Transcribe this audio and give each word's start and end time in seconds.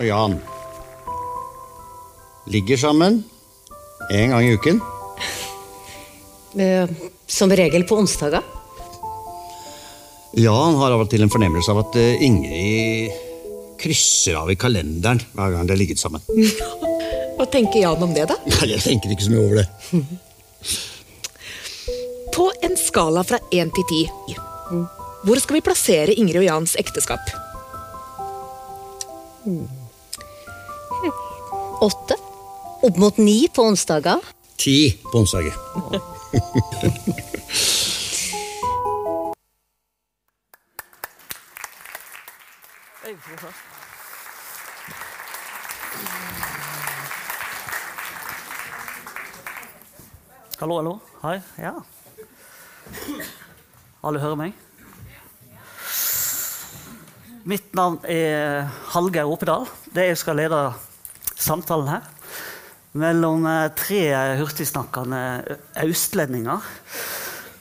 og 0.00 0.06
Jan 0.08 0.38
ligger 2.50 2.76
sammen 2.80 3.20
en 4.10 4.30
gang 4.32 4.46
i 4.46 4.54
uken. 4.56 4.80
Som 7.30 7.52
regel 7.52 7.84
på 7.86 7.96
onsdager. 8.00 8.42
Jan 10.40 10.74
har 10.78 10.90
av 10.94 11.00
og 11.04 11.10
til 11.10 11.22
en 11.24 11.32
fornemmelse 11.32 11.70
av 11.72 11.78
at 11.82 11.92
eh, 12.00 12.22
Ingrid 12.22 13.10
krysser 13.80 14.34
av 14.38 14.50
i 14.52 14.56
kalenderen 14.60 15.20
hver 15.34 15.50
gang 15.54 15.64
de 15.66 15.72
har 15.74 15.80
ligget 15.80 16.00
sammen. 16.00 16.20
Hva 17.36 17.46
tenker 17.50 17.78
Jan 17.82 18.02
om 18.04 18.12
det, 18.14 18.24
da? 18.30 18.36
Nei, 18.46 18.66
Jeg 18.72 18.82
tenker 18.84 19.08
ikke 19.14 19.26
så 19.26 19.32
mye 19.34 19.44
over 19.44 19.56
det. 19.60 19.66
På 22.36 22.44
en 22.62 22.76
skala 22.78 23.20
fra 23.26 23.38
1 23.50 23.72
til 23.76 23.84
10, 23.90 24.02
hvor 25.26 25.38
skal 25.42 25.54
vi 25.58 25.66
plassere 25.66 26.12
Ingrid 26.14 26.40
og 26.40 26.46
Jans 26.46 26.72
ekteskap? 26.80 27.24
Åtte. 31.80 32.14
Opp 32.82 32.96
mot 32.96 33.16
ni 33.16 33.48
på 33.48 33.62
onsdager. 33.62 34.20
Ti 34.56 35.00
på 35.12 35.18
onsdager. 35.18 35.54
Hallo, 50.60 50.76
hallo. 50.76 50.98
Hei. 51.22 51.40
Ja. 51.56 51.72
Alle 54.04 54.20
hører 54.20 54.36
meg? 54.36 54.52
Mitt 57.48 57.72
navn 57.72 57.96
er 58.04 58.68
Hallgeir 58.92 59.32
Opedal. 59.32 59.64
Det 59.96 60.10
jeg 60.10 60.20
skal 60.20 60.36
lede 60.44 60.60
samtalen 61.40 61.94
her 61.96 62.10
mellom 63.00 63.46
eh, 63.46 63.70
tre 63.78 64.02
hurtigsnakkende 64.40 65.22
østlendinger. 65.84 66.70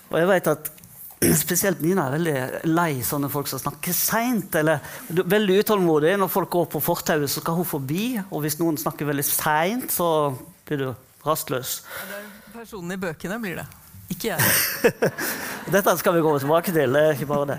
Og 0.09 0.17
jeg 0.17 0.29
vet 0.31 0.51
at 0.53 0.71
spesielt 1.43 1.81
Nina 1.83 2.07
er 2.07 2.15
veldig 2.15 2.69
lei 2.71 3.01
sånne 3.05 3.29
folk 3.31 3.49
som 3.51 3.61
snakker 3.61 3.95
seint. 3.95 4.55
Eller 4.59 4.79
er 4.79 5.27
veldig 5.35 5.59
utålmodig. 5.63 6.15
Når 6.19 6.31
folk 6.33 6.51
går 6.55 6.69
på 6.75 6.83
fortauet, 6.83 7.29
så 7.29 7.43
skal 7.43 7.59
hun 7.59 7.67
forbi. 7.67 8.13
Og 8.29 8.45
hvis 8.45 8.59
noen 8.61 8.79
snakker 8.79 9.09
veldig 9.09 9.27
seint, 9.27 9.91
så 9.93 10.31
blir 10.67 10.85
du 10.85 10.89
rastløs. 11.25 11.81
Det 12.07 12.21
er 12.21 12.27
Personen 12.49 12.95
i 12.95 12.99
bøkene 12.99 13.37
blir 13.39 13.59
det. 13.59 13.67
Ikke 14.09 14.31
jeg. 14.31 14.91
Dette 15.73 15.93
skal 15.99 16.15
vi 16.15 16.23
gå 16.25 16.31
tilbake 16.41 16.73
til. 16.73 16.95
det 16.95 17.01
er 17.03 17.13
ikke 17.13 17.27
bare 17.29 17.45
Det 17.51 17.57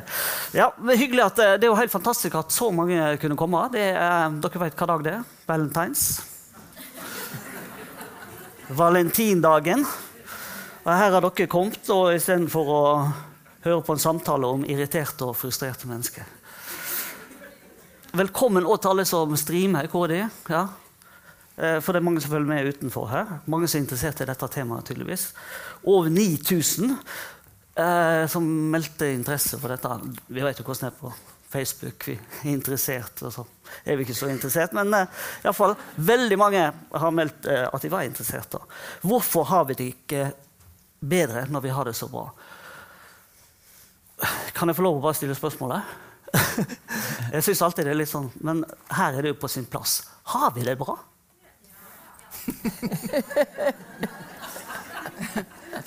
Ja, 0.59 0.67
men 0.83 0.99
hyggelig 0.99 1.23
at 1.29 1.43
eh, 1.45 1.53
det 1.61 1.69
er 1.69 1.71
jo 1.71 1.79
helt 1.79 1.93
fantastisk 1.93 2.35
at 2.41 2.51
så 2.53 2.73
mange 2.75 2.99
kunne 3.23 3.39
komme. 3.39 3.63
Det 3.73 3.85
er, 3.93 4.35
dere 4.43 4.63
vet 4.65 4.75
hva 4.81 4.89
dag 4.91 5.05
det 5.07 5.15
er? 5.21 5.29
Valentines. 5.51 6.23
Valentindagen. 8.69 9.83
Og 10.85 10.93
her 10.95 11.11
har 11.11 11.25
dere 11.25 11.49
kommet 11.51 11.91
og 11.91 12.13
istedenfor 12.15 12.71
å 12.71 12.83
høre 13.65 13.81
på 13.85 13.97
en 13.97 14.03
samtale 14.03 14.47
om 14.47 14.63
irriterte 14.63 15.27
og 15.27 15.35
frustrerte 15.37 15.91
mennesker. 15.91 16.29
Velkommen 18.17 18.67
òg 18.67 18.79
til 18.83 18.93
alle 18.93 19.07
som 19.07 19.35
streamer. 19.39 19.91
Er 19.91 20.13
de? 20.15 20.21
Ja. 20.51 20.63
Eh, 21.57 21.81
For 21.81 21.93
det 21.93 22.01
er 22.01 22.07
mange 22.07 22.23
som 22.23 22.31
følger 22.31 22.51
med 22.51 22.71
utenfor 22.71 23.11
her. 23.11 23.35
Mange 23.47 23.69
som 23.69 23.79
er 23.79 23.85
interessert 23.85 24.23
i 24.23 24.31
dette 24.31 24.49
temaet. 24.55 24.87
tydeligvis. 24.87 25.33
Over 25.85 26.11
9000 26.11 26.97
eh, 27.77 28.27
som 28.27 28.47
meldte 28.71 29.13
interesse 29.15 29.59
for 29.59 29.69
dette. 29.69 29.99
Vi 30.29 30.43
vet 30.43 30.59
jo 30.59 30.65
hvordan 30.65 30.91
det 30.91 30.95
er 30.95 31.01
på 31.03 31.13
Facebook. 31.51 32.09
Vi 32.09 32.15
er 32.15 32.53
interessert, 32.53 33.23
og 33.27 33.33
så 33.35 33.45
er 33.85 33.97
vi 33.99 34.03
ikke 34.07 34.15
så 34.15 34.29
interessert. 34.31 34.73
Men 34.77 34.95
uh, 34.95 35.01
i 35.43 35.49
alle 35.49 35.57
fall, 35.57 35.75
veldig 35.97 36.39
mange 36.39 36.71
har 36.71 37.11
meldt 37.17 37.47
uh, 37.51 37.67
at 37.71 37.83
de 37.83 37.93
var 37.93 38.03
interessert. 38.07 38.53
Da. 38.53 38.59
Hvorfor 39.03 39.45
har 39.51 39.65
vi 39.71 39.75
det 39.79 39.89
ikke 39.95 40.31
bedre 41.01 41.47
når 41.51 41.61
vi 41.67 41.75
har 41.75 41.85
det 41.91 41.97
så 41.99 42.09
bra? 42.13 42.29
Kan 44.55 44.69
jeg 44.69 44.77
få 44.77 44.85
lov 44.85 44.97
å 45.01 45.05
bare 45.09 45.19
stille 45.19 45.35
spørsmålet? 45.35 45.81
jeg 47.35 47.43
syns 47.43 47.63
alltid 47.67 47.85
det 47.89 47.95
er 47.95 48.03
litt 48.03 48.13
sånn, 48.13 48.31
men 48.47 48.57
her 48.95 49.17
er 49.17 49.23
det 49.25 49.31
jo 49.35 49.41
på 49.41 49.51
sin 49.51 49.67
plass. 49.67 49.93
Har 50.31 50.51
vi 50.55 50.63
det 50.67 50.79
bra? 50.79 50.95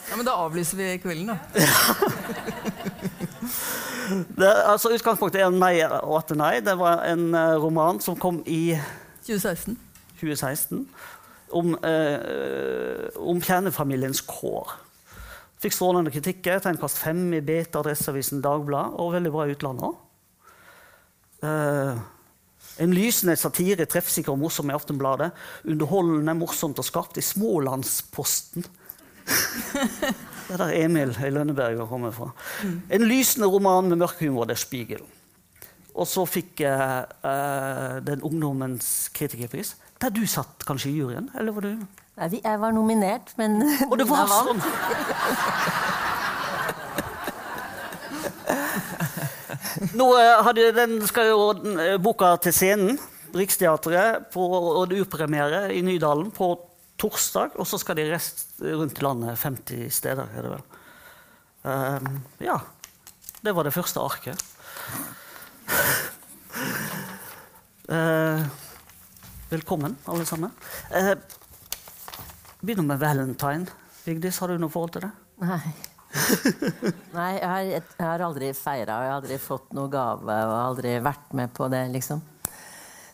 Ja, 0.09 0.15
men 0.17 0.25
Da 0.25 0.33
avlyser 0.43 0.77
vi 0.77 0.99
kvelden, 1.01 1.27
da. 1.31 1.37
Det, 4.37 4.49
altså, 4.49 4.91
utgangspunktet 4.93 5.41
er 5.43 5.53
nei 5.53 5.75
og 5.85 6.17
atter 6.19 6.39
nei. 6.39 6.53
Det 6.65 6.75
var 6.79 7.03
en 7.07 7.33
eh, 7.37 7.55
roman 7.61 8.01
som 8.03 8.17
kom 8.19 8.41
i 8.45 8.75
2016. 9.25 9.77
2016 10.19 10.87
om, 11.53 11.75
eh, 11.85 13.09
om 13.19 13.41
kjernefamiliens 13.43 14.23
kår. 14.27 14.73
Fikk 15.63 15.75
strålende 15.75 16.11
kritikker. 16.13 16.59
Tegnkast 16.63 16.99
5 17.03 17.37
i 17.37 17.43
Beta, 17.45 17.79
Adresseavisen, 17.83 18.41
Dagbladet 18.43 18.99
og 18.99 19.13
veldig 19.15 19.31
bra 19.33 19.47
i 19.47 19.55
utlandet 19.55 19.87
òg. 19.87 20.01
Eh, 21.43 22.03
en 22.83 22.93
lysende 22.95 23.35
satire, 23.37 23.85
treffsikker 23.85 24.33
og 24.33 24.41
morsom 24.41 24.71
i 24.71 24.75
Aftenbladet. 24.75 25.29
Underholdende, 25.69 26.33
morsomt 26.39 26.79
og 26.81 26.87
skarpt 26.87 27.19
i 27.21 27.25
Smålandsposten. 27.25 28.65
Er 30.53 30.57
der 30.61 30.73
Emil 30.85 31.09
i 31.17 31.29
Lønneberg 31.33 31.87
kommer 31.89 32.11
fra. 32.13 32.29
En 32.93 33.01
lysende 33.09 33.47
roman 33.49 33.89
med 33.89 33.97
mørk 34.03 34.19
humor. 34.21 34.45
Det 34.45 34.53
er 34.53 34.61
Spiegel. 34.61 35.01
Og 35.93 36.07
så 36.09 36.25
fikk 36.29 36.61
jeg 36.61 37.05
eh, 37.25 37.95
den 38.05 38.21
ungdommens 38.21 39.09
kritikerpris. 39.13 39.75
Der 40.01 40.09
du 40.13 40.25
satt 40.29 40.65
kanskje 40.67 40.89
i 40.91 40.97
juryen? 40.99 41.29
Eller 41.37 41.51
var 41.55 41.61
du 41.65 41.73
Nei, 42.13 42.27
jeg 42.43 42.59
var 42.61 42.71
nominert, 42.75 43.33
men 43.39 43.63
Og 43.89 43.97
det 43.97 44.05
var 44.05 44.27
sånn! 44.29 44.61
Nå 49.97 50.05
hadde 50.45 50.69
den 50.77 51.07
skal 51.09 51.31
jo 51.31 51.53
eh, 51.81 51.97
boka 52.01 52.35
til 52.45 52.53
scenen, 52.53 52.99
Riksteatret, 53.33 54.29
på, 54.29 54.45
og 54.45 54.89
det 54.91 55.01
urpremiere 55.01 55.73
i 55.73 55.81
Nydalen 55.81 56.29
på 56.35 56.53
torsdag. 57.03 57.57
Og 57.59 57.67
så 57.67 57.79
skal 57.81 57.99
de 57.99 58.07
rest 58.11 58.55
rundt 58.63 58.99
i 58.99 59.05
landet. 59.05 59.39
50 59.39 59.91
steder, 59.93 60.31
er 60.31 60.47
det 60.47 60.55
vel. 60.55 60.65
Um, 61.63 62.17
ja. 62.43 62.57
Det 63.43 63.51
var 63.55 63.67
det 63.67 63.75
første 63.75 63.99
arket. 63.99 64.43
uh, 67.91 68.43
velkommen, 69.53 69.97
alle 70.07 70.25
sammen. 70.27 70.51
Uh, 70.91 71.15
begynner 72.63 72.93
med 72.93 73.01
valentine. 73.03 73.67
Vigdis, 74.03 74.39
har 74.39 74.51
du 74.51 74.59
noe 74.59 74.71
forhold 74.71 74.95
til 74.95 75.07
det? 75.07 75.13
Nei. 75.43 75.63
Nei, 77.17 77.31
jeg 77.39 77.47
har, 77.49 77.63
jeg 77.73 78.05
har 78.05 78.23
aldri 78.23 78.51
feira, 78.55 78.99
og 78.99 79.05
jeg 79.05 79.11
har 79.11 79.17
aldri 79.17 79.39
fått 79.41 79.71
noe 79.75 79.91
gave, 79.91 80.35
og 80.47 80.59
aldri 80.59 80.97
vært 81.03 81.33
med 81.35 81.51
på 81.55 81.67
det, 81.73 81.87
liksom. 81.95 82.21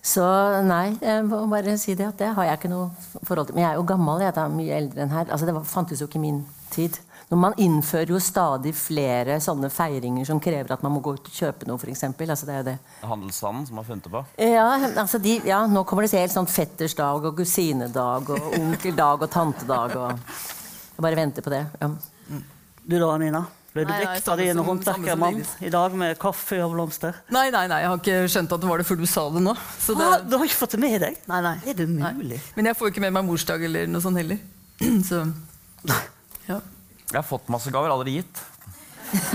Så 0.01 0.23
nei, 0.63 0.93
jeg 1.03 1.25
må 1.27 1.41
bare 1.51 1.75
si 1.79 1.93
det 1.97 2.07
at 2.07 2.21
det 2.21 2.31
har 2.37 2.47
jeg 2.47 2.59
ikke 2.61 2.71
noe 2.71 2.87
forhold 3.27 3.49
til. 3.49 3.57
Men 3.57 3.65
jeg 3.65 3.71
er 3.73 3.79
jo 3.81 3.85
gammel, 3.89 4.23
jeg 4.23 4.31
er 4.31 4.53
mye 4.53 4.79
eldre 4.79 5.03
enn 5.03 5.13
her. 5.13 5.27
Altså, 5.27 5.49
det 5.49 5.55
var, 5.57 5.67
fantes 5.67 6.01
jo 6.01 6.07
ikke 6.07 6.21
i 6.21 6.23
min 6.23 6.43
tid. 6.71 7.01
Når 7.29 7.37
man 7.37 7.57
innfører 7.61 8.09
jo 8.09 8.19
stadig 8.23 8.71
flere 8.73 9.35
sånne 9.43 9.69
feiringer 9.69 10.25
som 10.25 10.39
krever 10.41 10.71
at 10.73 10.81
man 10.85 10.95
må 10.95 11.01
gå 11.05 11.13
ut 11.19 11.27
og 11.29 11.35
kjøpe 11.35 11.67
noe, 11.69 11.77
f.eks. 11.77 12.07
Altså, 12.07 12.47
det 12.47 12.55
er 12.55 12.63
jo 12.63 12.67
det. 12.71 12.77
Handelsstanden 13.05 13.67
som 13.67 13.81
har 13.81 13.85
funnet 13.91 14.07
det 14.07 14.13
på. 14.15 14.23
Ja, 14.41 14.65
altså 15.03 15.21
de, 15.21 15.35
ja, 15.45 15.59
nå 15.69 15.83
kommer 15.85 16.07
det 16.07 16.13
til 16.15 16.23
helt 16.23 16.33
sånn 16.33 16.49
fettersdag 16.49 17.29
og 17.29 17.37
kusinedag 17.37 18.33
og 18.33 18.57
onkeldag 18.57 19.27
og 19.27 19.31
tantedag 19.35 19.99
og 19.99 20.15
Jeg 20.99 21.03
bare 21.05 21.15
venter 21.15 21.45
på 21.45 21.51
det. 21.53 21.61
Ja. 21.79 21.93
Du 22.89 22.97
da, 22.99 23.13
Nina? 23.21 23.45
Ble 23.73 23.83
du 23.85 23.91
Nei, 23.91 23.99
nei, 23.99 24.05
vekt 24.15 24.25
samme 24.25 24.33
av 24.33 24.39
din 24.41 24.55
som- 24.57 24.65
håndverkermann 24.65 25.43
i 25.61 25.69
dag 25.69 25.93
med 25.93 26.17
kaffe 26.19 26.57
og 26.65 26.71
blomster? 26.73 27.13
Nei, 27.29 27.49
nei, 27.53 27.67
nei, 27.69 27.81
jeg 27.83 27.89
har 27.91 27.97
ikke 28.01 28.15
skjønt 28.33 28.51
at 28.55 28.61
det 28.63 28.69
var 28.71 28.77
det 28.81 28.87
før 28.89 28.97
du 28.97 29.05
sa 29.05 29.29
det 29.29 29.41
nå. 29.45 29.53
Så 29.79 29.93
det, 29.97 30.07
Ah, 30.09 30.17
du 30.25 30.37
har 30.37 30.45
ikke 30.45 30.57
fått 30.63 30.71
det 30.71 30.79
med 30.81 31.01
deg? 31.01 31.17
nei, 31.29 31.41
nei. 31.45 31.55
Er 31.69 31.73
det 31.77 31.87
Nei. 31.89 32.13
Men 32.55 32.65
jeg 32.65 32.75
får 32.75 32.87
jo 32.89 32.91
ikke 32.95 33.01
med 33.05 33.13
meg 33.13 33.25
morsdag 33.29 33.63
eller 33.63 33.85
noe 33.87 34.01
sånt 34.01 34.17
heller. 34.17 34.39
Så 35.09 35.21
ja. 36.47 36.59
Jeg 37.11 37.15
har 37.15 37.23
fått 37.23 37.47
masse 37.49 37.69
gaver, 37.71 37.89
aldri 37.93 38.17
gitt. 38.23 38.41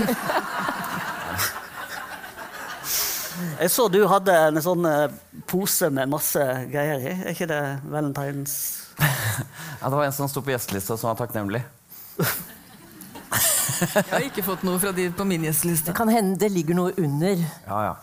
Jeg 3.59 3.67
så 3.71 3.89
du 3.91 3.97
hadde 4.07 4.31
en 4.47 4.61
sånn 4.63 4.85
eh, 4.87 5.11
pose 5.49 5.89
med 5.91 6.07
masse 6.11 6.39
greier 6.71 7.01
i. 7.03 7.11
Er 7.25 7.33
ikke 7.33 7.47
det 7.51 7.61
valentines? 7.91 8.55
Ja, 9.81 9.89
det 9.91 9.97
var 9.99 10.05
en 10.07 10.13
som 10.15 10.29
sto 10.31 10.41
på 10.41 10.53
gjestelista 10.53 10.95
som 10.97 11.11
var 11.11 11.17
takknemlig. 11.19 11.59
Jeg 13.31 14.09
har 14.11 14.25
ikke 14.27 14.43
fått 14.45 14.65
noe 14.67 14.79
fra 14.79 14.91
de 14.95 15.07
på 15.15 15.25
min 15.27 15.45
gjesteliste. 15.47 15.91
Det 15.91 15.97
kan 15.97 16.11
hende 16.11 16.37
det 16.39 16.51
ligger 16.53 16.77
noe 16.77 16.93
under. 17.01 17.41
Ja, 17.65 17.79
ja. 17.89 17.95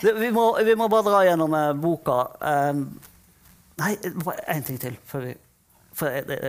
Det, 0.00 0.14
vi, 0.16 0.30
må, 0.34 0.50
vi 0.64 0.74
må 0.78 0.88
bare 0.90 1.06
dra 1.06 1.20
gjennom 1.26 1.54
eh, 1.54 1.72
boka. 1.78 2.18
Um, 2.40 2.84
nei, 3.80 3.92
bare 4.24 4.46
én 4.56 4.64
ting 4.66 4.80
til. 4.80 4.96
Før 5.06 5.26
vi, 5.26 5.34
for 5.98 6.14
jeg, 6.14 6.26
det, 6.30 6.40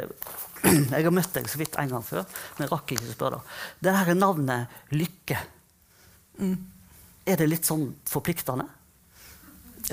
jeg 0.95 1.05
har 1.05 1.15
møtt 1.15 1.33
deg 1.35 1.49
så 1.51 1.61
vidt 1.61 1.77
en 1.81 1.93
gang 1.93 2.05
før, 2.05 2.25
men 2.55 2.65
jeg 2.65 2.73
rakk 2.73 2.95
ikke 2.95 3.09
å 3.09 3.15
spørre. 3.15 3.41
Det 3.83 3.95
her 3.95 4.13
navnet 4.17 4.95
Lykke. 4.95 5.39
Er 7.29 7.39
det 7.39 7.49
litt 7.49 7.67
sånn 7.67 7.89
forpliktende? 8.07 8.65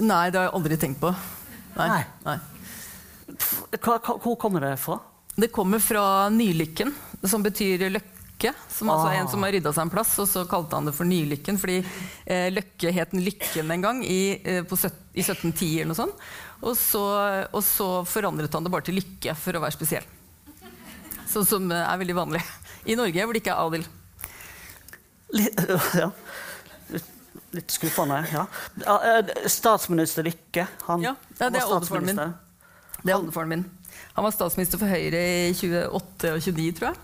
Nei, 0.03 0.29
det 0.31 0.39
har 0.39 0.49
jeg 0.49 0.57
aldri 0.59 0.79
tenkt 0.81 1.03
på. 1.03 1.11
Nei. 1.77 1.89
Nei. 1.91 2.05
Nei. 2.27 2.39
Hva, 3.83 3.99
hva, 3.99 4.17
hvor 4.23 4.37
kommer 4.41 4.63
det 4.63 4.77
fra? 4.81 5.01
Det 5.37 5.49
kommer 5.53 5.79
fra 5.85 6.29
Nylykken, 6.33 6.95
som 7.29 7.43
betyr 7.45 7.89
løkke. 7.93 8.53
Som 8.69 8.91
altså 8.93 9.09
Ah. 9.09 9.15
en 9.17 9.29
som 9.29 9.43
har 9.43 9.53
rydda 9.53 9.73
seg 9.73 9.83
en 9.87 9.91
plass, 9.91 10.11
og 10.21 10.27
så 10.29 10.43
kalte 10.49 10.77
han 10.77 10.85
det 10.89 10.93
for 10.95 11.05
Nylykken. 11.09 11.57
Fordi 11.61 11.79
eh, 12.27 12.51
Løkke 12.53 12.93
het 12.93 13.13
Lykken 13.17 13.71
en 13.73 13.83
gang, 13.85 14.03
i, 14.05 14.41
eh, 14.45 14.63
på 14.63 14.77
søt, 14.77 14.93
i 15.17 15.23
1710 15.25 15.81
eller 15.81 15.93
noe 15.93 15.97
sånt. 15.97 16.15
Og 16.63 16.77
så, 16.77 17.03
og 17.53 17.63
så 17.65 17.89
forandret 18.09 18.53
han 18.53 18.65
det 18.65 18.73
bare 18.73 18.85
til 18.89 18.97
Lykke 19.01 19.35
for 19.37 19.57
å 19.57 19.63
være 19.65 19.77
spesiell. 19.77 20.05
Sånn 21.29 21.47
som 21.49 21.71
eh, 21.73 21.85
er 21.85 21.99
veldig 22.01 22.17
vanlig 22.17 22.43
i 22.87 22.95
Norge, 22.97 23.25
hvor 23.25 23.33
det 23.37 23.43
ikke 23.43 23.57
er 23.57 23.65
adel. 23.67 23.87
Litt, 25.37 25.65
ja. 26.03 26.11
litt, 26.93 27.09
litt 27.57 27.73
skuffende, 27.77 28.21
ja. 28.33 28.45
Eh, 28.85 29.33
Statsminister 29.51 30.25
Lykke. 30.29 30.69
Han, 30.91 31.03
Ja, 31.05 31.17
ja, 31.41 31.49
det 31.51 31.61
er 31.61 31.67
var 31.69 31.81
statsminister. 31.81 32.33
min. 32.37 33.01
Det 33.03 33.13
er 33.13 33.19
oldefaren 33.21 33.49
min. 33.53 33.65
Han 34.17 34.25
var 34.25 34.33
statsminister 34.33 34.81
for 34.81 34.89
Høyre 34.89 35.21
i 35.21 35.53
28 35.53 36.31
og 36.33 36.41
29, 36.41 36.71
tror 36.79 36.89
jeg. 36.89 36.97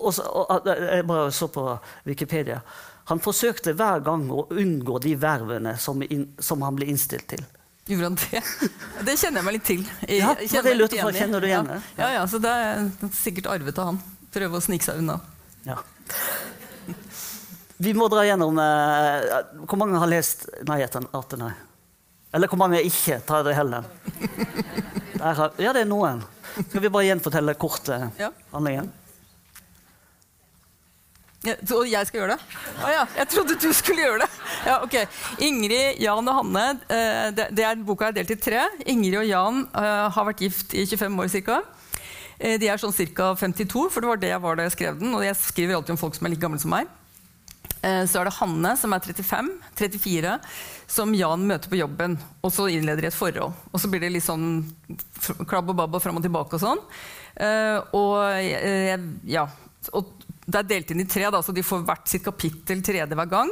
Og 0.00 0.14
så, 0.16 0.24
og, 0.24 0.64
jeg 0.64 1.04
bare 1.04 1.32
så 1.36 1.50
på 1.52 1.64
Wikipedia. 2.08 2.62
Han 3.10 3.20
forsøkte 3.20 3.74
hver 3.76 4.00
gang 4.06 4.24
å 4.32 4.46
unngå 4.48 4.96
de 5.04 5.12
vervene 5.20 5.74
som, 5.76 6.00
in, 6.00 6.30
som 6.40 6.64
han 6.64 6.78
ble 6.78 6.88
innstilt 6.88 7.28
til. 7.34 7.44
Gjorde 7.90 8.08
han 8.08 8.18
det? 8.22 8.42
Det 9.04 9.16
kjenner 9.18 9.40
jeg 9.40 9.48
meg 9.50 9.56
litt 9.58 9.66
til. 9.68 9.84
Jeg, 10.06 10.20
Ja, 10.22 10.32
jeg 10.40 10.64
det 10.64 10.74
lurte 10.78 11.00
på. 11.02 11.12
Kjenner 11.16 11.42
du 11.42 11.48
igjen 11.48 11.68
ja. 11.74 11.78
Ja, 11.98 12.10
ja, 12.16 12.26
så 12.30 12.40
det 12.40 12.52
er 12.54 13.10
sikkert 13.16 13.50
arvet 13.52 13.80
av 13.82 13.92
han. 13.92 14.00
Prøve 14.32 14.60
å 14.60 14.64
snike 14.64 14.86
seg 14.86 15.00
unna. 15.02 15.18
Ja. 15.66 15.76
Vi 17.80 17.92
må 17.96 18.08
dra 18.12 18.22
gjennom 18.24 18.56
eh, 18.60 19.26
Hvor 19.68 19.78
mange 19.80 20.00
har 20.00 20.08
lest 20.08 20.46
'Nei 20.68 20.80
etter 20.84 21.04
18 21.04 21.40
nei'? 21.40 21.52
Eller 22.32 22.48
hvor 22.48 22.60
mange 22.60 22.80
ikke 22.86 23.18
tar 23.26 23.42
det 23.44 23.56
heller? 23.56 23.84
Har, 25.20 25.52
ja, 25.60 25.72
det 25.76 25.82
er 25.84 25.88
noen. 25.90 26.22
Skal 26.68 26.80
vi 26.82 26.88
bare 26.92 27.06
gjenfortelle 27.10 27.54
kort 27.60 27.88
eh, 27.92 28.06
Ja. 28.18 28.30
handlingen? 28.54 28.88
Ja, 31.40 31.54
og 31.72 31.86
jeg 31.88 32.04
skal 32.08 32.20
gjøre 32.20 32.34
det? 32.34 32.56
Å 32.84 32.88
ja, 32.92 33.04
jeg 33.16 33.28
trodde 33.32 33.54
du 33.62 33.70
skulle 33.72 34.02
gjøre 34.04 34.18
det. 34.26 34.26
Ja, 34.66 34.74
ok. 34.84 34.96
Ingrid, 35.46 35.96
Jan 36.04 36.26
og 36.28 36.36
Hanne. 36.42 36.64
eh, 36.92 37.30
det, 37.32 37.46
det 37.56 37.64
er, 37.64 37.80
boka 37.84 38.10
er 38.10 38.16
delt 38.18 38.32
i 38.34 38.36
tre. 38.36 38.66
Ingrid 38.92 39.16
og 39.22 39.28
Jan 39.28 39.62
eh, 39.72 40.08
har 40.12 40.28
vært 40.28 40.42
gift 40.44 40.74
i 40.76 40.84
25 40.84 41.16
år 41.24 41.32
ca. 41.48 41.60
de 42.60 42.68
er 42.72 42.80
sånn 42.80 42.92
ca. 43.16 43.30
52, 43.40 43.86
for 43.92 44.00
det 44.04 44.08
var 44.10 44.20
det 44.20 44.30
jeg 44.34 44.40
var 44.44 44.56
da 44.60 44.66
jeg 44.68 44.76
skrev 44.76 45.00
den. 45.00 45.14
Og 45.16 45.24
jeg 45.24 45.36
skriver 45.40 45.76
alltid 45.78 45.96
om 45.96 46.00
folk 46.00 46.16
som 46.18 46.28
er 46.28 46.34
like 46.34 46.44
gamle 46.44 46.60
som 46.60 46.72
meg. 46.76 46.88
Eh, 47.82 48.04
Så 48.06 48.20
er 48.20 48.28
det 48.28 48.36
Hanne, 48.36 48.74
som 48.76 48.92
er 48.92 49.00
35-34, 49.00 50.36
som 50.86 51.14
Jan 51.14 51.46
møter 51.48 51.70
på 51.72 51.80
jobben. 51.80 52.18
Og 52.42 52.52
så 52.52 52.68
innleder 52.68 53.06
de 53.06 53.10
et 53.10 53.16
forhold. 53.16 53.56
Og 53.72 53.80
så 53.80 53.90
blir 53.90 54.00
det 54.04 54.12
litt 54.12 54.26
sånn 54.26 54.66
klabb 55.48 55.72
og 55.72 55.78
babb 55.78 55.96
og 55.96 56.02
fram 56.04 56.20
og 56.20 56.26
tilbake 56.26 56.58
og 56.58 56.64
sånn. 56.64 56.82
Eh, 57.36 57.78
og, 57.96 58.16
eh, 58.36 58.98
ja, 59.30 59.46
og 59.92 60.12
det 60.50 60.60
er 60.60 60.68
delt 60.74 60.90
inn 60.90 61.04
i 61.04 61.08
tre, 61.08 61.30
da, 61.30 61.40
så 61.42 61.54
de 61.54 61.64
får 61.64 61.86
hvert 61.86 62.10
sitt 62.10 62.26
kapittel 62.26 62.82
tredje 62.84 63.16
hver 63.16 63.30
gang. 63.30 63.50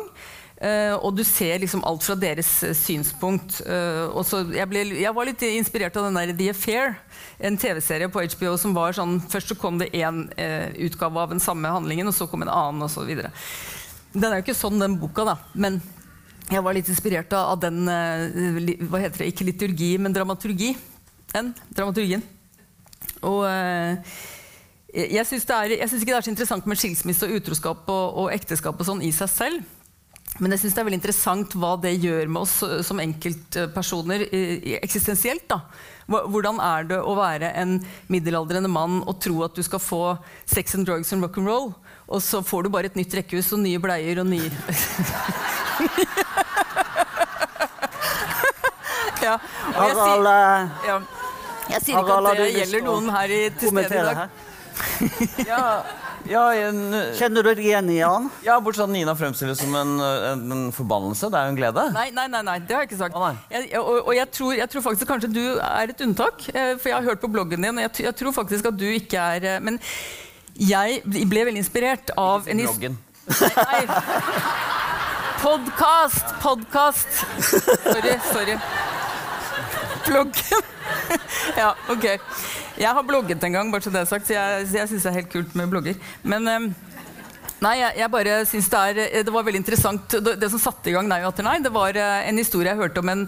Uh, 0.58 0.98
og 1.06 1.12
du 1.14 1.22
ser 1.22 1.60
liksom 1.62 1.84
alt 1.86 2.02
fra 2.02 2.16
deres 2.18 2.48
uh, 2.66 2.72
synspunkt. 2.74 3.60
Uh, 3.62 4.10
jeg, 4.50 4.66
ble, 4.66 4.82
jeg 4.98 5.14
var 5.14 5.28
litt 5.28 5.44
inspirert 5.46 5.94
av 6.00 6.08
den 6.08 6.18
der 6.18 6.32
The 6.34 6.48
Affair, 6.50 6.96
en 7.38 7.58
TV-serie 7.60 8.10
på 8.10 8.24
HBO 8.34 8.56
som 8.58 8.74
var 8.74 8.96
sånn 8.96 9.20
Først 9.30 9.52
så 9.52 9.56
kom 9.58 9.78
det 9.78 9.92
én 9.94 10.24
utgave 10.82 11.22
av 11.22 11.30
den 11.30 11.42
samme 11.42 11.70
handlingen, 11.70 12.10
og 12.10 12.16
så 12.16 12.26
kom 12.26 12.42
en 12.42 12.50
annen, 12.50 12.82
og 12.82 12.90
så 12.90 13.06
videre. 13.06 13.30
Den 14.18 14.32
er 14.32 14.40
jo 14.40 14.46
ikke 14.48 14.58
sånn, 14.58 14.80
den 14.80 14.98
boka, 14.98 15.24
da. 15.28 15.36
Men 15.54 15.78
jeg 16.48 16.64
var 16.64 16.74
litt 16.74 16.88
inspirert 16.88 17.32
av 17.36 17.58
den 17.60 17.84
eh, 17.92 18.80
Hva 18.88 19.02
heter 19.02 19.22
det? 19.22 19.30
Ikke 19.32 19.46
liturgi, 19.46 19.92
men 20.00 20.14
dramaturgi. 20.16 20.72
Den 21.34 21.52
dramaturgien. 21.76 22.24
Og 23.26 23.42
eh, 23.48 24.14
jeg 24.88 25.26
syns 25.28 25.44
ikke 25.44 25.74
det 25.76 26.16
er 26.16 26.24
så 26.24 26.32
interessant 26.32 26.68
med 26.68 26.80
skilsmisse 26.80 27.28
og 27.28 27.34
utroskap 27.36 27.90
og, 27.92 28.06
og 28.22 28.30
ekteskap 28.32 28.80
og 28.80 28.88
sånn 28.88 29.04
i 29.04 29.12
seg 29.12 29.30
selv. 29.30 29.74
Men 30.38 30.54
jeg 30.54 30.62
synes 30.62 30.74
det 30.76 30.80
er 30.80 30.86
veldig 30.88 30.98
interessant 31.00 31.54
hva 31.58 31.74
det 31.82 31.94
gjør 31.98 32.32
med 32.32 32.40
oss 32.46 32.56
eh, 32.64 32.80
som 32.86 33.02
enkeltpersoner 33.04 34.24
eksistensielt. 34.80 35.44
da. 35.52 35.60
Hvordan 36.08 36.62
er 36.64 36.88
det 36.88 37.02
å 37.04 37.12
være 37.18 37.52
en 37.60 37.76
middelaldrende 38.08 38.72
mann 38.72 39.02
og 39.04 39.20
tro 39.20 39.42
at 39.44 39.58
du 39.58 39.60
skal 39.66 39.84
få 39.84 40.02
sex 40.48 40.78
and 40.78 40.88
drugs 40.88 41.12
and 41.12 41.24
rock'n'roll, 41.24 41.74
og 42.08 42.22
så 42.24 42.40
får 42.44 42.62
du 42.64 42.68
bare 42.72 42.88
et 42.88 42.96
nytt 42.96 43.14
rekkehus 43.20 43.52
og 43.52 43.60
nye 43.60 43.78
bleier 43.82 44.20
og 44.22 44.26
nye 44.30 44.48
ja. 49.22 49.34
og 49.76 49.82
jeg 49.84 49.94
sier- 49.98 50.28
eh, 50.32 50.68
ja. 50.88 50.98
Jeg 51.68 51.82
sier 51.84 51.98
ikke 52.00 52.14
at 52.16 52.36
det 52.38 52.50
gjelder 52.54 52.84
noen 52.86 53.10
her 53.12 53.28
i, 53.28 53.40
til 53.60 53.68
stede 53.74 53.86
i 53.86 54.04
dag. 54.10 54.28
Ja, 55.48 55.62
ja, 56.30 56.42
en, 56.68 56.78
Kjenner 57.18 57.42
du 57.42 57.48
deg 57.50 57.60
igjen 57.64 57.88
i 57.90 57.96
han? 57.98 58.28
ja 58.46 58.54
bortsett 58.62 58.84
fra 58.84 58.86
at 58.86 58.92
Nina 58.94 59.14
fremstilles 59.18 59.58
som 59.58 59.74
en, 59.74 59.92
en, 60.02 60.44
en 60.54 60.62
forbannelse. 60.74 61.26
Det 61.32 61.38
er 61.38 61.48
jo 61.48 61.52
en 61.54 61.58
glede. 61.58 61.84
Nei, 61.96 62.04
nei, 62.14 62.26
nei, 62.30 62.42
nei, 62.46 62.54
det 62.62 62.76
har 62.76 62.84
jeg 62.84 62.90
ikke 62.92 63.00
sagt. 63.00 63.18
Å. 63.18 63.30
Jeg, 63.50 63.68
og 63.80 64.06
og 64.06 64.12
jeg, 64.14 64.28
tror, 64.38 64.52
jeg 64.58 64.70
tror 64.70 64.84
faktisk 64.86 65.10
kanskje 65.10 65.30
du 65.34 65.42
er 65.58 65.90
et 65.94 66.04
unntak. 66.06 66.46
eh, 66.54 66.72
For 66.78 66.92
jeg 66.92 66.96
har 66.98 67.08
hørt 67.10 67.22
på 67.24 67.30
bloggen 67.34 67.66
din, 67.66 67.74
og 67.74 67.84
jeg, 67.88 67.94
jeg 68.06 68.14
tror 68.22 68.36
faktisk 68.38 68.70
at 68.70 68.78
du 68.78 68.86
ikke 68.86 69.18
er 69.38 69.48
eh, 69.56 69.58
Men 69.66 69.80
jeg 70.58 71.02
ble 71.06 71.44
veldig 71.46 71.62
inspirert 71.62 72.10
av 72.18 72.48
en 72.50 72.62
Bloggen. 72.64 72.98
Nei. 73.28 73.82
Podkast! 75.38 76.32
Podkast! 76.42 77.20
Sorry, 77.84 78.14
sorry. 78.32 78.56
Bloggen. 80.08 80.64
ja, 81.62 81.74
ok. 81.88 82.06
Jeg 82.78 82.94
har 82.94 83.02
blogget 83.06 83.44
en 83.44 83.54
gang, 83.54 83.70
bare 83.72 83.86
så 83.86 83.92
det 83.94 84.00
er 84.02 84.10
sagt, 84.10 84.26
så 84.26 84.34
jeg, 84.34 84.66
jeg 84.74 84.90
syns 84.90 85.06
det 85.06 85.10
er 85.10 85.18
helt 85.20 85.32
kult 85.32 85.54
med 85.58 85.70
blogger. 85.70 85.98
Men 86.22 86.50
eh, 86.50 86.68
Nei, 87.58 87.72
jeg, 87.80 87.94
jeg 87.98 88.10
bare 88.12 88.34
synes 88.46 88.68
det, 88.70 88.80
er, 88.80 88.98
eh, 89.08 89.24
det 89.26 89.32
var 89.34 89.46
veldig 89.46 89.58
interessant. 89.58 90.14
Det, 90.14 90.36
det 90.38 90.50
som 90.52 90.60
satte 90.62 90.90
i 90.90 90.94
gang 90.94 91.08
Nei 91.10 91.18
atter 91.26 91.42
nei, 91.46 91.56
det 91.64 91.72
var 91.74 91.96
eh, 91.98 92.28
en 92.30 92.38
historie 92.38 92.70
jeg 92.70 92.78
hørte 92.78 93.02
om 93.02 93.10
en, 93.10 93.24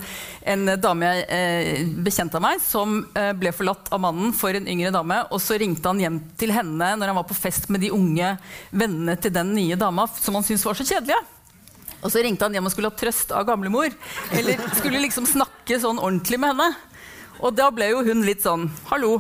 en 0.53 0.71
dame 0.79 1.09
jeg 1.09 1.25
eh, 1.35 1.81
bekjent 2.07 2.37
av 2.39 2.45
meg, 2.45 2.63
som 2.63 3.01
eh, 3.19 3.33
ble 3.35 3.51
forlatt 3.57 3.91
av 3.91 4.05
mannen 4.05 4.31
for 4.37 4.55
en 4.55 4.69
yngre 4.71 4.93
dame. 4.95 5.19
Og 5.35 5.43
så 5.43 5.59
ringte 5.59 5.91
han 5.91 6.03
hjem 6.03 6.21
til 6.39 6.55
henne 6.55 6.93
når 7.01 7.11
han 7.11 7.19
var 7.19 7.27
på 7.27 7.39
fest 7.39 7.67
med 7.75 7.83
de 7.83 7.91
unge 7.97 8.37
vennene 8.71 9.19
til 9.19 9.35
den 9.35 9.51
nye 9.57 9.79
dama, 9.81 10.07
som 10.21 10.39
han 10.39 10.47
syntes 10.47 10.69
var 10.69 10.79
så 10.79 10.87
kjedelige. 10.87 11.19
Og 12.01 12.15
så 12.15 12.23
ringte 12.25 12.47
han 12.47 12.55
hjem 12.55 12.71
og 12.71 12.73
skulle 12.73 12.93
ha 12.93 12.97
trøst 12.97 13.35
av 13.35 13.49
gamlemor. 13.51 13.91
Eller 14.39 14.63
skulle 14.79 15.03
liksom 15.03 15.27
snakke 15.29 15.83
sånn 15.83 15.99
ordentlig 15.99 16.39
med 16.41 16.55
henne. 16.55 16.71
Og 17.41 17.55
da 17.57 17.67
ble 17.75 17.91
jo 17.91 18.05
hun 18.07 18.23
litt 18.27 18.47
sånn 18.47 18.69
Hallo. 18.93 19.19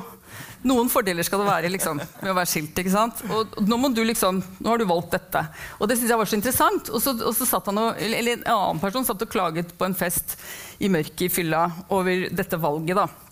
Noen 0.66 0.90
fordeler 0.92 1.24
skal 1.24 1.40
det 1.40 1.48
være 1.48 1.70
liksom, 1.72 2.00
med 2.20 2.32
å 2.32 2.36
være 2.36 2.50
skilt. 2.50 2.76
ikke 2.82 2.92
sant? 2.92 3.22
Og 3.32 3.56
nå 3.64 3.78
må 3.80 3.88
du 3.96 4.02
liksom, 4.04 4.42
nå 4.60 4.72
har 4.72 4.80
du 4.80 4.84
valgt 4.88 5.14
dette. 5.16 5.44
Og 5.78 5.88
det 5.88 5.96
synes 5.96 6.12
jeg 6.12 6.20
var 6.20 6.28
så 6.28 6.36
interessant. 6.36 6.90
Og 6.92 7.00
så, 7.00 7.14
og 7.16 7.32
så 7.36 7.48
satt 7.48 7.70
han 7.70 7.80
og, 7.80 7.96
eller 7.96 8.36
en 8.36 8.46
annen 8.52 8.82
person 8.82 9.06
satt 9.08 9.24
og 9.24 9.32
klaget 9.32 9.72
på 9.78 9.88
en 9.88 9.96
fest 9.96 10.36
i 10.80 10.92
mørket 10.92 11.26
i 11.28 11.32
fylla 11.32 11.64
over 11.88 12.28
dette 12.28 12.60
valget. 12.60 13.00
da. 13.00 13.29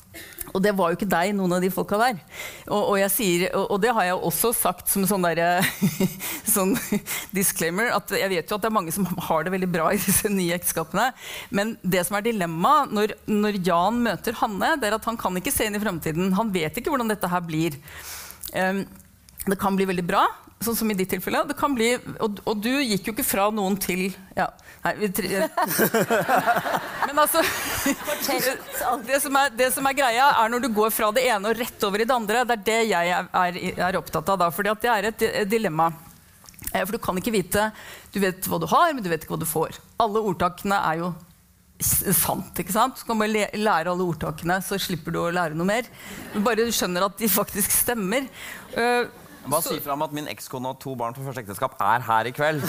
Og 0.53 0.63
det 0.65 0.75
var 0.77 0.91
jo 0.91 0.99
ikke 0.99 1.11
deg, 1.11 1.33
noen 1.37 1.57
av 1.57 1.65
de 1.65 1.71
folka 1.73 1.99
der. 2.01 2.21
Og, 2.67 2.95
og, 2.95 3.03
sier, 3.13 3.49
og, 3.53 3.67
og 3.75 3.83
det 3.83 3.95
har 3.97 4.09
jeg 4.09 4.21
også 4.31 4.53
sagt 4.57 4.93
som 4.93 5.07
sånn, 5.09 5.27
der, 5.29 5.65
sånn 6.57 6.75
disclaimer, 7.37 7.93
at 7.97 8.13
jeg 8.17 8.33
vet 8.33 8.51
jo 8.51 8.59
at 8.59 8.65
det 8.65 8.71
er 8.71 8.77
mange 8.79 8.95
som 8.95 9.09
har 9.29 9.45
det 9.45 9.55
veldig 9.55 9.71
bra 9.73 9.91
i 9.95 10.01
disse 10.03 10.31
nye 10.33 10.57
ekteskapene. 10.59 11.11
Men 11.55 11.77
det 11.83 12.07
som 12.09 12.19
er 12.19 12.29
dilemmaet 12.29 12.95
når, 12.95 13.17
når 13.31 13.61
Jan 13.67 14.01
møter 14.05 14.39
Hanne, 14.43 14.77
det 14.81 14.91
er 14.91 14.99
at 14.99 15.09
han 15.09 15.19
kan 15.21 15.37
ikke 15.39 15.55
se 15.55 15.69
inn 15.69 15.79
i 15.79 15.83
fremtiden. 15.83 16.33
Han 16.39 16.55
vet 16.55 16.79
ikke 16.79 16.95
hvordan 16.95 17.13
dette 17.13 17.31
her 17.31 17.45
blir. 17.45 17.79
Um, 18.55 18.87
det 19.55 19.59
kan 19.61 19.77
bli 19.79 19.87
veldig 19.89 20.05
bra, 20.09 20.25
sånn 20.65 20.77
som 20.77 20.91
i 20.91 20.97
ditt 20.99 21.11
tilfelle. 21.13 21.45
Det 21.47 21.55
kan 21.59 21.75
bli, 21.77 21.93
og, 22.25 22.41
og 22.49 22.63
du 22.65 22.73
gikk 22.83 23.09
jo 23.09 23.15
ikke 23.15 23.27
fra 23.27 23.49
noen 23.55 23.77
til 23.81 24.09
ja, 24.37 24.49
nei, 24.85 24.95
vi, 24.99 25.11
tre- 25.15 25.47
Men 27.09 27.21
altså 27.23 27.43
det 29.07 29.21
som, 29.23 29.39
er, 29.39 29.55
det 29.57 29.71
som 29.75 29.87
er 29.89 29.97
greia, 29.97 30.27
er 30.43 30.51
når 30.53 30.67
du 30.67 30.69
går 30.77 30.91
fra 30.95 31.13
det 31.15 31.25
ene 31.31 31.53
og 31.53 31.59
rett 31.63 31.87
over 31.87 32.03
i 32.03 32.09
det 32.09 32.17
andre. 32.17 32.43
Det 32.49 32.57
er 32.59 32.67
det 32.67 32.79
jeg 32.91 33.15
er, 33.15 33.61
er, 33.79 33.99
opptatt 34.01 34.35
av 34.35 34.43
da, 34.43 34.51
for 34.55 34.67
det 34.67 34.91
er 34.93 35.09
et, 35.13 35.25
dilemma. 35.51 35.91
Eh, 36.73 36.83
For 36.83 36.97
du 36.97 36.99
kan 36.99 37.17
ikke 37.21 37.31
vite 37.31 37.69
Du 38.13 38.19
vet 38.21 38.45
hva 38.51 38.59
du 38.61 38.67
har, 38.69 38.91
men 38.93 39.05
du 39.05 39.09
vet 39.13 39.23
ikke 39.23 39.37
hva 39.37 39.41
du 39.41 39.47
får. 39.49 39.79
Alle 40.03 40.21
ordtakene 40.27 40.81
er 40.91 41.05
jo 41.05 41.13
sant. 41.79 42.59
ikke 42.59 42.75
sant? 42.75 42.99
Så 42.99 43.07
kan 43.07 43.15
du 43.15 43.23
bare 43.23 43.47
lære 43.55 43.93
alle 43.93 44.03
ordtakene, 44.11 44.59
så 44.67 44.75
slipper 44.83 45.15
du 45.15 45.21
å 45.23 45.31
lære 45.31 45.55
noe 45.55 45.69
mer. 45.69 45.87
Du 46.35 46.41
bare 46.43 46.67
skjønner 46.75 47.07
at 47.07 47.21
de 47.23 47.29
faktisk 47.31 47.71
stemmer. 47.71 48.27
Eh, 48.75 49.07
Bare 49.49 49.63
si 49.65 49.79
fra 49.81 49.95
om 49.97 50.03
at 50.05 50.13
min 50.17 50.29
ekskone 50.29 50.69
og 50.75 50.79
to 50.83 50.95
barn 50.99 51.15
fra 51.17 51.25
første 51.29 51.41
ekteskap 51.45 51.77
er 51.81 52.05
her 52.05 52.29
i 52.29 52.33
kveld. 52.37 52.61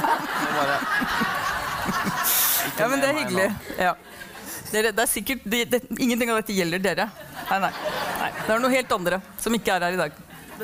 Bare, 0.56 0.78
Ja, 2.78 2.88
men 2.88 3.00
det 3.02 3.08
er 3.10 3.16
hyggelig. 3.18 3.46
Ja. 3.80 3.92
Dere, 4.70 4.92
det 4.94 5.02
er 5.02 5.08
sikkert, 5.10 5.44
det, 5.50 5.64
det, 5.72 5.80
ingenting 5.98 6.30
av 6.30 6.38
dette 6.40 6.54
gjelder 6.54 6.82
dere. 6.84 7.06
Nei, 7.50 7.58
nei, 7.64 7.70
nei. 8.20 8.28
Det 8.46 8.52
er 8.54 8.60
noe 8.62 8.70
helt 8.72 8.92
andre 8.94 9.18
som 9.42 9.56
ikke 9.56 9.74
er 9.74 9.86
her 9.88 9.96
i 9.96 10.00
dag. 10.00 10.18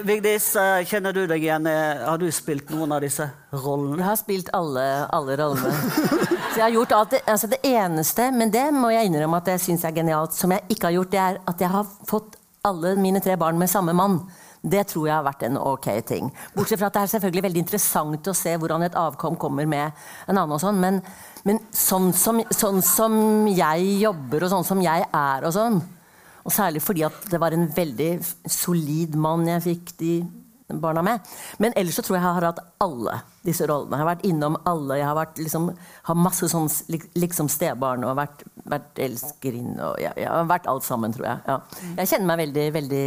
Vigdis, 0.07 0.51
eh, 0.61 0.83
kjenner 0.87 1.15
du 1.17 1.23
deg 1.27 1.41
igjen? 1.43 1.67
eh, 1.71 2.03
Har 2.05 2.21
du 2.21 2.27
spilt 2.35 2.69
noen 2.71 2.93
av 2.93 3.01
disse 3.03 3.27
rollene? 3.57 3.97
Jeg 4.03 4.07
har 4.11 4.19
spilt 4.21 4.51
alle, 4.55 4.85
alle 5.17 5.37
rollene. 5.41 5.73
Så 6.53 6.61
jeg 6.61 6.65
har 6.67 6.75
gjort 6.77 6.93
alt 6.97 7.15
det, 7.17 7.23
altså 7.33 7.49
det 7.53 7.61
eneste, 7.67 8.29
men 8.37 8.53
det 8.55 8.67
må 8.77 8.91
jeg 8.93 9.09
innrømme 9.11 9.41
at 9.43 9.49
jeg 9.55 9.65
syns 9.67 9.85
er 9.89 9.97
genialt, 9.97 10.37
som 10.37 10.53
jeg 10.55 10.63
ikke 10.73 10.91
har 10.91 10.97
gjort, 11.01 11.13
det 11.17 11.23
er 11.25 11.41
at 11.53 11.65
jeg 11.65 11.73
har 11.73 11.89
fått 12.09 12.37
alle 12.67 12.95
mine 13.01 13.21
tre 13.25 13.37
barn 13.41 13.59
med 13.61 13.73
samme 13.73 13.97
mann. 13.97 14.21
Det 14.67 14.83
tror 14.91 15.07
jeg 15.07 15.15
har 15.15 15.27
vært 15.27 15.45
en 15.47 15.59
ok 15.61 15.89
ting. 16.09 16.31
Bortsett 16.57 16.81
fra 16.81 16.91
at 16.91 16.97
det 16.97 17.03
er 17.05 17.13
selvfølgelig 17.15 17.45
veldig 17.47 17.63
interessant 17.63 18.31
å 18.31 18.35
se 18.35 18.55
hvordan 18.59 18.87
et 18.87 18.99
avkom 18.99 19.37
kommer 19.39 19.69
med 19.71 19.93
en 20.27 20.35
annen 20.35 20.57
og 20.57 20.63
sånn, 20.63 20.81
men, 20.83 20.99
men 21.47 21.61
sånn, 21.71 22.11
som, 22.17 22.43
sånn 22.51 22.83
som 22.83 23.21
jeg 23.51 24.01
jobber 24.03 24.47
og 24.47 24.53
sånn 24.57 24.67
som 24.67 24.83
jeg 24.83 25.07
er 25.07 25.47
og 25.47 25.55
sånn, 25.55 25.79
og 26.47 26.55
særlig 26.55 26.83
fordi 26.83 27.07
at 27.07 27.31
det 27.31 27.39
var 27.43 27.55
en 27.55 27.69
veldig 27.75 28.11
solid 28.51 29.15
mann 29.19 29.47
jeg 29.51 29.65
fikk 29.71 29.95
de 30.03 30.13
barna 30.83 31.03
med. 31.03 31.21
Men 31.63 31.75
ellers 31.77 31.95
så 31.99 32.03
tror 32.03 32.17
jeg 32.17 32.25
jeg 32.25 32.37
har 32.39 32.47
hatt 32.49 32.63
alle 32.83 33.21
disse 33.47 33.67
rollene. 33.69 33.95
Jeg 33.95 34.03
har 34.03 34.11
vært 34.11 34.27
innom 34.27 34.59
alle. 34.67 34.99
Jeg 34.99 35.07
har, 35.07 35.17
vært, 35.19 35.39
liksom, 35.39 35.69
har 36.09 36.19
masse 36.19 36.49
sånn 36.51 36.69
liksom 37.15 37.51
stebarn 37.53 38.07
og 38.07 38.17
vært, 38.19 38.43
vært 38.67 39.03
elskerinne 39.07 39.93
jeg, 40.03 40.15
jeg 40.25 40.31
har 40.31 40.49
vært 40.51 40.67
alt 40.71 40.87
sammen, 40.87 41.15
tror 41.15 41.29
jeg. 41.31 41.45
Ja. 41.47 41.61
Jeg 42.01 42.11
kjenner 42.13 42.33
meg 42.33 42.43
veldig, 42.47 42.67
veldig 42.81 43.05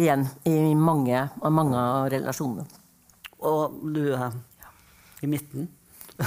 igjen 0.00 0.26
i 0.48 0.74
mange, 0.74 1.28
mange 1.42 1.78
av 1.78 2.08
relasjonene. 2.12 2.66
Og 3.44 3.80
du 3.94 4.14
er 4.14 4.32
i 5.24 5.28
midten. 5.30 5.68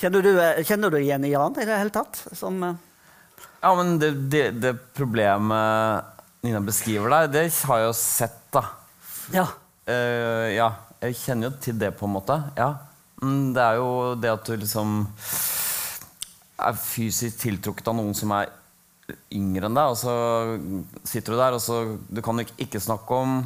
kjenner, 0.00 0.22
du, 0.22 0.30
kjenner 0.66 0.92
du 0.92 0.98
igjen 1.00 1.24
Jan 1.30 1.56
i 1.56 1.66
det 1.66 1.78
hele 1.80 1.94
tatt? 1.94 2.22
Som, 2.36 2.62
uh... 2.62 2.74
Ja, 3.60 3.74
men 3.76 3.98
det, 4.00 4.12
det, 4.32 4.44
det 4.60 4.74
problemet 4.96 6.04
Nina 6.44 6.60
beskriver 6.64 7.12
der, 7.12 7.32
det 7.32 7.46
har 7.68 7.82
jeg 7.82 7.90
jo 7.90 7.96
sett, 7.96 8.38
da. 8.54 8.62
ja. 9.34 9.46
Uh, 9.90 10.46
ja, 10.54 10.70
jeg 11.02 11.16
kjenner 11.18 11.50
jo 11.50 11.56
til 11.60 11.76
det, 11.80 11.90
på 11.98 12.06
en 12.06 12.14
måte. 12.14 12.36
Ja. 12.56 12.70
Mm, 13.20 13.52
det 13.56 13.62
er 13.64 13.80
jo 13.80 13.90
det 14.16 14.30
at 14.32 14.46
du 14.48 14.54
liksom 14.56 15.02
er 16.60 16.76
fysisk 16.76 17.40
tiltrukket 17.42 17.88
av 17.90 17.96
noen 17.98 18.14
som 18.16 18.32
er 18.36 18.48
yngre 19.34 19.68
enn 19.68 19.76
deg, 19.78 19.92
og 19.92 19.98
så 20.00 20.14
sitter 21.06 21.34
du 21.34 21.40
der, 21.40 21.56
og 21.56 21.62
så 21.64 21.80
Du 22.10 22.20
kan 22.24 22.42
ikke, 22.42 22.56
ikke 22.66 22.82
snakke 22.82 23.22
om 23.22 23.38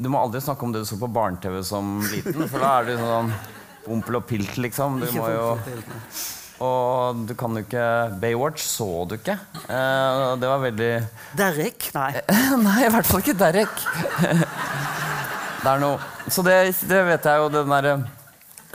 Du 0.00 0.08
må 0.10 0.20
aldri 0.20 0.42
snakke 0.44 0.66
om 0.66 0.74
det 0.74 0.82
du 0.84 0.88
så 0.88 0.98
på 1.00 1.08
barne-TV 1.12 1.60
som 1.66 1.98
liten, 2.10 2.46
for 2.50 2.58
da 2.62 2.74
er 2.80 2.90
du 2.90 2.94
sånn 3.00 3.32
Pompel 3.80 4.18
og 4.18 4.26
pilt, 4.28 4.58
liksom. 4.60 4.98
Du 5.00 5.08
må 5.16 5.30
jo. 5.32 5.44
Og 6.60 7.22
du 7.24 7.32
kan 7.38 7.56
jo 7.56 7.62
ikke 7.64 7.84
Baywatch 8.20 8.60
så 8.68 9.06
du 9.08 9.14
ikke. 9.16 9.38
Eh, 9.64 10.24
det 10.36 10.50
var 10.50 10.60
veldig 10.60 10.90
Derek? 11.38 11.88
Nei. 11.96 12.10
Nei, 12.60 12.78
i 12.84 12.90
hvert 12.92 13.08
fall 13.08 13.22
ikke 13.24 13.38
Derek. 13.40 13.72
det 15.62 15.72
er 15.72 15.80
noe 15.80 15.96
Så 16.28 16.44
det, 16.44 16.58
det 16.90 17.00
vet 17.08 17.30
jeg 17.30 17.40
jo, 17.40 17.48
den 17.56 17.72
der 17.72 17.88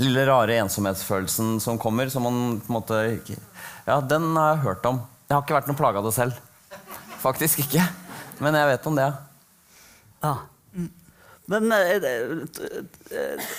lille 0.01 0.25
rare 0.27 0.57
ensomhetsfølelsen 0.65 1.59
som 1.63 1.77
kommer, 1.79 2.09
som 2.11 2.25
man 2.25 2.39
på 2.59 2.71
en 2.71 2.77
måte 2.79 3.01
ikke 3.19 3.37
Ja, 3.85 4.01
den 4.01 4.31
har 4.33 4.55
jeg 4.55 4.63
hørt 4.65 4.89
om. 4.89 5.03
Jeg 5.25 5.34
har 5.36 5.41
ikke 5.44 5.55
vært 5.58 5.70
noe 5.72 5.79
plaga 5.79 6.01
av 6.01 6.05
det 6.10 6.13
selv. 6.15 6.41
Faktisk 7.24 7.63
ikke. 7.65 7.82
Men 8.44 8.53
jeg 8.60 8.67
vet 8.74 8.88
om 8.91 8.98
det. 9.00 9.08
Ja. 10.24 10.34
Men 11.48 11.72
eh, 11.72 12.00
det- 12.01 12.89
eh, 13.12 13.55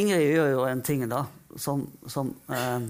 Ingrid 0.00 0.34
gjør 0.34 0.50
jo 0.54 0.64
en 0.66 0.82
ting 0.82 1.04
da, 1.08 1.22
som, 1.60 1.84
som, 2.10 2.32
eh, 2.52 2.80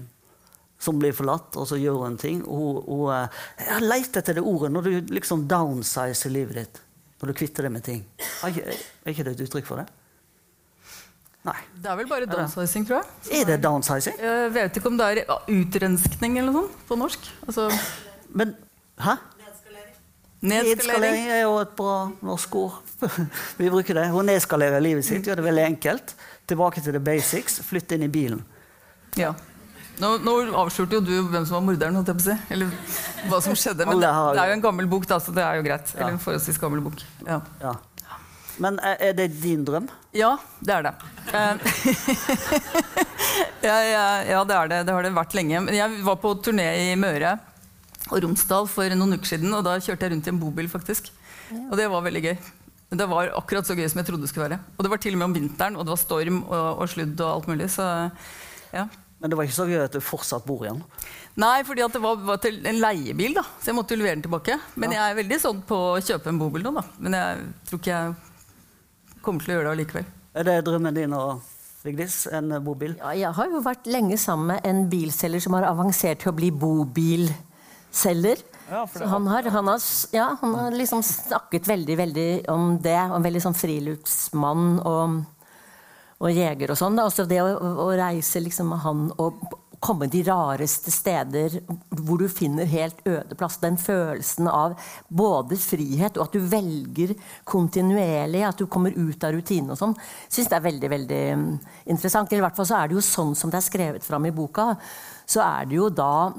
som 0.81 0.99
blir 0.99 1.13
forlatt, 1.13 1.55
og 1.61 1.67
så 1.69 1.77
gjør 1.79 1.99
hun 2.01 2.11
en 2.13 2.17
ting. 2.21 2.39
Hun, 2.47 2.79
hun, 2.87 3.05
eh, 3.13 3.41
jeg 3.59 3.73
har 3.75 3.85
lett 3.85 4.17
etter 4.21 4.39
det 4.39 4.43
ordet 4.47 4.71
når 4.73 4.87
du 4.87 5.13
liksom 5.15 5.45
downsizer 5.51 6.33
livet 6.33 6.57
ditt. 6.61 6.81
Når 7.21 7.31
du 7.31 7.37
kvitter 7.37 7.67
deg 7.67 7.75
med 7.75 7.83
ting. 7.85 7.99
Er 8.41 8.49
ikke, 8.55 8.77
er 9.05 9.13
ikke 9.13 9.23
det 9.27 9.35
et 9.37 9.43
uttrykk 9.45 9.67
for 9.67 9.83
det? 9.83 9.87
Nei. 11.47 11.57
Det 11.81 11.89
er 11.89 11.97
vel 11.97 12.09
bare 12.09 12.27
downsizing, 12.29 12.85
tror 12.85 12.99
jeg. 13.01 13.39
Er 13.41 13.47
det 13.49 13.57
downsizing? 13.63 14.17
Jeg 14.21 14.53
vet 14.53 14.77
ikke 14.77 14.91
om 14.91 14.97
det 14.99 15.07
er 15.09 15.21
utrenskning 15.49 16.37
eller 16.37 16.53
noe 16.53 16.67
sånt 16.67 16.87
på 16.89 16.97
norsk. 17.01 17.29
Altså 17.47 17.67
Men 18.37 18.53
Hæ? 19.01 19.15
nedskalering. 19.41 19.95
Nedskalering 20.51 21.31
er 21.33 21.41
jo 21.47 21.55
et 21.63 21.73
bra 21.77 21.95
norsk 22.21 22.57
ord. 22.61 22.77
Vi 23.59 23.69
bruker 23.73 23.97
det. 23.97 24.09
Hun 24.13 24.29
nedskalerer 24.29 24.83
livet 24.83 25.07
sitt, 25.07 25.25
gjør 25.25 25.41
det 25.41 25.47
veldig 25.49 25.65
enkelt. 25.71 26.13
Tilbake 26.51 26.83
til 26.85 26.93
the 26.93 27.01
basics. 27.01 27.57
Flytt 27.65 27.97
inn 27.97 28.05
i 28.05 28.11
bilen. 28.11 28.45
Ja. 29.17 29.33
Nå, 30.01 30.15
nå 30.21 30.33
avslørte 30.57 30.97
jo 30.97 31.01
du 31.05 31.15
hvem 31.29 31.43
som 31.45 31.57
var 31.59 31.65
morderen, 31.65 31.97
holdt 31.97 32.09
jeg 32.09 32.17
på 32.17 32.23
å 32.23 32.29
si. 32.29 32.53
Eller 32.53 32.69
hva 33.29 33.41
som 33.43 33.57
skjedde. 33.57 33.85
Men 33.89 34.01
det, 34.01 34.09
det 34.37 34.43
er 34.45 34.53
jo 34.53 34.59
en 34.59 34.63
gammel 34.63 34.87
bok, 34.89 35.05
da, 35.09 35.17
så 35.21 35.33
det 35.35 35.43
er 35.45 35.57
jo 35.59 35.65
greit. 35.65 35.93
Eller 35.97 36.15
en 36.15 36.21
forholdsvis 36.21 36.61
gammel 36.61 36.81
bok. 36.85 37.01
Ja. 37.25 37.41
Ja. 37.61 37.75
Men 38.59 38.79
er 38.83 38.97
er 38.99 39.13
det 39.15 39.29
din 39.41 39.63
drøm? 39.65 39.87
Ja, 40.15 40.35
det 40.59 40.73
er 40.75 40.87
det. 40.89 40.93
Eh, 41.31 41.55
ja, 43.69 43.77
ja, 43.85 44.05
ja, 44.27 44.43
det 44.43 44.57
er 44.57 44.71
det. 44.71 44.79
Det 44.87 44.95
har 44.95 45.07
det 45.07 45.13
vært 45.15 45.35
lenge. 45.37 45.63
Jeg 45.71 46.03
var 46.03 46.19
på 46.19 46.33
turné 46.43 46.67
i 46.91 46.95
Møre 46.99 47.37
og 48.11 48.23
Romsdal 48.25 48.67
for 48.67 48.97
noen 48.97 49.15
uker 49.15 49.35
siden, 49.35 49.53
og 49.55 49.63
da 49.65 49.77
kjørte 49.79 50.07
jeg 50.07 50.15
rundt 50.15 50.27
i 50.27 50.33
en 50.33 50.41
bobil, 50.41 50.67
faktisk. 50.71 51.11
Og 51.69 51.77
det 51.79 51.87
var 51.91 52.03
veldig 52.03 52.23
gøy. 52.25 52.35
Det 52.91 53.07
var 53.07 53.31
akkurat 53.39 53.67
så 53.67 53.75
gøy 53.77 53.87
som 53.87 54.01
jeg 54.01 54.09
trodde 54.09 54.25
det 54.25 54.31
skulle 54.31 54.49
være. 54.49 54.59
Og 54.75 54.83
det 54.83 54.91
var 54.91 54.99
til 54.99 55.15
og 55.15 55.21
med 55.21 55.29
om 55.29 55.37
vinteren, 55.37 55.77
og 55.77 55.87
det 55.87 55.93
var 55.93 56.01
storm 56.01 56.41
og, 56.43 56.81
og 56.83 56.91
sludd 56.91 57.15
og 57.23 57.29
alt 57.29 57.47
mulig. 57.47 57.69
Så 57.71 57.85
ja. 58.73 58.89
Men 59.21 59.29
det 59.31 59.37
var 59.37 59.45
ikke 59.45 59.59
så 59.59 59.67
gøy 59.69 59.83
at 59.83 59.93
du 59.93 60.01
fortsatt 60.03 60.47
bor 60.47 60.65
igjen. 60.65 60.81
Nei, 61.39 61.61
fordi 61.63 61.85
det 61.93 62.01
var, 62.03 62.17
var 62.25 62.39
til 62.41 62.57
en 62.67 62.81
leiebil, 62.81 63.35
da. 63.37 63.45
Så 63.61 63.69
jeg 63.69 63.77
måtte 63.77 63.95
jo 63.95 64.01
levere 64.01 64.17
den 64.17 64.25
tilbake. 64.25 64.57
Men 64.81 64.95
jeg 64.95 65.03
er 65.05 65.19
veldig 65.21 65.37
sånn 65.43 65.61
på 65.67 65.77
å 65.93 66.01
kjøpe 66.01 66.33
en 66.33 66.41
bobil 66.41 66.65
nå, 66.65 66.73
da. 66.79 66.83
Men 66.99 67.15
jeg 67.19 67.45
tror 67.69 67.81
ikke 67.81 67.93
jeg 67.93 68.30
kommer 69.23 69.43
til 69.43 69.53
å 69.53 69.57
gjøre 69.57 69.69
det 69.69 69.73
allikevel. 69.75 70.11
Er 70.31 70.47
det 70.47 70.57
drømmen 70.67 70.95
din 70.95 71.15
og 71.17 71.41
Vigdis? 71.85 72.23
En 72.31 72.51
eh, 72.53 72.61
bobil? 72.63 72.95
Ja, 72.99 73.13
jeg 73.17 73.33
har 73.37 73.49
jo 73.51 73.61
vært 73.65 73.89
lenge 73.89 74.17
sammen 74.21 74.53
med 74.53 74.67
en 74.67 74.85
bilselger 74.91 75.41
som 75.43 75.57
har 75.57 75.67
avansert 75.69 76.21
til 76.23 76.31
å 76.31 76.37
bli 76.37 76.51
bobilselger. 76.53 78.43
Ja, 78.71 78.85
han 79.11 79.27
har, 79.27 79.49
han, 79.51 79.67
har, 79.67 79.81
ja, 80.15 80.27
han 80.39 80.53
har 80.55 80.77
liksom 80.77 81.01
snakket 81.03 81.67
veldig 81.67 81.97
veldig 81.99 82.29
om 82.53 82.77
det. 82.81 82.95
En 83.01 83.25
veldig 83.25 83.41
sånn 83.43 83.57
friluftsmann 83.57 84.77
og, 84.87 85.17
og 86.21 86.31
jeger 86.31 86.71
og 86.71 86.79
sånn. 86.79 87.01
Også 87.03 87.27
det 87.27 87.41
å, 87.43 87.49
å 87.83 87.89
reise 87.97 88.43
liksom 88.45 88.71
med 88.71 88.85
han 88.85 89.09
og 89.19 89.41
komme 89.81 90.07
de 90.11 90.21
rareste 90.27 90.91
steder 90.93 91.57
hvor 91.89 92.21
du 92.21 92.27
finner 92.29 92.69
helt 92.69 92.99
øde 93.09 93.37
plass. 93.37 93.57
Den 93.61 93.79
følelsen 93.81 94.49
av 94.51 94.77
både 95.09 95.57
frihet 95.59 96.19
og 96.19 96.27
at 96.27 96.35
du 96.37 96.45
velger 96.51 97.15
kontinuerlig, 97.49 98.43
at 98.45 98.61
du 98.61 98.67
kommer 98.71 98.93
ut 98.93 99.23
av 99.25 99.33
rutinen 99.35 99.73
og 99.73 99.79
sånn, 99.79 99.95
syns 100.29 100.51
det 100.51 100.57
er 100.59 100.67
veldig 100.67 100.91
veldig 100.95 101.21
mm, 101.41 101.47
interessant. 101.93 102.33
I 102.33 102.43
hvert 102.43 102.57
fall 102.57 102.69
så 102.69 102.77
er 102.77 102.91
det 102.91 102.99
jo 102.99 103.05
sånn 103.05 103.33
som 103.37 103.53
det 103.53 103.61
er 103.61 103.67
skrevet 103.67 104.05
fram 104.05 104.29
i 104.29 104.35
boka. 104.35 104.75
Så 105.31 105.41
er 105.43 105.65
det 105.69 105.77
jo 105.79 105.87
da 105.93 106.29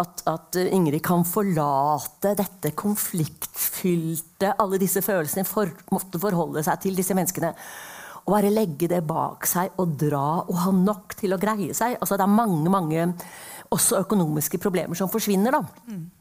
at, 0.00 0.24
at 0.28 0.58
Ingrid 0.60 1.02
kan 1.06 1.24
forlate 1.28 2.34
dette 2.36 2.74
konfliktfylte, 2.76 4.52
alle 4.60 4.80
disse 4.82 5.00
følelsene, 5.06 5.46
for, 5.48 5.72
måtte 5.94 6.20
forholde 6.20 6.64
seg 6.66 6.84
til 6.84 6.98
disse 6.98 7.16
menneskene. 7.16 7.54
Og 8.26 8.34
bare 8.34 8.52
legge 8.52 8.88
det 8.90 9.00
bak 9.08 9.46
seg 9.48 9.78
og 9.80 9.94
dra 10.00 10.42
og 10.42 10.58
ha 10.64 10.74
nok 10.74 11.16
til 11.18 11.34
å 11.34 11.40
greie 11.40 11.74
seg. 11.76 11.96
Altså 12.00 12.18
Det 12.18 12.26
er 12.26 12.34
mange 12.34 12.72
mange 12.72 13.06
også 13.70 14.00
økonomiske 14.02 14.58
problemer 14.58 14.98
som 14.98 15.10
forsvinner. 15.10 15.54
da. 15.54 15.62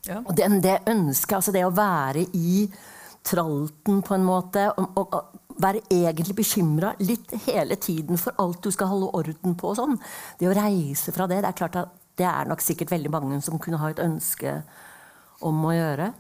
ja. 0.07 0.21
Og 0.21 0.35
den, 0.37 0.61
det 0.61 0.79
ønsket, 0.87 1.35
altså 1.39 1.53
det 1.55 1.65
å 1.65 1.73
være 1.73 2.25
i 2.37 2.69
tralten 3.25 4.03
på 4.05 4.15
en 4.15 4.25
måte, 4.25 4.67
og, 4.77 4.91
og, 4.95 5.15
og 5.17 5.39
være 5.59 5.81
egentlig 5.91 6.37
bekymra 6.37 6.93
litt 7.03 7.33
hele 7.47 7.75
tiden 7.81 8.19
for 8.21 8.37
alt 8.39 8.61
du 8.63 8.71
skal 8.71 8.91
holde 8.93 9.11
orden 9.19 9.57
på. 9.59 9.73
og 9.73 9.79
sånn. 9.79 9.97
Det 10.39 10.49
å 10.49 10.55
reise 10.55 11.13
fra 11.15 11.27
det, 11.27 11.41
det 11.43 11.51
er 11.51 11.57
klart 11.57 11.79
at 11.81 11.97
det 12.19 12.27
er 12.27 12.49
nok 12.49 12.63
sikkert 12.63 12.91
veldig 12.91 13.11
mange 13.11 13.41
som 13.43 13.59
kunne 13.59 13.79
ha 13.79 13.91
et 13.91 14.01
ønske 14.03 14.59
om 15.45 15.65
å 15.65 15.75
gjøre. 15.75 16.11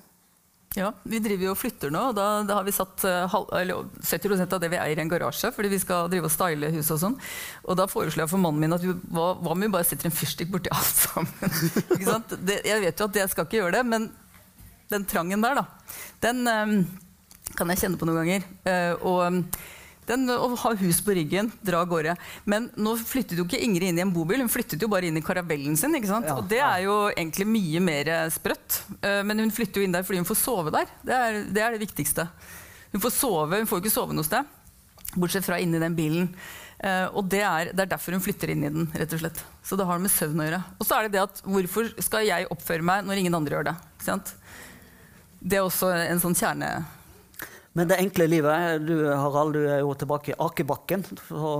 Ja, 0.77 0.91
Vi 1.03 1.17
driver 1.17 1.47
jo 1.47 1.53
og 1.55 1.57
flytter 1.57 1.89
nå, 1.89 2.01
og 2.11 2.17
da, 2.17 2.27
da 2.45 2.59
har 2.59 2.65
vi 2.67 2.73
satt 2.75 3.01
eh, 3.09 3.23
halv, 3.31 3.49
eller 3.57 3.87
70 4.05 4.43
av 4.45 4.59
det 4.61 4.69
vi 4.69 4.77
eier 4.77 4.99
i 4.99 5.01
en 5.01 5.09
garasje. 5.09 5.49
fordi 5.55 5.71
vi 5.71 5.79
skal 5.81 6.11
drive 6.11 6.29
og 6.29 6.33
style 6.33 6.69
huset 6.75 6.93
og 6.93 7.01
sånn. 7.03 7.17
Og 7.65 7.79
da 7.79 7.87
foreslår 7.89 8.25
jeg 8.25 8.31
for 8.35 8.43
mannen 8.43 8.61
min 8.61 8.77
at 8.77 8.85
vi, 8.85 8.93
hva, 9.09 9.31
hva 9.39 9.55
om 9.55 9.65
vi 9.65 9.71
bare 9.73 9.87
setter 9.89 10.11
en 10.11 10.15
fyrstikk 10.15 10.51
borti 10.53 10.69
alt 10.69 11.01
sammen? 11.01 11.57
ikke? 11.97 12.19
Det, 12.37 12.59
jeg 12.69 12.85
vet 12.85 13.01
jo 13.01 13.09
at 13.09 13.21
jeg 13.23 13.33
skal 13.33 13.49
ikke 13.49 13.61
gjøre 13.63 13.79
det, 13.79 13.83
men 13.89 14.07
den 14.93 15.09
trangen 15.09 15.41
der, 15.45 15.57
da, 15.57 15.97
den 16.25 16.45
um, 16.45 16.77
kan 17.57 17.73
jeg 17.73 17.83
kjenne 17.83 17.97
på 18.01 18.09
noen 18.09 18.21
ganger. 18.21 18.47
Uh, 18.65 19.09
og 19.09 19.19
den 20.09 20.25
å 20.33 20.49
ha 20.63 20.71
hus 20.81 20.99
på 21.05 21.13
ryggen, 21.17 21.51
dra 21.65 21.83
av 21.83 21.89
gårde. 21.91 22.15
Men 22.49 22.67
nå 22.75 22.95
flyttet 22.99 23.37
jo 23.39 23.45
ikke 23.47 23.61
Ingrid 23.63 23.91
inn 23.93 24.01
i 24.01 24.03
en 24.05 24.13
bobil, 24.13 24.41
hun 24.43 24.51
flyttet 24.51 24.81
jo 24.81 24.89
bare 24.91 25.09
inn 25.09 25.17
i 25.19 25.23
karavellen 25.25 25.77
sin. 25.79 25.95
ikke 25.97 26.09
sant? 26.11 26.27
Ja, 26.29 26.37
og 26.41 26.47
det 26.51 26.59
er 26.65 26.83
jo 26.85 26.95
egentlig 27.13 27.47
mye 27.49 27.81
mer 27.83 28.11
sprøtt. 28.33 28.81
Eh, 29.01 29.21
Men 29.23 29.45
hun 29.45 29.53
flytter 29.53 29.81
jo 29.81 29.87
inn 29.87 29.95
der 29.95 30.05
fordi 30.07 30.21
hun 30.23 30.29
får 30.29 30.41
sove 30.41 30.73
der. 30.75 30.89
Det 31.05 31.15
er 31.15 31.43
det, 31.47 31.61
er 31.63 31.75
det 31.77 31.83
viktigste. 31.85 32.27
Hun 32.93 33.03
får 33.03 33.13
sove, 33.15 33.59
hun 33.61 33.69
får 33.69 33.79
jo 33.79 33.85
ikke 33.85 33.93
sove 33.99 34.17
noe 34.17 34.25
sted. 34.27 34.55
Bortsett 35.15 35.45
fra 35.45 35.57
inni 35.61 35.79
den 35.81 35.95
bilen. 35.97 36.27
Uh, 36.79 37.09
og 37.19 37.25
det 37.27 37.41
er, 37.43 37.71
det 37.75 37.83
er 37.83 37.89
derfor 37.91 38.15
hun 38.15 38.23
flytter 38.23 38.53
inn 38.53 38.63
i 38.63 38.69
den. 38.71 38.85
rett 38.95 39.13
og 39.13 39.19
slett. 39.19 39.41
Så 39.67 39.75
det 39.75 39.85
har 39.89 39.99
med 39.99 40.11
søvn 40.13 40.39
å 40.39 40.45
gjøre. 40.47 40.61
Og 40.79 40.87
så 40.87 40.95
er 40.95 41.07
det 41.07 41.17
det 41.17 41.23
at 41.25 41.41
hvorfor 41.43 41.89
skal 42.05 42.23
jeg 42.27 42.47
oppføre 42.53 42.85
meg 42.85 43.03
når 43.07 43.19
ingen 43.21 43.35
andre 43.35 43.57
gjør 43.57 43.67
det? 43.71 43.75
Sant? 44.05 44.31
Det 45.39 45.59
er 45.59 45.65
også 45.67 45.91
en 46.07 46.23
sånn 46.23 46.37
kjerne... 46.39 46.71
Men 47.79 47.87
det 47.87 47.97
enkle 48.01 48.25
livet 48.27 48.81
Du 48.83 48.93
Harald, 49.07 49.53
du 49.55 49.63
er 49.63 49.79
jo 49.79 49.93
tilbake 49.95 50.33
i 50.33 50.35
akebakken. 50.35 51.05
Så 51.29 51.51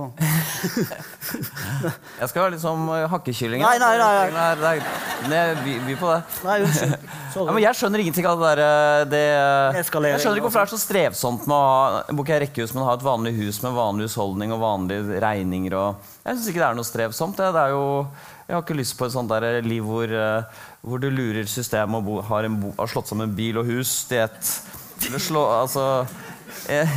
Jeg 2.20 2.28
skal 2.28 2.42
være 2.42 2.52
litt 2.52 2.60
som 2.60 2.82
hakkekyllingen. 3.14 3.64
Nei, 3.64 3.78
nei, 3.80 3.94
nei, 3.96 4.10
nei. 4.34 4.50
nei. 4.60 4.74
nei, 5.24 5.30
nei 5.32 5.44
by, 5.64 5.76
by 5.86 5.94
på 6.00 6.10
det. 6.10 6.18
Nei, 6.44 6.56
unnskyld. 6.66 7.06
Ja, 7.40 7.46
men 7.46 7.62
jeg 7.62 7.78
skjønner 7.78 8.02
ingenting 8.02 8.26
av 8.28 8.42
det 8.42 8.50
der 8.50 9.08
det, 9.14 9.22
Jeg 9.78 9.86
skjønner 9.88 10.18
ikke 10.18 10.48
hvorfor 10.48 10.60
det 10.60 10.66
er 10.66 10.72
så 10.74 10.80
strevsomt 10.82 11.46
med 11.46 11.54
å 11.56 11.60
ha 11.62 12.02
Bor 12.10 12.26
ikke 12.26 12.40
rekkehus, 12.44 12.74
men 12.74 12.84
ha 12.88 12.96
et 12.98 13.06
vanlig 13.06 13.32
hus 13.38 13.60
med 13.64 13.76
vanlig 13.76 14.08
husholdning 14.10 14.52
og 14.56 14.60
vanlige 14.64 15.22
regninger 15.22 15.78
og 15.78 16.10
Jeg 16.26 16.34
syns 16.34 16.50
ikke 16.50 16.60
det 16.60 16.66
er 16.68 16.76
noe 16.76 16.90
strevsomt. 16.90 17.38
Det, 17.38 17.48
det 17.54 17.62
er 17.62 17.76
jo 17.76 17.86
Jeg 18.44 18.56
har 18.58 18.66
ikke 18.66 18.78
lyst 18.82 18.98
på 18.98 19.08
et 19.08 19.14
sånt 19.14 19.32
der 19.32 19.62
liv 19.64 19.86
hvor, 19.86 20.10
eh, 20.10 20.66
hvor 20.84 21.00
du 21.00 21.08
lurer 21.08 21.48
systemet 21.48 22.12
og 22.12 22.20
har, 22.28 22.50
har 22.50 22.92
slått 22.92 23.08
sammen 23.14 23.32
bil 23.38 23.62
og 23.62 23.70
hus 23.70 24.02
til 24.10 24.26
et 24.26 24.54
Eller 25.06 25.22
slå 25.22 25.42
Altså 25.54 25.84
jeg, 26.68 26.88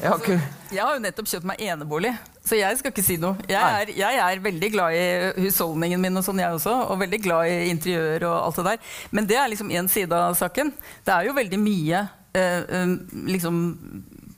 jeg 0.00 0.10
har 0.10 0.18
ikke 0.18 0.38
Jeg 0.72 0.82
har 0.82 0.96
jo 0.96 1.02
nettopp 1.04 1.28
kjøpt 1.28 1.46
meg 1.50 1.60
enebolig, 1.66 2.10
så 2.40 2.56
jeg 2.56 2.78
skal 2.78 2.94
ikke 2.94 3.04
si 3.04 3.18
noe. 3.20 3.36
Jeg 3.50 3.60
er, 3.60 3.90
jeg 3.92 4.20
er 4.24 4.40
veldig 4.40 4.70
glad 4.72 4.94
i 4.96 5.42
husholdningen 5.44 6.00
min, 6.00 6.16
og 6.16 6.24
sånn 6.24 6.40
jeg 6.40 6.56
også, 6.56 6.72
og 6.88 7.02
veldig 7.02 7.18
glad 7.26 7.50
i 7.50 7.68
interiør 7.68 8.24
og 8.30 8.36
alt 8.38 8.60
det 8.60 8.64
der. 8.70 8.94
Men 9.12 9.28
det 9.28 9.36
er 9.36 9.50
liksom 9.52 9.68
én 9.68 9.90
side 9.92 10.16
av 10.16 10.32
saken. 10.38 10.72
Det 11.04 11.12
er 11.12 11.28
jo 11.28 11.36
veldig 11.36 11.60
mye 11.60 12.00
eh, 12.32 12.64
eh, 12.64 12.94
liksom 13.28 13.60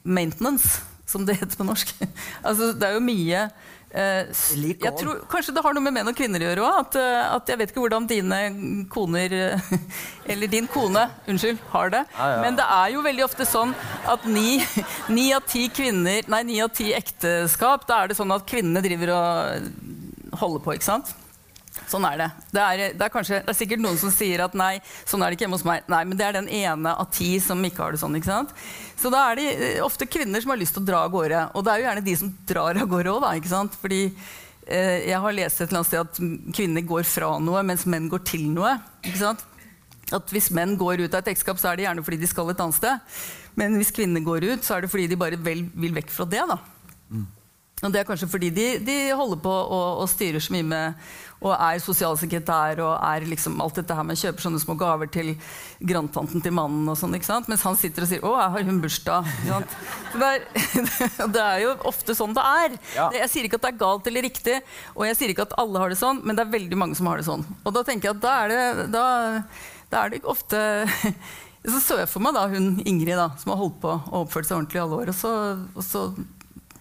maintenance, 0.03 0.83
som 1.07 1.23
det 1.23 1.39
heter 1.39 1.55
på 1.61 1.69
norsk. 1.71 1.95
altså, 2.49 2.73
det 2.75 2.91
er 2.91 2.99
jo 2.99 3.07
mye. 3.07 3.47
Jeg 3.95 4.97
tror, 4.99 5.21
Kanskje 5.31 5.53
det 5.55 5.63
har 5.63 5.75
noe 5.77 5.85
med 5.85 5.95
menn 5.95 6.11
og 6.11 6.17
kvinner 6.19 6.43
å 6.43 6.49
gjøre 6.49 6.65
òg. 6.67 6.79
At, 6.83 6.97
eh, 6.99 7.35
at 7.37 7.51
jeg 7.53 7.61
vet 7.61 7.71
ikke 7.71 7.85
hvordan 7.85 8.09
dine 8.11 8.41
koner 8.91 9.37
eh, 9.39 9.73
Eller 10.35 10.51
din 10.51 10.67
kone, 10.71 11.07
unnskyld, 11.31 11.61
har 11.71 11.93
det. 11.95 12.03
Ah, 12.19 12.35
ja. 12.35 12.41
Men 12.43 12.59
det 12.59 12.67
er 12.67 12.95
jo 12.97 13.05
veldig 13.07 13.27
ofte 13.29 13.47
sånn 13.47 13.75
at 14.11 14.27
ni, 14.27 14.59
ni 15.17 15.29
av 15.37 15.47
ti 15.47 15.69
kvinner 15.73 16.27
Nei, 16.33 16.43
ni 16.49 16.61
av 16.65 16.73
ti 16.75 16.91
ekteskap, 16.97 17.87
da 17.87 18.03
er 18.03 18.11
det 18.11 18.19
sånn 18.19 18.35
at 18.35 18.47
kvinnene 18.49 18.83
driver 18.85 19.15
og 19.15 20.41
holder 20.41 20.65
på, 20.65 20.75
ikke 20.75 20.91
sant? 20.91 21.15
Sånn 21.91 22.05
er 22.09 22.19
det. 22.19 22.29
Det 22.55 22.63
er, 22.63 22.83
det, 22.95 23.07
er 23.07 23.13
kanskje, 23.13 23.41
det 23.45 23.53
er 23.53 23.59
sikkert 23.59 23.83
noen 23.83 23.99
som 24.01 24.13
sier 24.15 24.45
at 24.45 24.55
nei, 24.59 24.79
sånn 25.09 25.23
er 25.23 25.31
det 25.31 25.37
ikke 25.37 25.47
hjemme 25.47 25.59
hos 25.59 25.67
meg. 25.69 25.85
Nei, 25.91 26.03
men 26.09 26.19
det 26.19 26.27
er 26.27 26.37
den 26.39 26.49
ene 26.49 26.95
av 26.95 27.11
ti 27.15 27.35
som 27.43 27.61
ikke 27.67 27.83
har 27.83 27.95
det 27.95 28.01
sånn. 28.03 28.15
ikke 28.19 28.31
sant? 28.31 28.55
Så 29.01 29.11
da 29.13 29.25
er 29.31 29.41
det 29.41 29.47
eh, 29.55 29.83
ofte 29.85 30.09
kvinner 30.09 30.43
som 30.43 30.53
har 30.55 30.61
lyst 30.61 30.77
til 30.77 30.85
å 30.85 30.89
dra 30.89 31.05
av 31.05 31.13
gårde. 31.15 31.43
Og 31.55 31.65
det 31.65 31.73
er 31.73 31.81
jo 31.81 31.87
gjerne 31.89 32.07
de 32.09 32.17
som 32.21 32.33
drar 32.49 32.81
av 32.81 32.91
gårde 32.91 33.15
òg, 33.15 33.21
da. 33.25 33.33
ikke 33.39 33.53
sant? 33.53 33.79
Fordi 33.81 34.03
eh, 34.07 35.11
jeg 35.11 35.21
har 35.25 35.37
lest 35.39 35.61
et 35.61 35.69
eller 35.69 35.83
annet 35.83 35.91
sted 35.91 36.05
at 36.05 36.55
kvinner 36.57 36.87
går 36.89 37.09
fra 37.09 37.35
noe, 37.43 37.65
mens 37.67 37.87
menn 37.91 38.11
går 38.13 38.25
til 38.29 38.47
noe. 38.55 38.77
ikke 39.05 39.23
sant? 39.23 39.47
At 40.15 40.35
hvis 40.35 40.51
menn 40.55 40.77
går 40.81 41.07
ut 41.07 41.15
av 41.15 41.23
et 41.23 41.33
ekteskap, 41.33 41.61
så 41.61 41.71
er 41.71 41.81
det 41.81 41.87
gjerne 41.87 42.05
fordi 42.07 42.21
de 42.21 42.29
skal 42.31 42.53
et 42.53 42.61
annet 42.61 42.77
sted. 42.77 43.23
Men 43.59 43.79
hvis 43.81 43.95
kvinner 43.95 44.25
går 44.25 44.51
ut, 44.53 44.67
så 44.67 44.77
er 44.77 44.85
det 44.85 44.93
fordi 44.93 45.09
de 45.11 45.19
bare 45.19 45.39
vel, 45.41 45.65
vil 45.75 45.97
vekk 45.97 46.13
fra 46.13 46.29
det. 46.29 46.45
da. 46.51 46.61
Og 47.85 47.93
det 47.93 48.01
er 48.01 48.09
kanskje 48.09 48.31
fordi 48.31 48.51
de, 48.55 48.67
de 48.85 48.99
holder 49.17 49.41
på 49.45 49.53
og, 49.53 50.03
og 50.03 50.11
styrer 50.11 50.43
så 50.43 50.55
mye 50.55 50.67
med 50.67 51.07
og 51.45 51.53
er 51.53 51.81
sosialsekretær 51.83 52.81
og 52.81 52.93
er 52.97 53.27
liksom 53.29 53.59
alt 53.61 53.77
dette 53.77 53.97
her 53.97 54.07
med 54.07 54.17
kjøper 54.17 54.47
sånne 54.47 54.61
små 54.63 54.77
gaver 54.81 55.11
til 55.13 55.35
grandtanten 55.85 56.41
til 56.45 56.55
mannen. 56.57 56.87
og 56.89 56.97
sånn, 56.97 57.13
ikke 57.19 57.29
sant? 57.29 57.51
Mens 57.53 57.65
han 57.67 57.77
sitter 57.77 58.07
og 58.07 58.09
sier 58.09 58.25
'Å, 58.25 58.33
jeg 58.41 58.51
har 58.55 58.65
hun 58.71 58.81
bursdag'. 58.81 59.29
Ikke 59.35 59.53
sant? 59.53 59.77
Det, 60.15 60.31
er, 60.31 61.29
det 61.37 61.45
er 61.45 61.59
jo 61.67 61.77
ofte 61.91 62.17
sånn 62.17 62.37
det 62.37 62.45
er. 62.65 62.79
Ja. 62.97 63.11
Jeg 63.21 63.31
sier 63.31 63.45
ikke 63.49 63.61
at 63.61 63.67
det 63.67 63.73
er 63.75 63.83
galt 63.85 64.09
eller 64.09 64.25
riktig, 64.25 64.57
og 64.95 65.07
jeg 65.07 65.19
sier 65.19 65.35
ikke 65.35 65.49
at 65.49 65.57
alle 65.61 65.83
har 65.83 65.93
det 65.93 66.01
sånn, 66.01 66.23
men 66.25 66.37
det 66.37 66.47
er 66.47 66.55
veldig 66.57 66.79
mange 66.81 66.97
som 66.97 67.11
har 67.13 67.21
det 67.21 67.29
sånn. 67.29 67.45
Og 67.65 67.77
da 67.77 67.85
tenker 67.85 68.09
jeg 68.09 68.17
at 68.17 68.25
da 68.25 68.37
er 68.45 68.55
det, 68.55 68.87
da, 68.95 69.05
da 69.93 70.05
er 70.05 70.15
det 70.15 70.25
ofte 70.25 70.61
Så 71.65 71.79
så 71.81 71.97
jeg 71.97 72.09
for 72.13 72.21
meg 72.21 72.35
da 72.37 72.43
hun 72.53 72.75
Ingrid, 72.85 73.17
da, 73.17 73.31
som 73.41 73.55
har 73.55 73.57
holdt 73.63 73.79
på 73.81 73.89
og 73.89 74.27
oppført 74.27 74.45
seg 74.45 74.59
ordentlig 74.59 74.77
i 74.77 74.83
alle 74.83 74.99
år. 75.01 75.13
Og 75.15 75.17
så, 75.17 75.31
og 75.73 75.85
så 75.87 76.03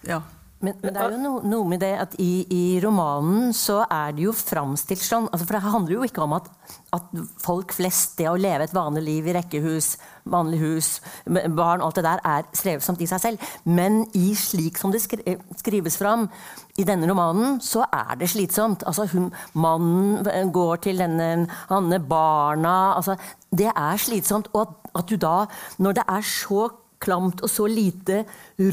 ja. 0.03 0.19
Men, 0.63 0.77
men 0.79 0.95
det 0.95 1.01
er 1.03 1.11
jo 1.11 1.19
no, 1.19 1.31
noe 1.43 1.67
med 1.67 1.81
det 1.83 1.91
at 1.99 2.13
i, 2.23 2.45
i 2.47 2.63
romanen 2.83 3.51
så 3.55 3.81
er 3.83 4.13
det 4.15 4.23
jo 4.23 4.31
framstilt 4.35 5.03
sånn 5.03 5.25
altså 5.27 5.43
For 5.43 5.57
det 5.57 5.73
handler 5.73 5.95
jo 5.97 6.05
ikke 6.07 6.23
om 6.23 6.35
at, 6.37 6.47
at 6.95 7.09
folk 7.43 7.73
flest, 7.75 8.15
det 8.19 8.29
å 8.31 8.37
leve 8.39 8.63
et 8.63 8.75
vanlig 8.75 9.03
liv 9.03 9.27
i 9.27 9.33
rekkehus, 9.35 9.89
vanlig 10.31 10.61
hus, 10.61 10.89
barn, 11.27 11.83
alt 11.83 11.99
det 11.99 12.05
der, 12.05 12.21
er 12.23 12.47
strevsomt 12.55 13.01
i 13.03 13.07
seg 13.09 13.19
selv. 13.19 13.49
Men 13.67 14.03
i 14.15 14.31
slik 14.39 14.79
som 14.79 14.93
det 14.93 15.01
skri, 15.03 15.35
skrives 15.59 15.99
fram 15.99 16.29
i 16.79 16.85
denne 16.87 17.09
romanen, 17.09 17.59
så 17.61 17.83
er 17.89 18.15
det 18.21 18.31
slitsomt. 18.31 18.85
Altså 18.87 19.09
hun, 19.11 19.33
Mannen 19.59 20.53
går 20.55 20.85
til 20.87 21.03
denne 21.03 21.49
Hanne, 21.69 21.99
barna 21.99 22.93
altså, 22.95 23.17
Det 23.51 23.67
er 23.69 23.99
slitsomt. 23.99 24.47
Og 24.53 24.63
at, 24.63 24.93
at 25.03 25.11
du 25.11 25.19
da, 25.19 25.43
når 25.83 25.99
det 25.99 26.07
er 26.07 26.23
så 26.23 26.69
klamt 27.03 27.43
og 27.43 27.51
så 27.51 27.67
lite 27.69 28.23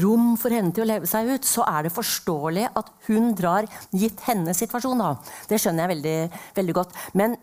rom 0.01 0.33
for 0.39 0.53
henne 0.55 0.73
til 0.75 0.85
å 0.85 0.89
leve 0.89 1.09
seg 1.09 1.29
ut, 1.33 1.47
så 1.47 1.65
er 1.67 1.85
det 1.85 1.93
forståelig 1.95 2.69
at 2.79 2.91
hun 3.09 3.31
drar, 3.37 3.67
gitt 3.91 4.23
hennes 4.27 4.57
situasjon. 4.63 5.03
da. 5.03 5.15
Det 5.49 5.59
skjønner 5.61 5.85
jeg 5.85 5.95
veldig, 5.95 6.17
veldig 6.59 6.77
godt. 6.79 6.95
Men 7.19 7.35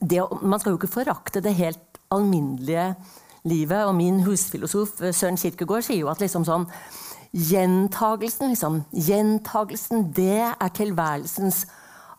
det, 0.00 0.22
man 0.42 0.60
skal 0.60 0.74
jo 0.74 0.80
ikke 0.80 0.96
forakte 0.98 1.42
det 1.44 1.56
helt 1.58 2.00
alminnelige 2.14 2.92
livet. 3.48 3.84
Og 3.86 3.94
min 3.98 4.22
husfilosof 4.26 5.02
eh, 5.02 5.14
Søren 5.16 5.40
Kirkegård 5.40 5.86
sier 5.86 6.02
jo 6.02 6.12
at 6.12 6.22
liksom 6.22 6.46
sånn 6.48 6.68
Gjentagelsen, 7.28 8.54
liksom. 8.54 8.78
Gjentagelsen, 9.04 10.06
det 10.16 10.46
er 10.48 10.70
tilværelsens 10.72 11.66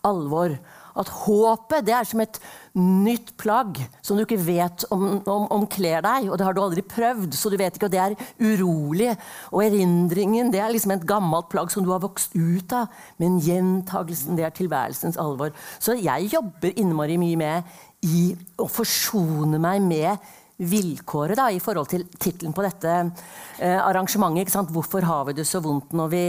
alvor. 0.05 0.53
At 0.97 1.11
håpet 1.25 1.85
det 1.87 1.93
er 1.95 2.07
som 2.07 2.21
et 2.23 2.39
nytt 2.79 3.33
plagg 3.39 3.79
som 4.05 4.17
du 4.17 4.23
ikke 4.23 4.39
vet 4.41 4.85
om, 4.93 5.19
om, 5.19 5.45
om 5.53 5.65
kler 5.69 6.03
deg. 6.05 6.29
Og 6.29 6.37
det 6.39 6.47
har 6.47 6.55
du 6.55 6.61
aldri 6.63 6.83
prøvd, 6.85 7.35
så 7.37 7.51
du 7.51 7.57
vet 7.59 7.75
ikke. 7.75 7.89
Og 7.89 7.93
det 7.93 8.01
er 8.03 8.17
urolig. 8.39 9.11
Og 9.51 9.63
erindringen 9.65 10.53
det 10.53 10.63
er 10.63 10.73
liksom 10.73 10.95
et 10.95 11.07
gammelt 11.09 11.49
plagg 11.51 11.73
som 11.73 11.85
du 11.85 11.91
har 11.93 12.03
vokst 12.03 12.35
ut 12.37 12.75
av. 12.75 12.89
Men 13.21 13.39
gjentagelsen 13.43 14.39
det 14.39 14.47
er 14.47 14.55
tilværelsens 14.55 15.19
alvor. 15.21 15.53
Så 15.81 15.97
jeg 15.99 16.31
jobber 16.33 16.75
innmari 16.75 17.19
mye 17.21 17.39
med 17.39 17.79
i 18.05 18.29
å 18.59 18.67
forsone 18.71 19.59
meg 19.59 19.83
med 19.83 20.29
vilkåret 20.59 21.37
da, 21.39 21.47
i 21.51 21.61
forhold 21.63 21.87
til 21.91 22.03
tittelen 22.19 22.53
på 22.55 22.63
dette 22.65 22.91
eh, 22.91 23.79
arrangementet. 23.79 24.51
'Hvorfor 24.69 25.05
har 25.07 25.25
vi 25.25 25.33
det 25.33 25.47
så 25.47 25.61
vondt 25.63 25.93
når 25.95 26.07
vi 26.11 26.23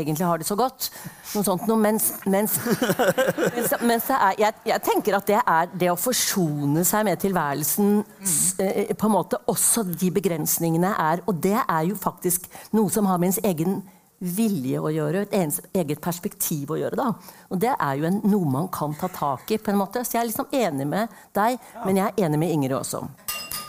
egentlig 0.00 0.26
har 0.26 0.38
det 0.38 0.46
så 0.46 0.56
godt?' 0.58 0.90
Noe 1.34 1.44
sånt 1.44 1.66
noe. 1.68 1.76
Mens, 1.78 2.12
mens, 2.26 2.56
mens, 3.54 3.74
mens 3.82 4.08
er, 4.10 4.34
jeg, 4.38 4.54
jeg 4.64 4.82
tenker 4.82 5.18
at 5.18 5.26
det 5.28 5.38
er 5.42 5.68
det 5.74 5.90
å 5.92 5.98
forsone 6.00 6.84
seg 6.88 7.04
med 7.04 7.20
tilværelsen 7.20 8.00
eh, 8.58 8.94
på 8.96 9.06
en 9.06 9.14
måte 9.14 9.38
Også 9.46 9.84
de 9.84 10.10
begrensningene 10.10 10.94
er 10.98 11.22
Og 11.28 11.36
det 11.42 11.58
er 11.60 11.84
jo 11.90 11.98
faktisk 12.00 12.48
noe 12.72 12.90
som 12.90 13.06
har 13.06 13.20
med 13.20 13.32
ens 13.32 13.42
egen 13.44 13.82
vilje 14.18 14.80
å 14.82 14.90
gjøre, 14.90 15.22
et 15.22 15.34
ens 15.38 15.60
eget 15.76 16.00
perspektiv 16.02 16.72
å 16.74 16.78
gjøre. 16.80 16.98
da. 16.98 17.12
Og 17.52 17.60
det 17.62 17.74
er 17.74 18.00
jo 18.00 18.08
en, 18.08 18.20
noe 18.26 18.50
man 18.50 18.68
kan 18.74 18.96
ta 18.98 19.06
tak 19.08 19.50
i. 19.54 19.58
på 19.58 19.70
en 19.70 19.78
måte. 19.78 20.02
Så 20.04 20.16
jeg 20.16 20.24
er 20.24 20.30
liksom 20.32 20.50
enig 20.50 20.86
med 20.86 21.18
deg, 21.36 21.58
men 21.84 21.96
jeg 22.00 22.06
er 22.08 22.24
enig 22.26 22.38
med 22.42 22.50
Ingrid 22.50 22.74
også. 22.80 23.04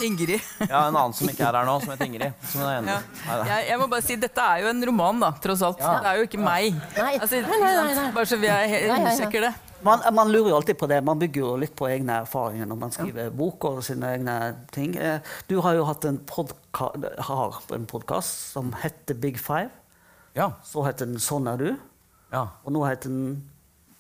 Ingrid. 0.06 0.42
Ja, 0.70 0.86
en 0.88 0.96
annen 0.96 1.14
som 1.18 1.28
ikke 1.32 1.46
er 1.48 1.58
her 1.60 1.66
nå, 1.68 1.76
som 1.84 1.92
heter 1.94 2.06
Ingrid. 2.10 2.34
Som 2.52 2.62
er 2.66 2.78
enig. 2.80 2.96
Ja. 3.26 3.38
Jeg, 3.52 3.68
jeg 3.70 3.80
må 3.82 3.88
bare 3.92 4.06
si, 4.06 4.16
Dette 4.22 4.46
er 4.56 4.64
jo 4.64 4.70
en 4.74 4.84
roman, 4.92 5.20
da, 5.24 5.32
tross 5.44 5.62
alt. 5.66 5.80
Ja. 5.84 5.96
Det 6.04 6.12
er 6.14 6.22
jo 6.22 6.28
ikke 6.30 6.42
meg. 6.44 6.78
Nei. 6.98 7.14
Altså, 7.20 7.42
Nei, 7.48 7.60
nei, 7.64 7.74
nei, 7.80 7.96
nei. 8.00 8.06
Bare 8.16 8.30
så 8.32 8.40
vi 8.42 8.48
er 8.54 8.76
understreker 8.98 9.48
det. 9.50 9.54
Man, 9.86 10.02
man 10.12 10.28
lurer 10.28 10.50
jo 10.52 10.56
alltid 10.58 10.76
på 10.82 10.88
det. 10.92 10.98
Man 11.08 11.20
bygger 11.22 11.40
jo 11.46 11.52
litt 11.62 11.72
på 11.80 11.88
egne 11.88 12.18
erfaringer 12.26 12.68
når 12.68 12.80
man 12.82 12.92
skriver 12.92 13.30
bok 13.32 13.64
og 13.70 13.78
sine 13.88 14.10
egne 14.18 14.34
ting. 14.76 14.98
Eh, 15.00 15.22
Du 15.48 15.62
har 15.64 15.78
jo 15.78 15.86
hatt 15.88 16.04
en 16.10 16.18
podkast 17.88 18.52
som 18.54 18.74
heter 18.84 19.16
Big 19.16 19.40
Five. 19.40 19.70
Ja. 20.36 20.50
Så 20.68 20.84
heter 20.86 21.08
den 21.08 21.20
Sånn 21.24 21.48
er 21.52 21.58
du. 21.62 21.70
ja. 22.34 22.44
Og 22.66 22.72
nå 22.76 22.84
heter 22.88 23.10
den 23.10 23.50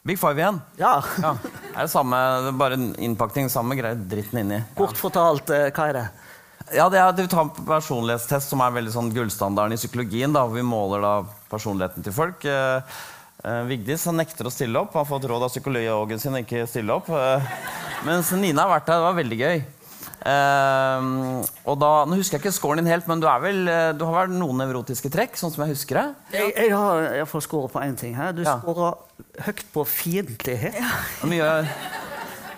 Big 0.03 0.19
Five 0.19 0.39
igjen. 0.39 0.62
Ja, 0.79 1.03
Ja. 1.21 1.35
Er 1.75 1.81
det 1.85 1.91
samme, 1.91 2.17
bare 2.57 2.75
innpakning, 2.97 3.49
samme 3.51 3.75
greie, 3.77 3.95
dritten 3.95 4.39
inni. 4.41 4.62
kort 4.75 4.97
fortalt, 4.97 5.45
hva 5.75 5.88
er 5.89 5.93
det? 5.93 6.07
Ja, 6.75 6.88
det 6.89 6.99
er, 7.01 7.12
Du 7.17 7.25
tar 7.27 7.49
personlighetstest, 7.65 8.49
som 8.49 8.62
er 8.62 8.71
veldig 8.75 8.91
sånn 8.93 9.12
gullstandarden 9.13 9.73
i 9.73 9.79
psykologien. 9.79 10.33
da, 10.33 10.45
Vi 10.47 10.62
måler 10.62 11.01
da 11.01 11.13
personligheten 11.49 12.03
til 12.03 12.13
folk. 12.13 12.45
Eh, 12.45 12.81
eh, 13.43 13.63
Vigdis 13.65 14.05
han 14.05 14.17
nekter 14.17 14.45
å 14.45 14.51
stille 14.53 14.77
opp. 14.79 14.93
Han 14.93 15.03
har 15.05 15.09
fått 15.09 15.25
råd 15.29 15.43
av 15.43 15.49
psykologen 15.49 16.19
sin 16.19 16.33
å 16.33 16.43
ikke 16.43 16.67
stille 16.69 16.93
opp. 16.93 17.09
Eh, 17.09 17.41
mens 18.05 18.31
Nina 18.33 18.67
har 18.67 18.79
vært 18.79 18.85
der. 18.85 18.99
Det 18.99 19.07
var 19.07 19.17
veldig 19.23 19.39
gøy. 19.39 19.63
Eh, 20.19 21.05
og 21.69 21.77
da, 21.79 21.89
Nå 22.10 22.17
husker 22.19 22.38
jeg 22.38 22.43
ikke 22.43 22.51
scoren 22.55 22.82
din 22.82 22.89
helt, 22.91 23.08
men 23.08 23.21
du, 23.23 23.27
er 23.32 23.39
vel, 23.43 23.62
eh, 23.71 23.91
du 23.95 24.03
har 24.10 24.27
vel 24.27 24.36
noen 24.36 24.60
nevrotiske 24.63 25.12
trekk? 25.13 25.38
sånn 25.39 25.53
som 25.53 25.63
jeg 25.65 25.75
husker 25.77 26.01
det? 26.01 26.08
Jeg, 26.39 26.53
jeg 26.58 26.73
har 26.75 27.05
iallfall 27.21 27.43
skåret 27.45 27.71
på 27.75 27.84
én 27.86 27.95
ting 27.99 28.15
her. 28.17 28.34
Du 28.36 28.43
Ja. 28.43 28.58
scorer 28.60 28.97
høyt 29.47 29.63
på 29.73 29.86
fiendtlighet. 29.88 30.75
Ja. 30.75 30.91
mye 31.29 31.51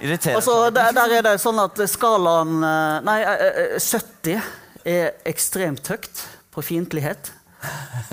irriterende. 0.02 0.40
Altså, 0.42 0.72
der, 0.74 0.92
der 0.98 1.18
er 1.20 1.28
det 1.30 1.36
sånn 1.44 1.60
at 1.62 1.78
skalaen 1.90 2.58
eh, 2.66 2.98
Nei, 3.06 3.20
eh, 3.22 3.76
eh, 3.76 3.80
70 3.80 4.42
er 4.86 5.12
ekstremt 5.30 5.86
høyt 5.94 6.26
på 6.52 6.64
fiendtlighet. 6.66 7.30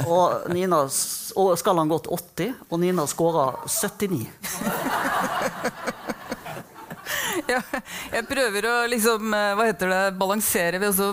Og, 0.04 0.44
Nina, 0.52 0.82
og 1.40 1.54
skalaen 1.56 1.88
går 1.88 2.02
til 2.04 2.12
80, 2.12 2.50
og 2.68 2.80
Nina 2.82 3.06
scorer 3.08 3.56
79. 3.64 4.26
Ja, 7.54 7.60
jeg 8.12 8.24
prøver 8.28 8.66
å 8.68 8.74
liksom, 8.90 9.32
eh, 9.34 9.52
hva 9.58 9.66
heter 9.68 9.92
det, 9.92 10.00
balansere 10.20 10.80
ved 10.82 10.98
å 11.04 11.08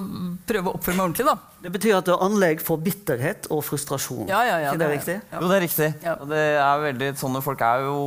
prøve 0.47 0.71
å 0.71 0.75
oppføre 0.79 0.95
meg 0.97 1.05
ordentlig. 1.05 1.25
da. 1.29 1.35
Det 1.65 1.71
betyr 1.75 1.97
at 1.99 2.05
du 2.07 2.11
har 2.15 2.25
anlegg 2.25 2.61
for 2.65 2.77
bitterhet 2.81 3.47
og 3.53 3.63
frustrasjon. 3.65 4.27
Ja, 4.29 4.41
ja, 4.47 4.57
ja, 4.65 4.73
ikke 4.73 4.79
det, 4.79 4.85
det 4.85 4.89
er- 4.89 4.97
riktig? 4.97 5.17
Ja. 5.31 5.39
Jo, 5.41 5.47
det 5.51 5.57
er 5.57 5.65
riktig. 5.67 5.89
Ja. 6.05 6.15
Og 6.21 6.29
det 6.33 6.43
er 6.65 6.83
veldig, 6.89 7.11
sånne 7.21 7.41
folk 7.45 7.61
er 7.65 7.85
jo 7.87 7.97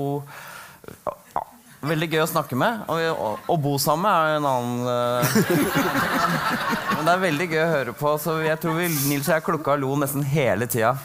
veldig 1.86 2.08
gøy 2.12 2.22
å 2.24 2.28
snakke 2.30 2.56
med. 2.58 2.80
Og 2.90 3.58
bo 3.62 3.76
sammen 3.78 4.04
med 4.08 4.14
er 4.18 4.36
en 4.38 4.46
annen 4.50 4.78
uh... 4.88 5.22
Men 6.98 7.06
det 7.06 7.12
er 7.14 7.22
veldig 7.22 7.46
gøy 7.52 7.60
å 7.62 7.70
høre 7.72 7.92
på. 7.96 8.14
Så 8.22 8.38
jeg 8.42 8.58
tror 8.62 8.74
vi, 8.80 8.88
Nils 9.10 9.28
og 9.30 9.34
jeg 9.36 9.46
klukka 9.46 9.76
og 9.76 9.82
lo 9.84 9.94
nesten 10.02 10.24
hele 10.26 10.66
tida 10.70 10.96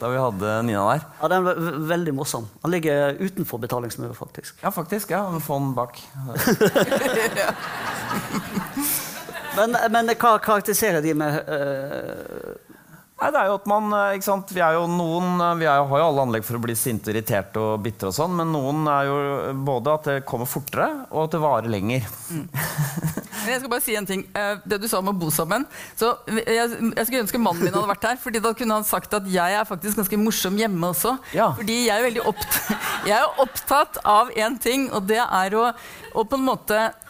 da 0.00 0.08
vi 0.10 0.18
hadde 0.18 0.54
Nina 0.66 0.80
der. 0.90 1.04
Ja, 1.20 1.28
Den 1.30 1.36
er 1.38 1.44
ve- 1.46 1.60
ve- 1.64 1.76
veldig 1.92 2.12
morsom. 2.18 2.48
Han 2.64 2.72
ligger 2.74 3.14
utenfor 3.20 3.60
betalingsmuren, 3.62 4.16
faktisk. 4.18 4.58
Ja, 4.60 4.72
faktisk. 4.74 5.12
ja, 5.14 5.20
Få 5.40 5.58
den 5.60 5.70
bak. 5.76 6.00
Men, 9.54 9.76
men 9.94 10.08
hva 10.18 10.32
karakteriserer 10.42 10.98
de 11.04 11.12
med 11.14 11.36
eh, 11.46 12.56
Nei, 13.24 13.30
det 13.32 13.40
er 13.40 13.46
jo 13.48 13.54
at 13.56 13.66
man, 13.70 13.86
eh, 13.96 14.18
ikke 14.18 14.26
sant? 14.26 14.50
Vi 14.52 14.60
er 14.60 14.74
jo 14.76 14.82
noen, 14.90 15.38
eh, 15.40 15.54
vi 15.62 15.64
er, 15.64 15.78
jo- 15.80 15.86
har 15.88 16.02
jo 16.02 16.08
alle 16.10 16.24
anlegg 16.26 16.44
for 16.44 16.58
å 16.58 16.60
bli 16.60 16.74
sinte, 16.76 17.08
irriterte 17.08 17.56
og 17.56 17.80
bitre, 17.80 18.10
og 18.10 18.12
sånn, 18.12 18.34
men 18.36 18.50
noen 18.52 18.82
er 18.92 19.06
jo 19.08 19.54
både 19.64 19.94
at 19.94 20.04
det 20.10 20.16
kommer 20.28 20.44
fortere, 20.50 21.06
og 21.10 21.24
at 21.24 21.30
det 21.32 21.40
varer 21.40 21.70
lenger. 21.72 22.04
Mm. 22.28 22.44
jeg 23.48 23.60
skal 23.62 23.70
bare 23.72 23.84
si 23.84 23.96
en 23.96 24.06
ting. 24.08 24.26
Eh, 24.36 24.56
Det 24.68 24.78
du 24.82 24.86
sa 24.88 24.98
om 25.00 25.08
å 25.08 25.16
bo 25.16 25.30
sammen 25.32 25.64
så 25.96 26.10
jeg, 26.28 26.44
jeg 26.68 27.06
skulle 27.06 27.22
ønske 27.24 27.40
mannen 27.40 27.64
min 27.64 27.72
hadde 27.72 27.88
vært 27.90 28.06
her. 28.10 28.16
Fordi 28.20 28.40
da 28.44 28.52
kunne 28.56 28.76
han 28.78 28.84
sagt 28.88 29.12
at 29.16 29.26
jeg 29.30 29.56
er 29.56 29.64
faktisk 29.68 29.96
ganske 30.02 30.18
morsom 30.20 30.56
hjemme 30.60 30.90
også. 30.92 31.16
Ja. 31.36 31.50
Fordi 31.56 31.78
jeg 31.86 31.96
er 31.96 32.06
veldig 32.10 32.26
opptatt, 32.28 32.84
jeg 33.08 33.16
er 33.16 33.40
opptatt 33.44 33.98
av 34.04 34.30
én 34.36 34.58
ting, 34.60 34.90
og 34.92 35.06
det 35.08 35.20
er 35.24 35.56
å, 35.60 35.70
å 36.14 36.24
på 36.28 36.36
en 36.40 36.44
måte 36.48 36.76
eh, 36.76 37.00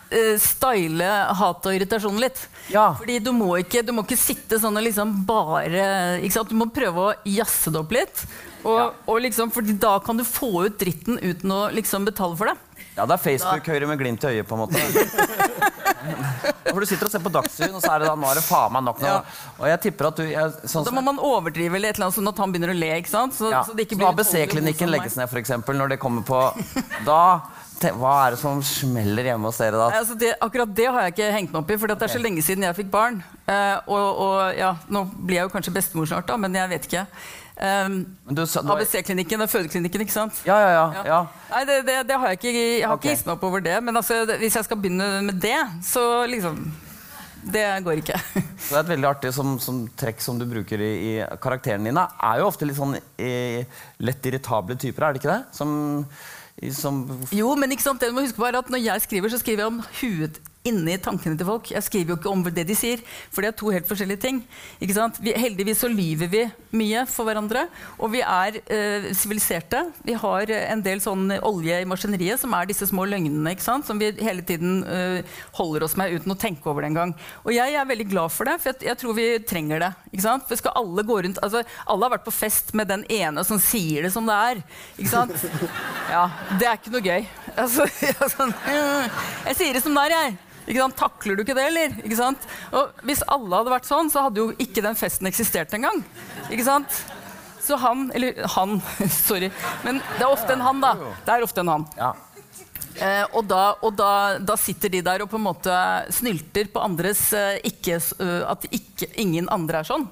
style 0.40 1.10
hat 1.40 1.68
og 1.68 1.76
irritasjon 1.76 2.20
litt. 2.22 2.40
Ja. 2.72 2.90
Fordi 2.98 3.18
du 3.22 3.32
må, 3.36 3.50
ikke, 3.62 3.82
du 3.84 3.92
må 3.96 4.04
ikke 4.06 4.18
sitte 4.20 4.58
sånn 4.62 4.76
og 4.78 4.86
liksom 4.86 5.14
bare 5.28 5.86
ikke 6.24 6.38
sant? 6.38 6.52
Du 6.52 6.58
må 6.58 6.70
prøve 6.74 7.08
å 7.08 7.14
jazze 7.28 7.72
det 7.74 7.82
opp 7.82 7.94
litt. 7.94 8.24
Og, 8.64 8.94
og 9.10 9.18
liksom, 9.20 9.50
fordi 9.52 9.74
da 9.76 9.98
kan 10.00 10.16
du 10.16 10.24
få 10.24 10.66
ut 10.66 10.78
dritten 10.80 11.18
uten 11.20 11.52
å 11.52 11.66
liksom 11.74 12.06
betale 12.08 12.38
for 12.38 12.48
det. 12.48 12.56
Ja, 12.94 13.04
det 13.04 13.16
er 13.16 13.22
Facebook-Høyre 13.24 13.88
med 13.90 13.98
glimt 14.00 14.24
i 14.24 14.36
øyet, 14.36 14.48
på 14.48 14.56
en 14.56 14.64
måte. 14.64 14.78
For 16.74 16.82
du 16.82 16.86
sitter 16.88 17.08
og 17.08 17.12
ser 17.12 17.22
på 17.22 17.30
Dagsrevyen, 17.32 17.76
og 17.78 17.82
så 17.84 17.92
er 17.94 18.02
det 18.02 18.08
da 18.10 18.14
nå 18.18 18.28
er 18.28 18.38
det 18.38 18.44
faen 18.44 18.72
meg 18.74 18.84
nok. 18.86 19.00
Nå. 19.02 19.08
Ja. 19.08 19.50
Og 19.60 19.68
jeg 19.70 19.80
tipper 19.86 20.08
at 20.10 20.20
du 20.20 20.24
jeg, 20.26 20.70
sånn 20.70 20.86
Da 20.86 20.94
må 20.94 21.04
man 21.06 21.20
overdrive 21.22 21.78
eller 21.78 21.92
et 21.92 21.98
eller 21.98 22.08
annet 22.08 22.18
sånn 22.18 22.30
at 22.30 22.40
han 22.42 22.54
begynner 22.54 22.72
å 22.74 22.76
le. 22.78 22.90
ikke 22.98 23.12
sant? 23.12 23.36
Så, 23.36 23.50
ja, 23.52 23.62
så 23.66 23.76
det 23.76 23.86
ikke 23.86 23.96
så 23.96 24.00
blir 24.02 24.10
ABC-klinikken 24.10 24.92
legges 24.92 25.18
ned, 25.20 25.30
f.eks. 25.30 25.54
Når 25.70 25.94
det 25.94 26.00
kommer 26.02 26.26
på 26.26 26.40
Da 27.08 27.20
Hva 27.92 28.14
er 28.24 28.34
det 28.34 28.40
som 28.40 28.60
smeller 28.64 29.30
hjemme 29.30 29.50
hos 29.50 29.60
dere 29.60 29.78
da? 29.80 29.88
Altså 30.00 30.16
det, 30.18 30.32
akkurat 30.42 30.74
det 30.76 30.88
har 30.88 31.06
jeg 31.06 31.14
ikke 31.16 31.30
hengt 31.36 31.54
meg 31.54 31.60
opp 31.62 31.72
i, 31.74 31.78
for 31.80 31.92
det 31.92 31.96
er 32.06 32.12
så 32.14 32.22
lenge 32.22 32.44
siden 32.46 32.66
jeg 32.66 32.78
fikk 32.80 32.92
barn. 32.92 33.22
Uh, 33.44 33.76
og, 33.84 34.20
og 34.24 34.36
ja, 34.58 34.74
Nå 34.88 35.04
blir 35.14 35.42
jeg 35.42 35.48
jo 35.48 35.52
kanskje 35.52 35.74
bestemor 35.74 36.08
snart, 36.08 36.28
da, 36.30 36.38
men 36.40 36.56
jeg 36.56 36.70
vet 36.72 36.88
ikke. 36.88 37.06
Um, 37.54 38.00
du 38.30 38.40
har- 38.42 38.70
ABC-klinikken 38.74 39.40
og 39.40 39.50
fødeklinikken, 39.50 40.00
ikke 40.00 40.12
sant? 40.12 40.40
Ja, 40.46 40.56
ja, 40.58 40.70
ja. 40.74 41.02
ja. 41.06 41.20
Nei, 41.52 41.60
det, 41.68 41.76
det, 41.86 42.00
det 42.08 42.16
har 42.18 42.32
jeg 42.32 42.38
ikke 42.40 42.52
Jeg 42.52 42.88
har 42.88 42.96
okay. 42.96 43.10
ikke 43.10 43.14
hisset 43.14 43.28
meg 43.28 43.36
opp 43.36 43.44
over 43.44 43.60
det. 43.60 43.76
Men 43.82 43.96
altså, 43.96 44.24
hvis 44.38 44.56
jeg 44.56 44.64
skal 44.64 44.80
begynne 44.80 45.22
med 45.22 45.38
det, 45.40 45.60
så 45.86 46.26
liksom 46.26 46.72
Det 47.44 47.84
går 47.84 48.00
ikke. 48.00 48.18
Så 48.64 48.72
det 48.72 48.78
er 48.78 48.80
et 48.80 48.88
veldig 48.88 49.08
artig 49.08 49.30
som, 49.36 49.58
som 49.60 49.82
trekk 50.00 50.22
som 50.24 50.38
du 50.40 50.46
bruker 50.48 50.80
i, 50.80 50.92
i 51.12 51.12
karakterene 51.38 51.90
dine. 51.90 52.06
Er 52.24 52.40
jo 52.40 52.46
ofte 52.48 52.64
litt 52.64 52.78
sånn 52.78 52.96
i, 52.96 53.60
lett 54.00 54.26
irritable 54.26 54.78
typer, 54.80 55.04
er 55.04 55.12
det 55.12 55.20
ikke 55.20 55.34
det? 55.34 55.42
Som, 55.52 55.74
som 56.72 57.04
Jo, 57.32 57.54
men 57.58 57.74
ikke 57.74 57.84
sant, 57.84 58.00
det 58.00 58.08
du 58.08 58.16
må 58.16 58.24
huske 58.24 58.40
på 58.40 58.48
er 58.48 58.58
at 58.58 58.70
når 58.72 58.82
jeg 58.84 59.04
skriver, 59.04 59.28
så 59.28 59.38
skriver 59.42 59.64
jeg 59.64 59.72
om 59.72 59.82
huet 60.00 60.40
inni 60.64 60.96
tankene 61.02 61.36
til 61.36 61.48
folk. 61.48 61.70
Jeg 61.74 61.84
skriver 61.84 62.14
jo 62.14 62.18
ikke 62.18 62.32
om 62.32 62.44
det 62.48 62.64
de 62.68 62.76
sier, 62.78 63.02
for 63.32 63.44
det 63.44 63.50
er 63.50 63.56
to 63.58 63.72
helt 63.74 63.88
forskjellige 63.88 64.22
ting. 64.22 64.40
Vi, 64.80 65.34
heldigvis 65.36 65.82
så 65.84 65.90
lyver 65.92 66.30
vi 66.32 66.44
mye 66.74 67.04
for 67.10 67.28
hverandre, 67.28 67.66
og 67.98 68.14
vi 68.14 68.22
er 68.24 68.58
eh, 68.62 69.10
siviliserte. 69.16 69.84
vi 70.06 70.16
har 70.18 70.50
eh, 70.50 70.66
en 70.72 70.82
del 70.84 71.02
sånn 71.04 71.28
olje 71.44 71.80
i 71.82 71.88
maskineriet, 71.88 72.40
som 72.40 72.54
er 72.56 72.70
disse 72.70 72.88
små 72.88 73.04
løgnene, 73.10 73.54
som 73.60 74.00
vi 74.00 74.12
hele 74.24 74.44
tiden 74.46 74.80
eh, 74.88 75.36
holder 75.58 75.84
oss 75.84 75.98
med 76.00 76.16
uten 76.16 76.32
å 76.32 76.38
tenke 76.40 76.70
over 76.70 76.82
det 76.82 76.92
engang. 76.94 77.14
Og 77.44 77.52
jeg 77.52 77.76
er 77.76 77.90
veldig 77.90 78.08
glad 78.08 78.32
for 78.32 78.48
det, 78.48 78.56
for 78.62 78.72
jeg, 78.72 78.88
jeg 78.88 79.00
tror 79.00 79.18
vi 79.18 79.28
trenger 79.44 79.84
det. 79.84 79.92
For 80.48 80.56
skal 80.58 80.76
alle 80.80 81.04
gå 81.04 81.20
rundt, 81.26 81.42
altså, 81.44 81.64
alle 81.84 82.08
har 82.08 82.16
vært 82.16 82.26
på 82.26 82.34
fest 82.34 82.72
med 82.74 82.88
den 82.88 83.04
ene 83.12 83.44
som 83.44 83.60
sier 83.60 84.06
det 84.06 84.14
som 84.14 84.24
det 84.28 84.40
er. 84.48 84.64
Ja, 86.08 86.24
det 86.56 86.68
er 86.68 86.80
ikke 86.80 86.94
noe 86.94 87.04
gøy. 87.04 87.28
Altså, 87.54 87.86
jeg, 88.04 88.16
sånn, 88.32 88.56
«Øh, 88.72 89.22
jeg 89.50 89.60
sier 89.60 89.76
det 89.76 89.84
som 89.84 89.94
det 89.96 90.08
er, 90.08 90.16
jeg. 90.18 90.53
Takler 90.96 91.36
du 91.36 91.42
ikke 91.44 91.56
det, 91.56 91.66
eller? 91.70 91.96
Ikke 92.04 92.16
sant? 92.16 92.46
Og 92.72 93.04
hvis 93.04 93.22
alle 93.28 93.60
hadde 93.60 93.72
vært 93.74 93.88
sånn, 93.88 94.10
så 94.10 94.26
hadde 94.26 94.40
jo 94.40 94.54
ikke 94.58 94.82
den 94.84 94.96
festen 94.96 95.28
eksistert 95.28 95.74
engang. 95.76 96.02
Ikke 96.50 96.64
sant? 96.64 97.02
Så 97.64 97.76
han 97.80 98.10
Eller 98.14 98.46
han, 98.56 98.80
sorry. 99.28 99.50
Men 99.84 100.00
det 100.18 100.24
er 100.24 100.30
ofte 100.32 100.52
en 100.56 100.64
han, 100.64 100.80
da. 100.84 100.94
Det 101.24 101.34
er 101.36 101.44
ofte 101.46 101.64
en 101.64 101.72
han. 101.72 101.86
Ja. 101.98 102.12
Eh, 102.94 103.24
og 103.34 103.46
da, 103.50 103.62
og 103.82 103.96
da, 103.98 104.38
da 104.38 104.54
sitter 104.60 104.92
de 104.92 105.00
der 105.02 105.24
og 105.24 105.30
på 105.32 105.38
en 105.38 105.46
måte 105.48 105.74
snylter 106.14 106.68
på 106.70 106.82
andres 106.84 107.26
eh, 107.34 107.56
ikke, 107.66 107.98
eh, 108.22 108.42
At 108.46 108.66
ikke, 108.70 109.08
ingen 109.20 109.48
andre 109.52 109.80
er 109.82 109.88
sånn. 109.88 110.06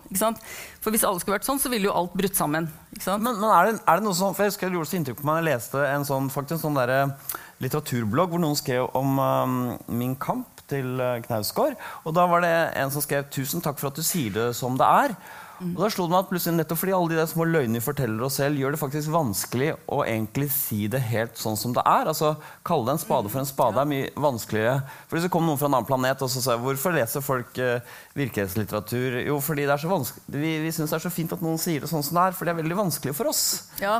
For 0.83 0.90
hvis 0.90 1.05
alle 1.07 1.23
skulle 1.23 1.37
vært 1.37 1.47
sånn, 1.47 1.61
så 1.62 1.71
ville 1.71 1.87
jo 1.87 1.95
alt 1.95 2.16
brutt 2.18 2.38
sammen. 2.38 2.66
Men, 3.07 3.23
men 3.23 3.47
er, 3.47 3.71
det, 3.71 3.77
er 3.87 4.01
det 4.01 4.07
noe 4.07 4.18
sånn, 4.18 4.35
for 4.35 4.45
jeg 4.45 4.55
husker 4.55 4.73
det 4.73 4.81
gjorde 4.81 4.90
så 4.90 4.99
inntrykk 4.99 5.21
på 5.21 5.29
meg 5.29 5.40
jeg 5.40 5.49
leste 5.53 5.85
en 5.87 6.09
sånn, 6.09 6.27
faktisk 6.33 6.64
sånn 6.64 6.81
der, 6.81 7.14
litteraturblogg 7.62 8.35
hvor 8.35 8.42
noen 8.42 8.59
skrev 8.59 8.88
om 8.99 9.14
um, 9.23 9.61
Min 9.87 10.16
kamp 10.18 10.64
til 10.73 10.99
uh, 10.99 11.21
Knausgård. 11.23 11.79
Og 12.03 12.16
da 12.16 12.27
var 12.31 12.42
det 12.42 12.53
en 12.81 12.90
som 12.90 13.05
skrev 13.05 13.29
'Tusen 13.31 13.62
takk 13.62 13.79
for 13.79 13.92
at 13.92 13.99
du 13.99 14.03
sier 14.07 14.35
det 14.35 14.51
som 14.59 14.75
det 14.81 14.88
er'. 14.88 15.16
Og 15.61 15.79
da 15.83 15.91
slo 15.93 16.07
det 16.09 16.15
meg 16.15 16.25
at 16.25 16.31
plutselig 16.33 16.57
nettopp 16.59 16.81
fordi 16.81 16.95
alle 16.97 17.12
de 17.12 17.19
der 17.21 17.29
små 17.31 17.47
løgnene 17.47 17.79
vi 17.79 17.85
forteller 17.85 18.25
oss 18.27 18.38
selv, 18.41 18.59
gjør 18.59 18.75
det 18.75 18.81
faktisk 18.81 19.12
vanskelig 19.15 19.71
å 19.93 20.01
egentlig 20.07 20.49
si 20.55 20.87
det 20.91 21.03
helt 21.11 21.37
sånn 21.38 21.59
som 21.61 21.75
det 21.77 21.85
er. 21.87 22.09
Altså, 22.11 22.33
Kalle 22.67 22.88
det 22.88 22.97
en 22.97 23.03
spade 23.03 23.31
for 23.33 23.43
en 23.43 23.49
spade 23.49 23.81
er 23.83 23.88
mye 23.91 24.11
vanskeligere. 24.17 24.81
For 25.07 25.17
Hvis 25.19 25.27
det 25.29 25.33
kom 25.35 25.47
noen 25.47 25.61
fra 25.61 25.69
en 25.71 25.77
annen 25.79 25.88
planet 25.88 26.23
og 26.25 26.31
så 26.33 26.43
sa 26.43 26.57
jeg, 26.57 26.62
hvorfor 26.65 26.97
leser 26.97 27.25
folk 27.25 27.59
uh, 27.62 27.79
virkelighetslitteratur, 28.19 29.19
jo 29.27 29.38
fordi 29.43 29.67
det 29.69 29.75
er 29.77 29.83
så 29.83 29.91
vanskelig 29.91 30.43
vi, 30.43 30.53
vi 30.65 30.73
syns 30.75 30.93
det 30.93 30.99
er 30.99 31.05
så 31.05 31.12
fint 31.12 31.33
at 31.35 31.43
noen 31.45 31.61
sier 31.61 31.83
det 31.85 31.91
sånn 31.91 32.05
som 32.05 32.17
det 32.19 32.25
er, 32.31 32.37
for 32.37 32.49
det 32.49 32.55
er 32.55 32.59
veldig 32.62 32.79
vanskelig 32.79 33.15
for 33.17 33.31
oss. 33.31 33.43
Ja, 33.83 33.99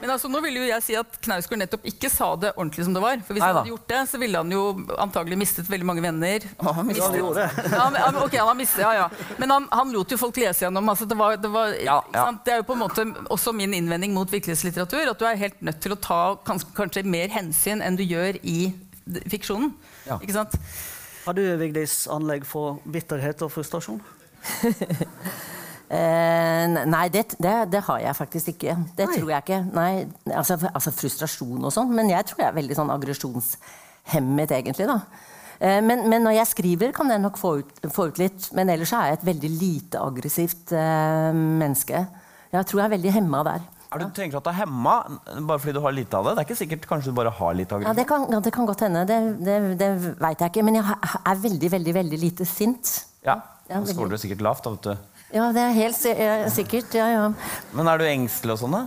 men 0.00 0.12
altså, 0.12 0.30
nå 0.32 0.40
vil 0.44 0.58
jo 0.60 0.66
jeg 0.68 0.84
si 0.86 0.96
at 0.98 1.18
Knausgård 1.24 1.60
nettopp 1.60 1.86
ikke 1.90 2.10
sa 2.12 2.32
det 2.40 2.52
ordentlig 2.54 2.86
som 2.86 2.96
det 2.96 3.02
var. 3.04 3.20
For 3.26 3.36
hvis 3.36 3.44
Neida. 3.44 3.52
han 3.52 3.60
hadde 3.62 3.72
gjort 3.74 3.88
det, 3.92 4.00
så 4.10 4.20
ville 4.22 4.42
han 4.42 4.54
jo 4.54 4.62
antagelig 5.04 5.38
mistet 5.40 5.70
veldig 5.70 5.88
mange 5.88 6.04
venner. 6.04 6.46
Ja, 6.58 6.74
han 6.78 6.88
mistet-. 6.88 7.18
Ja, 7.20 7.88
men, 7.90 8.00
ja, 8.00 8.10
men- 8.10 8.22
ok, 8.24 8.36
han 8.38 8.50
har 8.50 8.58
mistet, 8.58 8.82
ja, 8.84 8.92
ja. 9.04 9.34
Men 9.38 9.54
han, 9.54 9.68
han 9.72 9.92
lot 9.94 10.14
jo 10.14 10.18
folk 10.20 10.38
lese 10.40 10.66
gjennom. 10.66 10.88
Altså, 10.92 11.03
det, 11.10 11.18
var, 11.18 11.36
det, 11.40 11.50
var, 11.52 11.74
Ja, 11.78 11.98
ja. 12.14 12.24
sant? 12.26 12.42
det 12.46 12.54
er 12.54 12.62
jo 12.62 12.66
på 12.68 12.76
en 12.76 12.82
måte 12.84 13.04
også 13.32 13.52
min 13.56 13.74
innvending 13.76 14.14
mot 14.16 14.30
virkelighetslitteratur. 14.30 15.10
At 15.12 15.20
du 15.20 15.26
er 15.28 15.40
helt 15.40 15.62
nødt 15.64 15.80
til 15.84 15.94
å 15.94 16.00
ta 16.00 16.20
kanskje, 16.46 16.72
kanskje 16.76 17.04
mer 17.08 17.32
hensyn 17.34 17.84
enn 17.84 17.98
du 17.98 18.04
gjør 18.06 18.38
i 18.42 18.72
fiksjonen. 19.32 19.74
Ja. 20.08 20.18
Ikke 20.20 20.36
sant? 20.36 20.56
Har 21.24 21.36
du 21.36 21.42
Vigdis, 21.60 22.04
anlegg 22.12 22.44
for 22.48 22.80
bitterhet 22.84 23.44
og 23.46 23.52
frustrasjon? 23.54 24.02
Eh, 25.94 26.64
nei, 26.88 27.02
det, 27.12 27.36
det, 27.44 27.50
det 27.70 27.80
har 27.86 27.98
jeg 28.00 28.16
faktisk 28.16 28.48
ikke. 28.54 28.72
Det 28.98 29.04
tror 29.12 29.28
jeg 29.30 29.44
ikke. 29.44 29.58
Nei, 29.76 30.06
altså, 30.32 30.56
altså 30.72 30.90
frustrasjon 30.96 31.60
og 31.60 31.70
sånn. 31.76 31.92
Men 31.94 32.08
jeg 32.10 32.26
tror 32.30 32.40
jeg 32.40 32.48
er 32.48 32.56
veldig 32.56 32.78
sånn 32.78 32.90
aggresjonshemmet, 32.90 34.54
egentlig. 34.56 34.88
da. 34.90 34.96
Eh, 35.60 35.80
men, 35.84 36.08
men 36.10 36.24
når 36.26 36.38
jeg 36.40 36.50
skriver, 36.54 36.92
kan 36.96 37.10
jeg 37.10 37.22
nok 37.22 37.38
få 37.40 37.52
ut, 37.62 37.70
få 37.94 38.08
ut 38.10 38.18
litt. 38.22 38.50
Men 38.56 38.72
ellers 38.74 38.92
er 38.96 39.12
jeg 39.12 39.18
et 39.20 39.28
veldig 39.30 39.50
lite 39.60 40.00
aggressivt 40.02 40.72
eh, 40.74 41.30
menneske. 41.34 42.04
Jeg 42.54 42.66
tror 42.70 42.80
jeg 42.82 42.86
er 42.88 42.94
veldig 42.96 43.14
hemma 43.18 43.42
der. 43.46 43.62
Er 43.94 44.02
du 44.02 44.08
tenker 44.10 44.40
at 44.40 44.46
det 44.48 44.50
er 44.56 44.60
hemma 44.64 44.94
bare 45.46 45.60
fordi 45.62 45.76
du 45.76 45.80
har 45.84 45.94
lite 45.94 46.18
av 46.18 46.26
det? 46.26 46.32
Det 46.34 46.42
er 46.42 46.46
ikke 46.48 46.58
sikkert 46.58 46.86
kanskje 46.90 47.12
du 47.12 47.18
bare 47.20 47.30
har 47.30 47.54
litt 47.54 47.70
Ja. 47.70 47.92
Det 47.94 48.06
kan, 48.10 48.24
ja, 48.32 48.40
det 48.42 48.52
kan 48.54 48.66
godt 48.66 48.82
hende. 48.82 49.04
Det, 49.06 49.18
det, 49.46 49.58
det 49.78 49.90
veit 50.18 50.40
jeg 50.42 50.50
ikke. 50.50 50.64
Men 50.66 50.80
jeg 50.80 50.96
er 51.14 51.42
veldig, 51.44 51.70
veldig, 51.76 51.94
veldig 52.00 52.18
lite 52.24 52.46
sint. 52.48 52.94
Ja, 53.26 53.38
Ja, 53.68 53.78
Da 53.80 53.86
scorer 53.88 54.10
du 54.12 54.18
sikkert 54.20 54.42
lavt. 54.44 54.64
da, 54.66 54.70
vet 54.74 54.82
du. 54.82 54.96
Ja, 55.34 55.46
det 55.54 55.62
er 55.62 55.72
helt 55.78 55.96
sikkert. 56.52 56.92
Ja, 56.98 57.06
ja. 57.08 57.22
Men 57.72 57.88
er 57.88 57.98
du 58.02 58.04
engstelig 58.04 58.58
og 58.58 58.60
sånn, 58.60 58.74
da? 58.76 58.82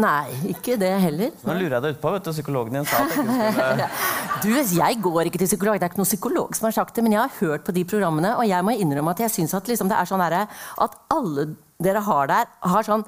Nei, 0.00 0.32
ikke 0.54 0.78
det 0.80 0.90
heller. 1.02 1.32
Nå 1.44 1.54
lurer 1.58 1.76
jeg 1.76 1.84
deg 1.84 1.96
utpå. 1.96 2.12
vet 2.14 2.24
du, 2.24 2.32
Psykologen 2.32 2.78
din 2.78 2.86
sa 2.88 3.02
at 3.02 3.12
jeg 3.12 3.26
ikke 3.26 3.50
skulle 3.52 3.88
Du, 4.42 4.48
Jeg 4.78 4.98
går 5.04 5.28
ikke 5.28 5.42
til 5.42 5.50
psykolog, 5.50 5.76
det 5.76 5.86
er 5.86 5.92
ikke 5.92 6.00
noen 6.00 6.08
psykolog 6.08 6.56
som 6.56 6.68
har 6.68 6.76
sagt 6.78 6.96
det, 6.96 7.04
men 7.04 7.14
jeg 7.16 7.22
har 7.22 7.36
hørt 7.42 7.66
på 7.66 7.74
de 7.76 7.84
programmene, 7.88 8.32
og 8.38 8.48
jeg 8.48 8.64
må 8.66 8.74
innrømme 8.74 9.12
at 9.12 9.22
jeg 9.26 9.34
syns 9.36 9.54
at 9.58 9.68
liksom 9.68 9.92
det 9.92 9.98
er 9.98 10.08
sånn 10.08 10.24
herre 10.24 10.46
At 10.82 10.96
alle 11.12 11.50
dere 11.82 12.02
har 12.08 12.32
der, 12.32 12.50
har 12.72 12.88
sånn 12.88 13.06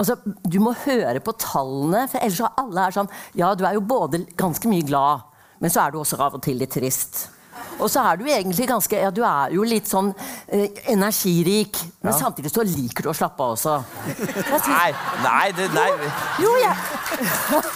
Altså, 0.00 0.16
Du 0.48 0.58
må 0.58 0.72
høre 0.84 1.20
på 1.22 1.34
tallene, 1.38 2.06
for 2.10 2.18
ellers 2.18 2.40
så 2.40 2.50
alle 2.58 2.88
er 2.88 2.96
sånn 2.96 3.10
Ja, 3.38 3.52
du 3.54 3.64
er 3.68 3.78
jo 3.78 3.84
både 3.86 4.24
ganske 4.38 4.68
mye 4.70 4.86
glad, 4.88 5.22
men 5.62 5.70
så 5.70 5.84
er 5.86 5.94
du 5.94 6.00
også 6.02 6.18
av 6.18 6.36
og 6.36 6.42
til 6.42 6.58
litt 6.58 6.74
trist. 6.74 7.28
Og 7.80 7.88
så 7.90 8.02
er 8.12 8.16
du 8.20 8.24
egentlig 8.28 8.66
ganske 8.68 8.98
Ja, 9.00 9.10
du 9.10 9.22
er 9.26 9.50
jo 9.56 9.62
litt 9.66 9.88
sånn 9.90 10.12
eh, 10.48 10.68
energirik, 10.92 11.78
men 12.02 12.12
samtidig 12.14 12.52
så 12.52 12.62
liker 12.66 13.02
du 13.02 13.10
å 13.10 13.16
slappe 13.16 13.42
av 13.42 13.56
også. 13.56 13.78
Synes- 14.12 14.68
Nei, 14.68 14.92
nei, 15.24 15.52
det, 15.56 15.70
nei. 15.74 15.88
Jo, 16.42 16.52
jeg 16.62 16.76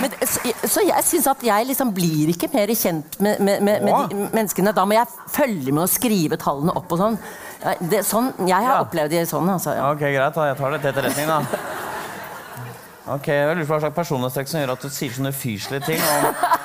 Men, 0.00 0.14
så, 0.24 0.40
så 0.64 0.80
jeg 0.86 1.04
syns 1.04 1.26
at 1.28 1.42
jeg 1.44 1.66
liksom 1.68 1.90
blir 1.92 2.30
ikke 2.32 2.48
mer 2.54 2.70
kjent 2.72 3.18
med, 3.20 3.40
med, 3.44 3.60
med, 3.66 3.82
med 3.84 4.08
de 4.14 4.28
menneskene. 4.32 4.72
Da 4.72 4.86
må 4.88 4.96
jeg 4.96 5.10
følge 5.28 5.74
med 5.76 5.82
å 5.84 5.90
skrive 5.92 6.38
tallene 6.40 6.72
opp 6.78 6.94
og 6.96 7.02
sånn. 7.02 7.18
Det, 7.90 8.00
sånn 8.08 8.30
jeg 8.48 8.54
har 8.56 8.78
Ja. 8.78 8.78
opplevd 8.86 9.12
det 9.12 9.26
sånn. 9.28 9.50
Altså, 9.52 9.74
ja. 9.76 9.90
Ok, 9.92 10.00
greit. 10.06 10.32
da. 10.38 10.46
Jeg 10.48 10.56
tar 10.56 10.72
det 10.72 10.80
til 10.80 10.90
etterretning, 10.94 11.28
da. 11.28 11.42
Ok, 13.12 13.28
jeg 13.28 13.44
lurer 13.58 13.66
på 13.66 13.74
Hva 13.74 13.80
slags 13.84 13.96
personlighetstrekk 13.98 14.48
som 14.54 14.60
gjør 14.62 14.72
at 14.78 14.86
du 14.86 14.88
sier 14.94 15.12
sånne 15.18 15.34
ufyselige 15.36 15.84
ting? 15.90 16.00
om... 16.00 16.58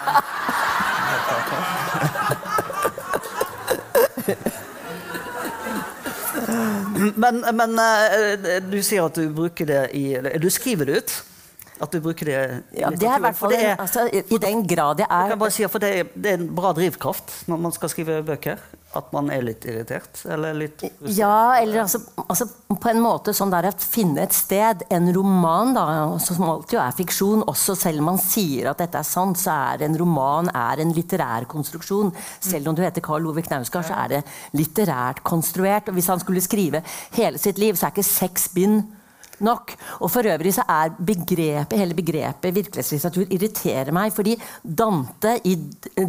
Men, 7.13 7.43
men 7.53 7.79
eh, 7.79 8.59
du 8.65 8.79
sier 8.83 9.05
at 9.05 9.17
du 9.19 9.29
bruker 9.33 9.69
det 9.69 9.81
i 9.93 10.05
Du 10.41 10.49
skriver 10.53 10.89
det 10.89 11.01
ut? 11.03 11.15
At 11.81 11.91
du 11.91 11.99
bruker 11.99 12.25
det 12.29 12.37
Ja, 12.79 12.89
det 12.89 13.03
er 13.03 13.17
i 13.17 13.23
hvert 13.25 13.35
fall 13.35 13.51
det 13.51 13.59
er- 13.65 13.75
altså, 13.83 14.05
i, 14.07 14.37
den 14.39 14.61
grad 14.67 14.99
jeg 14.99 15.07
Jeg 15.09 15.25
er 15.25 15.29
kan 15.33 15.39
bare 15.39 15.51
si, 15.51 15.67
for 15.67 15.79
det 15.83 15.89
er, 15.99 16.03
det 16.15 16.31
er 16.31 16.37
en 16.39 16.47
bra 16.55 16.71
drivkraft 16.73 17.33
når 17.47 17.57
man 17.67 17.71
skal 17.75 17.89
skrive 17.89 18.23
bøker. 18.23 18.57
At 18.95 19.09
man 19.11 19.27
er 19.29 19.41
litt 19.43 19.65
irritert. 19.67 20.21
Eller 20.31 20.53
litt 20.55 20.83
Ja, 21.11 21.57
eller 21.59 21.81
altså, 21.81 21.99
altså 22.29 22.47
på 22.69 22.89
en 22.93 23.01
måte 23.03 23.33
sånn 23.35 23.51
der 23.51 23.67
å 23.67 23.73
finne 23.77 24.23
et 24.23 24.31
sted, 24.31 24.85
en 24.89 25.09
roman, 25.13 25.73
da, 25.75 25.83
som 26.23 26.45
alltid 26.47 26.77
jo 26.77 26.79
er 26.79 26.95
fiksjon, 26.95 27.43
også 27.43 27.75
selv 27.75 27.99
om 27.99 28.05
man 28.13 28.21
sier 28.23 28.69
at 28.71 28.79
dette 28.79 28.95
er 29.01 29.03
sant, 29.03 29.35
så 29.41 29.51
er 29.73 29.83
en 29.89 29.97
roman 29.99 30.47
er 30.55 30.79
en 30.79 30.93
litterær 30.95 31.43
konstruksjon. 31.51 32.13
Selv 32.39 32.69
om 32.71 32.75
du 32.77 32.83
heter 32.85 33.03
Karl 33.03 33.27
Ove 33.27 33.43
Knausgard, 33.43 33.89
så 33.89 33.99
er 34.05 34.07
det 34.15 34.23
litterært 34.55 35.23
konstruert. 35.27 35.89
Og 35.91 35.97
hvis 35.99 36.07
han 36.07 36.23
skulle 36.23 36.39
skrive 36.45 36.81
hele 37.17 37.37
sitt 37.41 37.59
liv, 37.59 37.75
så 37.75 37.89
er 37.89 37.97
ikke 37.97 38.07
seks 38.07 38.47
bind 38.55 38.85
nok. 39.43 39.73
Og 39.99 40.11
for 40.11 40.27
øvrig 40.27 40.53
så 40.55 40.63
er 40.69 40.93
begrepet, 40.95 41.77
hele 41.79 41.97
begrepet 41.97 42.55
virkelighetslitteratur 42.55 43.31
irriterer 43.33 43.91
meg, 43.95 44.13
fordi 44.15 44.35
Dante 44.63 45.37
i 45.43 45.55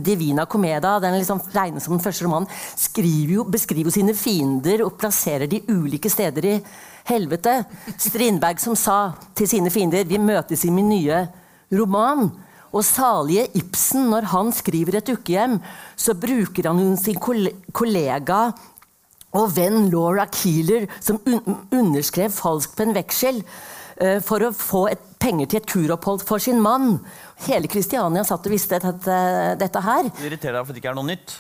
Divina 0.07 0.47
Comeda, 0.47 0.97
den 1.03 1.19
liksom 1.19 1.43
regnes 1.55 1.87
som 1.87 1.97
den 1.97 2.05
første 2.05 2.27
romanen, 2.27 2.49
jo, 3.27 3.45
beskriver 3.45 3.91
jo 3.91 3.97
sine 3.97 4.15
fiender 4.15 4.85
og 4.85 4.97
plasserer 5.01 5.47
de 5.51 5.63
ulike 5.69 6.11
steder 6.11 6.51
i 6.53 6.57
helvete. 7.11 7.61
Strindberg 7.99 8.61
som 8.63 8.77
sa 8.79 9.13
til 9.37 9.49
sine 9.51 9.71
fiender 9.71 10.07
vi 10.09 10.19
møtes 10.19 10.65
i 10.65 10.75
min 10.75 10.91
nye 10.91 11.27
roman. 11.73 12.29
Og 12.77 12.85
salige 12.85 13.47
Ibsen, 13.57 14.11
når 14.11 14.27
han 14.33 14.51
skriver 14.53 14.99
et 14.99 15.09
ukehjem, 15.09 15.59
så 15.97 16.15
bruker 16.19 16.69
han 16.69 16.97
sin 17.01 17.17
kollega 17.73 18.41
og 19.35 19.57
venn 19.57 19.89
Laura 19.93 20.27
Keeler, 20.31 20.87
som 21.01 21.19
un 21.27 21.59
underskrev 21.75 22.35
falskt 22.35 22.77
på 22.77 22.87
en 22.87 22.95
veksel 22.97 23.43
uh, 23.43 24.21
for 24.25 24.47
å 24.47 24.53
få 24.55 24.87
et, 24.93 25.03
penger 25.23 25.51
til 25.51 25.63
et 25.63 25.69
turopphold 25.73 26.23
for 26.29 26.43
sin 26.43 26.61
mann. 26.63 27.01
Hele 27.49 27.69
Kristiania 27.73 28.23
satt 28.25 28.47
og 28.47 28.55
visste 28.55 28.79
dette, 28.79 29.19
dette 29.59 29.83
her. 29.83 30.11
Du 30.13 30.25
irriterer 30.29 30.61
deg 30.61 30.69
fordi 30.69 30.79
det 30.79 30.85
ikke 30.85 30.93
er 30.93 30.99
noe 31.01 31.11
nytt? 31.11 31.37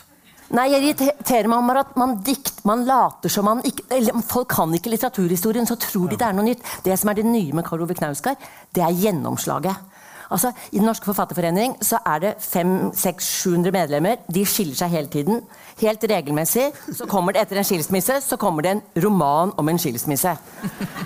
Nei, 0.54 0.68
jeg 0.70 0.92
irriterer 0.92 1.48
meg 1.50 1.58
over 1.58 1.80
at 1.80 1.96
man 1.98 2.12
dikt, 2.26 2.60
man 2.68 2.84
later 2.86 3.32
som 3.32 3.48
man 3.48 3.62
ikke 3.66 3.88
eller 3.96 4.22
Folk 4.26 4.52
kan 4.54 4.74
ikke 4.76 4.92
litteraturhistorien, 4.92 5.66
så 5.66 5.74
tror 5.80 6.06
de 6.12 6.18
det 6.20 6.26
er 6.28 6.36
noe 6.36 6.46
nytt. 6.46 6.62
Det 6.86 6.94
som 6.98 7.10
er 7.10 7.18
det 7.18 7.26
nye 7.26 7.54
med 7.56 7.66
Karl 7.66 7.82
Ove 7.82 7.96
Knausgard, 7.98 8.38
det 8.74 8.84
er 8.86 8.94
gjennomslaget. 8.94 9.95
Altså, 10.30 10.52
I 10.72 10.78
Den 10.78 10.86
norske 10.88 11.06
forfatterforening 11.08 11.76
så 11.84 12.00
er 12.06 12.22
det 12.22 12.34
500-700 12.42 13.72
medlemmer. 13.74 14.22
De 14.32 14.44
skiller 14.46 14.78
seg 14.78 14.94
hele 14.94 15.10
tiden. 15.12 15.42
Helt 15.80 16.04
regelmessig. 16.10 16.70
Så 16.96 17.06
kommer 17.10 17.34
det 17.34 17.44
etter 17.44 17.60
en 17.60 17.68
skilsmisse 17.68 18.20
så 18.24 18.38
kommer 18.40 18.62
det 18.62 18.74
en 18.74 18.82
roman 19.04 19.52
om 19.58 19.68
en 19.68 19.78
skilsmisse. 19.80 20.36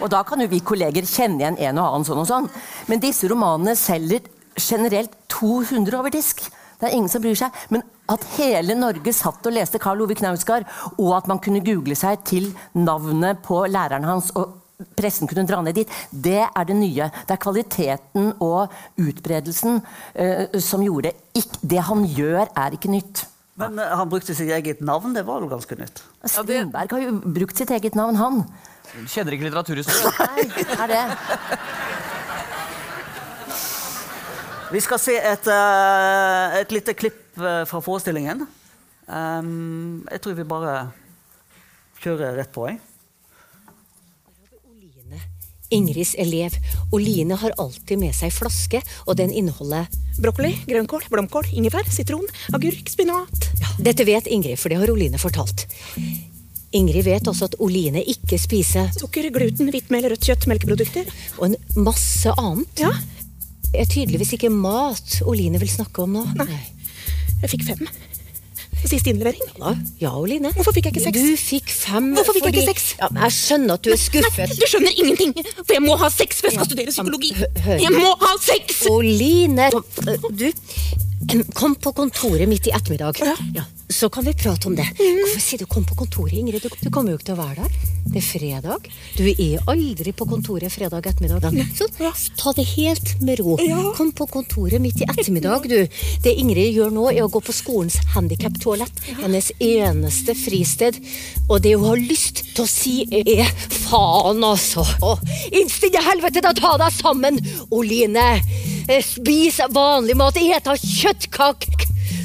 Og 0.00 0.08
da 0.12 0.22
kan 0.26 0.40
jo 0.40 0.48
vi 0.50 0.62
kolleger 0.64 1.06
kjenne 1.08 1.42
igjen 1.42 1.58
en 1.58 1.80
og 1.80 1.88
annen 1.88 2.08
sånn 2.08 2.22
og 2.22 2.28
sånn. 2.30 2.48
Men 2.88 3.02
disse 3.02 3.28
romanene 3.30 3.76
selger 3.78 4.26
generelt 4.60 5.14
200 5.32 5.98
over 5.98 6.12
disk. 6.14 6.42
Det 6.80 6.88
er 6.88 6.96
ingen 6.96 7.12
som 7.12 7.22
bryr 7.22 7.36
seg. 7.36 7.56
Men 7.72 7.84
at 8.10 8.24
hele 8.38 8.74
Norge 8.78 9.12
satt 9.14 9.44
og 9.46 9.54
leste 9.54 9.80
Karl 9.82 10.00
Ove 10.04 10.16
Knausgard, 10.18 10.66
og 10.96 11.12
at 11.18 11.28
man 11.30 11.42
kunne 11.42 11.62
google 11.64 11.96
seg 11.98 12.24
til 12.26 12.50
navnet 12.74 13.42
på 13.44 13.62
læreren 13.70 14.08
hans 14.08 14.32
og 14.34 14.59
pressen 14.96 15.28
kunne 15.30 15.46
dra 15.48 15.60
ned 15.64 15.76
dit, 15.80 15.98
det 16.10 16.42
er 16.44 16.68
det 16.68 16.76
nye. 16.78 17.10
Det 17.26 17.34
er 17.34 17.42
kvaliteten 17.42 18.32
og 18.42 18.72
utbredelsen 19.00 19.80
uh, 19.80 20.60
som 20.62 20.84
gjorde 20.84 21.14
ikke, 21.36 21.60
Det 21.60 21.82
han 21.86 22.04
gjør, 22.08 22.48
er 22.56 22.76
ikke 22.76 22.92
nytt. 22.92 23.24
Men 23.60 23.78
uh, 23.78 23.92
han 24.00 24.10
brukte 24.10 24.34
sitt 24.36 24.50
eget 24.50 24.80
navn. 24.80 25.14
Det 25.16 25.24
var 25.28 25.44
jo 25.44 25.50
ganske 25.50 25.78
nytt. 25.78 26.02
Strindberg 26.24 26.96
har 26.96 27.04
jo 27.04 27.16
brukt 27.20 27.60
sitt 27.60 27.72
eget 27.76 27.98
navn, 27.98 28.18
han. 28.20 28.42
Kjenner 29.06 29.36
ikke 29.36 29.46
litteraturhistorie? 29.48 30.28
Nei, 30.34 30.64
er 30.76 30.94
det. 30.94 31.04
Vi 34.70 34.80
skal 34.82 35.00
se 35.02 35.16
et, 35.18 35.50
uh, 35.50 36.58
et 36.60 36.72
lite 36.74 36.94
klipp 36.94 37.18
fra 37.40 37.80
forestillingen. 37.80 38.44
Um, 39.10 40.06
jeg 40.10 40.20
tror 40.22 40.36
vi 40.38 40.44
bare 40.46 40.74
kjører 42.02 42.36
rett 42.38 42.52
på. 42.54 42.68
Jeg. 42.70 42.78
Ingrids 45.70 46.14
elev. 46.18 46.56
Og 46.92 47.00
Line 47.02 47.36
har 47.40 47.54
alltid 47.58 47.98
med 48.00 48.14
seg 48.16 48.32
flaske, 48.34 48.80
og 49.06 49.16
den 49.20 49.30
inneholder 49.32 49.86
Brokkoli, 50.20 50.50
grønnkål, 50.68 51.06
blomkål, 51.08 51.46
ingefær, 51.56 51.86
sitron, 51.88 52.26
agurk, 52.52 52.90
spinat. 52.92 53.46
Dette 53.80 54.04
vet 54.04 54.26
Ingrid, 54.28 54.58
for 54.60 54.68
det 54.68 54.80
har 54.82 54.90
Oline 54.92 55.16
fortalt. 55.22 55.64
Ingrid 56.76 57.02
vet 57.06 57.26
også 57.30 57.48
at 57.48 57.56
Oline 57.58 58.02
ikke 58.06 58.36
spiser 58.38 58.90
Sukker, 58.94 59.26
gluten, 59.34 59.70
hvittmel, 59.72 60.04
rødt 60.12 60.26
kjøtt, 60.28 60.44
melkeprodukter. 60.50 61.08
og 61.38 61.48
en 61.48 61.56
masse 61.86 62.30
annet. 62.38 62.84
Ja, 62.84 62.92
Det 63.72 63.80
er 63.80 63.86
tydeligvis 63.90 64.32
ikke 64.34 64.50
mat 64.50 65.20
Oline 65.26 65.58
vil 65.62 65.70
snakke 65.70 66.02
om 66.02 66.12
nå. 66.18 66.24
Nei. 66.38 66.60
jeg 67.42 67.50
fikk 67.54 67.64
fem. 67.70 67.88
Siste 68.84 69.10
innlevering. 69.12 69.40
Ja, 69.58 69.74
ja, 70.00 70.12
Line 70.26 70.50
Hvorfor 70.56 70.72
fikk 70.72 70.86
jeg 70.88 70.94
ikke 70.96 71.04
seks? 71.04 71.18
Du 71.20 71.36
fikk 71.36 71.68
fem. 71.70 72.14
Hvorfor 72.16 72.32
fikk 72.34 72.44
jeg 72.48 72.54
ikke 72.54 72.62
fordi- 72.62 72.74
seks? 72.74 72.94
Ja, 73.00 73.08
men 73.10 73.22
jeg 73.22 73.32
skjønner 73.36 73.72
at 73.74 73.82
du 73.82 73.90
er 73.92 74.00
skuffet. 74.00 74.38
Nei, 74.38 74.56
du 74.56 74.66
skjønner 74.66 74.92
ingenting! 75.04 75.34
For 75.64 75.72
jeg 75.76 75.82
må 75.84 75.96
ha 75.98 76.08
seks, 76.08 76.40
for 76.40 76.48
jeg 76.48 76.56
skal 76.58 76.64
Ja, 76.64 76.70
studere 76.70 76.94
psykologi. 76.94 77.32
hø- 77.34 77.78
Jeg 77.80 77.92
må 77.92 78.14
ha 78.18 78.32
seks! 78.40 78.84
Line 79.02 79.70
Du, 81.30 81.44
kom 81.54 81.74
på 81.76 81.92
kontoret 81.94 82.48
midt 82.48 82.66
i 82.66 82.70
ettermiddag. 82.74 83.20
Ja. 83.54 83.62
Så 83.90 84.08
kan 84.10 84.24
vi 84.24 84.32
prate 84.32 84.66
om 84.70 84.74
det. 84.78 84.86
Hvorfor 84.96 85.40
sier 85.42 85.58
du 85.58 85.66
'kom 85.66 85.84
på 85.84 85.94
kontoret', 85.94 86.32
Ingrid? 86.38 86.62
Du, 86.62 86.68
du 86.82 86.90
kommer 86.90 87.10
jo 87.10 87.18
ikke 87.18 87.24
til 87.26 87.34
å 87.34 87.42
være 87.42 87.54
der. 87.56 87.70
Det 88.10 88.16
er 88.16 88.26
fredag. 88.26 88.86
Du 89.16 89.24
er 89.28 89.58
aldri 89.68 90.12
på 90.12 90.26
kontoret 90.26 90.70
fredag 90.72 91.02
ettermiddag. 91.06 91.52
Så 91.76 91.86
ta 92.36 92.52
det 92.52 92.66
helt 92.66 93.20
med 93.20 93.38
ro. 93.40 93.58
Ja. 93.60 93.92
Kom 93.94 94.12
på 94.12 94.26
kontoret 94.30 94.80
midt 94.80 95.00
i 95.02 95.04
ettermiddag, 95.04 95.68
du. 95.68 95.86
Det 96.22 96.34
Ingrid 96.38 96.74
gjør 96.74 96.90
nå, 96.90 97.10
er 97.12 97.22
å 97.22 97.30
gå 97.30 97.40
på 97.42 97.52
skolens 97.52 97.96
handikaptoalett. 98.14 98.69
Hennes 99.20 99.50
eneste 99.58 100.34
fristed. 100.38 100.98
Og 101.48 101.60
det 101.64 101.74
hun 101.76 101.88
har 101.88 102.02
lyst 102.02 102.44
til 102.54 102.64
å 102.64 102.70
si, 102.70 102.94
er 103.10 103.50
faen, 103.88 104.44
altså. 104.46 104.84
Innstille 105.50 106.02
helvete, 106.06 106.44
da 106.44 106.54
ta 106.56 106.76
deg 106.80 106.94
sammen, 106.94 107.40
Oline. 107.74 108.30
Eh, 108.86 109.02
Spis 109.04 109.60
vanlig 109.74 110.16
mat, 110.18 110.38
et 110.40 110.70
av 110.70 110.78
kjøttkake. 110.78 111.80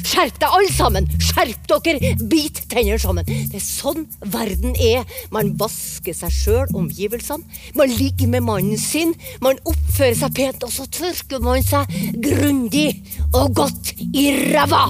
Skjerp 0.06 0.36
deg 0.38 0.52
alle 0.54 0.70
sammen! 0.70 1.08
Skjerp 1.22 1.66
dere! 1.70 2.12
Bit 2.30 2.62
tennene 2.70 2.98
sammen! 3.02 3.26
Det 3.26 3.58
er 3.58 3.64
sånn 3.64 4.06
verden 4.32 4.76
er. 4.78 5.02
Man 5.34 5.54
vasker 5.58 6.14
seg 6.14 6.34
sjøl, 6.34 6.70
omgivelsene. 6.78 7.58
Man 7.78 7.90
ligger 7.90 8.30
med 8.36 8.46
mannen 8.46 8.80
sin. 8.80 9.16
Man 9.42 9.58
oppfører 9.66 10.16
seg 10.22 10.38
pent, 10.38 10.66
og 10.66 10.72
så 10.74 10.86
tørker 10.86 11.42
man 11.42 11.62
seg 11.66 11.90
grundig 12.22 12.88
og 13.32 13.52
godt 13.58 13.94
i 14.12 14.30
ræva! 14.54 14.86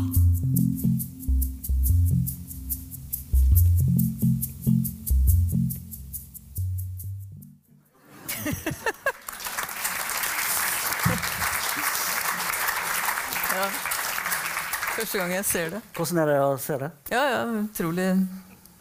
Første 15.16 15.24
gang 15.24 15.32
jeg 15.38 15.44
ser 15.48 15.70
det. 15.72 15.78
Hvordan 15.96 16.18
er 16.20 16.26
det 16.28 16.34
å 16.44 16.48
se 16.60 16.74
det? 16.76 16.90
Ja, 17.08 17.20
ja, 17.32 17.44
utrolig 17.56 18.04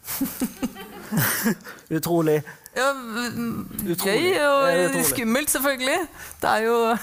Utrolig. 1.95 2.41
ja. 2.76 2.89
Gøy 3.88 4.36
og 4.43 4.98
skummelt, 5.08 5.48
selvfølgelig. 5.54 6.02
Det 6.41 6.50
er 6.50 6.65
jo 6.65 6.98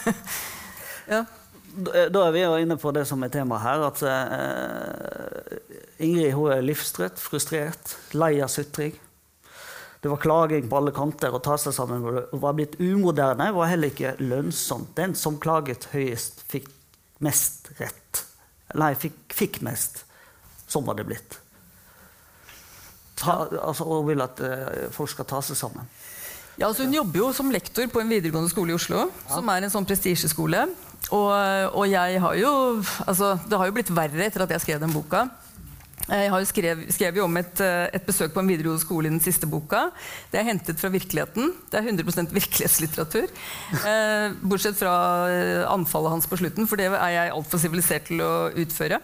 Ja. 1.15 1.23
Da 1.73 2.05
da 2.13 2.27
er 2.27 2.33
vi 2.35 2.43
jo 2.43 2.59
inne 2.61 2.77
på 2.77 2.93
det 2.93 3.07
som 3.09 3.25
er 3.25 3.31
temaet 3.33 3.65
her. 3.65 3.81
At 3.87 4.03
uh, 4.05 4.13
Ingrid 6.05 6.37
hun 6.37 6.53
er 6.53 6.61
livstrøtt, 6.67 7.17
frustrert, 7.17 7.97
lei 8.13 8.37
av 8.45 8.53
sutring. 8.53 8.93
Det 10.05 10.13
var 10.13 10.21
klaging 10.21 10.69
på 10.69 10.77
alle 10.77 10.93
kanter. 10.93 11.33
Å 11.33 11.41
ta 11.41 11.57
seg 11.57 11.73
sammen 11.73 12.05
Hun 12.05 12.45
var 12.45 12.53
blitt 12.59 12.77
umoderne, 12.83 13.49
var 13.57 13.73
heller 13.73 13.89
ikke 13.95 14.13
lønnsomt. 14.21 14.93
Den 15.01 15.17
som 15.17 15.41
klaget 15.41 15.89
høyest, 15.95 16.45
fikk 16.53 16.69
mest 17.25 17.73
rett. 17.81 18.27
Nei, 18.79 18.93
fikk, 18.99 19.19
fikk 19.35 19.61
mest. 19.67 20.05
Sånn 20.71 20.87
var 20.87 20.97
det 20.99 21.07
blitt. 21.09 21.39
Ta, 23.21 23.45
altså, 23.61 23.87
og 23.87 24.09
vil 24.09 24.23
at 24.25 24.41
uh, 24.43 24.89
folk 24.95 25.13
skal 25.13 25.29
ta 25.29 25.43
seg 25.45 25.59
sammen. 25.59 25.89
Ja, 26.59 26.69
altså 26.69 26.85
Hun 26.85 26.95
jobber 26.95 27.23
jo 27.23 27.29
som 27.37 27.53
lektor 27.53 27.87
på 27.89 28.03
en 28.03 28.11
videregående 28.13 28.51
skole 28.53 28.75
i 28.75 28.77
Oslo. 28.77 29.07
Som 29.31 29.49
er 29.53 29.65
en 29.65 29.73
sånn 29.73 29.87
prestisjeskole. 29.89 30.67
og, 31.11 31.31
og 31.73 31.87
jeg 31.89 32.21
har 32.21 32.35
jo 32.39 32.51
altså, 33.07 33.39
Det 33.49 33.59
har 33.59 33.67
jo 33.67 33.75
blitt 33.79 33.93
verre 33.95 34.27
etter 34.27 34.45
at 34.45 34.53
jeg 34.57 34.65
skrev 34.67 34.83
den 34.83 34.93
boka. 34.93 35.27
Jeg 36.13 36.29
har 36.29 36.43
jo 36.43 36.49
skrev, 36.49 36.81
skrev 36.93 37.19
om 37.25 37.37
et, 37.41 37.61
eh, 37.65 37.87
et, 37.97 38.05
besøk 38.05 38.35
på 38.35 38.43
en 38.43 38.51
videregående 38.51 38.83
skole 38.83 39.09
i 39.09 39.13
den 39.15 39.23
siste 39.25 39.49
boka. 39.49 39.87
Det 40.33 40.41
er 40.41 40.49
hentet 40.51 40.81
fra 40.81 40.91
virkeligheten. 40.93 41.55
Det 41.73 41.79
er 41.81 41.89
100% 41.89 42.35
virkelighetslitteratur. 42.37 43.33
Eh, 43.73 44.35
bortsett 44.45 44.77
fra 44.77 44.93
eh, 45.33 45.65
anfallet 45.73 46.17
hans 46.17 46.29
på 46.29 46.37
slutten, 46.37 46.69
for 46.69 46.77
det 46.77 46.91
er 46.93 47.15
jeg 47.17 47.33
altfor 47.33 47.63
sivilisert 47.63 48.11
til 48.11 48.21
å 48.21 48.51
utføre. 48.53 49.01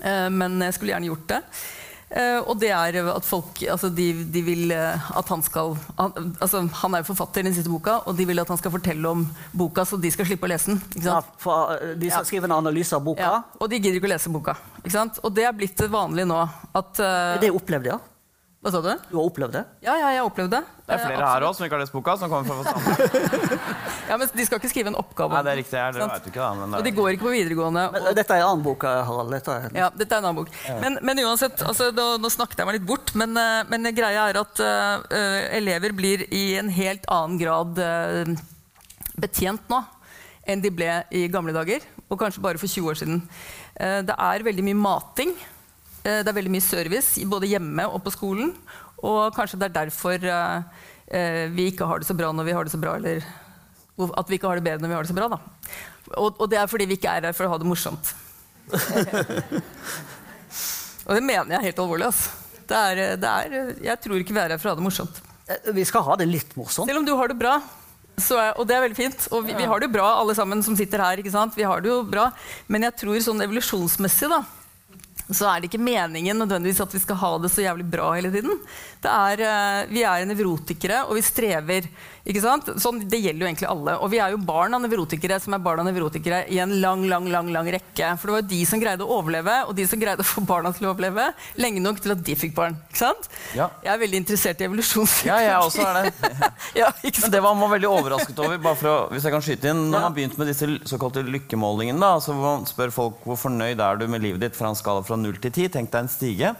Eh, 0.00 0.28
men 0.32 0.60
jeg 0.64 0.78
skulle 0.78 0.94
gjerne 0.94 1.12
gjort 1.12 1.28
det. 1.34 1.42
Uh, 2.14 2.46
og 2.46 2.58
det 2.62 2.70
er 2.70 3.00
at 3.10 3.26
folk 3.26 3.58
altså 3.66 3.88
de, 3.90 4.12
de 4.30 4.42
vil 4.46 4.70
uh, 4.70 5.08
at 5.18 5.30
han 5.32 5.40
skal 5.42 5.72
han, 5.98 6.12
altså 6.38 6.60
han 6.82 6.94
er 6.94 7.02
jo 7.02 7.08
forfatter 7.08 7.42
i 7.42 7.48
den 7.48 7.56
siste 7.56 7.72
boka, 7.72 7.96
og 8.06 8.14
de 8.14 8.28
vil 8.28 8.38
at 8.38 8.52
han 8.52 8.60
skal 8.60 8.70
fortelle 8.70 9.10
om 9.10 9.24
boka, 9.50 9.82
så 9.88 9.98
de 9.98 10.12
skal 10.14 10.28
slippe 10.28 10.46
å 10.46 10.52
lese 10.52 10.70
den. 10.70 10.80
Ja, 11.02 11.18
for 11.42 11.74
De 11.98 12.06
skal 12.06 12.22
ja. 12.22 12.28
skrive 12.28 12.46
en 12.46 12.54
analyse 12.60 12.94
av 12.94 13.02
boka? 13.02 13.26
Ja, 13.26 13.42
og 13.58 13.70
de 13.72 13.80
gidder 13.80 13.98
ikke 13.98 14.12
å 14.12 14.14
lese 14.14 14.30
boka. 14.30 14.54
Og 15.24 15.30
det 15.34 15.48
er 15.48 15.56
blitt 15.58 15.86
vanlig 15.90 16.28
nå. 16.30 16.38
At, 16.74 16.98
uh, 17.02 17.34
det 17.42 17.50
opplevde 17.54 17.96
jeg. 17.96 18.13
Hva 18.64 18.70
sa 18.72 18.80
du? 18.80 18.92
Du 19.10 19.18
har 19.18 19.26
opplevd 19.28 19.52
det? 19.58 19.60
Ja, 19.84 19.92
ja 20.00 20.10
jeg 20.14 20.20
har 20.22 20.26
opplevd 20.30 20.54
det. 20.54 20.60
Det 20.88 20.94
er 20.94 21.00
flere 21.02 21.18
Absolutt. 21.18 21.32
her 21.34 21.44
òg 21.44 21.56
som 21.56 21.64
ikke 21.66 21.76
har 21.76 21.82
lest 21.82 21.92
boka. 21.92 22.14
som 22.16 22.30
kommer 22.32 22.48
fra 22.48 22.72
samme. 22.72 22.94
ja, 24.08 24.16
men 24.16 24.30
De 24.32 24.46
skal 24.48 24.62
ikke 24.62 24.70
skrive 24.72 24.88
en 24.88 24.96
oppgave. 24.96 25.36
Nei, 25.36 25.42
det 25.44 25.52
er 25.52 25.58
riktig. 25.60 25.76
Jeg, 25.76 25.94
det 25.98 26.00
vet 26.00 26.24
du 26.24 26.30
ikke, 26.30 26.40
da, 26.40 26.48
men, 26.62 26.76
Og 26.78 26.86
de 26.86 26.92
går 26.96 27.10
ikke 27.12 27.26
på 27.26 27.34
videregående. 27.34 27.84
Men, 27.92 28.08
og... 28.08 28.16
Dette 28.16 28.32
er 28.32 28.40
en 28.40 28.54
annen 28.54 28.64
bok, 28.64 28.88
Harald. 28.88 29.36
Dette 29.36 29.58
er... 29.58 29.68
Ja, 29.76 29.90
dette 29.92 30.16
er 30.16 30.24
en 30.24 30.30
annen 30.30 30.40
bok. 30.40 30.56
Ja. 30.64 30.78
Men, 30.80 30.96
men, 31.04 31.22
uansett, 31.28 31.60
altså, 31.68 31.90
da, 31.92 32.08
nå 32.16 32.32
snakket 32.32 32.64
jeg 32.64 32.70
meg 32.70 32.78
litt 32.78 32.88
bort, 32.88 33.12
men, 33.20 33.36
uh, 33.36 33.68
men 33.68 33.92
greia 34.00 34.24
er 34.32 34.40
at 34.40 34.64
uh, 34.64 35.20
elever 35.60 35.92
blir 36.00 36.24
i 36.32 36.44
en 36.56 36.72
helt 36.72 37.04
annen 37.12 37.36
grad 37.44 37.84
betjent 39.20 39.68
nå 39.68 39.84
enn 40.48 40.64
de 40.64 40.72
ble 40.72 41.02
i 41.12 41.26
gamle 41.32 41.52
dager. 41.52 41.84
Og 42.08 42.16
kanskje 42.20 42.40
bare 42.48 42.60
for 42.60 42.68
20 42.80 42.88
år 42.88 43.04
siden. 43.04 43.26
det 44.08 44.16
er 44.32 44.48
veldig 44.48 44.64
mye 44.72 44.86
mating. 44.88 45.36
Eh, 46.04 46.20
det 46.20 46.28
er 46.28 46.36
veldig 46.36 46.52
mye 46.52 46.64
service 46.64 47.22
både 47.28 47.48
hjemme 47.48 47.86
og 47.88 48.02
på 48.04 48.12
skolen. 48.12 48.52
Og 49.04 49.32
kanskje 49.36 49.58
det 49.60 49.68
er 49.68 49.78
derfor 49.82 50.22
uh, 50.24 50.62
vi 51.52 51.66
ikke 51.68 51.84
har 51.88 52.00
det 52.00 52.08
så 52.08 52.16
bra 52.16 52.30
når 52.32 52.46
vi 52.46 52.54
har 52.56 52.64
det 52.64 52.72
så 52.72 52.80
bra. 52.80 52.94
Eller 52.96 53.24
at 54.00 54.30
vi 54.30 54.38
ikke 54.38 54.48
har 54.48 54.60
det 54.60 54.64
bedre 54.64 54.80
når 54.80 54.92
vi 54.92 54.96
har 54.96 55.04
det 55.04 55.12
så 55.12 55.18
bra. 55.18 55.28
Da. 55.34 55.38
Og, 56.16 56.40
og 56.40 56.48
det 56.48 56.60
er 56.60 56.70
fordi 56.70 56.88
vi 56.88 56.96
ikke 56.96 57.12
er 57.12 57.28
her 57.28 57.36
for 57.36 57.44
å 57.48 57.52
ha 57.52 57.58
det 57.60 57.68
morsomt. 57.68 58.14
og 61.04 61.12
det 61.12 61.20
mener 61.20 61.56
jeg 61.56 61.66
helt 61.68 61.84
alvorlig. 61.84 62.08
Altså. 62.08 62.32
Det 62.64 62.80
er, 62.80 63.02
det 63.20 63.30
er, 63.30 63.72
jeg 63.90 64.00
tror 64.00 64.16
ikke 64.20 64.36
vi 64.36 64.40
er 64.40 64.56
her 64.56 64.60
for 64.60 64.70
å 64.70 64.74
ha 64.74 64.80
det 64.80 64.86
morsomt. 64.86 65.20
Vi 65.76 65.84
skal 65.84 66.04
ha 66.06 66.16
det 66.16 66.28
litt 66.30 66.56
morsomt. 66.56 66.88
Selv 66.88 67.02
om 67.02 67.08
du 67.08 67.12
har 67.18 67.28
det 67.28 67.36
bra. 67.36 67.58
Er, 68.14 68.54
og 68.56 68.64
det 68.68 68.76
er 68.76 68.84
veldig 68.86 68.96
fint. 68.96 69.28
Og 69.34 69.44
vi, 69.44 69.52
vi, 69.58 69.68
har 69.68 69.80
det 69.80 69.90
jo 69.90 69.96
bra, 69.98 70.08
alle 70.22 70.36
sammen 70.38 70.62
som 70.64 70.76
sitter 70.78 71.02
her. 71.02 71.20
ikke 71.20 71.34
sant? 71.34 71.56
Vi 71.58 71.66
har 71.66 71.84
det 71.84 71.92
jo 71.92 72.00
bra. 72.08 72.30
Men 72.72 72.88
jeg 72.88 72.96
tror 73.02 73.20
sånn 73.20 73.44
evolusjonsmessig 73.44 74.30
da, 74.32 74.40
så 75.32 75.48
er 75.48 75.62
det 75.62 75.70
ikke 75.70 75.80
meningen 75.80 76.36
nødvendigvis 76.36 76.82
at 76.84 76.92
vi 76.92 77.00
skal 77.00 77.16
ha 77.22 77.30
det 77.40 77.50
så 77.52 77.64
jævlig 77.64 77.86
bra 77.88 78.10
hele 78.12 78.32
tiden. 78.34 78.58
Er, 79.04 79.40
uh, 79.40 79.92
vi 79.92 80.02
er 80.04 80.24
nevrotikere, 80.28 81.04
og 81.08 81.16
vi 81.16 81.24
strever. 81.24 81.88
Sånn, 82.24 83.02
det 83.04 83.20
gjelder 83.20 83.44
jo 83.44 83.48
egentlig 83.50 83.68
alle. 83.68 83.94
Og 84.00 84.08
vi 84.12 84.20
er 84.20 84.32
jo 84.32 84.40
barn 84.40 84.72
av 84.76 84.80
nevrotikere 84.80 85.36
som 85.44 85.56
er 85.56 85.60
barn 85.64 85.82
av 85.82 85.88
nevrotikere 85.90 86.44
i 86.52 86.60
en 86.62 86.72
lang 86.80 87.02
lang, 87.08 87.28
lang, 87.32 87.50
lang 87.52 87.68
rekke. 87.74 88.14
For 88.20 88.30
det 88.30 88.34
var 88.34 88.44
jo 88.44 88.50
de 88.52 88.60
som 88.68 88.80
greide 88.80 89.04
å 89.04 89.18
overleve, 89.18 89.56
og 89.68 89.74
de 89.76 89.84
som 89.88 90.00
greide 90.00 90.24
å 90.24 90.28
få 90.28 90.44
barna 90.48 90.72
til 90.72 90.88
å 90.88 90.94
overleve 90.94 91.26
lenge 91.60 91.82
nok 91.84 92.00
til 92.00 92.14
at 92.14 92.24
de 92.24 92.36
fikk 92.38 92.54
barn. 92.56 92.78
Ikke 92.88 93.02
sant? 93.02 93.28
Ja. 93.56 93.68
Jeg 93.84 93.92
er 93.92 94.00
veldig 94.04 94.22
interessert 94.22 94.60
i 94.60 94.68
evolusjonspsykologi. 94.68 95.28
Ja, 95.28 95.40
jeg 95.44 95.68
også 95.68 95.84
er 95.84 95.98
det. 96.00 96.40
ja, 96.82 96.90
Men 97.04 97.34
det 97.36 97.42
var 97.44 97.58
man 97.60 97.72
veldig 97.74 97.90
overrasket 97.90 98.40
over. 98.44 98.60
bare 98.64 98.94
å, 98.94 98.96
hvis 99.12 99.28
jeg 99.28 99.36
kan 99.36 99.44
skyte 99.44 99.72
inn, 99.72 99.84
Når 99.92 100.06
man 100.08 100.16
begynte 100.16 100.40
med 100.40 100.52
disse 100.52 100.70
såkalte 100.88 101.24
lykkemålingene, 101.28 102.00
da, 102.00 102.16
så 102.24 102.36
man 102.36 102.64
spør 102.68 102.92
folk 102.94 103.28
hvor 103.28 103.40
fornøyd 103.40 103.80
er 103.84 104.00
du 104.00 104.08
med 104.08 104.24
livet 104.24 104.46
ditt 104.46 104.56
fra 104.56 104.72
en 104.72 104.78
skala 104.78 105.04
fra 105.04 105.13
0 105.20 105.38
til 105.40 105.52
10, 105.52 105.70
tenk 105.76 105.92
deg 105.92 106.04
en 106.04 106.12
stige 106.12 106.56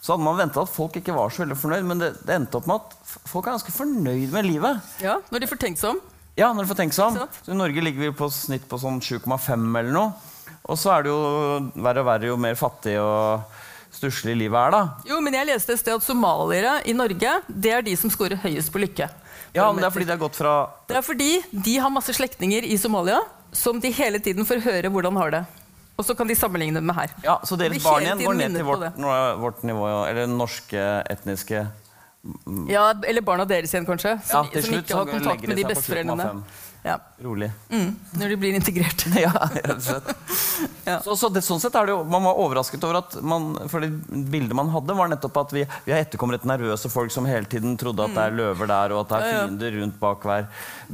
så 0.00 0.14
hadde 0.14 0.24
man 0.24 0.38
venta 0.38 0.62
at 0.62 0.70
folk 0.70 0.96
ikke 1.00 1.14
var 1.16 1.32
så 1.34 1.42
veldig 1.42 1.56
fornøyd, 1.58 1.86
men 1.88 2.02
det, 2.02 2.12
det, 2.22 2.36
endte 2.38 2.60
opp 2.60 2.68
med 2.70 2.78
at 2.78 3.14
folk 3.28 3.48
er 3.48 3.56
ganske 3.56 3.74
fornøyd 3.74 4.34
med 4.34 4.46
livet. 4.46 4.90
Ja, 5.02 5.18
Når 5.32 5.42
de 5.42 5.50
får 5.50 5.60
tenkt 5.64 5.82
seg 5.82 5.96
om. 5.96 6.02
Ja, 6.38 6.52
når 6.54 6.64
de 6.64 6.70
får 6.70 6.78
tenkt 6.78 6.94
seg 6.94 7.10
om. 7.10 7.32
Så 7.42 7.50
I 7.50 7.58
Norge 7.58 7.82
ligger 7.82 8.06
vi 8.06 8.12
på 8.14 8.28
snitt 8.30 8.68
på 8.70 8.78
sånn 8.78 9.00
7,5 9.02 9.56
eller 9.80 9.90
noe. 9.90 10.12
Og 10.70 10.78
så 10.78 10.92
er 10.94 11.06
det 11.06 11.10
jo 11.10 11.18
verre 11.82 12.04
og 12.04 12.08
verre 12.08 12.30
jo 12.30 12.36
mer 12.40 12.54
fattig 12.58 12.94
og 13.02 13.58
stusslig 13.98 14.36
livet 14.38 14.60
er, 14.60 14.74
da. 14.76 14.82
Jo, 15.08 15.18
men 15.24 15.34
jeg 15.34 15.48
leste 15.48 15.74
et 15.74 15.80
sted 15.80 15.96
at 15.96 16.04
somaliere 16.04 16.76
i 16.86 16.94
Norge 16.94 17.38
det 17.48 17.72
er 17.74 17.82
de 17.82 17.96
som 17.98 18.12
scorer 18.12 18.38
høyest 18.38 18.70
på 18.70 18.82
lykke. 18.84 19.08
Ja, 19.56 19.66
men 19.72 19.80
Det 19.82 19.88
er 19.88 19.94
fordi 19.96 20.06
de 20.06 20.12
har 20.12 20.20
gått 20.20 20.36
fra 20.36 20.54
Det 20.86 20.98
er 21.00 21.02
fordi 21.02 21.30
de 21.50 21.78
har 21.80 21.90
masse 21.90 22.12
slektninger 22.14 22.68
i 22.68 22.76
Somalia 22.78 23.18
som 23.52 23.80
de 23.80 23.90
hele 23.96 24.20
tiden 24.20 24.46
får 24.46 24.60
høre 24.62 24.92
hvordan 24.92 25.16
har 25.18 25.32
det. 25.34 25.46
Og 25.98 26.06
så 26.06 26.14
kan 26.14 26.28
de 26.30 26.36
sammenligne 26.38 26.78
det 26.78 26.86
med 26.86 26.94
her. 26.94 27.12
Ja, 27.24 27.40
Så 27.42 27.58
deres 27.58 27.82
barn 27.82 28.06
igjen 28.06 28.22
går 28.22 28.38
ned 28.38 28.54
til 28.54 28.66
vårt, 28.68 29.02
vårt, 29.42 29.66
nivå, 29.66 29.88
eller 30.06 30.30
norske 30.30 30.86
etniske 31.10 31.66
Ja, 32.68 32.92
eller 33.02 33.22
barna 33.24 33.46
deres 33.48 33.74
igjen, 33.74 33.86
kanskje. 33.86 34.14
Som, 34.26 34.46
ja, 34.52 34.62
som 34.62 34.78
ikke 34.78 34.94
har 34.94 35.10
kontakt 35.10 35.46
med 35.48 35.58
de 35.58 35.66
besteforeldrene. 35.66 36.30
Ja. 36.86 36.94
Rolig. 37.22 37.48
Mm, 37.68 37.96
når 38.20 38.30
de 38.30 38.36
blir 38.38 38.54
integrert. 38.54 39.02
ja, 39.26 39.32
rett 39.34 39.72
og 39.74 39.82
slett. 39.82 40.12
ja. 40.86 41.00
Så, 41.02 41.16
så 41.18 41.30
det, 41.34 41.42
sånn 41.42 41.60
sett 41.60 41.74
er 41.74 41.88
det 41.88 41.96
jo, 41.96 42.04
Man 42.08 42.22
var 42.24 42.38
overrasket 42.38 42.86
over 42.86 43.00
at 43.00 43.18
man, 43.18 43.50
for 43.70 43.82
det 43.82 43.90
bildet 44.30 44.54
man 44.56 44.70
hadde, 44.72 44.94
var 44.96 45.10
nettopp 45.10 45.42
at 45.42 45.54
vi, 45.56 45.66
vi 45.88 45.94
har 45.94 46.04
etterkommet 46.04 46.46
nervøse 46.48 46.90
folk 46.92 47.12
som 47.14 47.26
hele 47.28 47.50
tiden 47.50 47.74
trodde 47.80 48.06
at 48.06 48.14
det 48.14 48.24
er 48.28 48.36
mm. 48.36 48.40
løver 48.44 48.70
der, 48.70 48.94
og 48.94 49.02
at 49.02 49.10
det 49.10 49.18
er 49.18 49.34
fiender 49.34 49.78
rundt 49.80 49.98
bak 50.00 50.30
hver 50.30 50.48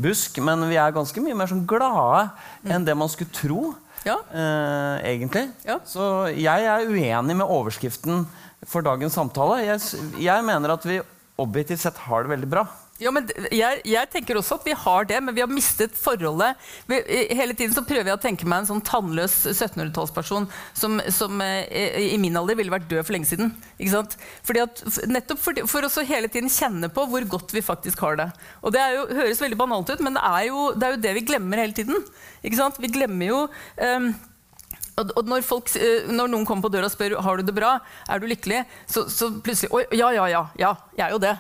busk. 0.09 0.41
Men 0.49 0.65
vi 0.73 0.81
er 0.81 0.97
ganske 0.97 1.29
mye 1.29 1.37
mer 1.39 1.53
sånn 1.53 1.67
glade 1.69 2.31
enn 2.65 2.81
mm. 2.81 2.89
det 2.89 3.01
man 3.05 3.13
skulle 3.13 3.37
tro 3.45 3.63
ja. 4.07 4.19
eh, 4.31 5.11
egentlig. 5.13 5.49
Ja. 5.67 5.79
Så 5.89 6.29
jeg 6.33 6.69
er 6.69 6.89
uenig 6.89 7.37
med 7.41 7.49
overskriften 7.49 8.25
for 8.69 8.85
dagens 8.87 9.17
samtale. 9.17 9.63
Jeg, 9.65 9.81
jeg 10.23 10.47
mener 10.47 10.77
at 10.77 10.87
vi 10.89 11.01
objektivt 11.41 11.83
sett 11.83 12.01
har 12.07 12.25
det 12.25 12.35
veldig 12.37 12.51
bra. 12.51 12.67
Ja, 13.05 13.11
men 13.13 13.27
jeg, 13.53 13.83
jeg, 13.85 14.09
tenker 14.13 14.39
også 14.41 14.57
at 14.57 14.65
vi 14.65 14.75
har 14.79 15.09
det, 15.09 15.19
men 15.21 15.37
vi 15.37 15.43
har 15.43 15.51
mistet 15.51 15.97
forholdet. 15.99 16.61
Vi, 16.89 17.01
hele 17.37 17.53
tiden 17.57 17.75
så 17.77 17.85
prøver 17.85 18.09
jeg 18.09 18.17
å 18.17 18.23
tenke 18.23 18.49
meg 18.49 18.63
en 18.63 18.71
sånn 18.71 18.85
tannløs 18.87 19.37
1700-tallsperson 19.53 20.49
som, 20.73 20.97
som 21.13 21.43
eh, 21.45 22.01
i 22.15 22.19
min 22.23 22.37
alder 22.41 22.57
ville 22.57 22.73
vært 22.73 22.89
død 22.89 23.05
for 23.05 23.17
lenge 23.17 23.29
siden. 23.29 23.53
Fordi 24.49 24.65
at, 24.65 24.85
nettopp 25.11 25.43
for, 25.43 25.65
for 25.69 25.85
å 25.85 26.07
hele 26.09 26.33
tiden 26.33 26.53
kjenne 26.53 26.89
på 26.93 27.05
hvor 27.11 27.29
godt 27.37 27.53
vi 27.53 27.65
faktisk 27.65 28.01
har 28.07 28.21
det. 28.23 28.31
Og 28.65 28.73
Det 28.73 28.85
jo, 28.97 29.09
høres 29.21 29.43
veldig 29.45 29.61
banalt 29.61 29.93
ut, 29.93 30.05
men 30.05 30.17
det 30.17 30.25
er, 30.25 30.43
jo, 30.49 30.69
det 30.73 30.89
er 30.89 30.97
jo 30.97 31.03
det 31.05 31.17
vi 31.21 31.27
glemmer 31.29 31.61
hele 31.61 31.77
tiden. 31.77 32.07
Vi 32.45 32.95
glemmer 32.95 33.29
jo 33.29 33.43
um, 33.45 34.15
og 34.95 35.27
når, 35.27 35.43
folk, 35.43 35.73
eh, 35.75 36.07
når, 36.07 36.29
noen 36.31 36.45
kommer 36.47 36.69
på 36.69 36.71
døra 36.71 36.87
og 36.87 36.93
spør 36.95 37.17
har 37.27 37.41
du 37.41 37.49
det 37.49 37.55
bra, 37.57 37.77
er 38.07 38.21
du 38.23 38.29
lykkelig, 38.31 38.61
så, 38.87 39.09
så 39.11 39.33
plutselig 39.43 39.73
Oi, 39.75 39.83
ja, 39.99 40.13
ja, 40.15 40.29
ja, 40.31 40.45
ja, 40.61 40.71
jeg 40.95 41.09
er 41.09 41.17
jo 41.17 41.23
det. 41.25 41.35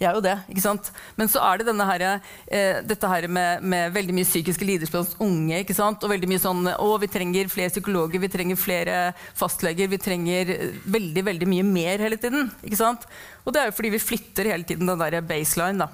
Jeg 0.00 0.08
er 0.08 0.16
jo 0.16 0.22
det, 0.24 0.32
ikke 0.48 0.62
sant? 0.64 0.86
Men 1.20 1.28
så 1.28 1.42
er 1.44 1.60
det 1.60 1.74
her, 1.76 2.02
eh, 2.48 2.78
dette 2.88 3.08
her 3.08 3.26
med, 3.28 3.60
med, 3.60 3.92
veldig 3.92 4.14
mye 4.16 4.24
psykiske 4.24 4.64
lidelser 4.64 5.02
hos 5.02 5.12
unge. 5.20 5.58
ikke 5.60 5.76
sant? 5.76 6.00
Og 6.00 6.08
veldig 6.14 6.30
mye 6.30 6.40
sånn 6.40 6.70
Å, 6.72 6.86
vi 7.02 7.08
trenger 7.12 7.52
flere 7.52 7.68
psykologer, 7.68 8.18
vi 8.22 8.30
trenger 8.32 8.56
flere 8.56 9.12
fastleger. 9.36 9.90
Vi 9.92 10.00
trenger 10.00 10.54
veldig 10.88 11.26
veldig 11.26 11.50
mye 11.52 11.66
mer 11.68 12.00
hele 12.00 12.16
tiden. 12.16 12.48
ikke 12.64 12.80
sant? 12.80 13.04
Og 13.44 13.52
det 13.52 13.60
er 13.60 13.68
jo 13.68 13.76
fordi 13.76 13.92
vi 13.92 14.00
flytter 14.00 14.48
hele 14.54 14.64
tiden 14.64 14.88
den 14.88 15.04
der 15.04 15.20
baseline. 15.20 15.84
da. 15.84 15.90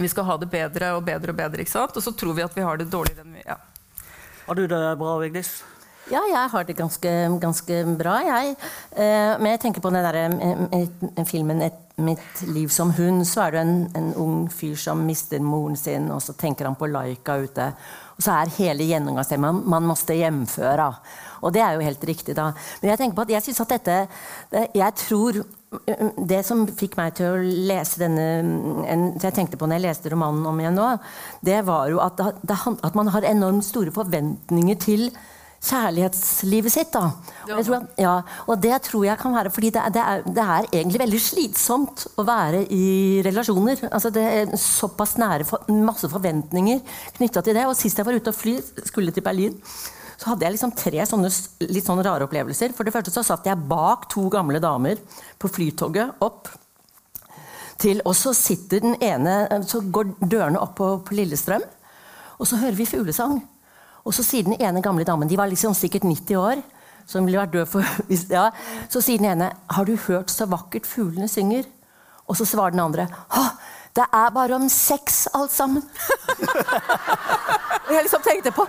Vi 0.00 0.08
skal 0.08 0.24
ha 0.24 0.40
det 0.40 0.48
bedre 0.52 0.94
og 0.96 1.04
bedre 1.04 1.32
og 1.32 1.36
bedre, 1.36 1.60
ikke 1.60 1.76
sant? 1.76 1.96
og 1.96 2.04
så 2.04 2.16
tror 2.16 2.32
vi 2.36 2.44
at 2.44 2.56
vi 2.56 2.64
har 2.64 2.80
det 2.80 2.88
dårligere 2.92 3.24
enn 3.24 3.36
vi 3.36 3.44
ja. 3.44 3.60
Har 4.46 4.54
du 4.56 4.66
det 4.70 4.80
bra, 4.96 5.18
Vigdis? 5.20 5.58
Ja, 6.06 6.20
jeg 6.30 6.50
har 6.52 6.66
det 6.66 6.76
ganske, 6.78 7.12
ganske 7.42 7.80
bra, 7.98 8.20
jeg. 8.22 8.52
Eh, 8.94 9.32
men 9.40 9.50
jeg 9.50 9.60
tenker 9.64 9.82
på 9.82 9.90
den 9.90 10.04
der, 10.06 10.14
eh, 10.14 11.24
filmen 11.26 11.62
et, 11.62 11.82
'Mitt 11.98 12.42
liv 12.42 12.68
som 12.68 12.92
hund'. 12.92 13.24
Så 13.24 13.40
er 13.40 13.50
det 13.50 13.60
en, 13.60 13.90
en, 13.96 14.14
ung 14.14 14.48
fyr 14.48 14.76
som 14.76 14.98
mister 14.98 15.40
moren 15.40 15.76
sin, 15.76 16.10
og 16.10 16.20
så 16.20 16.36
tenker 16.36 16.66
han 16.66 16.74
på 16.76 16.86
Laika 16.86 17.38
ute. 17.40 17.72
Og 18.16 18.22
så 18.22 18.32
er 18.32 18.52
hele 18.58 18.84
gjennomgangstemaet 18.84 19.66
'man 19.66 19.82
måtte 19.82 20.12
hjemføre'. 20.12 20.94
Og 21.42 21.52
det 21.52 21.62
er 21.62 21.72
jo 21.72 21.80
helt 21.80 22.04
riktig, 22.04 22.36
da. 22.36 22.52
Men 22.82 22.90
jeg 22.90 22.98
tenker 22.98 23.14
på 23.16 23.22
at 23.22 23.30
jeg 23.30 23.42
synes 23.42 23.60
at 23.60 23.68
dette 23.68 24.08
det, 24.50 24.68
Jeg 24.74 24.94
tror 24.94 25.32
det 26.28 26.44
som 26.44 26.66
fikk 26.66 26.96
meg 26.96 27.14
til 27.14 27.26
å 27.26 27.42
lese 27.42 27.98
denne 27.98 28.86
en, 28.88 29.18
jeg 29.18 29.34
tenkte 29.34 29.56
på 29.56 29.66
når 29.66 29.80
jeg 29.80 29.82
leste 29.82 30.12
romanen 30.12 30.46
om 30.46 30.60
igjen 30.60 30.74
nå, 30.74 30.98
det 31.44 31.66
var 31.66 31.88
jo 31.88 31.98
at, 31.98 32.16
det, 32.16 32.56
at 32.82 32.94
man 32.94 33.08
har 33.08 33.22
enormt 33.22 33.64
store 33.64 33.90
forventninger 33.90 34.74
til 34.74 35.10
kjærlighetslivet 35.66 36.72
sitt. 36.72 36.92
da. 36.94 37.10
Og, 37.46 37.70
at, 37.76 37.98
ja, 38.00 38.14
og 38.46 38.60
det 38.62 38.76
tror 38.86 39.04
jeg 39.06 39.18
kan 39.20 39.34
være 39.34 39.52
fordi 39.54 39.72
det 39.74 39.82
er, 39.82 39.94
det, 39.94 40.04
er, 40.04 40.24
det 40.26 40.44
er, 40.44 40.68
egentlig 40.80 41.02
veldig 41.02 41.20
slitsomt 41.22 42.06
å 42.18 42.26
være 42.26 42.64
i 42.74 42.86
relasjoner. 43.26 43.86
Altså 43.90 44.12
Det 44.14 44.24
er 44.24 44.56
såpass 44.60 45.16
nære 45.20 45.46
for, 45.48 45.66
masse 45.70 46.10
forventninger 46.12 46.82
knytta 47.18 47.42
til 47.42 47.58
det. 47.58 47.66
Og 47.68 47.76
sist 47.78 47.98
jeg 47.98 48.08
var 48.08 48.18
ute 48.18 48.32
og 48.32 48.38
fly, 48.38 48.58
skulle 48.86 49.14
til 49.14 49.26
Berlin, 49.26 49.56
så 50.16 50.32
hadde 50.32 50.46
jeg 50.46 50.56
liksom 50.56 50.76
tre 50.76 51.02
sånne 51.08 51.30
litt 51.68 51.86
sånne 51.86 52.04
rare 52.06 52.26
opplevelser. 52.28 52.72
For 52.76 52.88
det 52.88 52.94
første 52.94 53.12
så 53.14 53.24
satt 53.26 53.48
jeg 53.48 53.66
bak 53.68 54.08
to 54.12 54.28
gamle 54.32 54.62
damer 54.62 55.00
på 55.38 55.50
flytoget 55.52 56.22
opp 56.24 56.48
til 57.76 58.00
Og 58.08 58.14
så 58.16 58.30
sitter 58.32 58.80
den 58.80 58.94
ene 59.04 59.60
Så 59.68 59.82
går 59.92 60.14
dørene 60.22 60.56
opp 60.56 60.78
på, 60.78 60.86
på 61.04 61.12
Lillestrøm, 61.12 61.60
og 62.40 62.48
så 62.48 62.56
hører 62.60 62.76
vi 62.78 62.86
fuglesang. 62.88 63.36
Og 64.06 64.14
så 64.14 64.22
sier 64.22 64.46
den 64.46 64.56
ene 64.62 64.82
gamle 64.82 65.04
damen, 65.06 65.28
de 65.28 65.38
var 65.38 65.50
liksom 65.50 65.74
sikkert 65.74 66.06
90 66.06 66.38
år, 66.38 66.62
som 67.06 67.26
ville 67.26 67.38
vært 67.38 67.54
død 67.54 67.66
for 67.70 67.86
ja, 68.30 68.50
Så 68.90 69.02
sier 69.02 69.18
den 69.18 69.30
ene 69.30 69.52
'Har 69.70 69.84
du 69.84 69.96
hørt 69.96 70.30
så 70.30 70.46
vakkert 70.46 70.86
fuglene 70.86 71.28
synger?' 71.28 71.66
Og 72.26 72.36
så 72.36 72.44
svarer 72.44 72.70
den 72.70 72.80
andre 72.80 73.06
'Å, 73.30 73.42
det 73.96 74.04
er 74.12 74.30
bare 74.30 74.54
om 74.54 74.68
sex, 74.68 75.28
alt 75.34 75.50
sammen'. 75.50 75.82
Og 77.86 77.92
jeg 77.94 78.02
liksom 78.02 78.22
tenkte 78.22 78.50
på 78.50 78.66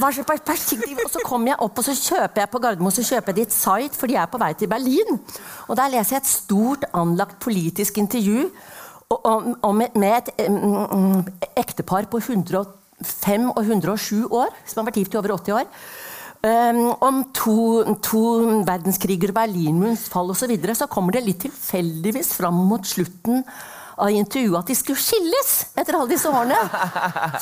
hva 0.00 0.10
slags 0.12 0.72
Og 1.04 1.10
så 1.12 1.20
kommer 1.24 1.52
jeg 1.52 1.60
opp 1.60 1.78
og 1.78 1.84
så 1.84 1.92
kjøper 1.92 2.40
jeg 2.40 2.50
på 2.50 2.58
Gardermoen 2.58 2.92
så 2.92 3.04
kjøper 3.04 3.32
jeg 3.32 3.36
dit 3.36 3.52
Site, 3.52 3.96
fordi 3.98 4.14
jeg 4.14 4.22
er 4.22 4.32
på 4.32 4.40
vei 4.40 4.52
til 4.54 4.68
Berlin. 4.68 5.20
Og 5.68 5.76
Der 5.76 5.92
leser 5.92 6.16
jeg 6.16 6.22
et 6.22 6.26
stort 6.26 6.84
anlagt 6.94 7.38
politisk 7.38 7.98
intervju 7.98 8.50
om, 9.10 9.56
om, 9.62 9.82
med 9.94 10.12
et 10.16 10.48
mm, 10.48 11.26
ektepar 11.56 12.08
på 12.10 12.20
105 13.00 13.50
og 13.54 13.64
107 13.64 14.28
år, 14.30 14.54
som 14.66 14.80
har 14.80 14.90
vært 14.90 15.00
gift 15.02 15.14
i 15.14 15.20
over 15.20 15.36
80 15.38 15.58
år. 15.60 15.68
Um, 16.40 16.86
om 17.04 17.24
to, 17.36 17.84
to 18.00 18.22
verdenskriger, 18.64 19.32
Berlinmurens 19.36 20.06
fall 20.08 20.30
osv. 20.32 20.46
Så, 20.46 20.48
videre, 20.48 20.76
så 20.76 20.88
kommer 20.88 21.12
det 21.12 21.26
litt 21.26 21.42
tilfeldigvis 21.44 22.32
fram 22.38 22.62
mot 22.70 22.86
slutten 22.86 23.44
av 24.00 24.08
intervjuet 24.16 24.56
at 24.62 24.70
de 24.70 24.76
skulle 24.78 25.02
skilles 25.02 25.50
etter 25.76 25.98
alle 25.98 26.08
disse 26.08 26.30
årene. 26.30 26.56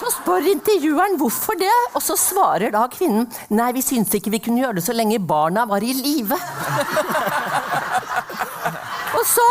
Så 0.00 0.11
spør 0.16 0.48
intervjueren 0.50 1.14
hvorfor 1.20 1.54
det, 1.61 1.70
og 1.92 2.02
så 2.02 2.18
svarer 2.18 2.74
da 2.74 2.88
kvinnen 2.90 3.28
nei, 3.54 3.70
vi 3.76 3.84
syntes 3.86 4.18
ikke 4.18 4.34
vi 4.34 4.42
kunne 4.42 4.64
gjøre 4.64 4.80
det 4.80 4.86
så 4.88 4.96
lenge 4.96 5.22
barna 5.22 5.68
var 5.70 5.86
i 5.86 5.94
live. 5.94 6.38
Og 9.18 9.24
så 9.26 9.46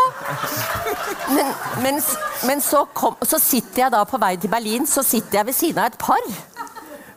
men, 1.34 1.50
men, 1.84 2.00
men 2.48 2.62
så, 2.64 2.86
kom, 2.96 3.18
så 3.28 3.40
sitter 3.42 3.84
jeg 3.84 3.94
da 3.94 4.06
på 4.08 4.20
vei 4.22 4.36
til 4.40 4.52
Berlin 4.52 4.88
så 4.88 5.04
sitter 5.04 5.42
jeg 5.42 5.50
ved 5.50 5.58
siden 5.58 5.84
av 5.84 5.92
et 5.92 6.00
par 6.02 6.34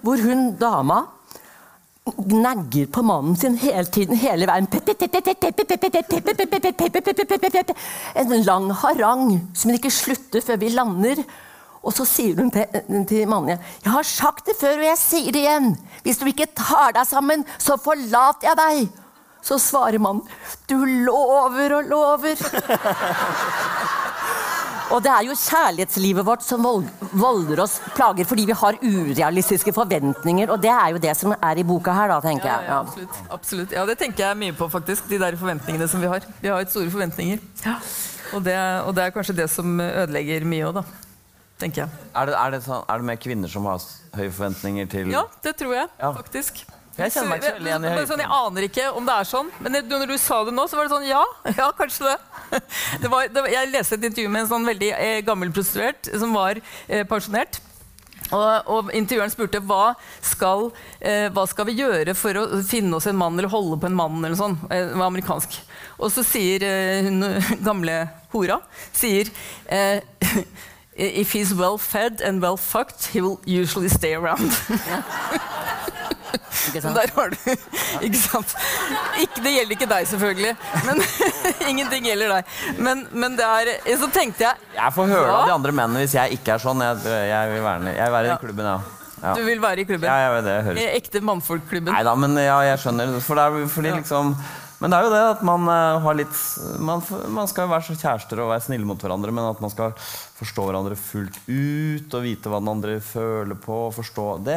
hvor 0.00 0.20
hun 0.24 0.54
dama 0.58 1.02
gnagger 2.16 2.86
på 2.86 3.02
mannen 3.04 3.36
sin 3.36 3.58
hele 3.60 3.84
tiden, 3.84 4.16
hele 4.16 4.46
veien. 4.48 4.66
En 8.16 8.32
lang 8.42 8.70
harang 8.82 9.26
som 9.54 9.70
hun 9.70 9.76
ikke 9.76 9.92
slutter 9.92 10.40
før 10.44 10.56
vi 10.62 10.72
lander. 10.74 11.22
Og 11.80 11.94
så 11.96 12.04
sier 12.04 12.36
hun 12.36 12.50
til, 12.52 13.28
mannen 13.28 13.56
Jeg 13.56 13.92
har 13.92 14.04
sagt 14.04 14.46
det 14.48 14.56
før, 14.60 14.80
og 14.80 14.84
jeg 14.84 14.98
sier 15.00 15.32
det 15.32 15.44
igjen. 15.44 15.70
Hvis 16.04 16.18
du 16.20 16.26
ikke 16.28 16.50
tar 16.56 16.96
deg 16.96 17.06
sammen, 17.08 17.44
så 17.58 17.78
forlater 17.80 18.50
jeg 18.50 18.58
deg. 18.60 18.90
Så 19.42 19.56
svarer 19.58 19.98
man 19.98 20.20
Du 20.68 20.76
lover 20.84 21.78
og 21.80 21.88
lover. 21.90 22.36
Og 24.90 24.98
det 25.04 25.10
er 25.14 25.22
jo 25.28 25.34
kjærlighetslivet 25.38 26.26
vårt 26.26 26.42
som 26.42 26.64
volder 26.66 27.60
oss 27.62 27.76
plager 27.94 28.26
fordi 28.26 28.42
vi 28.48 28.56
har 28.58 28.74
urealistiske 28.82 29.70
forventninger, 29.76 30.50
og 30.50 30.58
det 30.64 30.72
er 30.74 30.88
jo 30.96 30.98
det 31.04 31.12
som 31.14 31.30
er 31.36 31.60
i 31.62 31.64
boka 31.68 31.94
her, 31.94 32.10
da, 32.10 32.16
tenker 32.24 32.48
Ja, 32.50 32.56
jeg. 32.56 32.66
ja, 32.72 32.78
absolutt, 32.82 33.20
absolutt. 33.36 33.74
Ja, 33.76 33.84
det 33.86 33.94
tenker 34.00 34.24
jeg 34.32 34.40
mye 34.40 34.56
på, 34.58 34.66
faktisk. 34.72 35.06
De 35.06 35.20
der 35.22 35.38
forventningene 35.38 35.86
som 35.88 36.02
vi 36.02 36.10
har. 36.10 36.26
Vi 36.42 36.50
har 36.50 36.58
et 36.66 36.72
store 36.74 36.90
forventninger. 36.90 37.38
Og, 38.34 38.42
det, 38.42 38.56
og 38.82 38.90
det 38.98 39.04
er 39.06 39.14
kanskje 39.14 39.36
det 39.44 39.46
som 39.54 39.78
ødelegger 39.78 40.42
mye 40.50 40.66
òg, 40.72 40.80
da. 40.80 40.84
Tenker 41.62 41.84
jeg. 41.84 42.02
Er 42.16 42.26
det, 42.26 42.34
er, 42.40 42.50
det 42.56 42.60
sånn, 42.66 42.82
er 42.90 42.98
det 43.04 43.08
mer 43.12 43.22
kvinner 43.22 43.54
som 43.54 43.70
har 43.70 43.86
høye 44.18 44.32
forventninger 44.34 44.90
til 44.90 45.14
Ja, 45.14 45.22
det 45.46 45.54
tror 45.62 45.76
jeg 45.76 45.86
Ja. 46.02 46.10
faktisk. 46.18 46.64
Jeg 47.00 47.12
kjenner 47.14 47.30
meg 47.32 47.40
ikke 47.42 47.54
veldig 47.56 47.70
igjen 47.70 47.84
i 47.84 47.92
høyden. 47.94 48.08
sånn, 48.10 48.22
Jeg 48.24 48.32
aner 48.40 48.66
ikke 48.68 48.86
om 49.00 49.06
det 49.08 49.14
er 49.20 49.28
sånn, 49.30 49.50
men 49.60 49.72
det- 49.72 49.84
når 49.88 50.06
du 50.12 50.18
sa 50.18 50.42
det 50.44 50.54
nå, 50.54 50.66
så 50.68 50.76
var 50.78 50.88
det 50.88 50.94
sånn 50.96 51.08
ja, 51.08 51.24
ja, 51.60 51.70
kanskje 51.78 52.10
det. 52.10 52.18
det, 53.02 53.08
var, 53.10 53.28
det 53.28 53.42
var, 53.44 53.48
jeg 53.54 53.72
leste 53.72 53.94
et 53.98 54.04
intervju 54.10 54.28
med 54.30 54.42
en 54.44 54.48
sånn 54.52 54.66
veldig 54.68 54.92
eh, 54.98 55.20
gammel 55.26 55.50
prostituert 55.54 56.10
som 56.18 56.32
var 56.36 56.60
eh, 56.88 57.04
pensjonert. 57.08 57.60
Og, 58.30 58.68
og 58.70 58.90
intervjueren 58.94 59.32
spurte 59.32 59.58
hva 59.66 59.94
skal, 60.22 60.68
eh, 61.02 61.26
hva 61.34 61.46
skal 61.50 61.66
vi 61.66 61.74
gjøre 61.80 62.12
for 62.14 62.36
å 62.38 62.44
finne 62.62 62.94
oss 63.00 63.08
en 63.10 63.16
mann 63.18 63.34
eller 63.40 63.50
holde 63.50 63.80
på 63.82 63.88
en 63.88 63.96
mann. 63.98 64.20
eller 64.24 64.36
sånn, 64.38 64.54
eh, 64.70 64.92
var 64.94 65.08
amerikansk. 65.10 65.56
Og 65.98 66.12
så 66.14 66.22
sier 66.22 66.62
eh, 66.62 67.08
hun 67.08 67.24
gamle 67.66 68.04
hora 68.32 68.60
sier 68.92 69.30
eh, 69.66 69.98
If 71.00 71.32
he's 71.32 71.54
well 71.54 71.78
fed 71.78 72.20
and 72.20 72.42
well 72.42 72.58
fucked, 72.58 73.06
he 73.14 73.22
will 73.22 73.40
usually 73.46 73.88
stay 73.88 74.12
around. 74.14 74.52
Ikke 76.70 76.82
sant? 76.84 76.96
der 76.96 77.12
har 77.16 77.32
du 77.32 77.38
Ikke 78.06 78.20
sant? 78.20 78.54
Ikke, 79.22 79.42
det 79.44 79.54
gjelder 79.56 79.76
ikke 79.76 79.88
deg, 79.90 80.06
selvfølgelig. 80.10 80.52
Men 80.86 81.02
Ingenting 81.70 82.08
gjelder 82.10 82.34
deg. 82.36 82.54
Men, 82.78 83.04
men 83.12 83.36
det 83.38 83.46
er 83.46 83.72
Så 84.00 84.10
tenkte 84.14 84.46
jeg 84.46 84.70
Jeg 84.76 84.94
får 84.96 85.12
høre 85.14 85.34
av 85.34 85.50
de 85.50 85.54
andre 85.56 85.74
mennene 85.74 86.04
hvis 86.04 86.16
jeg 86.18 86.38
ikke 86.38 86.56
er 86.56 86.62
sånn. 86.62 86.82
Jeg, 86.84 87.18
jeg 87.30 87.52
vil 87.54 87.62
være, 87.66 87.92
jeg 87.96 88.06
vil 88.06 88.16
være 88.16 88.28
i 88.28 88.32
den 88.32 88.42
klubben, 88.44 88.70
ja. 88.70 88.78
ja. 89.24 89.34
du 89.36 89.44
vil 89.46 89.62
være 89.62 89.84
i 89.84 89.86
klubben. 89.88 90.08
Ja, 90.08 90.16
jeg 90.24 90.32
vet 90.36 90.46
det, 90.46 90.56
jeg 90.56 90.66
hører. 90.68 90.80
I 90.80 90.88
ekte 91.00 91.22
mannfolkklubben. 91.30 91.92
Nei 91.92 92.02
da, 92.06 92.16
men 92.18 92.38
ja, 92.40 92.58
jeg 92.70 92.82
skjønner. 92.84 93.14
For 93.24 93.40
det 93.40 93.46
er, 93.46 93.70
fordi 93.74 93.94
liksom, 93.98 94.34
men 94.80 94.90
det 94.92 94.96
er 94.98 95.04
jo 95.04 95.10
det 95.12 95.20
at 95.34 95.42
man 95.44 95.66
eh, 95.68 95.98
har 96.04 96.16
litt 96.16 96.36
man, 96.80 97.02
man 97.36 97.48
skal 97.50 97.66
jo 97.66 97.72
være 97.74 97.84
så 97.90 97.96
kjærester 98.00 98.40
og 98.40 98.50
være 98.54 98.64
snille 98.64 98.88
mot 98.88 99.00
hverandre, 99.04 99.32
men 99.36 99.48
at 99.50 99.60
man 99.60 99.72
skal 99.72 99.92
forstå 100.40 100.64
hverandre 100.70 100.96
fullt 100.96 101.36
ut 101.50 102.16
og 102.16 102.24
vite 102.24 102.48
hva 102.52 102.60
den 102.62 102.70
andre 102.72 102.94
føler 103.04 103.58
på. 103.60 103.76
og 103.90 103.94
forstå, 103.98 104.24
Det, 104.46 104.56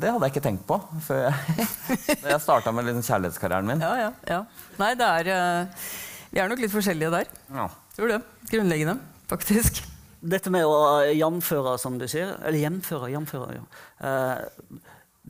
det 0.00 0.12
hadde 0.14 0.26
jeg 0.28 0.34
ikke 0.34 0.44
tenkt 0.48 0.64
på 0.68 0.80
før 1.06 1.26
jeg, 1.26 1.68
jeg 2.32 2.40
starta 2.40 2.72
med 2.72 2.88
liksom 2.88 3.04
kjærlighetskarrieren 3.10 3.68
min. 3.68 3.84
Ja, 3.84 3.92
ja, 4.06 4.10
ja. 4.32 4.40
Nei, 4.80 4.94
det 4.98 5.10
er 5.20 5.32
eh, 5.36 5.88
Vi 6.32 6.40
er 6.40 6.48
nok 6.52 6.62
litt 6.64 6.72
forskjellige 6.72 7.12
der. 7.18 7.30
Ja. 7.52 7.68
Tror 7.96 8.14
det. 8.14 8.20
Grunnleggende, 8.52 8.96
faktisk. 9.28 9.82
Dette 10.20 10.52
med 10.52 10.64
å 10.68 11.00
jamføre, 11.16 11.78
som 11.80 11.94
du 12.00 12.04
sier 12.08 12.34
Eller 12.44 12.60
hjemføre, 12.60 13.08
jamføre, 13.12 13.54
ja. 13.56 13.62
Eh, 14.04 14.80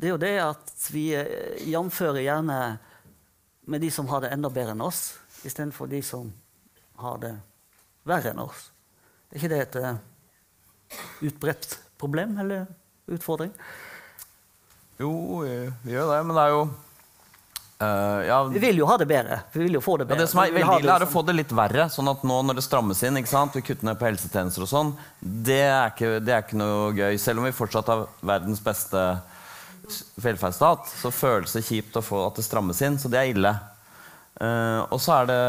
Det 0.00 0.08
er 0.08 0.14
jo 0.14 0.20
det 0.22 0.32
at 0.42 0.86
vi 0.94 1.08
eh, 1.18 1.58
jamfører 1.70 2.22
gjerne 2.24 2.56
med 3.70 3.80
de 3.80 3.90
som 3.94 4.08
har 4.10 4.24
det 4.24 4.32
enda 4.34 4.50
bedre 4.50 4.74
enn 4.74 4.82
oss, 4.82 5.14
istedenfor 5.46 5.90
de 5.90 6.02
som 6.02 6.32
har 7.00 7.20
det 7.22 7.34
verre 8.08 8.32
enn 8.34 8.42
oss. 8.42 8.66
Er 9.30 9.38
ikke 9.38 9.52
det 9.52 9.60
et 9.62 9.78
uh, 9.78 10.98
utbredt 11.28 11.78
problem 12.00 12.34
eller 12.42 12.66
utfordring? 13.10 13.52
Jo, 15.00 15.12
vi 15.44 15.56
vi 15.86 15.94
gjør 15.94 16.10
det, 16.12 16.22
men 16.26 16.36
det 16.36 16.46
er 16.46 16.56
jo 16.58 16.70
Uh, 17.80 18.26
ja, 18.28 18.42
Vi 18.44 18.58
vil 18.60 18.76
jo 18.76 18.84
ha 18.84 18.98
det 19.00 19.06
bedre. 19.08 19.38
Vi 19.54 19.62
vil 19.62 19.78
jo 19.78 19.80
få 19.80 19.94
det 19.96 20.04
Ja, 20.04 20.08
bedre. 20.10 20.20
det 20.20 20.28
som 20.28 20.40
er 20.42 20.50
veldig 20.52 20.82
ille, 20.82 20.96
er 21.00 21.04
å 21.06 21.08
få 21.08 21.22
det 21.24 21.32
litt 21.32 21.52
verre. 21.56 21.86
Sånn 21.88 22.10
at 22.12 22.26
nå 22.28 22.42
når 22.44 22.58
det 22.58 22.64
strammes 22.66 23.00
inn, 23.08 23.16
ikke 23.16 23.30
sant? 23.30 23.56
vi 23.56 23.62
kutter 23.64 23.88
ned 23.88 23.96
på 23.96 24.04
helsetjenester 24.04 24.66
og 24.66 24.68
sånn, 24.68 24.90
det 25.48 25.62
er, 25.64 25.86
ikke, 25.88 26.10
det 26.20 26.34
er 26.34 26.44
ikke 26.44 26.58
noe 26.60 26.90
gøy. 26.92 27.16
Selv 27.16 27.40
om 27.40 27.48
vi 27.48 27.54
fortsatt 27.56 27.88
har 27.88 28.02
verdens 28.20 28.60
beste 28.60 29.06
velferdsstat, 30.20 30.88
så 31.02 31.12
føles 31.14 31.52
det 31.56 31.64
kjipt 31.66 31.98
å 31.98 32.04
få 32.04 32.22
at 32.26 32.40
det 32.40 32.46
strammes 32.46 32.80
inn. 32.86 32.98
Så 33.00 33.10
det 33.12 33.20
er 33.20 33.32
ille. 33.32 33.52
Uh, 34.40 34.86
og 34.88 34.98
så 35.02 35.18
er 35.18 35.26
det 35.28 35.40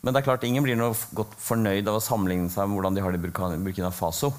Men 0.00 0.14
det 0.14 0.20
er 0.20 0.26
klart, 0.28 0.44
ingen 0.46 0.62
blir 0.64 0.78
noe 0.78 0.94
godt 1.18 1.34
fornøyd 1.42 1.88
av 1.90 1.98
å 1.98 2.02
sammenligne 2.02 2.48
seg 2.52 2.68
med 2.68 2.78
hvordan 2.78 2.94
de 2.96 3.02
har 3.02 3.12
det 3.12 3.18
i 3.18 3.62
Burkina, 3.64 3.90
Faso. 3.92 4.30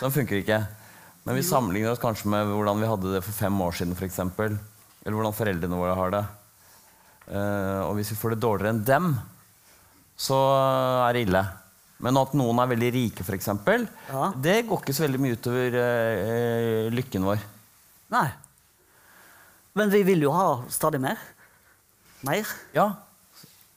Sånn 0.00 0.14
funker 0.14 0.40
ikke. 0.40 0.62
Men 1.26 1.36
vi 1.38 1.44
sammenligner 1.46 1.92
oss 1.92 2.02
kanskje 2.02 2.30
med 2.32 2.48
hvordan 2.50 2.80
vi 2.80 2.88
hadde 2.90 3.12
det 3.12 3.20
for 3.22 3.36
fem 3.36 3.60
år 3.62 3.76
siden, 3.78 3.92
f.eks. 3.94 4.18
Eller 4.22 5.16
hvordan 5.18 5.36
foreldrene 5.36 5.78
våre 5.78 5.98
har 5.98 6.14
det. 6.16 6.22
Uh, 7.28 7.82
og 7.86 7.98
hvis 7.98 8.14
vi 8.14 8.18
får 8.18 8.34
det 8.34 8.42
dårligere 8.42 8.74
enn 8.74 8.82
dem, 8.88 9.12
så 10.18 10.38
er 11.06 11.14
det 11.14 11.26
ille. 11.28 11.44
Men 12.02 12.18
at 12.18 12.32
noen 12.34 12.58
er 12.58 12.72
veldig 12.72 12.90
rike, 12.96 13.22
f.eks., 13.22 13.52
Ja. 14.08 14.32
det 14.34 14.62
går 14.66 14.80
ikke 14.82 14.94
så 14.96 15.04
veldig 15.04 15.20
mye 15.22 15.36
utover 15.38 15.76
uh, 15.78 16.90
lykken 16.96 17.28
vår. 17.28 17.44
Nei. 18.12 18.28
Men 19.78 19.90
vi 19.92 20.02
vil 20.04 20.22
jo 20.26 20.32
ha 20.36 20.46
stadig 20.72 21.00
mer. 21.00 21.20
Mer. 22.28 22.46
Ja. 22.76 22.90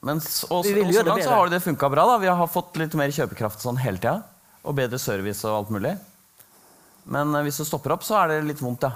Men 0.04 0.20
s- 0.20 0.44
og, 0.50 0.64
Vi 0.66 0.74
vil 0.76 0.86
og 0.90 0.92
gjøre 0.92 1.02
så 1.02 1.04
det 1.08 1.12
langt 1.14 1.24
så 1.24 1.34
har 1.38 1.48
det 1.50 1.62
funka 1.64 1.88
bra. 1.90 2.04
da. 2.12 2.18
Vi 2.22 2.28
har 2.28 2.46
fått 2.52 2.76
litt 2.76 2.94
mer 2.94 3.08
kjøpekraft 3.16 3.64
sånn 3.64 3.80
hele 3.80 3.98
tida. 3.98 4.20
Og 4.66 4.76
bedre 4.76 4.98
service 5.00 5.44
og 5.48 5.56
alt 5.62 5.70
mulig. 5.74 5.94
Men 7.06 7.34
eh, 7.34 7.42
hvis 7.46 7.62
det 7.62 7.66
stopper 7.68 7.94
opp, 7.96 8.04
så 8.04 8.18
er 8.20 8.28
det 8.34 8.44
litt 8.50 8.60
vondt, 8.62 8.82
ja. 8.86 8.92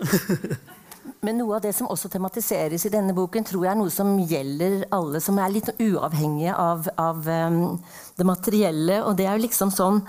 Men 1.24 1.38
noe 1.40 1.56
av 1.56 1.62
det 1.64 1.72
som 1.76 1.88
også 1.90 2.08
tematiseres 2.12 2.84
i 2.86 2.90
denne 2.92 3.12
boken, 3.16 3.44
tror 3.48 3.64
jeg 3.64 3.72
er 3.72 3.78
noe 3.80 3.92
som 3.92 4.12
gjelder 4.28 4.84
alle 4.94 5.20
som 5.24 5.38
er 5.40 5.52
litt 5.52 5.68
uavhengige 5.80 6.52
av, 6.56 6.86
av 7.00 7.26
um, 7.26 7.78
det 8.16 8.26
materielle. 8.28 9.00
Og 9.08 9.16
det 9.18 9.26
er 9.26 9.36
jo 9.36 9.44
liksom 9.46 9.72
sånn 9.74 10.02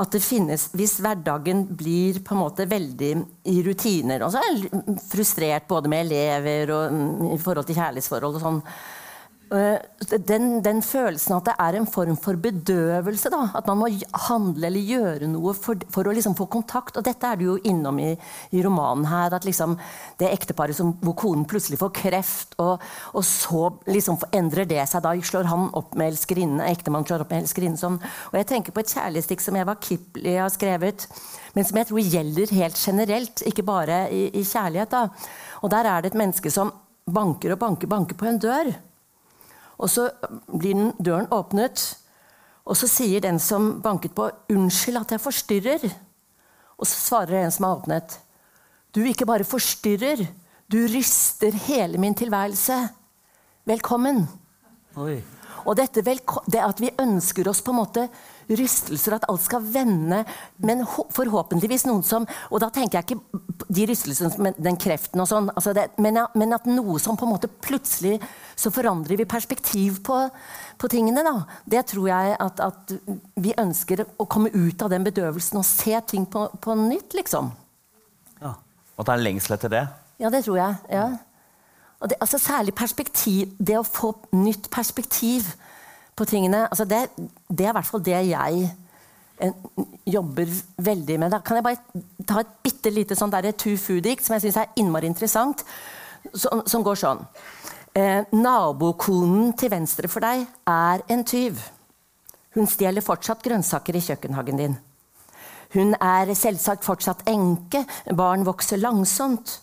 at 0.00 0.14
det 0.14 0.22
finnes 0.24 0.68
Hvis 0.76 0.98
hverdagen 1.02 1.64
blir 1.76 2.22
på 2.24 2.36
en 2.36 2.42
måte 2.44 2.66
veldig 2.70 3.12
i 3.52 3.58
rutiner 3.66 4.24
Og 4.24 4.32
så 4.32 4.40
er 4.40 4.56
jeg 4.56 4.98
frustrert 5.10 5.68
både 5.70 5.92
med 5.92 6.06
elever 6.06 6.72
og 6.76 6.96
mm, 6.96 7.30
i 7.36 7.40
forhold 7.42 7.68
til 7.68 7.78
kjærlighetsforhold 7.78 8.38
og 8.38 8.44
sånn. 8.46 8.60
Eh, 9.52 9.78
Den, 10.12 10.62
den 10.64 10.80
følelsen 10.82 11.36
at 11.36 11.46
det 11.46 11.52
er 11.60 11.76
en 11.78 11.86
form 11.86 12.16
for 12.20 12.36
bedøvelse. 12.36 13.30
Da. 13.32 13.42
At 13.56 13.68
man 13.70 13.78
må 13.80 13.88
handle 14.26 14.66
eller 14.66 14.80
gjøre 14.80 15.28
noe 15.30 15.54
for, 15.56 15.78
for 15.92 16.08
å 16.08 16.12
liksom 16.12 16.34
få 16.36 16.46
kontakt. 16.52 16.96
Og 16.98 17.04
dette 17.06 17.28
er 17.28 17.38
du 17.38 17.44
jo 17.46 17.56
innom 17.68 18.00
i, 18.02 18.10
i 18.52 18.62
romanen 18.64 19.06
her. 19.08 19.32
At 19.32 19.46
liksom 19.48 19.76
det 20.20 20.32
ekteparet 20.32 20.80
hvor 20.82 21.16
konen 21.18 21.46
plutselig 21.48 21.78
får 21.80 21.92
kreft, 21.96 22.56
og, 22.60 22.82
og 23.12 23.24
så 23.26 23.70
liksom 23.88 24.20
endrer 24.34 24.68
det 24.68 24.82
seg. 24.90 25.04
Da 25.04 25.14
slår 25.16 25.48
han 25.48 25.68
opp 25.78 25.96
med 25.96 26.12
elskerinnen, 26.12 26.64
ektemannen 26.66 27.08
slår 27.08 27.24
opp 27.24 27.32
med 27.32 27.44
elskerinnen. 27.44 27.80
Sånn. 27.80 27.98
Og 28.32 28.38
jeg 28.40 28.48
tenker 28.50 28.74
på 28.74 28.82
et 28.82 28.92
kjærlighetsdikt 28.96 29.46
som 29.46 29.58
Eva 29.60 29.76
Kipley 29.80 30.38
har 30.40 30.52
skrevet, 30.52 31.06
men 31.56 31.68
som 31.68 31.80
jeg 31.80 31.90
tror 31.90 32.14
gjelder 32.16 32.56
helt 32.58 32.80
generelt, 32.80 33.44
ikke 33.48 33.64
bare 33.66 34.06
i, 34.12 34.26
i 34.40 34.44
kjærlighet. 34.44 34.92
Da. 34.92 35.08
Og 35.62 35.72
der 35.72 35.88
er 35.88 36.02
det 36.02 36.12
et 36.12 36.22
menneske 36.24 36.52
som 36.52 36.72
banker 37.06 37.54
og 37.54 37.62
banker, 37.62 37.90
banker 37.90 38.18
på 38.18 38.28
en 38.28 38.40
dør. 38.42 38.72
Og 39.82 39.90
så 39.90 40.06
blir 40.46 40.78
den 40.78 40.92
døren 41.02 41.26
åpnet, 41.34 41.82
og 42.62 42.78
så 42.78 42.86
sier 42.86 43.22
den 43.24 43.40
som 43.42 43.80
banket 43.82 44.14
på, 44.14 44.30
'Unnskyld 44.30 45.00
at 45.00 45.10
jeg 45.10 45.20
forstyrrer'. 45.20 45.94
Og 46.78 46.86
så 46.86 46.94
svarer 46.94 47.44
en 47.44 47.50
som 47.50 47.64
har 47.64 47.76
åpnet, 47.76 48.20
'Du 48.94 49.00
ikke 49.02 49.26
bare 49.26 49.44
forstyrrer, 49.44 50.26
du 50.72 50.78
ryster 50.86 51.50
hele 51.50 51.98
min 51.98 52.14
tilværelse. 52.14 52.88
Velkommen'. 53.66 54.26
Oi. 54.96 55.22
Og 55.66 55.76
dette 55.76 56.02
det 56.02 56.60
at 56.60 56.80
vi 56.80 56.90
ønsker 57.00 57.48
oss 57.48 57.62
på 57.62 57.70
en 57.70 57.80
måte 57.82 58.08
rystelser, 58.50 59.16
at 59.16 59.26
alt 59.30 59.44
skal 59.44 59.64
vende, 59.74 60.24
men 60.58 60.84
forhåpentligvis 60.86 61.86
noen 61.86 62.02
som 62.02 62.26
Og 62.50 62.60
da 62.60 62.68
tenker 62.70 62.98
jeg 62.98 63.04
ikke 63.04 63.68
de 63.68 63.86
rystelsene 63.88 64.42
med 64.42 64.58
den 64.58 64.76
kreften 64.76 65.22
og 65.22 65.28
sånn, 65.30 65.50
altså 65.54 65.74
men, 66.02 66.18
men 66.34 66.52
at 66.52 66.66
noe 66.66 66.98
som 67.00 67.16
på 67.16 67.26
en 67.26 67.34
måte 67.34 67.48
plutselig 67.48 68.18
så 68.56 68.72
forandrer 68.74 69.18
vi 69.20 69.28
perspektiv 69.28 70.02
på, 70.06 70.18
på 70.78 70.90
tingene. 70.92 71.24
da. 71.26 71.42
Det 71.64 71.84
tror 71.92 72.08
jeg 72.10 72.36
at, 72.40 72.60
at 72.60 72.94
vi 73.34 73.54
ønsker 73.58 74.04
å 74.18 74.28
komme 74.30 74.52
ut 74.54 74.82
av 74.82 74.92
den 74.92 75.04
bedøvelsen 75.06 75.60
og 75.60 75.68
se 75.68 75.98
ting 76.08 76.26
på, 76.30 76.46
på 76.60 76.76
nytt, 76.78 77.16
liksom. 77.18 77.52
Ja. 78.42 78.56
Og 78.96 79.04
det 79.04 79.12
er 79.12 79.20
en 79.20 79.26
lengsel 79.28 79.56
etter 79.56 79.72
det. 79.72 79.84
Ja, 80.22 80.30
det 80.30 80.44
tror 80.46 80.58
jeg. 80.60 80.80
ja. 80.92 81.10
Det, 82.02 82.16
altså 82.20 82.38
Særlig 82.38 82.74
perspektiv, 82.74 83.52
det 83.58 83.76
å 83.78 83.86
få 83.86 84.12
nytt 84.34 84.66
perspektiv 84.74 85.52
på 86.18 86.26
tingene. 86.26 86.66
Altså 86.66 86.84
det, 86.84 87.04
det 87.48 87.66
er 87.66 87.70
i 87.70 87.76
hvert 87.76 87.88
fall 87.88 88.02
det 88.04 88.18
jeg 88.26 88.70
en, 89.42 89.54
jobber 90.06 90.50
veldig 90.82 91.18
med. 91.18 91.32
Da 91.32 91.40
kan 91.44 91.58
jeg 91.58 91.66
bare 91.66 92.02
ta 92.26 92.42
et 92.42 92.54
bitte 92.64 92.90
lite 92.90 93.18
sånn 93.18 93.32
too 93.56 93.76
food-dikt 93.78 94.24
som 94.24 94.36
jeg 94.36 94.46
syns 94.46 94.60
er 94.62 94.74
innmari 94.76 95.06
interessant, 95.06 95.64
som, 96.34 96.62
som 96.66 96.82
går 96.82 96.98
sånn. 96.98 97.22
Eh, 97.92 98.24
nabokonen 98.32 99.50
til 99.60 99.68
venstre 99.68 100.08
for 100.08 100.24
deg 100.24 100.46
er 100.68 101.02
en 101.12 101.24
tyv. 101.28 101.58
Hun 102.56 102.68
stjeler 102.68 103.04
fortsatt 103.04 103.42
grønnsaker 103.44 103.98
i 103.98 104.00
kjøkkenhagen 104.00 104.60
din. 104.60 104.78
Hun 105.74 105.92
er 106.00 106.32
selvsagt 106.36 106.84
fortsatt 106.84 107.26
enke, 107.28 107.82
barn 108.16 108.46
vokser 108.48 108.80
langsomt. 108.80 109.58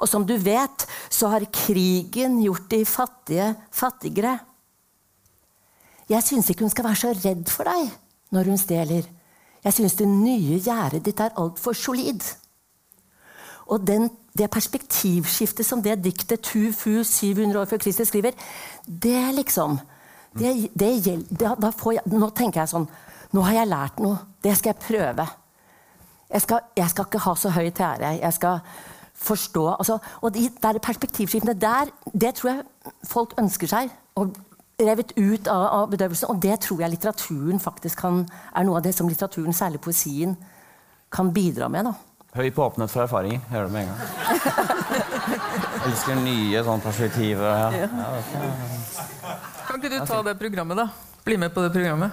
Og 0.00 0.08
som 0.08 0.24
du 0.24 0.32
vet, 0.40 0.86
så 1.12 1.28
har 1.32 1.44
krigen 1.52 2.40
gjort 2.42 2.70
de 2.72 2.80
fattige 2.88 3.50
fattigere. 3.72 4.38
Jeg 6.08 6.24
syns 6.24 6.48
ikke 6.50 6.64
hun 6.64 6.72
skal 6.72 6.88
være 6.88 7.00
så 7.00 7.12
redd 7.20 7.52
for 7.52 7.68
deg 7.68 7.92
når 8.34 8.50
hun 8.50 8.60
stjeler. 8.60 9.04
Jeg 9.64 9.76
syns 9.76 9.96
det 10.00 10.08
nye 10.08 10.56
gjerdet 10.60 11.04
ditt 11.04 11.20
er 11.20 11.36
altfor 11.40 11.76
solid. 11.76 12.24
Og 13.74 13.82
den, 13.86 14.08
det 14.38 14.50
perspektivskiftet 14.52 15.66
som 15.66 15.82
det 15.82 15.98
diktet 16.04 16.44
Tu 16.46 16.70
Fu 16.72 17.02
700 17.02 17.60
år 17.60 17.70
før 17.70 17.82
Kristus 17.82 18.10
skriver, 18.12 18.36
det 18.86 19.34
liksom 19.34 19.78
det, 20.38 20.70
det 20.74 20.90
gjelder, 21.04 21.36
da, 21.38 21.54
da 21.54 21.70
jeg, 21.94 22.02
Nå 22.10 22.30
tenker 22.34 22.64
jeg 22.64 22.72
sånn 22.72 22.88
Nå 23.34 23.42
har 23.46 23.60
jeg 23.60 23.70
lært 23.70 24.00
noe. 24.02 24.18
Det 24.42 24.52
skal 24.54 24.74
jeg 24.74 24.82
prøve. 24.82 25.24
Jeg 26.30 26.42
skal, 26.44 26.66
jeg 26.78 26.90
skal 26.92 27.06
ikke 27.08 27.22
ha 27.24 27.32
så 27.38 27.50
høy 27.50 27.70
tære. 27.74 28.12
Jeg 28.20 28.36
skal 28.36 28.60
forstå 29.24 29.64
altså, 29.72 29.98
Og 30.22 30.34
de 30.34 30.48
der 30.62 30.78
perspektivskiftene 30.82 31.54
der, 31.58 31.90
det 32.12 32.34
tror 32.38 32.50
jeg 32.52 32.94
folk 33.10 33.34
ønsker 33.42 33.70
seg. 33.70 33.90
Og 34.14 34.34
revet 34.78 35.12
ut 35.16 35.50
av, 35.50 35.66
av 35.80 35.90
bedøvelsen. 35.90 36.30
Og 36.30 36.42
det 36.42 36.60
tror 36.62 36.82
jeg 36.82 36.94
litteraturen 36.94 37.62
faktisk 37.62 38.04
kan, 38.06 38.22
er 38.54 38.66
noe 38.66 38.78
av 38.78 38.86
det 38.86 38.94
som 38.94 39.10
litteraturen, 39.10 39.54
særlig 39.54 39.82
poesien, 39.82 40.36
kan 41.14 41.30
bidra 41.34 41.68
med. 41.70 41.90
da. 41.90 42.13
Høy 42.34 42.48
på 42.50 42.64
åpenhet 42.64 42.90
for 42.90 43.04
erfaringer. 43.04 43.38
Jeg 43.38 43.50
Hører 43.52 43.68
det 43.68 43.72
med 43.72 43.82
en 43.82 43.90
gang. 43.94 43.98
Elsker 45.86 46.16
nye 46.18 46.62
sånn 46.66 46.80
perspektiver. 46.82 47.60
Ja. 47.62 47.86
Ja. 47.86 48.08
Kan 49.68 49.78
ikke 49.78 49.92
du 49.92 50.00
ta 50.02 50.18
det 50.26 50.34
programmet, 50.40 50.80
da? 50.80 50.88
Bli 51.22 51.36
med 51.38 51.54
på 51.54 51.62
det 51.62 51.70
programmet. 51.76 52.10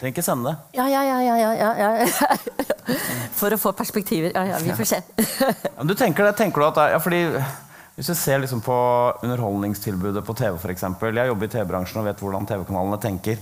Trenger 0.00 0.16
ikke 0.16 0.24
sende 0.26 0.50
det. 0.50 0.80
Ja, 0.80 0.88
ja, 0.90 1.04
ja, 1.06 1.20
ja, 1.22 1.36
ja, 1.38 1.70
ja, 1.78 1.90
ja. 1.94 2.08
For 3.38 3.54
å 3.54 3.60
få 3.62 3.70
perspektiver. 3.78 4.34
Ja, 4.34 4.42
ja, 4.50 4.58
vi 4.66 4.74
får 4.74 4.88
se. 4.96 4.98
Ja, 5.22 5.86
du 5.86 5.94
tenker 5.94 6.26
det, 6.26 6.34
tenker 6.42 6.58
du 6.58 6.66
at 6.66 6.80
det 6.80 6.88
ja, 6.96 6.98
fordi 7.02 7.22
Hvis 7.94 8.10
du 8.10 8.16
ser 8.18 8.42
liksom 8.42 8.64
på 8.66 8.74
underholdningstilbudet 9.22 10.24
på 10.26 10.34
TV, 10.34 10.58
eksempel, 10.74 11.14
Jeg 11.22 11.30
jobber 11.30 11.46
i 11.46 11.54
TV-bransjen 11.54 12.02
og 12.02 12.10
vet 12.10 12.18
hvordan 12.24 12.50
TV-kanalene 12.50 12.98
tenker. 12.98 13.38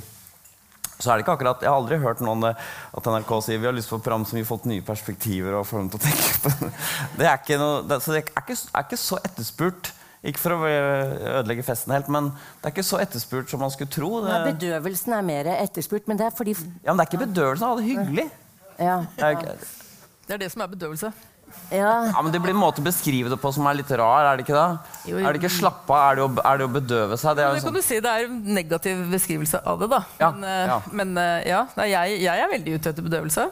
Så 1.01 1.11
er 1.11 1.19
det 1.19 1.25
ikke 1.25 1.37
akkurat, 1.39 1.63
Jeg 1.65 1.71
har 1.71 1.79
aldri 1.81 1.99
hørt 2.03 2.21
noen 2.25 2.45
eh, 2.51 2.67
at 2.97 3.07
NRK 3.09 3.31
sier 3.47 3.61
vi 3.63 3.69
har 3.71 3.77
lyst 3.77 3.89
på 3.93 3.97
et 3.97 4.05
program 4.05 4.27
som 4.29 4.37
gir 4.39 4.49
folk 4.49 4.67
nye 4.69 4.85
perspektiver. 4.85 5.57
og 5.57 5.67
får 5.69 5.83
dem 5.83 5.89
til 5.95 6.01
å 6.01 6.05
tenke 6.05 6.43
på 6.45 6.53
det. 6.61 6.69
Det 7.21 7.27
er 7.31 7.41
ikke, 7.41 7.59
noe, 7.61 7.81
det, 7.89 7.99
så 8.05 8.13
det 8.13 8.21
er 8.21 8.45
ikke, 8.45 8.59
er 8.75 8.87
ikke 8.87 9.01
så 9.01 9.19
etterspurt. 9.25 9.93
Ikke 10.21 10.43
for 10.43 10.53
å 10.53 10.69
ødelegge 10.69 11.65
festen 11.65 11.95
helt, 11.97 12.11
men 12.13 12.27
det 12.61 12.69
er 12.69 12.75
ikke 12.75 12.85
så 12.85 12.99
etterspurt 13.01 13.49
som 13.49 13.63
man 13.65 13.73
skulle 13.73 13.89
tro. 13.89 14.11
Det, 14.21 14.35
Ja, 14.35 14.43
bedøvelsen 14.51 15.15
er 15.17 15.25
mer 15.25 15.49
etterspurt, 15.55 16.11
men 16.11 16.21
det 16.21 16.27
er 16.29 16.35
fordi 16.37 16.53
ja, 16.59 16.93
men 16.93 17.01
det 17.01 17.07
er 17.07 17.09
ikke 17.09 17.23
bedøvelsen 17.25 17.65
det 17.65 17.85
er 17.85 17.89
hyggelig. 17.89 18.27
Ja, 18.81 18.99
er, 19.17 19.57
Det 20.29 20.37
er 20.37 20.43
det 20.45 20.51
som 20.53 20.61
er 20.65 20.69
bedøvelse. 20.75 21.13
Ja. 21.71 21.93
ja, 22.11 22.23
men 22.23 22.33
Det 22.35 22.41
blir 22.43 22.55
en 22.55 22.61
måte 22.61 22.83
å 22.83 22.87
beskrive 22.87 23.31
det 23.33 23.39
på 23.41 23.53
som 23.55 23.67
er 23.71 23.79
litt 23.81 23.91
rar. 24.01 24.27
Er 24.33 24.37
det 24.41 24.45
ikke 24.47 24.57
det? 24.59 24.93
Jo, 25.11 25.17
jo. 25.19 25.25
Er 25.27 25.33
det 25.37 25.41
ikke 25.43 25.53
slappe 25.55 25.95
av? 25.95 26.11
Er 26.13 26.21
det 26.21 26.25
å, 26.27 26.31
er 26.53 26.61
det 26.61 26.67
å 26.69 26.73
bedøve 26.75 27.19
seg? 27.21 27.37
Det 27.39 27.45
er 27.47 27.55
Det 27.55 27.63
kan 27.63 27.69
sånn, 27.71 27.79
du 27.81 27.87
si, 27.87 27.99
det 28.05 28.11
er 28.13 28.29
en 28.29 28.39
negativ 28.61 29.03
beskrivelse 29.13 29.63
av 29.65 29.81
det, 29.83 29.89
da. 29.93 30.03
Ja, 30.21 30.31
Men, 30.35 30.45
eh, 30.51 30.67
ja. 30.75 30.79
men 31.01 31.17
eh, 31.19 31.49
ja, 31.51 31.65
nei, 31.79 31.89
jeg, 31.95 32.21
jeg 32.27 32.45
er 32.47 32.53
veldig 32.55 32.77
ute 32.79 32.93
etter 32.95 33.07
bedøvelse. 33.07 33.49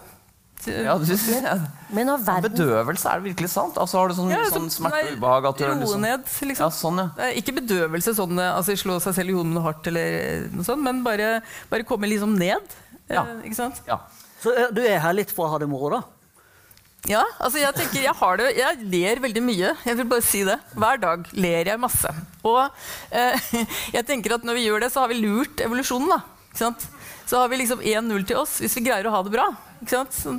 ja, 0.69 0.95
du, 0.99 1.07
ja. 1.39 1.53
Men 1.95 2.09
verden 2.27 2.51
Bedøvelse, 2.51 3.07
er 3.09 3.21
det 3.21 3.29
virkelig 3.31 3.51
sant? 3.53 3.77
Altså 3.79 4.01
Har 4.01 4.11
du 4.11 4.17
sånn, 4.19 4.33
Ja, 4.35 4.41
sånn 4.51 4.67
smerte 4.75 5.05
og 5.13 5.21
ubehag? 5.21 5.47
At 5.53 5.61
du 5.61 5.65
Roe 5.69 5.77
liksom, 5.79 6.03
ned, 6.03 6.25
liksom. 6.51 6.65
Ja, 6.67 6.71
sånn, 6.75 7.03
Ikke 7.39 7.55
bedøvelse, 7.61 8.15
sånn, 8.19 8.35
eh, 8.43 8.51
altså 8.59 8.75
slå 8.77 8.97
seg 9.05 9.15
selv 9.21 9.31
i 9.31 9.37
hodet 9.39 9.55
noe 9.55 9.63
hardt, 9.69 9.87
eller 9.87 10.49
noe 10.51 10.67
sånt, 10.67 10.83
men 10.83 11.05
bare, 11.07 11.37
bare 11.71 11.87
komme 11.87 12.11
liksom 12.11 12.35
ned. 12.41 12.67
eh, 13.07 13.15
Ja. 13.15 13.23
Ikke 13.47 13.55
sant? 13.57 13.79
ja. 13.87 14.01
Så 14.43 14.53
du 14.75 14.83
er 14.83 14.99
her 15.03 15.15
litt 15.19 15.31
for 15.35 15.47
å 15.47 15.51
ha 15.55 15.59
det 15.59 15.67
moro, 15.71 15.89
da? 15.97 16.03
Ja, 17.07 17.23
altså 17.39 17.61
jeg 17.61 17.77
tenker, 17.77 18.03
jeg 18.03 18.17
har 18.19 18.41
det, 18.41 18.49
jeg 18.59 18.89
ler 18.91 19.21
veldig 19.23 19.43
mye. 19.45 19.71
Jeg 19.87 19.99
vil 20.01 20.09
bare 20.11 20.25
si 20.27 20.43
det. 20.49 20.59
Hver 20.75 20.99
dag 21.01 21.29
ler 21.39 21.71
jeg 21.71 21.81
masse. 21.81 22.11
Og 22.43 22.65
eh, 23.15 23.53
jeg 23.97 24.07
tenker 24.09 24.35
at 24.35 24.45
når 24.45 24.59
vi 24.59 24.67
gjør 24.67 24.83
det, 24.83 24.91
så 24.93 25.05
har 25.05 25.13
vi 25.13 25.21
lurt 25.23 25.63
evolusjonen. 25.63 26.11
da. 26.17 26.21
Ikke 26.51 26.65
sant? 26.65 26.89
Så 27.29 27.39
har 27.39 27.49
vi 27.53 27.61
liksom 27.61 27.85
1-0 27.85 28.23
til 28.27 28.39
oss 28.41 28.57
hvis 28.63 28.75
vi 28.79 28.87
greier 28.89 29.07
å 29.07 29.15
ha 29.15 29.23
det 29.25 29.33
bra. 29.35 29.47
Ikke 29.79 29.95
sant? 29.95 30.17
Så 30.17 30.35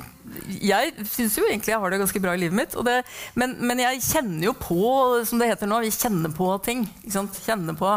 jeg 0.60 0.92
syns 1.08 1.38
jo 1.38 1.46
egentlig 1.48 1.72
jeg 1.72 1.80
har 1.82 1.92
det 1.92 2.00
ganske 2.02 2.22
bra 2.22 2.34
i 2.36 2.42
livet 2.42 2.58
mitt. 2.60 2.76
Det, 2.86 2.96
men, 3.40 3.56
men 3.64 3.80
jeg 3.82 4.02
kjenner 4.04 4.50
jo 4.50 4.56
på, 4.58 4.80
som 5.26 5.40
det 5.40 5.52
heter 5.52 5.70
nå, 5.70 5.80
vi 5.86 5.94
kjenner 5.94 6.34
på 6.34 6.50
ting. 6.66 6.84
Ikke 7.00 7.16
sant? 7.16 7.40
Kjenner 7.46 7.78
på 7.78 7.94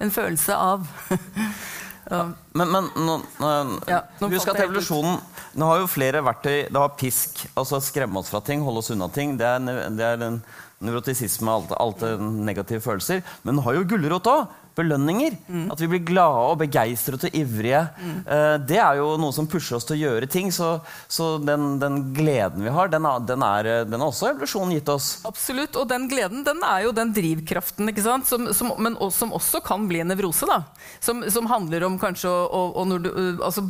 en 0.00 0.14
følelse 0.14 0.56
av 0.56 0.86
Men, 2.06 2.68
men 2.70 2.90
nå, 2.94 3.16
nå, 3.42 3.48
Ja, 3.90 4.04
nå 4.20 4.28
husk 4.30 4.52
at 4.52 4.60
evolusjonen 4.62 5.16
Nå 5.58 5.70
har 5.70 5.80
jo 5.80 5.88
flere 5.90 6.20
verktøy. 6.22 6.68
Det 6.70 6.78
har 6.78 6.92
pisk, 7.00 7.40
altså 7.56 7.80
skremme 7.82 8.20
oss 8.20 8.30
fra 8.30 8.42
ting, 8.44 8.62
holde 8.62 8.82
oss 8.84 8.92
unna 8.94 9.08
ting. 9.10 9.34
Det 9.40 9.46
er, 9.48 9.88
det 9.96 10.04
er 10.04 10.24
en 10.26 10.36
nevrotisisme, 10.84 11.48
alt, 11.48 11.72
alt 11.80 12.04
negative 12.20 12.84
følelser. 12.84 13.22
Men 13.42 13.56
den 13.56 13.64
har 13.64 13.78
jo 13.78 13.86
gulrot 13.88 14.28
òg. 14.30 14.54
Belønninger. 14.76 15.36
Mm. 15.48 15.66
At 15.72 15.80
vi 15.80 15.88
blir 15.88 16.02
glade 16.06 16.42
og 16.50 16.58
begeistret 16.60 17.24
og 17.28 17.36
ivrige. 17.36 17.82
Eh, 18.28 18.56
det 18.68 18.78
er 18.82 18.98
jo 19.00 19.14
noe 19.20 19.32
som 19.32 19.48
pusher 19.48 19.78
oss 19.78 19.86
til 19.88 19.96
å 19.96 20.00
gjøre 20.02 20.28
ting. 20.30 20.50
Så, 20.54 20.74
så 21.08 21.36
den, 21.42 21.78
den 21.82 21.98
gleden 22.16 22.64
vi 22.66 22.72
har, 22.74 22.90
den, 22.92 23.06
er- 23.08 23.24
den, 23.28 23.44
er, 23.46 23.70
den 23.88 24.02
har 24.02 24.12
også 24.12 24.30
evolusjonen 24.34 24.76
gitt 24.76 24.92
oss. 24.92 25.08
Absolutt, 25.28 25.78
og 25.80 25.88
den 25.90 26.06
gleden 26.12 26.44
den 26.46 26.60
er 26.66 26.84
jo 26.86 26.94
den 26.96 27.14
drivkraften, 27.16 27.88
ikke 27.92 28.04
sant? 28.04 28.28
Som, 28.28 28.50
som, 28.56 28.74
men 28.82 28.98
også, 29.00 29.24
som 29.24 29.34
også 29.36 29.62
kan 29.64 29.88
bli 29.88 30.02
en 30.04 30.12
nevrose. 30.12 30.48
da. 30.50 30.60
Som, 31.00 31.24
som 31.32 31.48
handler 31.50 31.86
om 31.88 31.96
kanskje 32.00 32.30
å, 32.30 32.62
å, 32.76 32.86
du, 33.00 33.08
uh, 33.10 33.44
altså, 33.48 33.64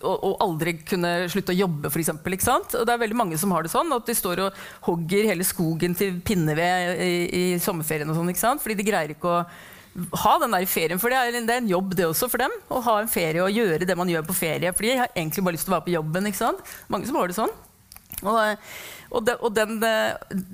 å, 0.00 0.14
å 0.14 0.34
aldri 0.46 0.78
kunne 0.86 1.14
slutte 1.32 1.54
å 1.54 1.60
jobbe, 1.60 1.90
f.eks. 1.90 2.12
Det 2.76 2.86
er 2.86 3.02
veldig 3.02 3.18
mange 3.18 3.38
som 3.40 3.52
har 3.56 3.66
det 3.66 3.72
sånn, 3.74 3.90
at 3.96 4.06
de 4.06 4.14
står 4.16 4.46
og 4.46 4.66
hogger 4.88 5.26
hele 5.32 5.46
skogen 5.46 5.96
til 5.98 6.20
pinneved 6.26 7.00
i, 7.02 7.14
i 7.26 7.46
sommerferien. 7.62 8.08
og 8.10 8.18
sånn, 8.20 8.30
ikke 8.32 8.46
sant? 8.46 8.62
Fordi 8.62 8.78
de 8.78 8.86
greier 8.86 9.16
ikke 9.16 9.32
å 9.40 9.40
ha 9.96 10.34
den 10.42 10.56
der 10.56 10.66
ferien, 10.68 11.00
for 11.00 11.12
det 11.12 11.18
er, 11.18 11.38
det 11.38 11.52
er 11.54 11.62
en 11.62 11.70
jobb 11.70 11.94
det 11.96 12.08
også 12.08 12.28
for 12.32 12.42
dem. 12.42 12.52
Å 12.68 12.82
ha 12.84 12.98
en 13.00 13.10
ferie 13.10 13.44
og 13.44 13.54
gjøre 13.54 13.88
det 13.88 13.96
man 13.98 14.10
gjør 14.10 14.26
på 14.28 14.36
ferie. 14.36 14.74
For 14.76 14.86
de 14.86 14.98
har 15.00 15.14
egentlig 15.14 15.44
bare 15.46 15.56
lyst 15.56 15.68
til 15.68 15.74
å 15.74 15.78
være 15.78 15.88
på 15.88 15.96
jobben. 15.96 16.28
ikke 16.28 16.42
sant? 16.42 16.76
Mange 16.92 17.08
som 17.08 17.18
har 17.20 17.30
det 17.30 17.38
sånn. 17.38 17.54
Og, 18.24 18.36
og, 19.10 19.24
de, 19.26 19.34
og 19.44 19.50
den, 19.52 19.74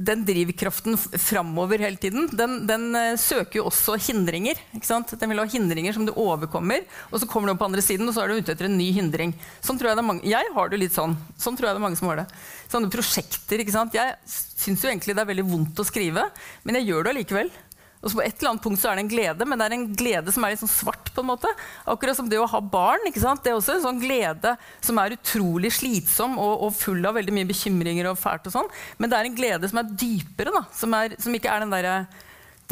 den 0.09 0.23
drivkraften 0.27 0.97
framover 0.99 1.83
hele 1.85 2.01
tiden, 2.01 2.27
den, 2.35 2.57
den 2.67 2.89
eh, 2.99 3.19
søker 3.21 3.61
jo 3.61 3.67
også 3.71 3.95
hindringer. 4.09 4.59
Ikke 4.75 4.89
sant? 4.89 5.15
Den 5.21 5.31
vil 5.31 5.43
ha 5.43 5.47
hindringer 5.47 5.95
som 5.95 6.07
du 6.09 6.15
overkommer, 6.17 6.87
og 7.11 7.23
så 7.23 7.29
kommer 7.31 7.49
du 7.49 7.55
opp 7.55 7.63
på 7.63 7.69
andre 7.71 7.85
siden, 7.85 8.09
og 8.09 8.17
så 8.17 8.25
er 8.25 8.33
du 8.33 8.41
ute 8.41 8.57
etter 8.57 8.67
en 8.67 8.79
ny 8.79 8.89
hindring. 8.97 9.35
Sånn 9.63 9.79
tror 9.79 9.93
Jeg 9.93 10.01
det 10.01 10.05
er 10.05 10.11
mange, 10.11 10.27
jeg 10.27 10.55
har 10.57 10.73
det 10.73 10.81
litt 10.83 10.97
sånn. 10.97 11.15
Sånn 11.39 11.59
tror 11.59 11.71
jeg 11.71 11.77
det 11.77 11.83
er 11.83 11.87
mange 11.87 12.01
som 12.01 12.11
har 12.11 12.23
det. 12.25 12.29
Sånne 12.73 12.91
prosjekter. 12.93 13.63
ikke 13.63 13.77
sant? 13.77 13.99
Jeg 13.99 14.17
syns 14.27 14.83
jo 14.83 14.91
egentlig 14.91 15.15
det 15.15 15.23
er 15.23 15.33
veldig 15.35 15.47
vondt 15.53 15.83
å 15.83 15.87
skrive, 15.87 16.27
men 16.67 16.81
jeg 16.81 16.91
gjør 16.91 17.07
det 17.07 17.15
allikevel. 17.15 17.55
Og 18.03 18.11
så 18.11 18.19
På 18.19 18.23
et 18.25 18.35
eller 18.41 18.51
annet 18.51 18.63
punkt 18.65 18.81
så 18.83 18.91
er 18.91 18.97
det 18.99 19.05
en 19.05 19.13
glede, 19.13 19.47
men 19.47 19.59
det 19.61 19.67
er 19.69 19.75
en 19.77 19.85
glede 19.95 20.33
som 20.35 20.43
er 20.45 20.51
litt 20.55 20.63
sånn 20.65 20.73
svart. 20.73 21.13
på 21.15 21.21
en 21.23 21.29
måte. 21.29 21.51
Akkurat 21.87 22.17
som 22.17 22.29
det 22.29 22.39
å 22.41 22.49
ha 22.51 22.61
barn. 22.61 23.07
ikke 23.07 23.21
sant? 23.23 23.43
Det 23.45 23.53
er 23.53 23.59
også 23.61 23.77
en 23.77 23.85
sånn 23.85 24.01
glede 24.03 24.57
som 24.81 24.99
er 24.99 25.15
utrolig 25.15 25.71
slitsom 25.73 26.35
og, 26.39 26.67
og 26.67 26.75
full 26.75 27.05
av 27.07 27.15
veldig 27.15 27.33
mye 27.37 27.47
bekymringer. 27.47 28.11
og 28.11 28.19
fælt 28.19 28.47
og 28.51 28.53
sånn. 28.57 28.69
Men 28.99 29.11
det 29.11 29.19
er 29.19 29.25
en 29.31 29.37
glede 29.39 29.69
som 29.71 29.79
er 29.79 29.95
dypere. 29.95 30.51
da, 30.51 30.65
Som, 30.75 30.95
er, 30.99 31.15
som 31.23 31.35
ikke 31.35 31.53
er 31.53 31.61
den 31.61 31.71
derre 31.71 32.07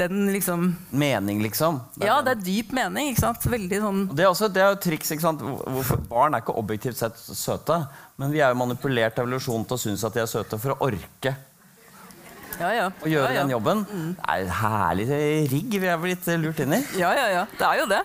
den 0.00 0.32
liksom 0.32 0.76
Mening, 0.90 1.42
liksom. 1.42 1.80
Det 1.94 2.06
Ja, 2.06 2.22
det 2.22 2.30
er 2.38 2.40
dyp 2.46 2.72
mening. 2.72 3.10
ikke 3.12 3.20
sant? 3.20 3.44
Veldig 3.44 3.80
sånn 3.82 3.98
Det 4.14 4.24
er, 4.24 4.30
også, 4.30 4.48
det 4.48 4.62
er 4.62 4.70
jo 4.72 4.80
triks. 4.80 5.10
ikke 5.12 5.26
sant? 5.26 5.40
Hvorfor, 5.42 6.00
barn 6.08 6.34
er 6.34 6.40
ikke 6.40 6.56
objektivt 6.56 6.96
sett 6.96 7.18
søte, 7.18 7.76
men 8.16 8.32
vi 8.32 8.40
er 8.40 8.54
jo 8.54 8.58
manipulert 8.62 9.18
av 9.18 9.26
evolusjonen 9.26 9.66
til 9.68 9.76
å 9.76 9.82
synes 9.82 10.04
at 10.04 10.14
de 10.16 10.22
er 10.22 10.30
søte 10.30 10.58
for 10.58 10.72
å 10.74 10.78
orke 10.88 11.34
Ja, 12.60 12.70
ja. 12.76 12.86
å 12.92 13.08
gjøre 13.08 13.32
den 13.38 13.54
jobben. 13.54 13.82
Det 13.88 14.28
er 14.28 14.44
en 14.44 14.54
herlig 14.60 15.08
rigg 15.50 15.80
vi 15.80 15.88
er 15.88 15.98
blitt 16.02 16.30
lurt 16.42 16.60
inn 16.60 16.76
i. 16.76 16.84
Ja, 17.00 17.10
ja, 17.16 17.26
ja. 17.32 17.44
Det 17.56 17.66
er 17.66 17.80
jo 17.80 17.90
det. 17.90 18.04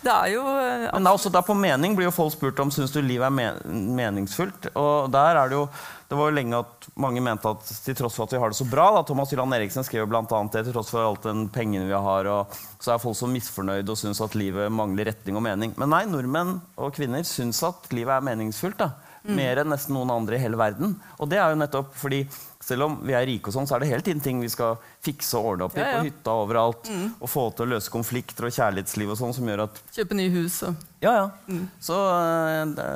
Det 0.00 0.12
er 0.12 0.28
jo 0.32 0.42
uh, 0.48 0.86
Men 0.96 1.08
også 1.10 1.28
da 1.32 1.42
på 1.44 1.52
mening 1.52 1.92
blir 1.96 2.08
jo 2.08 2.14
folk 2.14 2.32
spurt 2.32 2.60
om 2.62 2.70
syns 2.72 2.94
du 2.94 3.02
livet 3.04 3.28
er 3.28 3.34
men 3.34 3.90
meningsfullt. 3.98 4.70
Og 4.72 5.10
der 5.12 5.36
er 5.36 5.50
det 5.50 5.58
jo 5.58 5.66
det 6.10 6.16
var 6.18 6.26
jo 6.26 6.34
lenge 6.34 6.58
at 6.58 6.86
mange 6.98 7.20
mente 7.22 7.46
at 7.46 7.68
til 7.84 7.94
tross 7.94 8.16
for 8.18 8.26
at 8.26 8.32
vi 8.34 8.38
har 8.42 8.50
det 8.50 8.58
så 8.58 8.64
bra 8.66 8.88
da, 8.96 9.04
Thomas 9.06 9.30
Hylland 9.30 9.54
Eriksen 9.54 9.84
skrev 9.86 10.10
annet 10.10 10.56
det 10.56 10.64
til 10.66 10.74
tross 10.74 10.90
for 10.90 11.06
alt 11.06 11.22
den 11.22 11.44
pengene 11.54 11.86
vi 11.86 11.94
har, 11.94 12.26
og 12.26 12.56
så 12.82 12.96
er 12.96 12.98
folk 12.98 13.14
så 13.14 13.28
misfornøyde 13.30 13.94
og 13.94 14.00
syns 14.00 14.18
at 14.24 14.34
livet 14.34 14.74
mangler 14.74 15.06
retning 15.12 15.38
og 15.38 15.44
mening. 15.46 15.76
Men 15.78 15.94
nei, 15.94 16.02
nordmenn 16.10 16.56
og 16.74 16.96
kvinner 16.96 17.22
syns 17.22 17.62
at 17.62 17.86
livet 17.94 18.16
er 18.16 18.26
meningsfullt. 18.26 18.82
da. 18.82 18.90
Mer 19.22 19.60
enn 19.60 19.68
nesten 19.68 19.92
noen 19.94 20.10
andre 20.14 20.38
i 20.38 20.40
hele 20.40 20.56
verden. 20.56 20.94
Og 21.20 21.28
det 21.28 21.36
er 21.36 21.50
jo 21.52 21.58
nettopp 21.60 21.90
fordi 22.00 22.22
selv 22.64 22.86
om 22.86 22.94
vi 23.04 23.12
er 23.16 23.26
rike, 23.28 23.48
og 23.50 23.54
sånn, 23.56 23.66
så 23.68 23.76
er 23.76 23.82
det 23.82 23.90
hele 23.90 24.04
tiden 24.06 24.22
ting 24.24 24.40
vi 24.40 24.48
skal 24.52 24.78
fikse 25.04 25.36
og 25.36 25.50
ordne 25.54 25.66
opp 25.68 25.76
i 25.76 25.80
Ja, 25.80 25.90
ja. 25.90 25.98
på 25.98 26.06
hytta 26.08 26.36
overalt. 26.42 26.90
Og 27.20 27.28
få 27.28 27.44
til 27.56 27.66
å 27.66 27.70
løse 27.74 27.92
konflikter 27.92 28.48
og 28.48 28.54
kjærlighetsliv 28.56 29.12
og 29.12 29.18
sånn, 29.20 29.34
som 29.36 29.48
gjør 29.48 29.64
at 29.66 29.82
Kjøpe 29.96 30.16
nye 30.16 30.32
hus 30.38 30.62
og 30.68 30.86
ja, 31.04 31.12
ja. 31.16 31.60
Så 31.80 31.96
eh, 31.96 32.64
det, 32.76 32.88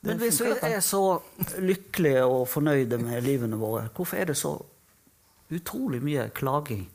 det 0.00 0.10
Men 0.12 0.18
hvis 0.20 0.40
vi 0.44 0.52
er 0.70 0.80
så 0.84 1.02
lykkelige 1.58 2.24
og 2.24 2.46
fornøyde 2.52 3.00
med 3.00 3.24
livene 3.24 3.60
våre, 3.60 3.88
hvorfor 3.96 4.20
er 4.20 4.32
det 4.32 4.36
så 4.40 4.56
utrolig 5.52 6.00
mye 6.04 6.28
klaging? 6.36 6.86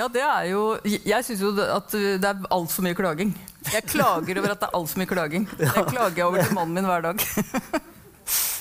Ja, 0.00 0.08
det 0.08 0.24
er 0.24 0.48
jo 0.48 0.64
Jeg 0.84 1.26
syns 1.26 1.42
jo 1.44 1.52
at 1.60 1.92
det 1.92 2.24
er 2.24 2.48
altfor 2.48 2.86
mye 2.86 2.96
klaging. 2.96 3.34
Jeg 3.68 3.84
klager 3.90 4.40
over 4.40 4.54
at 4.54 4.62
det 4.62 4.70
er 4.70 4.76
altfor 4.78 5.02
mye 5.02 5.10
klaging. 5.10 5.46
Det 5.60 5.86
klager 5.90 6.16
jeg 6.16 6.26
over 6.26 6.42
til 6.42 6.56
mannen 6.56 6.80
min 6.80 6.88
hver 6.88 7.10
dag. 7.10 7.24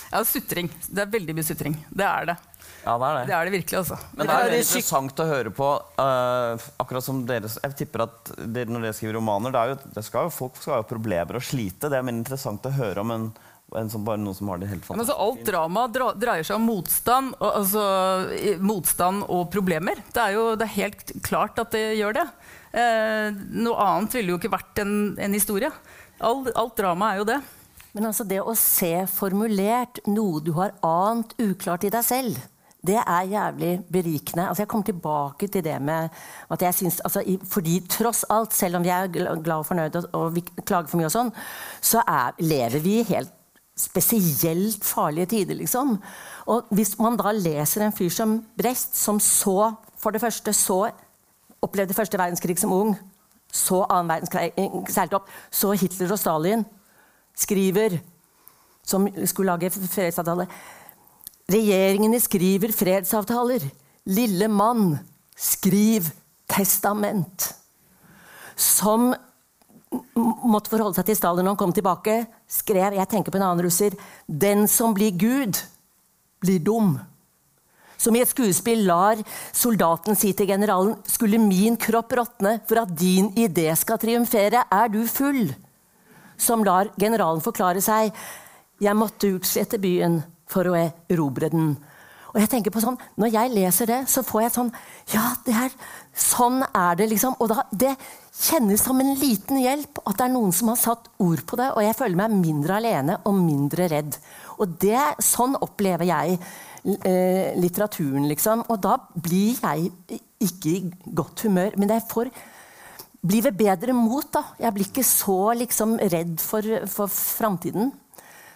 Ja, 0.10 0.24
sutring. 0.26 0.72
Det 0.90 1.04
er 1.04 1.10
veldig 1.14 1.36
mye 1.38 1.46
sutring. 1.46 1.76
Det 1.94 2.02
er 2.02 2.32
det. 2.32 2.36
Ja, 2.82 2.96
det 2.98 3.06
er 3.06 3.18
det. 3.18 3.26
Det 3.28 3.34
er 3.36 3.46
det 3.46 3.52
virkelig, 3.54 3.78
altså. 3.78 3.98
Men 4.16 4.26
det 4.26 4.34
er 4.34 4.48
veldig 4.48 4.62
interessant 4.64 5.22
å 5.22 5.28
høre 5.30 5.52
på. 5.54 5.68
Uh, 6.00 6.70
akkurat 6.82 7.06
som 7.06 7.20
dere, 7.30 7.52
Jeg 7.62 7.76
tipper 7.84 8.08
at 8.08 8.32
dere, 8.40 8.72
når 8.74 8.88
dere 8.88 8.98
skriver 8.98 9.20
romaner 9.20 9.54
det 9.54 9.62
er 9.62 9.74
jo, 9.74 9.78
det 10.00 10.04
skal 10.08 10.26
jo, 10.26 10.34
Folk 10.34 10.58
skal 10.58 10.80
ha 10.80 10.88
problemer 10.90 11.38
og 11.38 11.46
slite. 11.46 11.92
Det 11.92 12.00
er 12.00 12.08
mer 12.08 12.18
interessant 12.18 12.66
å 12.66 12.74
høre 12.74 13.06
om 13.06 13.14
enn 13.14 13.30
som 13.70 14.06
bare 14.06 14.18
noen 14.22 14.36
som 14.36 14.50
har 14.50 14.62
det 14.62 14.70
helt 14.72 14.88
Ja, 14.90 14.96
men 14.98 15.06
så 15.06 15.14
fantastisk. 15.14 15.42
alt 15.42 15.52
drama 15.52 15.86
dra, 15.94 16.08
dreier 16.18 16.48
seg 16.48 16.58
om 16.58 16.68
motstand 16.70 17.36
og, 17.38 17.50
altså, 17.62 17.84
motstand 18.66 19.28
og 19.30 19.50
problemer. 19.54 20.02
Det 20.14 20.24
er 20.24 20.38
jo 20.38 20.46
det 20.60 20.66
er 20.66 20.76
helt 20.80 21.14
klart 21.26 21.62
at 21.62 21.72
det 21.76 21.86
gjør 22.00 22.18
det. 22.18 22.28
Eh, 22.72 23.40
noe 23.62 23.86
annet 23.86 24.18
ville 24.18 24.34
jo 24.34 24.42
ikke 24.42 24.54
vært 24.54 24.82
en, 24.84 24.94
en 25.22 25.38
historie. 25.38 25.72
All, 26.20 26.44
alt 26.56 26.78
drama 26.78 27.14
er 27.14 27.22
jo 27.22 27.30
det. 27.30 27.40
Men 27.96 28.10
altså 28.12 28.26
det 28.28 28.42
å 28.42 28.54
se 28.58 28.94
formulert 29.10 30.02
noe 30.10 30.42
du 30.46 30.54
har 30.58 30.76
ant 30.86 31.34
uklart 31.42 31.88
i 31.88 31.94
deg 31.94 32.06
selv, 32.06 32.38
det 32.86 32.96
er 32.96 33.26
jævlig 33.28 33.72
berikende. 33.92 34.46
Altså 34.48 34.64
jeg 34.64 34.70
kommer 34.72 34.88
tilbake 34.88 35.50
til 35.52 35.64
det 35.66 35.76
med 35.84 36.14
at 36.54 36.62
jeg 36.64 36.78
synes, 36.78 37.02
altså 37.04 37.24
Fordi 37.52 37.80
tross 37.92 38.24
alt, 38.30 38.54
selv 38.56 38.80
om 38.80 38.86
vi 38.86 38.94
er 38.94 39.10
glad 39.12 39.58
og 39.58 39.66
fornøyd 39.68 39.98
og, 40.00 40.08
og 40.16 40.36
vi 40.38 40.46
klager 40.64 40.88
for 40.88 41.02
mye 41.02 41.10
og 41.10 41.16
sånn, 41.18 41.34
så 41.82 42.06
er, 42.08 42.38
lever 42.40 42.80
vi 42.86 43.02
helt 43.10 43.34
spesielt 43.80 44.84
farlige 44.86 45.30
tider, 45.34 45.56
liksom. 45.56 45.96
Og 46.52 46.68
hvis 46.76 46.98
man 47.00 47.18
da 47.20 47.32
leser 47.36 47.86
en 47.86 47.96
fyr 47.96 48.12
som 48.12 48.40
Brest, 48.58 48.98
som 49.00 49.20
så 49.24 49.72
for 50.00 50.16
det 50.16 50.22
første 50.22 50.54
så 50.56 50.90
opplevde 51.64 51.96
første 51.96 52.20
verdenskrig 52.20 52.58
som 52.60 52.74
ung, 52.76 52.94
så 53.52 53.84
annen 53.90 54.12
verdenskrig 54.12 54.52
seilte 54.92 55.18
opp, 55.18 55.32
så 55.52 55.72
Hitler 55.74 56.12
og 56.12 56.20
Stalin 56.20 56.66
skriver, 57.40 57.98
som 58.84 59.08
skulle 59.26 59.54
lage 59.54 59.72
fredsavtale 59.72 60.48
Regjeringene 61.50 62.20
skriver 62.22 62.70
fredsavtaler. 62.76 63.64
Lille 64.06 64.48
mann, 64.54 65.00
skriv 65.34 66.06
testament. 66.50 67.48
Som 68.54 69.16
måtte 69.90 70.70
forholde 70.70 70.98
seg 71.00 71.08
til 71.10 71.18
Stalin 71.18 71.46
når 71.46 71.56
han 71.56 71.62
kom 71.64 71.76
tilbake, 71.76 72.24
skrev 72.50 72.98
jeg 72.98 73.10
tenker 73.10 73.34
på 73.34 73.40
en 73.40 73.48
annen 73.48 73.66
russer, 73.66 73.96
Den 74.28 74.68
som 74.68 74.94
blir 74.94 75.16
Gud, 75.18 75.58
blir 76.42 76.60
dum. 76.60 76.98
Som 78.00 78.16
i 78.16 78.22
et 78.24 78.32
skuespill 78.32 78.86
lar 78.88 79.20
soldaten 79.52 80.16
si 80.16 80.32
til 80.34 80.48
generalen 80.48 80.96
skulle 81.10 81.42
min 81.42 81.76
kropp 81.76 82.14
råtne 82.16 82.60
for 82.70 82.84
at 82.84 82.94
din 82.96 83.34
idé 83.36 83.68
skal 83.76 84.00
triumfere, 84.00 84.64
er 84.72 84.88
du 84.94 85.02
full? 85.08 85.50
Som 86.40 86.64
lar 86.64 86.94
generalen 87.00 87.44
forklare 87.44 87.84
seg 87.84 88.14
jeg 88.80 88.96
måtte 88.96 89.34
utslette 89.36 89.82
byen 89.82 90.22
for 90.48 90.70
å 90.70 90.78
erobre 91.12 91.50
den. 91.52 91.74
Og 92.30 92.40
jeg 92.42 92.50
tenker 92.52 92.74
på 92.74 92.82
sånn, 92.84 92.98
Når 93.18 93.34
jeg 93.34 93.52
leser 93.54 93.90
det, 93.90 94.00
så 94.12 94.24
får 94.26 94.42
jeg 94.44 94.56
sånn 94.56 94.72
Ja, 95.14 95.26
det 95.46 95.56
er, 95.66 95.76
sånn 96.14 96.62
er 96.68 97.00
det, 97.00 97.10
liksom. 97.10 97.36
Og 97.40 97.50
da, 97.52 97.66
det 97.72 97.96
kjennes 98.40 98.84
som 98.84 99.00
en 99.02 99.16
liten 99.20 99.60
hjelp 99.60 100.02
at 100.06 100.20
det 100.20 100.28
er 100.28 100.34
noen 100.34 100.54
som 100.56 100.72
har 100.72 100.80
satt 100.80 101.10
ord 101.20 101.44
på 101.48 101.60
det, 101.60 101.72
og 101.74 101.84
jeg 101.84 101.98
føler 101.98 102.20
meg 102.22 102.38
mindre 102.38 102.78
alene 102.78 103.18
og 103.28 103.36
mindre 103.36 103.90
redd. 103.92 104.20
Og 104.60 104.78
det, 104.80 105.00
sånn 105.24 105.58
opplever 105.60 106.08
jeg 106.08 106.38
eh, 107.04 107.58
litteraturen, 107.60 108.30
liksom. 108.32 108.64
Og 108.70 108.80
da 108.84 108.96
blir 109.16 109.60
jeg 109.60 109.92
ikke 110.40 110.72
i 110.72 111.12
godt 111.16 111.44
humør, 111.48 111.76
men 111.80 111.92
jeg 111.96 112.08
får 112.12 112.32
blir 113.20 113.44
ved 113.44 113.58
bedre 113.60 113.94
mot. 113.94 114.28
da. 114.32 114.44
Jeg 114.60 114.74
blir 114.74 114.88
ikke 114.88 115.04
så 115.04 115.54
liksom 115.60 115.98
redd 116.00 116.38
for, 116.40 116.64
for 116.88 117.12
framtiden. 117.12 117.92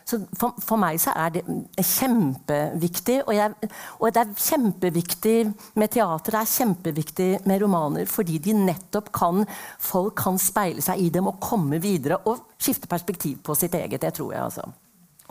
Så 0.06 0.20
for, 0.38 0.54
for 0.62 0.78
meg 0.82 1.00
så 1.02 1.14
er 1.16 1.30
det 1.38 1.44
kjempeviktig. 1.78 3.22
Og, 3.26 3.34
jeg, 3.38 3.70
og 4.00 4.14
det 4.14 4.24
er 4.24 4.46
kjempeviktig 4.48 5.38
med 5.80 5.94
teater, 5.96 6.36
det 6.36 6.42
er 6.42 6.54
kjempeviktig 6.54 7.30
med 7.50 7.62
romaner, 7.64 8.06
fordi 8.10 8.40
de 8.44 8.54
nettopp 8.58 9.12
kan 9.16 9.46
Folk 9.84 10.16
kan 10.20 10.38
speile 10.40 10.82
seg 10.84 11.00
i 11.02 11.10
dem 11.14 11.28
og 11.30 11.40
komme 11.44 11.80
videre 11.82 12.18
og 12.30 12.38
skifte 12.62 12.88
perspektiv 12.90 13.38
på 13.46 13.56
sitt 13.58 13.76
eget. 13.78 14.02
Det 14.02 14.14
tror 14.16 14.34
jeg, 14.34 14.44
altså. 14.44 14.62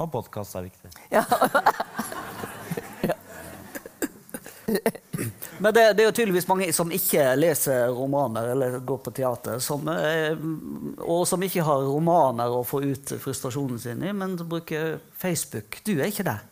Og 0.00 0.10
podkast 0.12 0.56
er 0.58 0.68
viktig. 0.68 0.90
Ja. 1.12 1.24
Men 5.62 5.74
det, 5.74 5.82
det 5.94 6.02
er 6.02 6.08
jo 6.08 6.14
tydeligvis 6.16 6.48
mange 6.50 6.66
som 6.74 6.90
ikke 6.90 7.22
leser 7.38 7.92
romaner 7.94 8.48
eller 8.50 8.80
går 8.82 8.98
på 9.04 9.12
teater, 9.14 9.60
som, 9.62 9.86
eh, 9.92 10.34
og 11.06 11.20
som 11.30 11.42
ikke 11.46 11.62
har 11.62 11.84
romaner 11.86 12.50
å 12.50 12.64
få 12.66 12.80
ut 12.82 13.12
frustrasjonen 13.22 13.78
sin 13.78 14.02
i, 14.02 14.10
men 14.10 14.34
bruker 14.40 14.96
Facebook. 15.14 15.78
Du 15.86 15.92
er 16.00 16.10
ikke 16.10 16.26
der. 16.26 16.42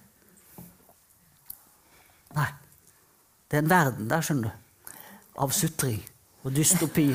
Nei. 2.38 2.46
Det 3.50 3.58
er 3.58 3.64
en 3.64 3.72
verden 3.72 4.12
der, 4.12 4.22
skjønner 4.22 4.52
du. 4.52 4.94
Av 5.42 5.58
sutring 5.58 5.98
og 6.44 6.54
dystopi. 6.54 7.08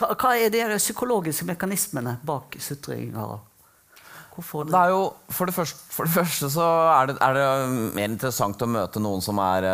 Hva, 0.00 0.10
hva 0.18 0.32
er 0.42 0.50
de 0.50 0.64
psykologiske 0.74 1.46
mekanismene 1.46 2.18
bak 2.26 2.58
sutring? 2.58 3.12
Harald? 3.14 3.47
Hvorfor 4.38 4.68
Det 4.70 4.78
er 4.78 4.92
jo, 4.92 5.00
for, 5.34 5.50
det 5.50 5.54
første, 5.56 5.80
for 5.90 6.06
det 6.06 6.14
første 6.14 6.48
så 6.54 6.64
er 6.92 7.08
det, 7.10 7.16
er 7.26 7.34
det 7.34 7.46
mer 7.96 8.06
interessant 8.06 8.60
å 8.62 8.68
møte 8.70 9.00
noen 9.02 9.22
som 9.24 9.40
er 9.42 9.66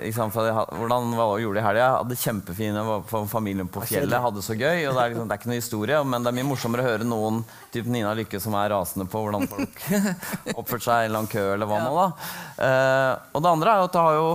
liksom, 0.00 0.32
for 0.32 0.48
jeg, 0.48 0.62
Hvordan 0.80 1.10
hva 1.18 1.26
gjorde 1.42 1.58
de 1.58 1.60
i 1.60 1.66
helga? 1.66 1.88
Hadde 1.98 2.16
kjempefine 2.22 2.84
var 2.86 3.28
familien 3.28 3.68
på 3.68 3.84
fjellet, 3.84 4.16
hadde 4.24 4.44
så 4.46 4.56
gøy. 4.56 4.86
og 4.88 4.96
Det 4.96 5.02
er, 5.02 5.12
liksom, 5.12 5.28
det 5.28 5.36
er 5.36 5.42
ikke 5.42 5.52
noe 5.52 5.60
historie, 5.60 6.00
men 6.08 6.24
det 6.24 6.32
er 6.32 6.38
mye 6.38 6.48
morsommere 6.48 6.86
å 6.86 6.88
høre 6.88 7.08
noen 7.08 7.42
typ 7.74 7.90
Nina 7.92 8.14
Lykke 8.16 8.40
som 8.40 8.56
er 8.56 8.72
rasende 8.72 9.04
på 9.12 9.20
hvordan 9.20 9.44
folk 9.52 9.84
oppførte 10.60 10.86
seg 10.88 11.04
i 11.04 11.10
en 11.10 11.18
lang 11.18 11.28
kø 11.28 11.44
eller 11.52 11.68
hva 11.68 11.82
nå. 11.84 11.92
da. 12.00 12.08
Uh, 12.56 13.12
og 13.36 13.44
det 13.44 13.52
andre 13.52 13.74
er 13.74 13.82
jo 13.82 13.90
at 13.90 13.98
det 13.98 14.06
har 14.06 14.16
jo 14.16 14.30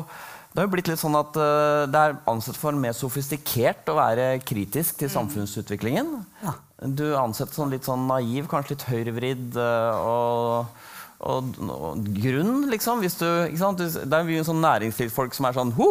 det 0.52 0.60
har 0.60 0.66
jo 0.68 0.72
blitt 0.74 0.89
litt 0.91 0.99
sånn 0.99 1.16
at 1.16 1.38
uh, 1.39 1.88
det 1.88 1.99
er 1.99 2.18
ansett 2.28 2.58
for 2.60 2.76
mer 2.76 2.91
sofistikert 2.91 3.88
å 3.88 3.95
være 3.95 4.26
kritisk 4.43 4.97
til 4.99 5.12
samfunnsutviklingen. 5.14 6.10
Ja. 6.43 6.58
Du 6.91 7.06
er 7.14 7.22
ansett 7.22 7.54
som 7.56 7.72
litt 7.72 7.88
sånn 7.88 8.04
naiv, 8.10 8.49
kanskje 8.52 8.76
litt 8.76 8.84
høyrevridd. 8.89 9.56
uh, 9.56 10.02
Og, 10.12 10.89
og, 11.24 11.54
og 11.72 12.10
grunn, 12.18 12.66
liksom. 12.74 12.99
Hvis 12.99 13.16
du, 13.22 13.28
ikke 13.45 13.62
sant? 13.62 13.80
Det 13.80 14.18
er 14.18 14.28
mye 14.28 14.43
sånn 14.43 14.60
næringslivsfolk 14.66 15.38
som 15.38 15.47
er 15.47 15.56
sånn 15.56 15.72
ho! 15.78 15.88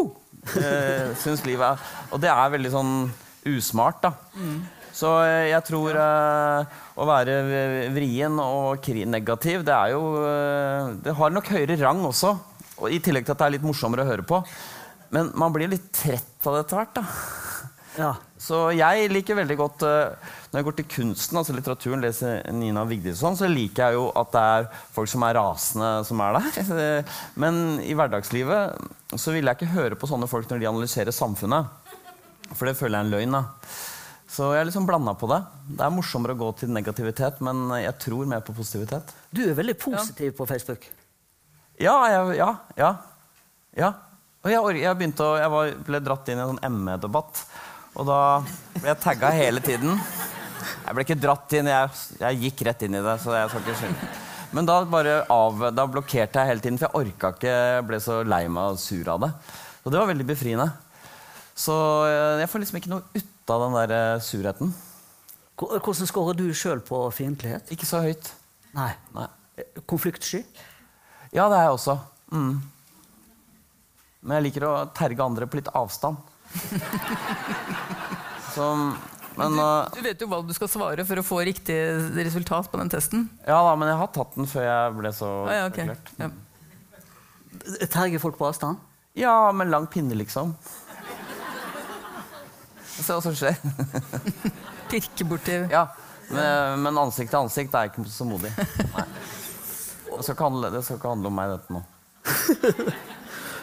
Uh, 0.53 1.17
syns 1.23 1.43
livet 1.45 1.65
er 1.65 2.13
Og 2.13 2.21
det 2.21 2.29
er 2.33 2.53
veldig 2.53 2.75
sånn 2.75 2.93
usmart, 3.49 4.05
da. 4.05 4.13
Så 4.93 5.09
eh, 5.23 5.51
jeg 5.53 5.65
tror 5.65 5.97
uh, 5.97 6.79
å 7.01 7.07
være 7.09 7.41
vrien 7.95 8.37
og 8.43 8.89
negativ, 9.09 9.63
det 9.65 9.73
er 9.73 9.93
jo 9.95 10.03
Det 11.01 11.15
har 11.17 11.33
nok 11.33 11.49
høyere 11.55 11.79
rang 11.81 12.03
også. 12.05 12.35
Og 12.81 12.91
I 12.93 13.01
tillegg 13.05 13.27
til 13.27 13.37
at 13.37 13.43
det 13.43 13.49
er 13.49 13.57
litt 13.59 13.67
morsommere 13.67 14.07
å 14.07 14.11
høre 14.11 14.27
på. 14.27 14.41
Men 15.15 15.33
man 15.39 15.53
blir 15.55 15.71
litt 15.71 15.91
trett 15.95 16.47
av 16.47 16.57
det 16.57 16.65
etter 16.65 16.81
hvert. 16.81 17.01
da. 17.01 17.05
Ja. 17.99 18.11
Så 18.41 18.59
jeg 18.73 19.11
liker 19.11 19.37
veldig 19.37 19.57
godt 19.59 19.83
eh, 19.85 20.29
Når 20.51 20.61
jeg 20.61 20.67
går 20.69 20.77
til 20.79 20.87
kunsten, 20.95 21.39
altså 21.41 21.55
litteraturen, 21.57 22.03
leser 22.05 22.45
Nina 22.55 22.85
Vigdisson, 22.89 23.37
så 23.37 23.49
liker 23.51 23.91
jeg 23.91 23.99
jo 23.99 24.07
at 24.17 24.31
det 24.33 24.45
er 24.55 24.69
folk 24.95 25.11
som 25.11 25.27
er 25.27 25.37
rasende, 25.37 25.91
som 26.09 26.23
er 26.25 26.39
der. 26.39 27.05
Men 27.43 27.81
i 27.85 27.95
hverdagslivet 27.99 29.19
så 29.19 29.35
vil 29.35 29.51
jeg 29.51 29.59
ikke 29.59 29.75
høre 29.75 29.99
på 29.99 30.09
sånne 30.11 30.31
folk 30.31 30.49
når 30.51 30.63
de 30.63 30.71
analyserer 30.71 31.15
samfunnet. 31.15 31.69
For 32.55 32.67
det 32.67 32.79
føler 32.79 32.99
jeg 32.99 33.03
er 33.03 33.09
en 33.09 33.15
løgn. 33.17 33.37
da. 33.39 33.45
Så 34.31 34.53
jeg 34.55 34.63
er 34.63 34.71
liksom 34.71 34.87
blanda 34.87 35.17
på 35.19 35.27
det. 35.31 35.41
Det 35.75 35.83
er 35.83 35.95
morsommere 35.95 36.37
å 36.37 36.41
gå 36.41 36.53
til 36.63 36.71
negativitet, 36.75 37.43
men 37.43 37.67
jeg 37.83 37.99
tror 38.07 38.31
mer 38.31 38.47
på 38.47 38.55
positivitet. 38.55 39.11
Du 39.35 39.43
er 39.43 39.59
veldig 39.59 39.77
positiv 39.83 40.37
på 40.39 40.47
Facebook. 40.47 40.87
Ja, 41.81 41.97
jeg, 42.13 42.37
ja, 42.37 42.51
ja. 42.77 42.91
ja. 43.79 43.91
Og 44.45 44.53
jeg, 44.53 44.81
jeg, 44.83 44.97
begynte 44.99 45.25
å, 45.25 45.37
jeg 45.41 45.53
var, 45.53 45.71
ble 45.87 46.01
dratt 46.05 46.29
inn 46.29 46.41
i 46.41 46.45
en 46.45 46.53
sånn 46.53 46.75
ME-debatt. 46.77 47.41
Og 47.97 48.07
da 48.09 48.19
ble 48.77 48.91
jeg 48.91 49.01
tagga 49.01 49.31
hele 49.33 49.63
tiden. 49.65 49.97
Jeg 50.85 50.97
ble 50.97 51.05
ikke 51.07 51.17
dratt 51.21 51.57
inn, 51.57 51.71
jeg, 51.73 52.03
jeg 52.21 52.41
gikk 52.45 52.63
rett 52.69 52.85
inn 52.85 52.99
i 52.99 53.03
det. 53.05 53.17
så 53.23 53.33
jeg 53.37 53.49
skal 53.53 53.65
ikke 53.65 53.79
skylde. 53.81 54.11
Men 54.51 54.67
da, 54.67 54.77
av, 55.31 55.65
da 55.73 55.89
blokkerte 55.89 56.43
jeg 56.43 56.51
hele 56.51 56.65
tiden, 56.65 56.79
for 56.81 56.89
jeg 56.89 57.01
orka 57.01 57.33
ikke. 57.37 57.57
Jeg 57.79 57.89
ble 57.89 58.01
så 58.03 58.21
lei 58.27 58.45
meg 58.53 58.75
og 58.75 58.81
sur 58.83 59.13
av 59.15 59.25
det. 59.25 59.33
Og 59.81 59.93
det 59.95 60.01
var 60.03 60.11
veldig 60.11 60.27
befriende. 60.29 60.69
Så 61.57 61.75
eh, 62.09 62.41
jeg 62.43 62.51
får 62.51 62.65
liksom 62.65 62.81
ikke 62.81 62.93
noe 62.93 63.05
ut 63.15 63.53
av 63.55 63.65
den 63.65 63.77
der 63.79 63.95
eh, 63.97 64.25
surheten. 64.25 64.75
Hvordan 65.61 66.09
scorer 66.09 66.37
du 66.37 66.49
sjøl 66.57 66.81
på 66.85 67.07
fiendtlighet? 67.15 67.73
Ikke 67.73 67.89
så 67.89 68.03
høyt. 68.05 68.33
Nei. 68.77 68.93
Nei. 69.17 69.29
Konfliktsky? 69.89 70.43
Ja, 71.35 71.47
det 71.51 71.57
er 71.61 71.65
jeg 71.69 71.75
også. 71.77 71.95
Mm. 72.35 72.55
Men 74.21 74.37
jeg 74.37 74.45
liker 74.49 74.63
å 74.69 74.73
terge 74.97 75.23
andre 75.25 75.47
på 75.49 75.57
litt 75.61 75.71
avstand. 75.79 76.17
Så, 78.51 78.65
men, 79.39 79.55
du, 79.55 79.63
Du 79.95 80.01
vet 80.03 80.21
jo 80.21 80.27
hva 80.27 80.41
du 80.43 80.51
skal 80.57 80.69
svare 80.73 81.05
for 81.07 81.21
å 81.21 81.23
få 81.25 81.37
riktig 81.47 81.77
resultat 82.19 82.67
på 82.73 82.77
den 82.81 82.91
testen. 82.91 83.29
ja 83.47 83.61
da, 83.63 83.77
men 83.79 83.87
jeg 83.93 83.99
har 84.01 84.09
tatt 84.17 84.33
den 84.35 84.49
før 84.51 84.65
jeg 84.67 84.97
ble 84.99 85.13
så 85.15 85.29
Ah, 85.47 85.55
ja, 85.55 85.69
okay. 85.71 85.87
ja. 86.19 86.29
Terger 87.95 88.19
folk 88.23 88.37
på 88.41 88.49
avstand? 88.51 88.77
Ja, 89.19 89.53
med 89.55 89.71
lang 89.71 89.87
pinne, 89.91 90.15
liksom. 90.19 90.55
Se 93.01 93.15
hva 93.15 93.23
som 93.23 93.35
skjer. 93.39 93.55
Pirke 94.91 95.25
borti 95.31 95.55
Ja, 95.71 95.87
men, 96.31 96.83
men 96.85 96.99
ansikt 97.07 97.31
til 97.33 97.41
ansikt 97.45 97.75
er 97.79 97.85
ikke 97.93 98.03
så 98.11 98.25
modig. 98.29 98.51
Nei. 98.97 99.07
Det 100.21 100.27
skal, 100.29 100.37
ikke 100.37 100.49
handle, 100.51 100.71
det 100.77 100.85
skal 100.87 101.01
ikke 101.01 101.15
handle 101.15 101.33
om 101.33 101.41
meg, 101.41 101.55
dette 101.57 101.75
nå. 101.75 101.83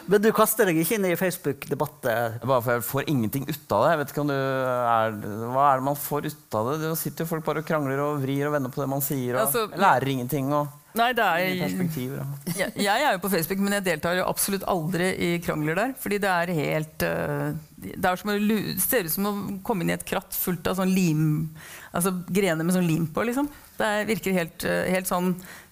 Men 0.08 0.22
du 0.24 0.30
kaster 0.32 0.70
deg 0.70 0.78
ikke 0.80 0.96
inn 0.96 1.04
i 1.04 1.16
Facebook-debatter? 1.20 2.38
Er 2.40 2.46
Bare 2.48 2.64
for 2.64 2.78
Jeg 2.78 2.84
får 2.88 3.10
ingenting 3.12 3.44
ut 3.44 3.74
av 3.76 3.82
det. 3.84 3.90
Jeg 3.92 4.00
vet 4.00 4.12
ikke 4.14 4.22
om 4.24 4.30
du 4.30 4.36
er, 4.38 5.16
Hva 5.52 5.66
er 5.68 5.82
det 5.82 5.86
man 5.90 5.98
får 6.00 6.30
ut 6.30 6.56
av 6.56 6.70
det? 6.70 6.76
Det 6.86 6.92
sitter 6.96 7.26
jo 7.26 7.32
folk 7.34 7.44
bare 7.44 7.60
og 7.60 7.68
krangler 7.68 8.00
og 8.06 8.22
vrir 8.22 8.48
og 8.48 8.54
vender 8.56 8.72
på 8.72 8.80
det 8.80 8.88
man 8.88 9.04
sier. 9.04 9.36
Og 9.36 9.42
Altså, 9.44 9.66
lærer 9.76 10.14
ingenting. 10.14 10.48
og 10.56 10.72
Nei, 10.96 11.10
det 11.12 11.22
er 11.28 11.60
perspektiver. 11.60 12.24
jeg, 12.56 12.72
jeg 12.80 13.04
er 13.04 13.12
jo 13.14 13.20
på 13.22 13.30
Facebook, 13.30 13.60
men 13.62 13.76
jeg 13.76 13.84
deltar 13.86 14.16
jo 14.18 14.24
absolutt 14.26 14.64
aldri 14.66 15.10
i 15.12 15.30
krangler 15.44 15.76
der. 15.76 15.92
Fordi 16.00 16.18
det 16.24 16.32
er 16.32 16.54
helt 16.56 17.04
øh, 17.04 17.52
Det 17.84 18.08
er 18.08 18.16
som 18.24 18.32
å 18.32 18.38
ser 18.80 19.04
ut 19.06 19.12
som 19.14 19.28
å 19.28 19.34
komme 19.68 19.84
inn 19.84 19.92
i 19.92 19.98
et 19.98 20.08
kratt 20.08 20.32
fullt 20.34 20.72
av 20.72 20.80
sånn 20.80 20.90
lim 20.90 21.28
Altså 21.92 22.16
grener 22.32 22.64
med 22.64 22.74
sånn 22.74 22.88
lim 22.88 23.04
på, 23.12 23.28
liksom. 23.28 23.52
Det 23.78 23.86
er, 23.86 24.06
virker 24.08 24.34
helt, 24.34 24.64
øh, 24.66 24.88
helt 24.90 25.06
sånn 25.06 25.28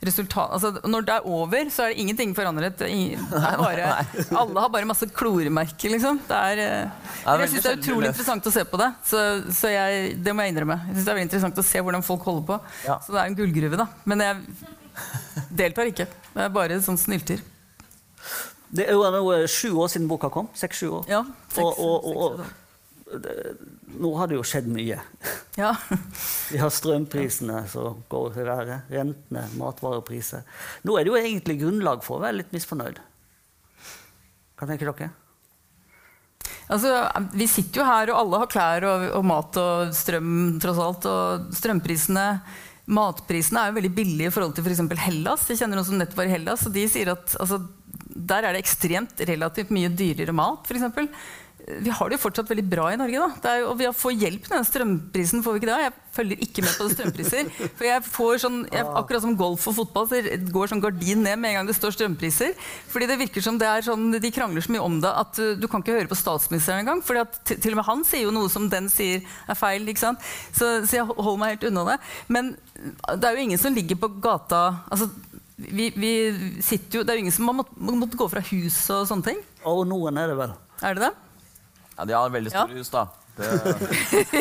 resultat 0.07 0.53
altså, 0.55 0.69
Når 0.87 1.07
det 1.09 1.15
er 1.17 1.25
over, 1.27 1.71
så 1.75 1.87
er 1.87 1.91
det 1.91 2.05
ingenting 2.05 2.35
forandret. 2.37 2.77
Det 2.79 2.91
er 3.17 3.59
bare, 3.59 3.89
alle 4.31 4.63
har 4.63 4.71
bare 4.71 4.87
masse 4.87 5.09
kloremerker, 5.11 5.91
liksom. 5.97 6.21
Det 6.29 6.39
er, 6.53 6.63
men 7.27 7.43
jeg 7.43 7.55
syns 7.57 7.67
det 7.67 7.73
er 7.73 7.81
utrolig 7.81 8.13
interessant 8.13 8.47
å 8.47 8.55
se 8.55 8.63
på 8.71 8.81
det. 8.81 8.89
Så, 9.11 9.25
så 9.59 9.73
jeg, 9.75 10.15
det 10.23 10.35
må 10.37 10.47
jeg 10.47 10.55
innrømme. 10.55 10.79
Jeg 10.87 10.95
synes 10.95 11.09
Det 11.09 11.11
er 11.11 11.19
veldig 11.19 11.29
interessant 11.31 11.61
å 11.63 11.67
se 11.67 11.83
hvordan 11.83 12.07
folk 12.07 12.29
holder 12.31 12.47
på. 12.53 12.61
Ja. 12.87 13.01
Så 13.03 13.17
det 13.17 13.23
er 13.25 13.33
en 13.33 13.39
gullgruve, 13.41 13.81
da. 13.83 13.89
Men 14.07 14.23
jeg 14.23 15.51
deltar 15.63 15.91
ikke. 15.91 16.07
Det 16.31 16.47
er 16.47 16.55
bare 16.55 16.79
sånn 16.85 17.01
snylter. 17.01 17.43
Det 18.77 18.87
er 18.87 18.95
jo 18.95 19.33
eh, 19.33 19.47
sju 19.51 19.73
år 19.79 19.91
siden 19.93 20.09
boka 20.11 20.31
kom. 20.33 20.49
Seks-sju 20.55 20.89
år. 21.01 21.11
Ja, 21.11 21.25
seks- 21.55 21.83
og, 21.83 22.07
og, 22.07 22.23
og 22.39 22.66
det, 23.07 23.35
nå 24.01 24.11
har 24.19 24.31
det 24.31 24.39
jo 24.39 24.47
skjedd 24.47 24.67
mye. 24.71 24.99
Ja. 25.59 25.73
Vi 26.53 26.59
har 26.59 26.73
strømprisene 26.75 27.63
som 27.71 28.03
går 28.11 28.41
i 28.41 28.47
været, 28.47 28.89
rentene, 28.93 29.45
matvarepriser. 29.61 30.43
Nå 30.87 30.97
er 30.97 31.07
det 31.07 31.13
jo 31.13 31.21
egentlig 31.21 31.61
grunnlag 31.63 32.03
for 32.07 32.19
å 32.19 32.27
være 32.27 32.43
litt 32.43 32.53
misfornøyd. 32.57 32.99
Hva 34.57 34.69
tenker 34.69 34.91
dere? 34.91 35.13
Altså, 36.67 36.91
vi 37.39 37.47
sitter 37.47 37.79
jo 37.79 37.87
her, 37.87 38.11
og 38.11 38.21
alle 38.25 38.39
har 38.43 38.49
klær 38.51 38.87
og, 38.89 39.03
og 39.21 39.27
mat 39.27 39.59
og 39.63 39.93
strøm, 39.95 40.57
tross 40.63 40.81
alt. 40.83 41.07
Og 41.07 41.53
strømprisene 41.55 42.31
Matprisene 42.87 43.65
er 43.65 43.73
jo 43.73 43.79
veldig 43.81 43.95
billige 43.97 44.31
i 44.31 44.35
forhold 44.35 44.55
til 44.55 44.67
f.eks. 44.67 44.83
Hellas. 45.03 45.49
Jeg 45.51 45.59
kjenner 45.59 45.79
noen 45.79 45.89
som 45.89 45.99
nettopp 45.99 46.21
var 46.21 46.29
i 46.29 46.35
Hellas, 46.37 46.67
og 46.69 46.75
de 46.75 46.85
sier 46.91 47.11
at 47.11 47.35
altså, 47.43 47.59
der 48.31 48.47
er 48.47 48.55
det 48.55 48.63
ekstremt 48.63 49.23
relativt 49.27 49.73
mye 49.75 49.91
dyrere 49.91 50.35
mat, 50.37 50.71
f.eks. 50.71 51.09
Vi 51.67 51.91
har 51.91 52.09
det 52.09 52.15
jo 52.15 52.23
fortsatt 52.23 52.51
veldig 52.51 52.65
bra 52.71 52.85
i 52.93 52.99
Norge, 52.99 53.19
da. 53.43 53.55
Jo, 53.59 53.71
og 53.73 53.81
vi 53.81 53.89
får 53.99 54.13
hjelp 54.15 54.45
med 54.47 54.53
den 54.55 54.67
strømprisen, 54.69 55.43
får 55.43 55.57
vi 55.57 55.61
ikke 55.61 55.69
det? 55.73 55.79
Jeg 55.83 55.95
følger 56.15 56.45
ikke 56.47 56.63
med 56.63 56.77
på 56.79 56.87
strømpriser. 56.93 57.49
For 57.79 57.87
jeg 57.89 58.05
får 58.07 58.43
sånn, 58.45 58.61
jeg, 58.71 58.87
akkurat 59.01 59.25
som 59.25 59.35
golf 59.39 59.67
og 59.73 59.75
fotball, 59.81 60.07
så 60.11 60.21
går 60.55 60.71
sånn 60.71 60.83
gardin 60.85 61.25
ned 61.27 61.41
med 61.43 61.51
en 61.51 61.59
gang 61.59 61.71
det 61.71 61.75
står 61.79 61.97
strømpriser. 61.97 62.55
Fordi 62.93 63.11
det 63.11 63.19
virker 63.25 63.45
som 63.45 63.59
det 63.59 63.67
er 63.67 63.87
sånn, 63.87 64.15
De 64.23 64.33
krangler 64.35 64.63
så 64.63 64.77
mye 64.77 64.87
om 64.87 65.01
det 65.03 65.11
at 65.11 65.43
uh, 65.43 65.57
du 65.59 65.67
kan 65.67 65.83
ikke 65.83 65.99
høre 65.99 66.13
på 66.13 66.21
statsministeren 66.21 66.85
engang. 66.85 67.03
For 67.03 67.19
til 67.51 67.75
og 67.75 67.81
med 67.81 67.89
han 67.91 68.07
sier 68.07 68.29
jo 68.29 68.37
noe 68.37 68.53
som 68.53 68.71
den 68.71 68.87
sier 68.93 69.27
er 69.51 69.59
feil. 69.59 69.91
ikke 69.91 70.07
sant? 70.07 70.23
Så, 70.55 70.71
så 70.87 71.01
jeg 71.01 71.09
holder 71.11 71.43
meg 71.43 71.57
helt 71.57 71.69
unna 71.73 71.87
det. 71.91 71.99
Men 72.31 72.55
uh, 72.55 73.17
det 73.19 73.27
er 73.27 73.35
jo 73.35 73.51
ingen 73.51 73.65
som 73.67 73.75
ligger 73.75 73.99
på 73.99 74.15
gata 74.23 74.63
altså, 74.87 75.11
vi, 75.57 75.91
vi 75.97 76.15
sitter 76.63 77.01
jo, 77.01 77.03
Det 77.03 77.11
er 77.11 77.19
jo 77.19 77.27
ingen 77.27 77.35
som 77.35 77.49
har 77.49 77.63
måttet, 77.65 77.79
måttet 77.81 78.19
gå 78.21 78.31
fra 78.31 78.47
hus 78.53 78.81
og 78.95 79.07
sånne 79.11 79.33
ting. 79.33 79.47
Og 79.67 79.87
noen 79.89 80.23
er 80.23 80.31
det 80.31 80.39
vel. 80.39 80.59
Er 80.85 80.95
det 80.95 81.09
det? 81.09 81.15
Ja, 81.97 82.05
de 82.05 82.17
har 82.17 82.35
veldig 82.35 82.53
store 82.53 82.77
hus, 82.77 82.91
da. 82.93 83.07
Det, 83.37 83.49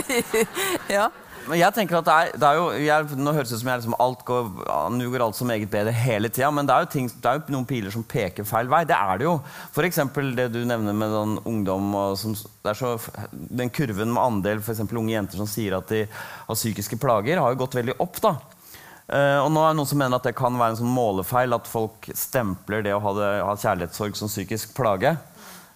Ja. 0.95 1.09
men 1.49 1.59
jeg 1.59 1.75
tenker 1.75 1.97
at 1.99 2.07
det 2.07 2.13
er, 2.15 2.29
det 2.39 2.47
er 2.47 2.55
jo 2.57 2.67
jeg, 2.79 3.17
Nå 3.19 3.33
høres 3.35 3.51
det 3.51 3.57
ut 3.57 3.61
som 3.61 3.69
jeg 3.69 3.81
liksom 3.81 3.97
alt 4.05 4.23
går, 4.27 4.47
nå 4.95 5.09
går 5.11 5.25
alt 5.25 5.37
så 5.37 5.47
meget 5.47 5.69
bedre 5.71 5.91
hele 5.95 6.31
tida, 6.31 6.49
men 6.55 6.67
det 6.67 6.77
er, 6.77 6.87
ting, 6.93 7.09
det 7.11 7.29
er 7.31 7.41
jo 7.41 7.55
noen 7.57 7.67
piler 7.69 7.91
som 7.93 8.05
peker 8.07 8.47
feil 8.47 8.71
vei. 8.71 8.81
Det 8.87 8.95
er 8.95 9.21
det 9.21 9.27
jo. 9.27 9.35
F.eks. 9.75 10.01
det 10.39 10.47
du 10.55 10.61
nevner 10.63 10.95
med 10.95 11.13
sånn 11.13 11.37
ungdom 11.43 11.91
som, 12.21 12.35
så, 12.39 12.95
Den 13.31 13.69
kurven 13.69 14.15
med 14.15 14.23
andel 14.23 14.63
for 14.65 14.97
unge 15.03 15.15
jenter 15.15 15.43
som 15.43 15.49
sier 15.49 15.77
at 15.77 15.91
de 15.91 16.05
har 16.09 16.59
psykiske 16.59 16.99
plager, 17.03 17.43
har 17.43 17.55
jo 17.55 17.63
gått 17.65 17.79
veldig 17.81 17.99
opp. 17.99 18.21
da. 18.23 18.37
Uh, 19.05 19.37
og 19.43 19.51
nå 19.53 19.61
er 19.61 19.69
det 19.69 19.77
noen 19.77 19.89
som 19.91 19.99
mener 20.01 20.17
at 20.17 20.25
det 20.25 20.31
kan 20.33 20.55
være 20.57 20.73
en 20.73 20.79
sånn 20.79 20.89
målefeil 20.95 21.53
at 21.53 21.67
folk 21.69 22.07
stempler 22.17 22.81
det 22.81 22.95
å 22.95 23.01
ha, 23.03 23.11
det, 23.13 23.27
ha 23.45 23.53
kjærlighetssorg 23.53 24.17
som 24.17 24.31
psykisk 24.31 24.73
plage. 24.77 25.11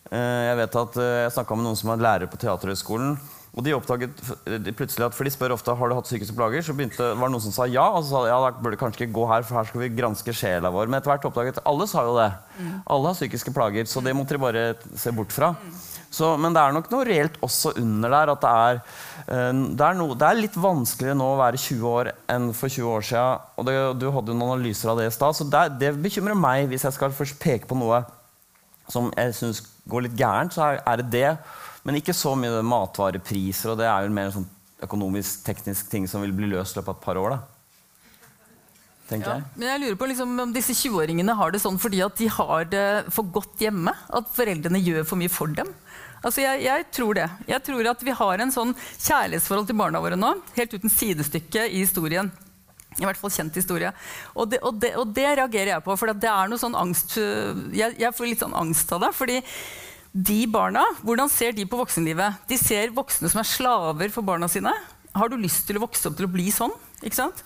Eh, 0.09 0.43
jeg 0.49 0.57
vet 0.63 0.79
at 0.81 0.95
eh, 0.97 1.17
jeg 1.25 1.35
snakka 1.35 1.57
med 1.57 1.67
noen 1.67 1.77
som 1.77 1.91
er 1.93 2.01
lærer 2.01 2.31
på 2.31 2.39
Teaterhøgskolen. 2.41 3.19
Og 3.57 3.65
de 3.65 3.73
oppdaget 3.73 4.13
plutselig 4.77 5.07
at, 5.07 5.15
for 5.17 5.25
de 5.25 5.31
spør 5.33 5.55
ofte 5.55 5.73
har 5.75 5.89
du 5.89 5.95
hatt 5.97 6.07
psykiske 6.07 6.35
plager. 6.37 6.63
Så 6.65 6.75
begynte, 6.77 7.11
var 7.17 7.29
det 7.29 7.33
noen 7.33 7.43
som 7.43 7.53
sa 7.53 7.65
ja, 7.69 7.87
og 7.89 8.05
så 8.05 8.13
sa 8.13 8.21
ja, 8.29 8.37
da 8.43 8.51
burde 8.55 8.77
du 8.77 8.81
kanskje 8.81 9.03
ikke 9.03 9.15
gå 9.17 9.25
her, 9.31 9.45
for 9.45 9.57
her 9.57 9.69
skal 9.69 9.83
vi 9.83 9.89
granske 9.97 10.35
sjela 10.37 10.69
vår. 10.73 10.89
Men 10.89 10.99
etter 10.99 11.11
hvert 11.11 11.25
oppdaget 11.29 11.61
alle 11.67 11.87
sa 11.89 12.05
jo 12.05 12.13
det. 12.17 12.29
Alle 12.85 13.09
har 13.09 13.17
psykiske 13.17 13.53
plager, 13.55 13.89
så 13.89 14.03
det 14.05 14.13
måtte 14.17 14.37
de 14.37 14.43
bare 14.43 14.65
se 15.01 15.13
bort 15.17 15.33
fra. 15.33 15.55
Så, 16.09 16.29
men 16.41 16.53
det 16.55 16.61
er 16.61 16.73
nok 16.73 16.87
noe 16.93 17.05
reelt 17.05 17.41
også 17.45 17.73
under 17.81 18.13
der. 18.13 18.31
at 18.33 18.45
Det 18.45 18.53
er, 18.53 18.79
eh, 19.25 19.63
det 19.81 19.87
er, 19.87 19.97
noe, 19.97 20.17
det 20.17 20.29
er 20.29 20.41
litt 20.43 20.61
vanskeligere 20.69 21.17
nå 21.17 21.33
å 21.33 21.41
være 21.41 21.61
20 21.65 21.89
år 21.89 22.11
enn 22.29 22.51
for 22.53 22.69
20 22.69 22.93
år 22.93 23.09
siden. 23.09 23.49
Og 23.57 23.67
det, 23.67 23.75
du 24.01 24.07
hadde 24.13 24.33
jo 24.33 24.37
noen 24.37 24.55
analyser 24.59 24.93
av 24.93 25.01
det 25.01 25.09
i 25.09 25.17
stad. 25.17 25.37
Så 25.37 25.49
det, 25.49 25.65
det 25.81 25.93
bekymrer 26.01 26.37
meg 26.37 26.69
hvis 26.69 26.85
jeg 26.85 26.97
skal 26.97 27.17
først 27.17 27.41
peke 27.41 27.69
på 27.69 27.77
noe 27.81 28.03
som 28.89 29.11
jeg 29.15 29.35
syns 29.37 29.61
går 29.89 30.07
litt 30.07 30.17
gærent, 30.17 30.55
så 30.55 30.73
er, 30.77 31.01
det 31.01 31.11
det. 31.13 31.31
Men 31.85 31.99
ikke 31.99 32.15
så 32.15 32.35
mye 32.37 32.63
matvarepriser, 32.65 33.73
og 33.73 33.79
det 33.79 33.87
er 33.89 34.05
jo 34.05 34.15
mer 34.15 34.29
en 34.29 34.35
sånn 34.39 34.49
økonomisk, 34.85 35.43
teknisk 35.45 35.89
ting 35.91 36.05
som 36.07 36.23
vil 36.23 36.35
bli 36.35 36.49
løst 36.51 36.75
i 36.75 36.79
løpet 36.79 36.93
av 36.93 36.99
et 36.99 37.05
par 37.05 37.21
år. 37.21 37.35
da. 37.35 37.39
Ja, 39.09 39.17
jeg. 39.17 39.45
men 39.55 39.65
jeg 39.65 39.81
lurer 39.81 39.95
på 39.97 40.07
liksom, 40.11 40.33
om 40.43 40.51
disse 40.53 40.75
20-åringene 40.77 41.33
har 41.33 41.53
det 41.53 41.63
sånn 41.63 41.79
fordi 41.81 42.03
at 42.05 42.19
de 42.19 42.27
har 42.29 42.67
det 42.69 42.89
for 43.13 43.25
godt 43.33 43.63
hjemme? 43.63 43.93
At 44.13 44.29
foreldrene 44.35 44.81
gjør 44.85 45.07
for 45.09 45.17
mye 45.17 45.33
for 45.33 45.49
dem? 45.49 45.71
Altså 46.19 46.43
jeg, 46.43 46.65
jeg 46.67 46.85
tror 46.93 47.17
det. 47.17 47.25
Jeg 47.47 47.63
tror 47.65 47.89
at 47.89 48.03
vi 48.05 48.15
har 48.21 48.43
en 48.43 48.53
sånn 48.53 48.75
kjærlighetsforhold 48.99 49.69
til 49.69 49.79
barna 49.79 50.01
våre 50.03 50.19
nå, 50.19 50.35
helt 50.57 50.75
uten 50.75 50.93
sidestykke 50.93 51.65
i 51.71 51.81
historien. 51.81 52.29
I 52.97 53.05
hvert 53.05 53.19
fall 53.19 53.31
kjent 53.31 53.55
historie. 53.59 53.91
Og 54.33 54.49
det, 54.49 54.59
og 54.65 54.79
det, 54.81 54.95
og 54.97 55.13
det 55.13 55.27
reagerer 55.37 55.75
jeg 55.75 55.85
på. 55.85 55.95
For 55.99 56.09
det 56.09 56.31
er 56.31 56.49
noe 56.49 56.61
sånn 56.61 56.77
angst 56.77 57.19
jeg, 57.19 57.93
jeg 58.01 58.15
får 58.17 58.31
litt 58.31 58.41
sånn 58.41 58.57
angst 58.57 58.89
av 58.95 59.05
det. 59.05 59.13
fordi 59.15 59.37
de 60.09 60.39
barna, 60.49 60.81
Hvordan 61.05 61.29
ser 61.29 61.53
de 61.53 61.67
på 61.69 61.77
voksenlivet? 61.77 62.41
De 62.49 62.57
ser 62.57 62.89
voksne 62.95 63.29
som 63.29 63.43
er 63.43 63.47
slaver 63.47 64.09
for 64.09 64.25
barna 64.25 64.49
sine. 64.49 64.73
Har 65.13 65.29
du 65.29 65.37
lyst 65.37 65.67
til 65.67 65.77
å 65.77 65.85
vokse 65.85 66.09
opp 66.09 66.17
til 66.17 66.25
å 66.25 66.33
bli 66.33 66.49
sånn? 66.53 66.73
Ikke 67.05 67.19
sant? 67.21 67.43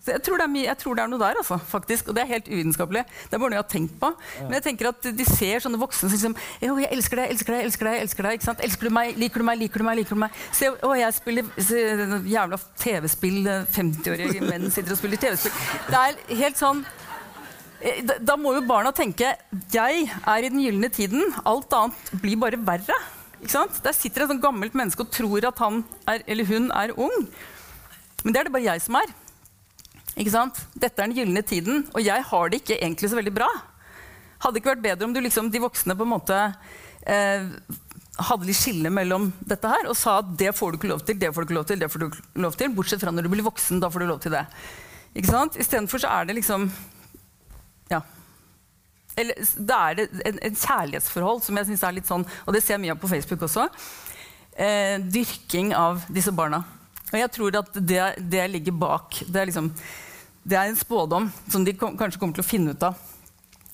Så 0.00 0.14
jeg, 0.14 0.22
tror 0.24 0.40
mye, 0.48 0.64
jeg, 0.64 0.78
tror 0.80 0.96
det 0.96 1.02
er 1.02 1.10
noe 1.12 1.20
der, 1.20 1.38
altså, 1.42 1.58
faktisk. 1.68 2.08
Og 2.08 2.16
det 2.16 2.22
er 2.22 2.30
helt 2.30 2.46
uvitenskapelig. 2.48 3.02
Det 3.04 3.36
er 3.36 3.42
bare 3.42 3.52
noe 3.52 3.58
jeg 3.58 3.64
har 3.66 3.72
tenkt 3.74 3.98
på. 4.00 4.08
Men 4.46 4.56
jeg 4.56 4.64
tenker 4.70 4.88
at 4.88 5.08
de 5.18 5.26
ser 5.28 5.60
sånne 5.60 5.80
voksne 5.80 6.08
som 6.08 6.14
liksom 6.14 6.36
Jo, 6.64 6.78
jeg 6.80 6.88
elsker 6.96 7.20
deg, 7.20 7.34
elsker 7.34 7.56
deg, 7.56 7.66
elsker 7.68 7.90
deg. 7.90 7.98
Elsker 8.06 8.28
deg, 8.28 8.38
ikke 8.38 8.48
sant? 8.48 8.64
Elsker 8.64 8.88
du 8.88 8.96
meg? 8.96 9.12
Liker 9.20 9.44
du 9.44 9.46
meg? 9.50 9.60
Liker 9.60 9.84
du 9.84 9.86
meg? 9.90 10.00
liker 10.00 10.16
du 10.16 10.22
meg? 10.24 10.40
Se, 10.56 10.72
å, 10.72 10.94
jeg 10.96 11.16
spiller 11.18 11.52
se, 11.68 11.84
jævla 12.32 12.60
TV-spill. 12.80 13.52
50-årige 13.76 14.48
menn 14.48 14.66
sitter 14.72 14.96
og 14.96 15.02
spiller 15.02 15.20
TV-spill. 15.20 15.60
Det 15.90 16.00
er 16.00 16.18
helt 16.46 16.60
sånn 16.64 16.82
eh, 17.84 18.00
da, 18.08 18.16
da 18.32 18.40
må 18.40 18.56
jo 18.56 18.64
barna 18.64 18.96
tenke 18.96 19.34
jeg 19.74 20.08
er 20.08 20.48
i 20.48 20.48
den 20.48 20.64
gylne 20.64 20.88
tiden. 20.96 21.28
Alt 21.44 21.76
annet 21.76 22.14
blir 22.24 22.40
bare 22.40 22.64
verre. 22.72 22.96
Ikke 23.36 23.52
sant? 23.52 23.84
Der 23.84 23.96
sitter 23.96 24.24
et 24.24 24.32
sånt 24.32 24.44
gammelt 24.44 24.72
menneske 24.76 25.04
og 25.04 25.12
tror 25.12 25.52
at 25.52 25.60
han 25.60 25.82
er, 26.08 26.24
eller 26.24 26.48
hun 26.48 26.72
er 26.72 26.96
ung. 26.96 27.26
Men 28.24 28.32
det 28.32 28.40
er 28.40 28.48
det 28.48 28.56
bare 28.56 28.72
jeg 28.72 28.88
som 28.88 28.96
er. 28.96 29.19
Ikke 30.18 30.32
sant? 30.32 30.58
Dette 30.74 30.98
er 30.98 31.10
den 31.10 31.16
gylne 31.18 31.42
tiden, 31.46 31.84
og 31.94 32.02
jeg 32.02 32.24
har 32.30 32.50
det 32.50 32.62
ikke 32.62 32.78
egentlig 32.80 33.10
så 33.10 33.18
veldig 33.18 33.34
bra. 33.36 33.48
Hadde 34.40 34.56
det 34.56 34.62
ikke 34.62 34.74
vært 34.74 34.86
bedre 34.88 35.06
om 35.06 35.14
du 35.14 35.20
liksom, 35.22 35.50
de 35.52 35.62
voksne 35.62 35.94
på 35.96 36.06
en 36.06 36.12
måte 36.14 36.38
eh, 37.06 37.48
hadde 38.28 38.48
litt 38.48 38.58
skille 38.58 38.92
mellom 38.92 39.30
dette 39.40 39.70
her 39.70 39.88
og 39.88 39.96
sa 39.98 40.18
at 40.20 40.30
det 40.40 40.52
får 40.56 40.72
du 40.72 40.80
ikke 40.80 40.92
lov 40.92 41.02
til, 41.06 41.18
det 41.20 41.32
får 41.34 41.44
du 41.44 41.48
ikke 41.48 41.58
lov 41.58 41.66
til, 41.68 41.80
det 41.80 41.90
får 41.92 42.02
du 42.02 42.06
ikke 42.08 42.44
lov 42.44 42.56
til, 42.58 42.72
bortsett 42.76 43.04
fra 43.04 43.12
når 43.14 43.26
du 43.26 43.32
blir 43.34 43.46
voksen. 43.46 43.82
Da 43.82 43.90
får 43.92 44.02
du 44.02 44.08
lov 44.10 44.22
til 44.24 44.34
det. 44.34 44.46
Ikke 45.14 45.30
sant? 45.32 45.58
Istedenfor 45.60 46.02
så 46.02 46.14
er 46.20 46.28
det 46.28 46.40
liksom 46.40 46.70
Ja. 47.90 48.02
Eller 49.18 49.34
da 49.58 49.78
er 49.90 50.04
en, 50.06 50.38
en 50.38 50.56
kjærlighetsforhold 50.56 51.42
som 51.44 51.56
jeg 51.58 51.66
syns 51.68 51.82
er 51.84 51.96
litt 51.96 52.08
sånn, 52.08 52.24
og 52.46 52.54
det 52.54 52.62
ser 52.62 52.76
jeg 52.76 52.84
mye 52.84 52.94
av 52.94 53.00
på 53.02 53.10
Facebook 53.10 53.42
også. 53.44 53.66
Eh, 54.54 55.00
dyrking 55.02 55.74
av 55.76 56.06
disse 56.08 56.32
barna. 56.32 56.62
Og 57.10 57.18
jeg 57.18 57.30
tror 57.34 57.60
at 57.60 57.78
det, 57.78 58.02
det 58.32 58.48
ligger 58.52 58.76
bak. 58.78 59.22
Det 59.26 59.42
er, 59.42 59.50
liksom, 59.50 59.70
det 60.42 60.58
er 60.58 60.70
en 60.70 60.78
spådom 60.78 61.30
som 61.50 61.64
de 61.66 61.74
kom, 61.78 61.96
kanskje 61.98 62.20
kommer 62.22 62.38
til 62.38 62.44
å 62.44 62.50
finne 62.50 62.74
ut 62.76 62.86
av. 62.86 62.98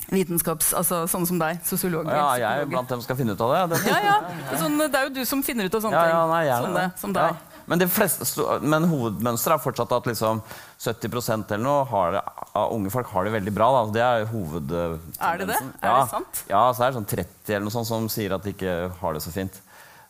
Vitenskaps, 0.07 0.71
altså 0.77 1.01
Sånne 1.11 1.27
som 1.27 1.39
deg, 1.41 1.59
sosiologer. 1.67 2.13
Ja, 2.15 2.29
jeg 2.39 2.63
er 2.63 2.69
blant 2.71 2.87
dem 2.87 3.01
som 3.01 3.07
skal 3.09 3.19
finne 3.19 3.35
ut 3.35 3.43
av 3.43 3.51
det. 3.51 3.81
Ja, 3.89 3.99
ja. 4.05 4.55
Sånn, 4.55 4.79
det 4.79 4.95
er 4.95 5.09
jo 5.09 5.13
du 5.17 5.23
som 5.27 5.43
finner 5.43 5.67
ut 5.67 5.75
av 5.75 5.83
sånne 5.83 5.99
ja, 5.99 6.13
ja, 6.13 6.23
nei, 6.31 6.43
ting. 6.47 6.67
Sånne, 6.69 6.85
som 7.01 7.15
deg. 7.17 7.35
Ja. 7.35 7.57
Men, 7.67 7.83
fleste, 7.91 8.43
men, 8.63 8.85
hovedmønsteret 8.87 9.57
er 9.57 9.59
fortsatt 9.59 9.91
at 9.97 10.05
liksom 10.07 10.39
70% 10.79 11.49
eller 11.51 11.65
noe 11.65 12.03
det, 12.15 12.21
av 12.55 12.71
unge 12.71 12.91
folk 12.93 13.09
har 13.11 13.27
det 13.27 13.33
veldig 13.35 13.53
bra. 13.57 13.67
Da. 13.75 13.81
Det 13.97 14.05
er 14.05 14.27
hovedtendensen. 14.31 15.17
Er 15.27 15.41
det 15.41 15.49
det? 15.49 15.57
Er 15.81 15.97
det 15.97 16.05
sant? 16.13 16.43
Ja, 16.47 16.61
så 16.71 16.85
er 16.85 16.93
det 16.93 17.01
sånn 17.01 17.09
30 17.11 17.51
eller 17.51 17.65
noe 17.67 17.75
sånt 17.75 17.89
som 17.89 18.07
sier 18.11 18.37
at 18.37 18.47
de 18.47 18.55
ikke 18.55 18.77
har 19.01 19.17
det 19.17 19.23
så 19.25 19.35
fint. 19.35 19.59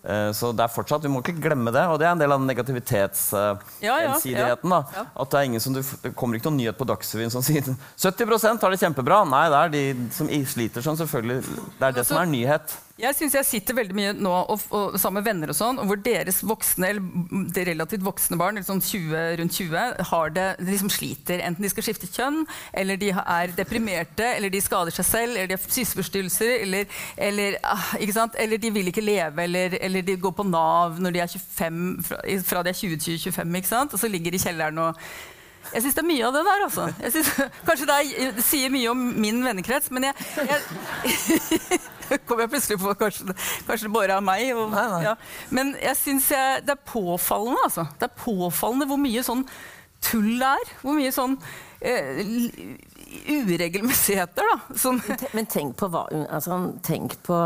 Eh, 0.04 0.32
så 0.32 0.52
det 0.56 0.64
er 0.64 0.72
fortsatt, 0.72 1.04
Vi 1.04 1.12
må 1.12 1.22
ikke 1.24 1.40
glemme 1.42 1.72
det. 1.74 1.84
Og 1.92 2.00
det 2.00 2.08
er 2.08 2.14
en 2.16 2.22
del 2.22 2.32
av 2.32 2.44
negativitetsensidigheten. 2.46 3.84
Ja, 3.84 3.98
ja, 4.04 4.14
ja, 4.96 5.06
At 5.16 5.32
det 5.32 5.40
er 5.40 5.50
ingen 5.50 5.64
som 5.64 5.76
det 5.76 5.84
kommer 6.16 6.38
ikke 6.38 6.52
noen 6.52 6.62
nyhet 6.62 6.78
på 6.80 6.88
Dagsrevyen 6.88 7.34
som 7.34 7.44
sier 7.46 7.64
70 7.98 8.62
har 8.62 8.72
det 8.72 8.82
kjempebra. 8.82 9.24
Nei, 9.28 9.48
det 9.52 9.62
er 9.62 9.74
de 9.74 10.10
som 10.16 10.30
sliter 10.30 10.86
sånn, 10.86 11.00
selvfølgelig. 11.00 11.42
Det 11.80 11.90
er 11.90 11.98
det 11.98 12.06
som 12.08 12.22
er 12.22 12.30
nyhet. 12.30 12.78
Jeg 12.98 13.14
synes 13.14 13.36
jeg 13.38 13.46
sitter 13.46 13.76
veldig 13.78 13.94
mye 13.94 14.12
nå 14.18 14.32
og, 14.34 14.64
og, 14.74 14.96
sammen 14.98 15.22
med 15.22 15.28
venner 15.28 15.52
og 15.54 15.58
sånn, 15.58 15.78
hvor 15.86 16.00
deres 16.02 16.40
voksne 16.42 16.90
eller 16.90 17.68
relativt 17.68 18.02
voksne 18.06 18.40
barn 18.42 18.58
sånn 18.66 18.82
20, 18.82 19.38
rundt 19.38 19.54
20 19.54 20.08
har 20.10 20.34
det, 20.34 20.48
de 20.58 20.72
liksom 20.72 20.90
sliter. 20.90 21.44
Enten 21.46 21.62
de 21.62 21.70
skal 21.70 21.86
skifte 21.86 22.10
kjønn, 22.10 22.42
eller 22.74 22.98
de 22.98 23.12
er 23.14 23.54
deprimerte, 23.58 24.26
eller 24.34 24.50
de 24.54 24.64
skader 24.66 24.96
seg 24.98 25.10
selv, 25.12 25.36
eller 25.36 25.52
de 25.52 25.58
har 25.60 25.62
spiseforstyrrelser, 25.62 26.56
eller, 26.66 27.00
eller, 27.30 27.60
ah, 27.62 27.94
eller, 28.02 28.58
de 28.58 28.74
vil 28.74 28.90
ikke 28.90 29.06
leve, 29.06 29.46
eller, 29.46 29.78
eller, 29.78 30.06
de 30.08 30.18
går 30.18 30.34
på 30.34 30.50
Nav 30.50 30.98
når 30.98 31.14
de 31.14 31.26
er 31.28 31.34
25, 31.38 31.82
fra, 32.10 32.22
fra 32.50 32.66
de 32.66 32.74
er 32.74 32.82
20 32.82 33.02
til 33.06 33.34
25, 33.34 33.94
og 33.94 34.00
så 34.02 34.10
ligger 34.10 34.34
de 34.34 34.42
i 34.42 34.48
kjelleren 34.48 34.86
og 34.88 35.08
jeg 35.74 35.84
syns 35.84 35.98
det 35.98 36.04
er 36.04 36.08
mye 36.08 36.26
av 36.28 36.36
det 36.36 36.44
der. 36.48 36.64
altså. 36.68 36.88
Synes, 37.16 37.32
kanskje 37.68 37.88
det, 37.90 37.98
er, 37.98 38.34
det, 38.38 38.46
sier 38.46 38.74
mye 38.74 38.92
om 38.92 39.06
min 39.26 39.40
vennekrets, 39.46 39.92
men 39.94 40.10
jeg, 40.10 40.28
jeg 40.48 42.20
kom 42.28 42.44
jeg 42.44 42.52
plutselig 42.54 42.80
på 42.82 42.94
kanskje, 43.00 43.36
kanskje 43.68 43.88
det 43.88 43.94
bare 43.96 44.20
er 44.20 44.26
meg. 44.26 44.52
Og, 44.56 44.70
nei, 44.74 44.86
nei. 44.94 45.02
Ja. 45.10 45.16
Men 45.54 45.74
jeg 45.82 46.00
syns 46.00 46.30
det 46.68 46.76
er 46.76 46.84
påfallende, 46.88 47.64
altså. 47.68 47.88
Det 48.00 48.10
er 48.10 48.20
påfallende 48.24 48.90
hvor 48.90 49.02
mye 49.02 49.26
sånn 49.26 49.46
tull 50.04 50.34
det 50.40 50.54
er. 50.54 50.76
Hvor 50.84 50.98
mye 50.98 51.14
sånn 51.16 51.36
eh, 51.82 52.22
uregelmessigheter, 53.34 54.48
da. 54.54 54.78
Sånn. 54.78 55.02
Men 55.36 55.50
tenk 55.52 55.78
på 55.80 55.90
hva 55.92 56.08
altså, 56.12 56.62
Tenk 56.86 57.18
på 57.28 57.38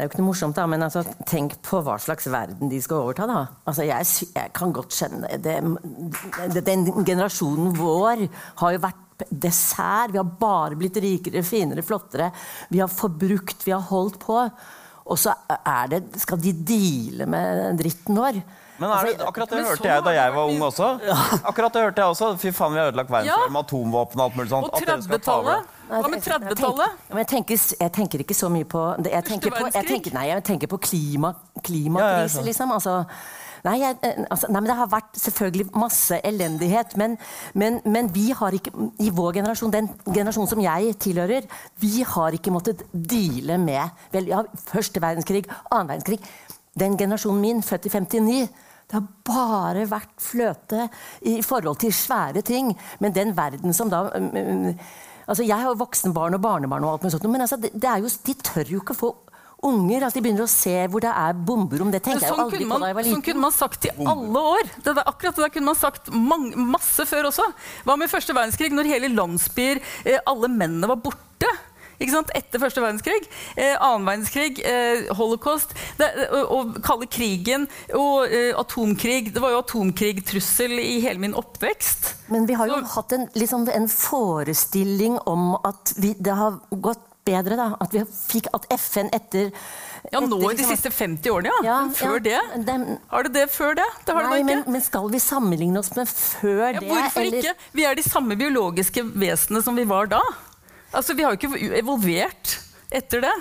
det 0.00 0.06
er 0.06 0.08
jo 0.08 0.12
ikke 0.14 0.20
noe 0.22 0.30
morsomt, 0.30 0.56
da, 0.56 0.62
men 0.64 0.80
altså, 0.80 1.02
tenk 1.28 1.58
på 1.60 1.82
hva 1.84 1.98
slags 2.00 2.24
verden 2.32 2.70
de 2.72 2.78
skal 2.80 3.02
overta. 3.02 3.26
da. 3.28 3.40
Altså, 3.68 3.84
jeg, 3.84 4.06
jeg 4.32 4.52
kan 4.56 4.70
godt 4.72 4.94
skjønne 4.96 5.28
det, 5.44 5.58
det, 6.54 6.62
Den 6.64 6.86
generasjonen 7.04 7.74
vår 7.76 8.22
har 8.62 8.72
jo 8.72 8.80
vært 8.80 9.26
dessert. 9.28 10.14
Vi 10.14 10.22
har 10.22 10.30
bare 10.40 10.78
blitt 10.80 10.96
rikere, 11.04 11.42
finere, 11.44 11.84
flottere. 11.84 12.30
Vi 12.72 12.80
har 12.80 12.88
forbrukt, 12.88 13.60
vi 13.66 13.74
har 13.76 13.84
holdt 13.90 14.16
på. 14.24 14.38
Og 15.04 15.20
så 15.20 15.36
det, 15.92 16.00
skal 16.24 16.40
de 16.40 16.54
deale 16.72 17.28
med 17.28 17.76
dritten 17.82 18.24
vår. 18.24 18.40
Men 18.80 18.94
det, 19.04 19.26
akkurat 19.26 19.50
det 19.52 19.64
hørte 19.66 19.88
jeg 19.88 20.04
da 20.06 20.12
jeg 20.16 20.34
var 20.34 20.52
ung 20.52 20.62
også. 20.64 20.86
Akkurat 21.50 21.74
det 21.74 21.82
hørte 21.84 22.00
jeg 22.00 22.14
også. 22.14 22.30
Fy 22.40 22.52
faen, 22.56 22.72
vi 22.72 22.80
har 22.80 22.88
ødelagt 22.92 23.12
verden 23.12 23.28
ja. 23.28 23.36
med 23.52 23.60
atomvåpen 23.60 24.22
og 24.22 24.24
alt 24.24 24.38
mulig 24.38 24.52
sånt. 24.52 24.70
Og 24.70 24.86
30-tallet. 24.86 25.74
Hva 25.90 26.00
med 26.08 26.24
30-tallet? 26.24 27.02
Jeg, 27.10 27.28
tenker, 27.34 27.66
jeg 27.80 27.92
tenker 27.98 28.24
ikke 28.24 28.38
så 28.38 28.48
mye 28.52 28.64
på 28.64 28.86
Jeg 29.04 29.26
tenker 29.26 29.52
på, 29.52 29.68
jeg 29.74 29.86
tenker, 29.90 30.16
nei, 30.16 30.30
jeg 30.30 30.46
tenker 30.48 30.70
på 30.70 30.80
klima, 30.86 31.34
klimakrise, 31.66 32.44
liksom. 32.46 32.72
Altså, 32.78 33.02
Nei, 33.66 33.74
jeg, 33.82 33.96
eh, 34.06 34.22
altså, 34.30 34.48
nei, 34.48 34.60
men 34.62 34.70
Det 34.70 34.76
har 34.78 34.88
vært 34.88 35.18
selvfølgelig 35.20 35.66
masse 35.76 36.20
elendighet. 36.24 36.96
Men, 36.96 37.18
men, 37.52 37.80
men, 37.84 38.08
vi 38.14 38.30
har 38.36 38.56
ikke, 38.56 38.72
i 39.04 39.10
vår 39.12 39.40
generasjon, 39.40 39.74
den 39.74 39.90
generasjonen 40.06 40.48
som 40.48 40.62
jeg 40.64 40.94
tilhører, 41.04 41.48
vi 41.80 42.00
har 42.14 42.36
ikke 42.36 42.54
måttet 42.54 42.86
deale 42.92 43.58
med 43.60 44.06
vel, 44.14 44.30
ja, 44.32 44.40
første 44.70 45.02
verdenskrig, 45.02 45.44
annen 45.70 45.92
verdenskrig. 45.92 46.20
Den 46.80 46.96
generasjonen 46.96 47.44
min, 47.44 47.62
født 47.66 47.90
i 47.90 47.92
59 47.92 48.48
det 48.90 48.98
har 48.98 49.06
bare 49.26 49.86
vært 49.86 50.16
fløte 50.18 50.88
i 51.30 51.38
forhold 51.46 51.78
til 51.78 51.94
svære 51.94 52.42
ting. 52.42 52.72
Men 52.98 53.14
den 53.14 53.36
verden 53.36 53.76
som 53.76 53.90
da 53.92 54.08
mm, 54.10 54.30
mm, 54.34 54.78
altså 55.30 55.46
Jeg 55.46 55.62
har 55.62 55.78
voksenbarn 55.78 56.34
og 56.34 56.42
barnebarn, 56.42 56.84
og 56.84 56.96
alt 56.96 57.06
med 57.06 57.14
sånt, 57.14 57.28
men 57.30 57.44
altså, 57.46 57.60
er 57.62 58.02
jo, 58.02 58.10
de 58.26 58.34
tør 58.34 58.72
jo 58.74 58.80
ikke 58.82 58.98
få 58.98 59.12
unger. 59.62 60.02
altså 60.02 60.18
De 60.18 60.24
begynner 60.24 60.46
å 60.46 60.50
se 60.50 60.74
hvor 60.90 61.04
det 61.04 61.12
er 61.12 61.38
bomberom. 61.46 61.92
Det 61.94 62.02
tenker 62.02 62.24
sånn 62.24 62.40
jeg 62.40 62.46
aldri 62.46 62.66
man, 62.66 62.74
på 62.74 62.82
da 62.82 62.90
jeg 62.90 62.98
var 62.98 63.06
liten. 63.06 63.16
Sånn 63.16 63.26
kunne 63.28 63.44
man 63.44 63.56
sagt 63.56 63.86
i 63.86 63.94
alle 63.94 64.44
år. 64.56 64.70
Det 64.76 64.94
der, 64.98 65.02
akkurat 65.06 65.38
det 65.38 65.46
der 65.46 65.54
kunne 65.54 65.70
man 65.70 65.80
sagt 65.80 66.12
man, 66.14 66.46
masse 66.74 67.06
før 67.06 67.30
også. 67.30 67.46
Hva 67.86 67.98
med 68.00 68.12
første 68.12 68.36
verdenskrig, 68.36 68.72
når 68.74 68.90
hele 68.90 69.12
landsbyer, 69.14 69.82
eh, 70.04 70.22
alle 70.30 70.50
mennene 70.50 70.90
var 70.90 71.02
borte? 71.04 71.52
Ikke 72.00 72.22
etter 72.38 72.62
første 72.62 72.82
verdenskrig. 72.82 73.28
Eh, 73.56 73.74
annen 73.76 74.08
verdenskrig, 74.08 74.60
eh, 74.64 75.10
holocaust, 75.18 75.74
det, 76.00 76.08
og, 76.30 76.54
og 76.56 76.80
kalde 76.86 77.08
krigen 77.10 77.68
og 77.96 78.30
eh, 78.30 78.52
atomkrig. 78.58 79.34
Det 79.34 79.42
var 79.42 79.54
jo 79.54 79.60
atomkrigtrussel 79.64 80.78
i 80.80 80.98
hele 81.04 81.22
min 81.22 81.36
oppvekst. 81.38 82.14
Men 82.32 82.48
vi 82.48 82.56
har 82.58 82.70
jo 82.70 82.80
Så, 82.80 82.94
hatt 82.96 83.14
en, 83.16 83.28
liksom, 83.34 83.68
en, 83.68 83.88
forestilling 83.90 85.18
om 85.28 85.54
at 85.66 85.94
vi, 85.98 86.14
det 86.18 86.34
har 86.36 86.60
gått 86.70 87.06
bedre. 87.26 87.56
da, 87.58 87.72
At 87.82 87.94
vi 87.94 88.04
fikk 88.08 88.50
at 88.56 88.66
FN 88.78 89.10
etter 89.14 89.50
ja, 90.10 90.20
nå 90.24 90.38
i 90.48 90.56
de 90.56 90.64
siste 90.64 90.90
50 90.94 91.32
årene, 91.32 91.50
ja. 91.50 91.60
ja 91.66 91.78
før 91.94 92.16
ja, 92.16 92.22
det? 92.24 92.64
Dem, 92.66 92.86
har 93.10 93.26
det 93.26 93.34
det 93.36 93.46
før 93.52 93.74
det? 93.76 93.88
Det 94.06 94.14
har 94.16 94.28
nei, 94.30 94.38
det 94.40 94.46
men, 94.48 94.62
men, 94.72 94.84
skal 94.84 95.10
vi 95.12 95.20
sammenligne 95.20 95.82
oss 95.82 95.92
med 95.96 96.08
før 96.08 96.70
ja, 96.70 96.78
det? 96.78 96.88
Hvorfor 96.88 97.26
eller? 97.26 97.42
ikke? 97.42 97.72
Vi 97.76 97.84
er 97.88 97.98
de 97.98 98.06
samme 98.06 98.38
biologiske 98.40 99.04
vesenene 99.12 99.62
som 99.66 99.76
vi 99.76 99.84
var 99.90 100.08
da. 100.14 100.22
Altså, 100.92 101.14
Vi 101.14 101.22
har 101.22 101.34
jo 101.34 101.38
ikke 101.40 101.78
evolvert 101.78 102.58
etter 102.90 103.24
det. 103.26 103.34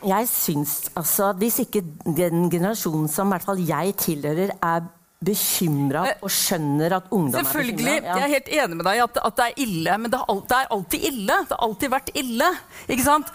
Jeg 0.00 0.28
syns 0.32 0.88
altså 0.96 1.32
Hvis 1.36 1.58
ikke 1.66 1.82
den 2.06 2.48
generasjonen 2.52 3.08
som 3.12 3.28
i 3.28 3.36
hvert 3.36 3.44
fall 3.44 3.60
jeg 3.68 3.94
tilhører, 4.00 4.54
er 4.56 4.88
bekymra 5.20 6.06
eh, 6.08 6.20
og 6.24 6.32
skjønner 6.32 6.94
at 6.96 7.10
ungdom 7.12 7.42
er 7.42 7.44
bekymra. 7.44 7.96
Ja. 7.98 8.14
Jeg 8.16 8.22
er 8.24 8.32
helt 8.34 8.52
enig 8.56 8.78
med 8.78 8.86
deg 8.88 9.02
at, 9.04 9.18
at 9.20 9.36
det 9.36 9.48
er 9.50 9.58
ille, 9.66 9.96
men 10.00 10.12
det, 10.14 10.20
er 10.56 10.70
alltid 10.72 11.08
ille. 11.10 11.40
Det 11.44 11.56
har 11.56 11.66
alltid 11.66 11.92
vært 11.92 12.12
ille. 12.16 12.48
Ikke 12.88 13.04
sant? 13.04 13.34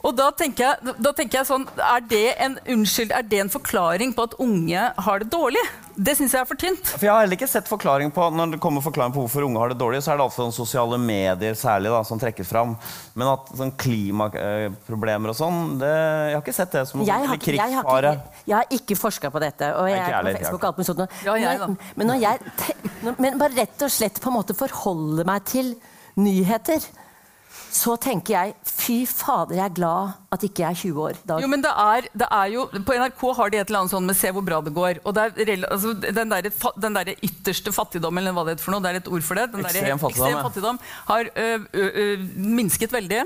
Og 0.00 0.14
da 0.16 0.30
tenker, 0.32 0.64
jeg, 0.64 0.94
da 1.04 1.10
tenker 1.12 1.38
jeg 1.42 1.46
sånn, 1.50 1.66
er 1.76 2.00
det, 2.08 2.20
en, 2.40 2.54
unnskyld, 2.72 3.10
er 3.12 3.24
det 3.28 3.40
en 3.42 3.50
forklaring 3.52 4.14
på 4.16 4.24
at 4.30 4.36
unge 4.40 4.84
har 5.04 5.20
det 5.20 5.28
dårlig? 5.32 5.60
Det 6.00 6.14
syns 6.16 6.32
jeg 6.32 6.40
er 6.40 6.48
for 6.48 6.56
tynt. 6.56 6.86
For 6.94 7.04
Jeg 7.04 7.12
har 7.12 7.20
heller 7.26 7.36
ikke 7.36 7.48
sett 7.50 7.66
forklaring 7.68 8.08
på 8.16 8.24
Når 8.32 8.54
det 8.54 8.60
kommer 8.64 8.80
forklaring 8.80 9.12
på 9.12 9.20
hvorfor 9.26 9.44
unge 9.44 9.60
har 9.60 9.74
det 9.74 9.76
dårlig, 9.82 10.00
så 10.00 10.14
er 10.14 10.20
det 10.22 10.24
altså 10.30 10.46
sosiale 10.56 10.96
medier 11.02 11.52
særlig 11.58 11.92
da, 11.92 12.00
som 12.08 12.16
trekkes 12.22 12.48
fram. 12.48 12.72
Men 13.18 13.28
at 13.34 13.50
sånn 13.58 13.74
klimaproblemer 13.82 15.32
og 15.34 15.36
sånn, 15.36 15.60
det, 15.82 15.90
jeg 15.90 16.38
har 16.38 16.44
ikke 16.46 16.56
sett 16.56 16.72
det 16.78 16.84
som 16.88 17.04
Jeg 17.04 17.12
har, 17.12 17.26
noe 17.26 17.36
jeg, 17.36 17.36
har 17.36 17.44
krigsfare. 17.44 18.14
ikke, 18.16 18.42
jeg 18.52 18.56
har 18.56 18.74
ikke 18.80 18.98
forska 19.02 19.32
på 19.34 19.42
dette. 19.44 19.70
Og 19.76 19.90
jeg, 19.90 19.98
jeg 19.98 20.06
ikke 20.06 20.16
er 20.16 20.30
på 20.30 20.34
Facebook 20.38 20.62
og 20.64 20.70
alt 20.70 20.80
mulig 20.80 20.88
sånt. 20.90 21.20
Ja, 21.28 21.36
jeg 21.44 21.60
men, 21.66 21.76
men, 22.00 22.10
når 22.14 22.22
jeg, 22.24 22.54
te- 22.64 22.78
når- 23.04 23.20
men 23.26 23.38
bare 23.44 23.58
rett 23.60 23.84
og 23.86 23.92
slett 24.00 24.20
på 24.24 24.32
en 24.32 24.38
måte 24.40 24.56
forholder 24.56 25.28
meg 25.28 25.44
til 25.50 25.74
nyheter, 26.20 26.88
så 27.70 27.94
tenker 28.02 28.34
jeg 28.34 28.54
fy 28.66 28.96
fader, 29.06 29.54
jeg 29.56 29.64
er 29.68 29.74
glad 29.76 30.16
at 30.34 30.44
ikke 30.46 30.62
jeg 30.64 30.70
er 30.70 30.78
20 30.80 31.02
år. 31.04 31.18
Dag. 31.26 31.42
Jo, 31.42 31.48
men 31.50 31.62
det 31.62 31.70
er, 31.70 32.08
det 32.18 32.28
er 32.30 32.46
jo, 32.52 32.66
På 32.86 32.94
NRK 32.98 33.22
har 33.36 33.50
de 33.50 33.58
et 33.60 33.70
eller 33.70 33.80
annet 33.80 33.94
sånn 33.94 34.06
med 34.06 34.16
'se 34.18 34.32
hvor 34.34 34.44
bra 34.46 34.60
det 34.60 34.72
går'. 34.74 35.00
og 35.04 35.14
det 35.14 35.48
er, 35.48 35.66
altså, 35.70 35.94
Den 35.94 36.30
der, 36.30 36.50
den 36.80 36.94
der 36.94 37.14
ytterste 37.22 37.72
fattigdommen, 37.72 38.18
eller 38.22 38.32
hva 38.32 38.44
det 38.46 38.56
heter 38.58 38.64
for 38.64 38.72
noe, 38.72 38.82
det 38.82 38.90
er 38.90 39.00
et 39.02 39.08
ord 39.08 39.22
for 39.22 39.34
det. 39.34 39.52
Den 39.52 39.62
der 39.62 39.70
Ekstrem 39.70 39.98
fattigdom, 39.98 40.26
ekstrem 40.26 40.42
fattigdom 40.46 40.78
har 41.06 41.30
ø, 41.36 41.58
ø, 41.74 41.90
ø, 41.94 42.16
minsket 42.36 42.92
veldig. 42.92 43.22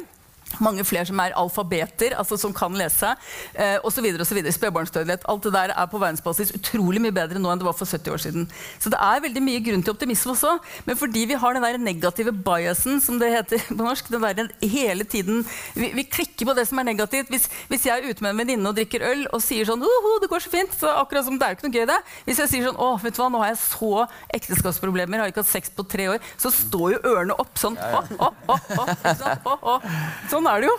Mange 0.62 0.84
flere 0.86 1.06
som 1.08 1.20
er 1.22 1.34
alfabeter, 1.38 2.14
altså 2.18 2.38
som 2.40 2.54
kan 2.54 2.74
lese. 2.76 3.14
Eh, 3.54 3.78
videre. 4.04 4.52
Spedbarnsdødelighet. 4.54 5.24
Alt 5.28 5.46
det 5.46 5.52
der 5.54 5.72
er 5.74 5.86
på 5.90 6.00
verdensbasis 6.02 6.54
utrolig 6.56 7.00
mye 7.02 7.14
bedre 7.14 7.40
nå 7.40 7.50
enn 7.50 7.60
det 7.60 7.66
var 7.66 7.76
for 7.76 7.88
70 7.88 8.14
år 8.14 8.22
siden. 8.22 8.48
Så 8.78 8.92
det 8.92 9.00
er 9.00 9.22
veldig 9.24 9.42
mye 9.44 9.62
grunn 9.64 9.82
til 9.84 9.94
optimisme 9.94 10.34
også. 10.34 10.56
Men 10.86 10.98
fordi 11.00 11.24
vi 11.30 11.38
har 11.40 11.54
den 11.54 11.64
der 11.64 11.78
negative 11.78 12.32
biasen, 12.32 13.00
som 13.00 13.18
det 13.18 13.32
heter 13.34 13.62
på 13.76 13.80
norsk, 13.80 14.10
den 14.12 14.22
der 14.22 14.52
hele 14.60 15.04
tiden 15.04 15.44
vi, 15.74 15.90
vi 15.94 16.06
klikker 16.06 16.48
på 16.48 16.56
det 16.56 16.66
som 16.68 16.78
er 16.78 16.88
negativt. 16.90 17.30
Hvis, 17.32 17.48
hvis 17.70 17.86
jeg 17.86 17.98
er 17.98 18.10
ute 18.10 18.24
med 18.24 18.34
en 18.34 18.42
venninne 18.42 18.70
og 18.70 18.76
drikker 18.78 19.04
øl 19.10 19.26
og 19.32 19.42
sier 19.44 19.66
sånn 19.68 19.82
«Uhu, 19.84 20.10
det 20.22 20.30
går 20.30 20.44
så 20.44 20.52
fint, 20.52 20.74
så 20.78 20.92
akkurat 21.00 21.26
som 21.26 21.38
det 21.38 21.46
er 21.46 21.54
jo 21.54 21.58
ikke 21.58 21.68
noe 21.68 21.78
gøy, 21.78 21.86
det. 21.90 22.00
Hvis 22.28 22.42
jeg 22.44 22.52
sier 22.52 22.68
sånn 22.68 22.80
Å, 22.84 22.90
vet 23.02 23.16
du 23.16 23.20
hva, 23.22 23.30
nå 23.32 23.40
har 23.42 23.52
jeg 23.52 23.60
så 23.62 23.92
ekteskapsproblemer, 24.36 25.22
har 25.22 25.32
ikke 25.32 25.44
hatt 25.44 25.50
sex 25.50 25.72
på 25.74 25.86
tre 25.88 26.08
år, 26.14 26.30
så 26.40 26.52
står 26.52 26.96
jo 26.96 27.00
ørene 27.14 27.36
opp 27.40 27.60
sånn. 27.60 27.78
Å, 27.78 28.02
å, 28.18 28.30
å, 28.50 28.58
å, 29.54 29.54
å. 29.74 29.76
Sånn 30.44 30.52
er 30.52 30.60
det 30.60 30.66
jo. 30.68 30.72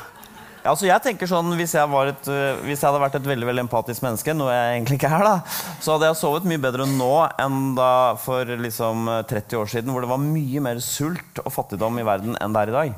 Ja, 0.62 0.72
altså 0.76 0.86
jeg 0.86 1.02
tenker 1.02 1.30
sånn, 1.30 1.48
hvis 1.58 1.72
jeg, 1.74 2.02
et, 2.12 2.28
øh, 2.30 2.60
hvis 2.68 2.84
jeg 2.84 2.86
hadde 2.86 3.00
vært 3.02 3.16
et 3.18 3.30
veldig 3.32 3.48
veldig 3.50 3.64
empatisk 3.64 4.04
menneske, 4.06 4.36
noe 4.38 4.54
jeg 4.54 4.76
egentlig 4.76 5.00
ikke 5.00 5.10
er, 5.10 5.26
da, 5.26 5.56
så 5.82 5.96
hadde 5.96 6.12
jeg 6.12 6.20
sovet 6.20 6.46
mye 6.46 6.62
bedre 6.62 6.86
nå 6.90 7.10
enn 7.42 7.58
da 7.78 7.90
for 8.22 8.46
liksom 8.62 9.10
30 9.26 9.58
år 9.64 9.72
siden, 9.74 9.90
hvor 9.90 10.06
det 10.06 10.12
var 10.12 10.22
mye 10.22 10.62
mer 10.68 10.84
sult 10.86 11.42
og 11.42 11.50
fattigdom 11.56 11.98
i 11.98 12.06
verden 12.06 12.38
enn 12.38 12.54
det 12.54 12.62
er 12.62 12.74
i 12.76 12.78
dag. 12.78 12.94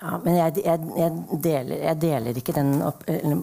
Ja, 0.00 0.18
men 0.24 0.36
jeg, 0.38 0.62
jeg, 0.64 0.80
jeg, 0.96 1.40
deler, 1.44 1.80
jeg 1.84 1.98
deler 2.00 2.38
ikke 2.40 2.54
den 2.56 2.70
opp, 2.88 3.02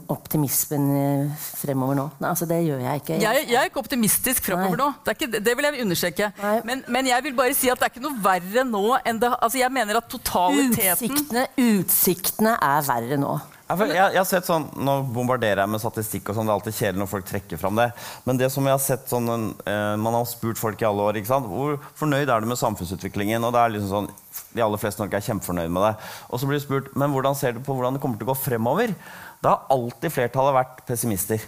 optimismen 0.10 0.88
eh, 0.98 1.44
fremover 1.60 2.00
nå. 2.00 2.06
Nei, 2.18 2.32
altså, 2.32 2.48
det 2.50 2.58
gjør 2.66 2.82
jeg 2.82 3.04
ikke. 3.04 3.20
Jeg, 3.22 3.44
jeg 3.52 3.60
er 3.62 3.70
ikke 3.70 3.84
optimistisk 3.84 4.48
fremover 4.48 4.74
Nei. 4.74 4.86
nå. 4.88 4.88
Det, 5.04 5.14
er 5.14 5.20
ikke, 5.20 5.42
det- 5.46 5.58
vil 5.58 5.68
jeg 5.70 5.84
understreke. 5.86 6.32
Men, 6.66 6.82
men 6.88 7.12
jeg 7.12 7.24
vil 7.28 7.36
bare 7.38 7.54
si 7.58 7.70
at 7.70 7.78
det 7.78 7.90
er 7.90 7.94
ikke 7.94 8.06
noe 8.08 8.24
verre 8.26 8.64
nå 8.68 8.84
enn 9.06 9.22
det 9.22 9.30
Altså 9.38 9.60
Jeg 9.62 9.74
mener 9.74 9.98
at 10.00 10.10
totaliteten 10.10 11.14
Utsiktene, 11.14 11.46
utsiktene 11.62 12.56
er 12.64 12.84
verre 12.88 13.18
nå. 13.22 13.38
Ja, 13.68 13.76
Jeg, 13.84 13.96
jeg 14.16 14.20
har 14.22 14.28
sett 14.30 14.48
sånn, 14.48 14.70
Nå 14.80 14.94
bombarderer 15.12 15.60
jeg 15.66 15.72
med 15.74 15.82
statistikk, 15.84 16.30
og 16.32 16.38
sånn, 16.38 16.48
det 16.48 16.54
er 16.54 16.60
alltid 16.62 16.78
kjedelig 16.78 17.02
når 17.04 17.10
folk 17.12 17.26
trekker 17.28 17.60
fram 17.60 17.76
det. 17.80 17.90
Men 18.24 18.40
det 18.40 18.48
som 18.54 18.64
jeg 18.70 18.78
har 18.78 18.84
sett 18.84 19.10
sånn, 19.12 19.28
eh, 19.68 19.96
man 20.00 20.16
har 20.16 20.28
spurt 20.30 20.62
folk 20.62 20.82
i 20.82 20.88
alle 20.88 21.04
år 21.10 21.20
ikke 21.20 21.34
sant? 21.34 21.50
hvor 21.52 21.76
fornøyd 22.00 22.32
er 22.32 22.46
du 22.46 22.48
med 22.48 22.60
samfunnsutviklingen. 22.62 23.44
og 23.44 23.54
det 23.54 23.64
er 23.64 23.76
liksom 23.76 23.92
sånn, 23.92 24.10
De 24.54 24.64
aller 24.64 24.82
fleste 24.82 25.04
nok 25.04 25.14
er 25.18 25.26
kjempefornøyd 25.26 25.74
med 25.74 25.84
det. 25.88 25.94
Og 26.32 26.40
så 26.40 26.50
blir 26.50 26.60
du 26.60 26.66
spurt 26.66 26.94
men 26.98 27.14
hvordan 27.14 27.38
ser 27.38 27.58
du 27.58 27.62
på 27.66 27.76
hvordan 27.76 27.98
det 27.98 28.04
kommer 28.04 28.20
til 28.20 28.28
å 28.28 28.32
gå 28.32 28.40
fremover. 28.40 28.96
Da 29.44 29.54
har 29.54 29.76
alltid 29.76 30.14
flertallet 30.14 30.58
vært 30.58 30.82
pessimister. 30.88 31.44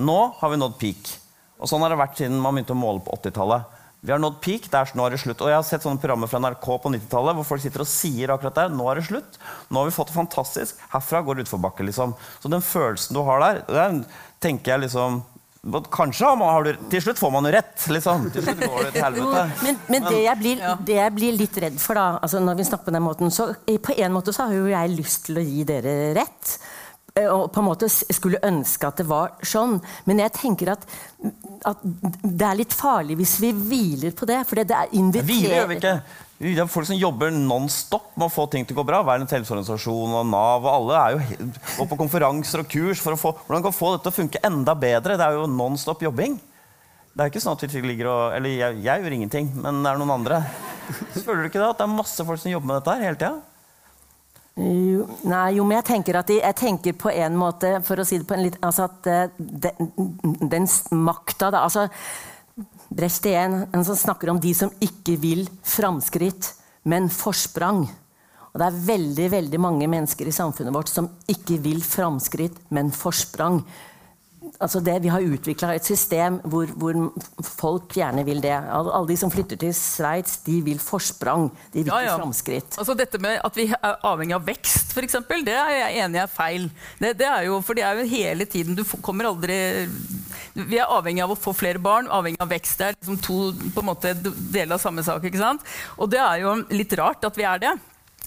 Nå 0.00 0.18
har 0.40 0.50
vi 0.50 0.58
nådd 0.58 0.80
peak. 0.80 1.14
Og 1.60 1.70
sånn 1.70 1.84
har 1.84 1.92
det 1.92 2.00
vært 2.00 2.18
siden 2.18 2.40
man 2.42 2.56
begynte 2.56 2.74
å 2.74 2.80
måle 2.80 3.04
på 3.04 3.14
80-tallet. 3.20 3.70
Vi 4.04 4.12
har 4.12 4.20
nådd 4.20 4.40
peak, 4.44 4.66
det 4.68 4.76
er, 4.76 4.90
nå 4.98 5.04
er 5.06 5.14
det 5.14 5.20
slutt. 5.22 5.40
Og 5.40 5.48
jeg 5.48 5.56
har 5.56 5.64
sett 5.64 5.84
sånne 5.86 6.00
programmer 6.02 6.28
fra 6.28 6.40
NRK 6.42 6.66
på 6.82 6.90
90-tallet 6.92 7.38
hvor 7.38 7.46
folk 7.48 7.62
sitter 7.64 7.84
og 7.84 7.88
sier 7.88 8.34
akkurat 8.34 8.58
det. 8.58 8.66
Nå 8.76 8.88
er 8.90 9.00
det 9.00 9.06
slutt. 9.06 9.38
Nå 9.70 9.80
har 9.80 9.88
vi 9.88 9.94
fått 9.96 10.10
det 10.10 10.18
fantastisk. 10.18 10.82
Herfra 10.92 11.22
går 11.24 11.38
det 11.38 11.46
utforbakke, 11.46 11.86
liksom. 11.88 12.12
Så 12.42 12.50
den 12.52 12.64
følelsen 12.64 13.16
du 13.16 13.22
har 13.24 13.40
der, 13.40 13.62
den 13.70 14.02
tenker 14.44 14.74
jeg 14.74 14.84
liksom 14.84 15.22
Kanskje 15.90 16.26
har 16.28 16.36
man, 16.36 16.50
har 16.52 16.66
du, 16.66 16.72
til 16.92 17.00
slutt 17.00 17.18
får 17.18 17.30
man 17.32 17.48
jo 17.48 17.52
rett, 17.54 17.86
liksom. 17.88 18.28
Til 18.34 18.44
slutt 18.44 18.60
går 18.60 18.82
det 18.84 18.92
til 18.92 19.04
helvete. 19.06 19.44
Men, 19.64 19.78
men 19.88 20.06
det, 20.10 20.18
jeg 20.26 20.40
blir, 20.42 20.62
det 20.84 20.98
jeg 20.98 21.14
blir 21.16 21.36
litt 21.38 21.58
redd 21.64 21.78
for, 21.80 21.96
da, 21.96 22.18
altså 22.20 22.42
når 22.44 22.58
vi 22.60 22.66
snakker 22.68 22.90
på 22.90 22.96
den 22.98 23.06
måten, 23.06 23.32
så 23.32 23.48
på 23.64 23.96
en 23.96 24.12
måte 24.12 24.34
så 24.36 24.48
har 24.50 24.58
jo 24.58 24.66
jeg 24.68 24.92
lyst 24.96 25.28
til 25.30 25.40
å 25.40 25.46
gi 25.46 25.64
dere 25.68 25.94
rett. 26.18 26.56
Eh, 27.14 27.30
Og 27.30 27.48
på 27.54 27.62
en 27.62 27.68
måte 27.70 27.88
skulle 27.88 28.42
ønske 28.44 28.88
at 28.90 29.00
det 29.00 29.06
var 29.08 29.36
sånn. 29.46 29.78
Men 30.04 30.20
jeg 30.24 30.34
tenker 30.36 30.74
at, 30.74 30.84
at 31.64 31.84
det 31.84 32.48
er 32.48 32.60
litt 32.60 32.74
farlig 32.74 33.16
hvis 33.22 33.36
vi 33.44 33.52
hviler 33.56 34.16
på 34.18 34.28
det. 34.28 34.42
For 34.48 34.60
det 34.60 34.74
er 34.74 34.92
inviterer 34.98 35.30
Hviler 35.30 35.56
gjør 35.60 35.70
vi 35.72 35.80
ikke. 35.80 35.96
Det 36.38 36.56
er 36.58 36.66
folk 36.66 36.88
som 36.88 36.98
jobber 36.98 37.30
non 37.30 37.68
stop 37.70 38.16
med 38.18 38.26
å 38.26 38.32
få 38.32 38.48
ting 38.50 38.66
til 38.66 38.74
å 38.74 38.80
gå 38.80 38.86
bra. 38.88 39.04
Verdens 39.06 39.30
helseorganisasjon 39.36 40.16
og 40.18 40.26
Nav 40.26 40.66
og 40.66 40.72
alle 40.72 40.98
er 40.98 41.14
jo 41.14 41.46
går 41.76 41.88
på 41.92 41.98
konferanser 42.00 42.64
og 42.64 42.72
kurs 42.72 43.02
for 43.02 43.14
å 43.14 43.20
få 43.20 43.32
hvordan 43.44 43.62
kan 43.64 43.76
få 43.76 43.92
dette 43.94 44.08
til 44.08 44.12
å 44.12 44.18
funke 44.18 44.42
enda 44.48 44.74
bedre. 44.74 45.16
Det 45.20 45.28
er 45.28 45.38
jo 45.38 45.46
non 45.46 45.78
stop 45.78 46.02
jobbing. 46.02 46.34
Det 47.14 47.22
er 47.22 47.30
ikke 47.30 47.44
sånn 47.44 47.54
at 47.54 47.62
vi 47.70 47.84
ligger 47.86 48.10
og 48.10 48.22
Eller 48.34 48.56
jeg, 48.58 48.82
jeg 48.82 49.04
gjør 49.04 49.16
ingenting, 49.20 49.50
men 49.54 49.82
det 49.84 49.92
er 49.92 50.00
noen 50.00 50.16
andre. 50.16 50.42
Føler 51.24 51.44
du 51.44 51.50
ikke 51.52 51.62
det? 51.62 51.70
At 51.70 51.78
det 51.78 51.86
er 51.86 51.98
masse 52.02 52.26
folk 52.26 52.42
som 52.42 52.50
jobber 52.50 52.72
med 52.72 52.80
dette 52.80 52.96
her 52.96 53.06
hele 53.06 53.20
tida? 53.20 53.34
Jo, 54.54 55.06
nei, 55.26 55.46
jo, 55.56 55.64
men 55.66 55.80
jeg 55.80 55.86
tenker, 55.88 56.20
de, 56.26 56.36
jeg 56.38 56.54
tenker 56.54 56.94
på 56.94 57.10
en 57.10 57.34
måte 57.34 57.72
For 57.82 57.98
å 57.98 58.04
si 58.06 58.20
det 58.20 58.26
på 58.28 58.36
en 58.36 58.44
litt 58.44 58.58
altså 58.62 58.84
at 58.86 59.08
eh, 59.10 59.32
den, 59.38 59.88
den 60.52 60.68
makta 60.94 61.48
da 61.50 61.64
altså, 61.66 61.88
Brecht 62.90 63.26
igjen, 63.26 63.64
en 63.72 63.84
som 63.86 63.96
snakker 63.96 64.30
om 64.30 64.40
de 64.40 64.52
som 64.54 64.72
ikke 64.84 65.16
vil 65.20 65.46
framskritt, 65.64 66.52
men 66.84 67.08
forsprang. 67.12 67.86
Og 68.54 68.60
det 68.60 68.66
er 68.68 68.84
veldig 68.86 69.30
veldig 69.32 69.58
mange 69.58 69.88
mennesker 69.90 70.28
i 70.30 70.34
samfunnet 70.34 70.74
vårt 70.76 70.92
som 70.92 71.08
ikke 71.30 71.56
vil 71.64 71.80
framskritt, 71.82 72.60
men 72.70 72.92
forsprang. 72.94 73.62
Altså 74.62 74.78
det, 74.84 74.98
vi 75.02 75.10
har 75.10 75.24
utvikla 75.24 75.72
et 75.74 75.86
system 75.88 76.36
hvor, 76.46 76.68
hvor 76.78 76.94
folk 77.42 77.96
gjerne 77.96 78.22
vil 78.28 78.42
det. 78.44 78.52
Alle, 78.54 79.00
de 79.08 79.16
som 79.18 79.32
flytter 79.32 79.58
til 79.58 79.72
Sveits, 79.74 80.36
de 80.46 80.60
vil 80.62 80.78
forsprang. 80.78 81.48
De 81.72 81.80
vil 81.82 81.90
Ja, 81.90 81.98
ikke 82.04 82.12
ja. 82.12 82.18
framskritt. 82.20 82.78
Altså 82.78 82.94
dette 82.94 83.18
med 83.18 83.40
At 83.42 83.56
vi 83.58 83.66
er 83.72 83.96
avhengig 84.06 84.36
av 84.36 84.46
vekst, 84.46 84.92
for 84.94 85.02
eksempel, 85.02 85.42
det 85.48 85.56
er 85.58 85.72
jeg 85.80 86.04
enig 86.04 86.20
i 86.20 86.22
er 86.22 86.30
feil. 86.30 86.68
Det, 87.00 87.16
det 87.18 87.26
er 87.26 87.48
jo, 87.48 87.58
for 87.64 87.74
det 87.74 87.88
er 87.88 87.98
jo 87.98 88.06
hele 88.12 88.46
tiden 88.46 88.78
Du 88.78 88.84
kommer 89.02 89.32
aldri 89.32 89.58
Vi 90.54 90.78
er 90.78 90.90
avhengig 90.90 91.24
av 91.24 91.32
å 91.34 91.38
få 91.38 91.54
flere 91.56 91.82
barn, 91.82 92.06
avhengig 92.06 92.38
av 92.42 92.52
vekst. 92.52 92.78
Det 92.78 92.86
er 92.86 92.94
liksom 92.98 93.18
to 93.22 93.38
på 93.74 93.82
en 93.82 93.88
måte 93.90 94.14
deler 94.14 94.76
av 94.76 94.82
samme 94.82 95.02
sak. 95.02 95.24
ikke 95.26 95.42
sant? 95.42 95.64
Og 95.98 96.10
det 96.12 96.22
er 96.22 96.44
jo 96.44 96.54
litt 96.70 96.94
rart 97.00 97.26
at 97.26 97.38
vi 97.38 97.46
er 97.48 97.62
det. 97.62 97.74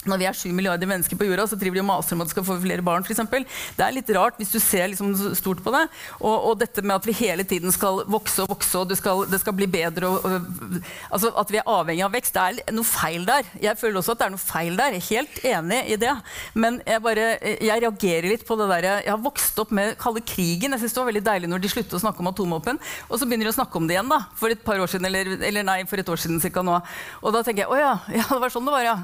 Når 0.07 0.21
vi 0.21 0.27
er 0.29 0.37
7 0.37 0.51
milliarder 0.55 0.89
mennesker 0.89 1.19
på 1.19 1.27
jorda, 1.27 1.47
så 1.49 1.59
driver 1.59 1.79
de 1.79 1.83
og 1.83 1.89
maser 1.89 2.15
om 2.17 2.23
at 2.23 2.29
de 2.29 2.35
skal 2.35 2.45
få 2.47 2.57
flere 2.63 2.85
barn. 2.85 3.05
For 3.05 3.15
eksempel. 3.15 3.45
det 3.77 3.85
er 3.85 3.95
litt 3.95 4.11
rart 4.15 4.39
hvis 4.39 4.53
du 4.53 4.59
ser 4.63 4.89
liksom 4.91 5.13
stort 5.37 5.63
på 5.63 5.73
det. 5.75 5.83
Og, 6.19 6.35
og 6.51 6.59
dette 6.61 6.83
med 6.83 6.97
at 6.97 7.07
vi 7.07 7.15
hele 7.19 7.45
tiden 7.47 7.73
skal 7.75 8.03
vokse 8.07 8.45
og 8.45 8.51
vokse, 8.55 8.81
og 8.81 8.95
skal, 8.99 9.25
det 9.31 9.41
skal 9.43 9.55
bli 9.57 9.69
bedre 9.71 10.09
og, 10.09 10.25
og, 10.25 10.79
altså 11.11 11.31
At 11.37 11.51
vi 11.53 11.59
er 11.61 11.69
avhengig 11.69 12.05
av 12.05 12.13
vekst. 12.15 12.37
Det 12.37 12.63
er 12.65 12.75
noe 12.75 12.87
feil 12.87 13.27
der. 13.27 13.47
Jeg 13.61 13.79
føler 13.79 14.01
også 14.01 14.15
at 14.15 14.23
det 14.23 14.27
er 14.27 14.35
noe 14.35 14.43
feil 14.43 14.79
der. 14.79 14.97
Jeg 14.97 15.03
er 15.03 15.09
helt 15.11 15.45
enig 15.53 15.81
i 15.93 15.99
det. 16.01 16.13
Men 16.55 16.81
jeg, 16.85 17.03
bare, 17.03 17.27
jeg 17.43 17.83
reagerer 17.83 18.29
litt 18.31 18.47
på 18.47 18.57
det 18.59 18.69
der 18.71 18.89
Jeg 19.03 19.11
har 19.11 19.21
vokst 19.23 19.59
opp 19.61 19.73
med 19.75 19.95
kalde 20.01 20.23
krigen. 20.25 20.73
Jeg 20.75 20.83
synes 20.83 20.95
det 20.95 21.03
var 21.03 21.11
veldig 21.11 21.25
deilig 21.27 21.51
når 21.51 21.63
de 21.63 21.73
sluttet 21.73 21.97
å 21.97 22.03
snakke 22.03 22.23
om 22.23 22.31
atomvåpen. 22.31 22.81
Og 23.09 23.19
så 23.19 23.27
begynner 23.27 23.49
de 23.49 23.53
å 23.53 23.59
snakke 23.59 23.79
om 23.79 23.87
det 23.89 23.97
igjen 23.97 24.11
da, 24.11 24.21
for 24.37 24.53
et 24.53 24.63
par 24.65 24.81
år 24.81 24.91
siden, 24.91 25.09
eller, 25.09 25.37
eller 25.49 25.67
nei, 25.67 25.79
for 25.89 26.01
et 26.01 26.09
år 26.13 26.21
siden 26.21 26.41
cirka 26.43 26.63
nå. 26.65 26.79
Og 27.21 27.35
da 27.35 27.43
tenker 27.45 27.65
jeg 27.65 27.71
å 27.71 27.79
ja, 27.79 27.93
ja, 28.13 28.25
det 28.29 28.41
var 28.43 28.53
sånn 28.53 28.67
det 28.67 28.75
var, 28.75 28.85
ja. 28.85 28.97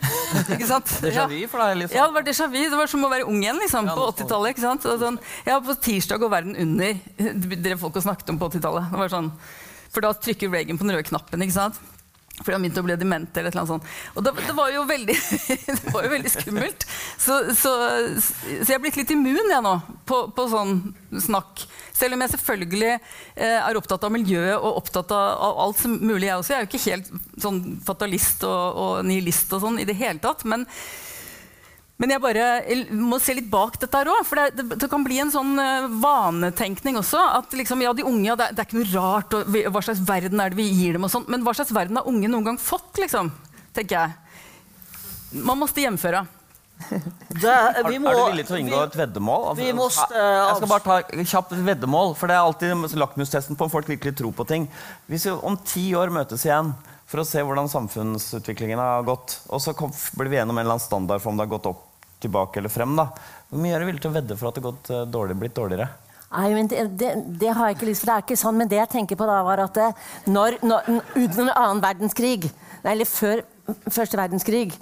Ikke 0.54 0.66
sant? 0.68 0.90
Déjà 1.02 1.24
vu 1.30 1.38
for 1.50 1.62
deg, 1.62 1.78
liksom. 1.82 1.96
Ja, 1.96 2.06
det 2.08 2.14
var 2.18 2.24
déjà 2.26 2.46
vu. 2.52 2.58
Det 2.58 2.78
var 2.78 2.90
som 2.90 3.04
å 3.06 3.10
være 3.12 3.26
ung 3.30 3.38
igjen 3.42 3.58
liksom, 3.62 3.88
Ja, 3.88 3.94
på 3.96 4.06
80-tallet. 4.12 4.54
ikke 4.54 4.64
sant? 4.64 4.86
Sånn, 5.02 5.18
ja, 5.46 5.58
på 5.64 5.76
tirsdag 5.86 6.20
går 6.22 6.32
verden 6.32 6.56
under. 6.66 6.98
drev 7.66 7.80
folk 7.80 7.96
og 7.98 8.04
snakket 8.06 8.32
om 8.34 8.40
på 8.40 8.50
80-tallet. 8.52 8.96
Sånn, 9.14 9.30
For 9.94 10.04
da 10.04 10.12
trykker 10.12 10.52
Reagan 10.52 10.78
på 10.80 10.86
den 10.86 10.96
røde 10.98 11.08
knappen. 11.08 11.44
ikke 11.46 11.56
sant? 11.56 11.80
For 12.42 12.52
han 12.52 12.60
begynte 12.60 12.82
å 12.82 12.86
bli 12.86 12.96
dement. 13.00 13.38
eller 13.40 13.54
noe 13.56 13.68
sånt. 13.68 13.86
Og 14.14 14.24
det, 14.24 14.34
det, 14.42 14.52
var 14.56 14.68
jo 14.74 14.84
veldig, 14.88 15.16
det 15.80 15.92
var 15.94 16.04
jo 16.04 16.12
veldig 16.12 16.32
skummelt. 16.34 16.84
Så, 17.16 17.38
så, 17.56 17.72
så 18.20 18.66
jeg 18.68 18.76
er 18.76 18.82
blitt 18.84 18.98
litt 19.00 19.14
immun 19.14 19.52
jeg 19.52 19.64
nå 19.64 19.74
på, 20.08 20.26
på 20.36 20.46
sånn 20.52 20.76
snakk. 21.24 21.64
Selv 21.96 22.16
om 22.16 22.24
jeg 22.24 22.34
selvfølgelig 22.34 22.92
eh, 22.92 23.56
er 23.56 23.80
opptatt 23.80 24.04
av 24.04 24.12
miljøet 24.12 24.58
og 24.58 24.82
opptatt 24.82 25.14
av, 25.16 25.32
av 25.48 25.64
alt 25.64 25.80
som 25.80 25.96
mulig. 25.96 26.28
Jeg 26.28 26.42
også. 26.42 26.52
Jeg 26.52 26.58
er 26.58 26.66
jo 26.66 26.70
ikke 26.70 26.84
helt 26.90 27.40
sånn 27.40 27.62
fatalist 27.86 28.44
og, 28.44 28.82
og 28.84 29.08
nihilist 29.08 29.56
og 29.56 29.64
sånn 29.64 29.80
i 29.80 29.88
det 29.88 29.96
hele 29.96 30.20
tatt. 30.20 30.44
men 30.44 30.68
men 31.96 32.12
jeg 32.12 32.20
bare 32.20 32.46
må 32.92 33.16
se 33.24 33.32
litt 33.38 33.46
bak 33.48 33.78
dette 33.80 33.96
her 33.96 34.10
òg. 34.12 34.18
For 34.28 34.36
det, 34.36 34.50
det, 34.58 34.78
det 34.82 34.88
kan 34.92 35.04
bli 35.06 35.16
en 35.22 35.30
sånn 35.32 35.54
eh, 35.62 35.86
vanetenkning 36.02 36.98
også. 37.00 37.22
At 37.38 37.54
liksom, 37.56 37.80
ja, 37.86 37.94
de 37.96 38.04
unge, 38.04 38.26
ja, 38.28 38.36
det, 38.36 38.50
er- 38.50 38.56
det 38.58 38.64
er 38.64 38.68
ikke 38.68 38.80
noe 38.82 38.92
rart. 38.92 39.36
Og 39.38 39.48
vi, 39.54 39.62
hva 39.72 39.80
slags 39.86 40.02
verden 40.04 40.42
er 40.44 40.52
det 40.52 40.58
vi 40.60 40.66
gir 40.70 40.98
dem? 40.98 41.06
og 41.08 41.12
sånt, 41.14 41.30
Men 41.32 41.44
hva 41.46 41.54
slags 41.56 41.72
verden 41.72 41.96
har 41.96 42.08
unge 42.10 42.28
noen 42.28 42.44
gang 42.50 42.58
fått? 42.60 42.92
liksom, 43.00 43.32
tenker 43.76 43.96
jeg. 44.02 44.16
Man 45.46 45.58
måtte 45.60 45.80
hjemføre. 45.82 46.26
Det, 47.36 47.52
vi 47.88 47.96
må, 48.00 48.10
er 48.12 48.16
du 48.18 48.22
villig 48.30 48.44
til 48.48 48.56
å 48.56 48.58
inngå 48.60 48.78
et 48.84 48.94
veddemål? 49.00 49.46
Altså, 49.50 49.62
vi 49.64 49.72
måste, 49.76 50.06
jeg 50.20 50.56
skal 50.58 50.70
bare 50.70 50.84
ta 50.84 50.96
et 51.00 51.30
kjapt 51.32 51.54
veddemål, 51.66 52.12
for 52.16 52.28
det 52.30 52.36
er 52.36 52.44
alltid 52.44 52.94
lakmustesten 53.00 53.56
på 53.56 53.64
om 53.66 53.72
folk 53.72 53.88
virkelig 53.90 54.12
tror 54.20 54.32
på 54.36 54.44
ting. 54.48 54.66
Hvis 55.08 55.24
vi 55.28 55.32
om 55.48 55.56
ti 55.68 55.86
år 55.96 56.12
møtes 56.12 56.44
igjen 56.46 56.74
for 57.08 57.22
å 57.22 57.26
se 57.28 57.40
hvordan 57.44 57.68
samfunnsutviklingen 57.72 58.80
har 58.80 59.04
gått, 59.08 59.38
og 59.48 59.60
så 59.64 59.72
kom, 59.78 59.92
blir 60.20 60.28
vi 60.32 60.38
enige 60.40 60.52
om 60.52 60.58
en 60.60 60.64
eller 60.66 60.76
annen 60.76 60.84
standard 60.84 61.24
for 61.24 61.32
om 61.32 61.40
det 61.40 61.46
har 61.46 61.52
gått 61.56 61.68
opp, 61.72 61.85
tilbake 62.22 62.60
eller 62.60 62.72
frem, 62.72 62.96
da. 62.98 63.08
hvor 63.50 63.62
mye 63.62 63.76
er 63.76 63.82
du 63.82 63.88
villig 63.90 64.02
til 64.04 64.12
å 64.12 64.16
vedde 64.16 64.36
for 64.40 64.50
at 64.50 64.58
det 64.58 64.64
har 64.66 65.00
eh, 65.02 65.08
dårlig, 65.12 65.38
blitt 65.40 65.56
dårligere? 65.56 65.88
Nei, 66.26 66.48
men 66.56 66.68
det, 66.68 66.82
det, 66.98 67.12
det 67.40 67.52
har 67.54 67.68
jeg 67.68 67.78
ikke 67.78 67.88
lyst 67.88 68.02
til. 68.02 68.10
Det 68.10 68.16
er 68.16 68.24
ikke 68.24 68.38
sånn. 68.40 68.56
Men 68.58 68.70
det 68.70 68.80
jeg 68.80 68.92
tenker 68.92 69.18
på 69.18 69.28
da, 69.28 69.36
var 69.46 69.62
at 69.62 69.78
det, 69.78 69.90
når, 70.28 70.58
når, 70.66 70.88
under 71.22 71.52
annen 71.52 71.82
verdenskrig, 71.84 72.48
eller 72.82 73.08
før 73.08 73.44
første 73.86 74.18
verdenskrig, 74.18 74.74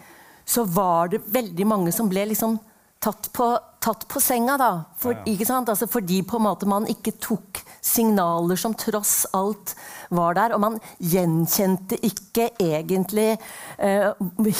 så 0.44 0.64
var 0.68 1.12
det 1.12 1.22
veldig 1.32 1.66
mange 1.68 1.92
som 1.94 2.08
ble 2.08 2.26
liksom 2.32 2.56
tatt 3.04 3.28
på, 3.36 3.50
tatt 3.84 4.06
på 4.08 4.20
senga, 4.22 4.56
da. 4.60 4.68
For, 5.00 5.18
Ikke 5.28 5.44
sant? 5.48 5.68
Altså, 5.68 5.86
fordi 5.90 6.22
på 6.24 6.38
en 6.40 6.46
måte 6.46 6.68
man 6.70 6.86
ikke 6.88 7.12
tok 7.20 7.60
signaler 7.84 8.56
som 8.56 8.72
tross 8.80 9.26
alt 9.36 9.74
var 10.14 10.36
der. 10.38 10.54
Og 10.56 10.62
man 10.62 10.78
gjenkjente 11.04 11.98
ikke 12.08 12.46
egentlig 12.64 13.34
eh, 13.78 14.08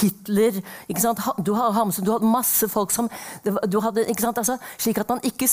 Hitler. 0.02 0.60
Ikke 0.92 1.00
sant? 1.06 1.22
Du, 1.46 1.54
har- 1.56 1.72
Hamsun, 1.78 2.04
du 2.04 2.12
hadde 2.12 2.28
masse 2.28 2.68
folk 2.68 2.92
som 2.92 3.08
du 3.44 3.78
hadde, 3.80 4.04
ikke 4.12 4.26
sant? 4.26 4.42
Altså, 4.42 4.58
Slik 4.78 5.00
at 5.00 5.08
man 5.08 5.24
ikke 5.24 5.48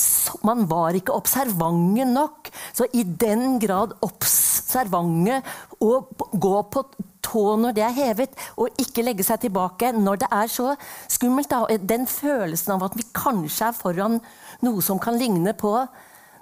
Man 0.47 0.65
var 0.69 0.95
ikke 0.97 1.13
observante 1.15 2.05
nok. 2.11 2.51
Så 2.75 2.87
i 2.93 3.03
den 3.03 3.59
grad 3.63 3.95
observante 4.03 5.41
og 5.81 6.11
gå 6.41 6.57
på 6.75 6.83
tå 7.23 7.43
når 7.61 7.75
det 7.77 7.85
er 7.85 7.97
hevet, 7.97 8.37
og 8.57 8.81
ikke 8.81 9.05
legge 9.05 9.25
seg 9.25 9.43
tilbake 9.45 9.91
når 9.95 10.23
det 10.23 10.29
er 10.35 10.51
så 10.51 10.75
skummelt. 11.11 11.51
Da. 11.51 11.77
Den 11.77 12.07
følelsen 12.09 12.75
av 12.75 12.87
at 12.89 12.97
vi 12.99 13.07
kanskje 13.15 13.69
er 13.69 13.77
foran 13.77 14.19
noe 14.65 14.85
som 14.85 15.01
kan 15.01 15.17
ligne 15.19 15.55
på 15.57 15.75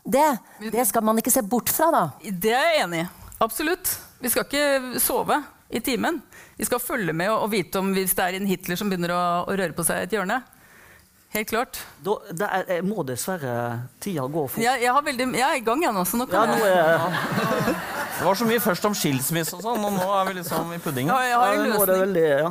det, 0.09 0.29
det 0.71 0.85
skal 0.89 1.05
man 1.05 1.19
ikke 1.21 1.33
se 1.33 1.43
bort 1.45 1.69
fra, 1.71 1.89
da. 1.93 2.03
Det 2.23 2.53
er 2.55 2.73
jeg 2.73 2.85
enig 2.85 3.03
i. 3.03 3.09
Absolutt. 3.43 3.91
Vi 4.19 4.31
skal 4.31 4.47
ikke 4.47 4.99
sove 4.99 5.37
i 5.69 5.81
timen. 5.83 6.21
Vi 6.57 6.67
skal 6.67 6.81
følge 6.81 7.13
med 7.15 7.31
og, 7.31 7.49
vite 7.53 7.79
om 7.79 7.91
hvis 7.95 8.15
det 8.17 8.25
er 8.25 8.39
en 8.39 8.49
Hitler 8.49 8.79
som 8.79 8.89
begynner 8.91 9.13
å, 9.15 9.21
å 9.47 9.53
røre 9.55 9.75
på 9.75 9.85
seg 9.87 10.01
i 10.01 10.07
et 10.07 10.15
hjørne. 10.17 10.41
Helt 11.29 11.49
klart. 11.51 11.77
da, 12.01 12.15
det 12.33 12.47
er, 12.49 12.63
jeg 12.73 12.83
må 12.89 13.03
dessverre 13.05 13.55
tida 14.01 14.23
gå 14.33 14.47
fort. 14.49 14.61
Jeg, 14.63 14.81
jeg, 14.81 14.89
har 14.95 15.03
veldig, 15.05 15.27
jeg 15.37 15.45
er 15.45 15.57
i 15.59 15.65
gang, 15.67 15.83
jeg 15.85 15.93
nå. 15.93 16.03
Så 16.09 16.17
nå 16.17 16.25
Ja, 16.25 16.45
kan 16.45 16.49
nå 16.49 16.65
jeg, 16.65 16.77
er, 16.77 16.99
Det 18.19 18.25
var 18.25 18.35
så 18.39 18.47
mye 18.49 18.59
først 18.63 18.87
om 18.89 18.95
skilsmisse 18.97 19.55
og 19.59 19.61
sånn, 19.63 19.85
og 19.85 19.93
nå 19.93 20.07
er 20.17 20.25
vi 20.31 20.33
liksom 20.39 20.73
i 20.73 20.79
puddingen. 20.81 21.13
ja, 21.13 21.19
jeg 21.29 21.37
har 21.37 21.53
en 21.53 21.69
nå 21.69 21.77
løsning. 21.83 22.01
veldig 22.01 22.23
ja. 22.25 22.49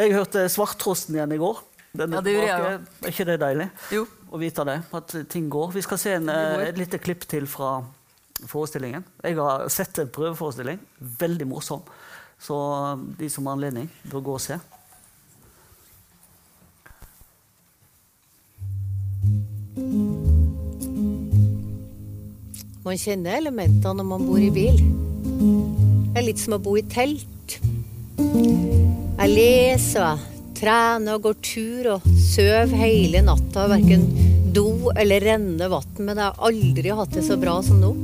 Jeg 0.00 0.14
hørte 0.16 0.46
Svarttrosten 0.50 1.18
igjen 1.18 1.36
i 1.36 1.40
går. 1.42 1.60
Den 2.00 2.12
Ja, 2.16 2.20
det 2.24 2.32
gjorde 2.36 2.48
jeg 2.48 2.64
tilbake. 2.64 3.04
Er 3.04 3.12
ikke 3.14 3.26
det 3.28 3.36
deilig 3.42 3.68
Jo. 3.92 4.02
å 4.30 4.38
vite 4.40 4.64
det? 4.70 4.76
At 4.94 5.14
ting 5.28 5.48
går. 5.50 5.72
Vi 5.76 5.82
skal 5.82 5.98
se 5.98 6.12
en, 6.16 6.28
eh, 6.30 6.66
et 6.70 6.78
lite 6.78 6.98
klipp 7.02 7.26
til 7.28 7.46
fra 7.50 7.80
forestillingen. 8.46 9.04
Jeg 9.26 9.36
har 9.36 9.68
sett 9.68 9.98
en 10.00 10.08
prøveforestilling. 10.08 10.78
Veldig 11.20 11.46
morsom. 11.50 11.82
Så 12.40 12.56
de 13.18 13.28
som 13.28 13.46
har 13.50 13.58
anledning, 13.58 13.90
bør 14.08 14.22
gå 14.30 14.36
og 14.38 14.40
se. 14.40 14.56
Man 22.80 22.96
kjenner 22.98 23.36
elementene 23.36 23.92
når 24.00 24.06
man 24.08 24.24
bor 24.24 24.40
i 24.40 24.50
bil. 24.54 24.80
Det 24.80 26.18
er 26.18 26.26
litt 26.26 26.40
som 26.42 26.56
å 26.56 26.62
bo 26.62 26.74
i 26.80 26.84
telt. 26.90 27.58
Jeg 28.18 29.28
leser, 29.30 30.16
og 30.16 30.54
trener 30.56 31.16
og 31.16 31.28
går 31.28 31.36
tur 31.44 31.90
og 31.94 32.08
sover 32.20 32.72
hele 32.80 33.22
natta. 33.24 33.68
Verken 33.70 34.08
do 34.54 34.90
eller 34.96 35.22
renne 35.28 35.70
vann. 35.70 35.92
Men 36.00 36.16
jeg 36.16 36.26
har 36.26 36.50
aldri 36.50 36.96
hatt 37.02 37.14
det 37.14 37.24
så 37.28 37.38
bra 37.40 37.60
som 37.64 37.80
nå. 37.84 37.94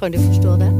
Kan 0.00 0.12
du 0.12 0.20
forstå 0.20 0.58
det? 0.60 0.70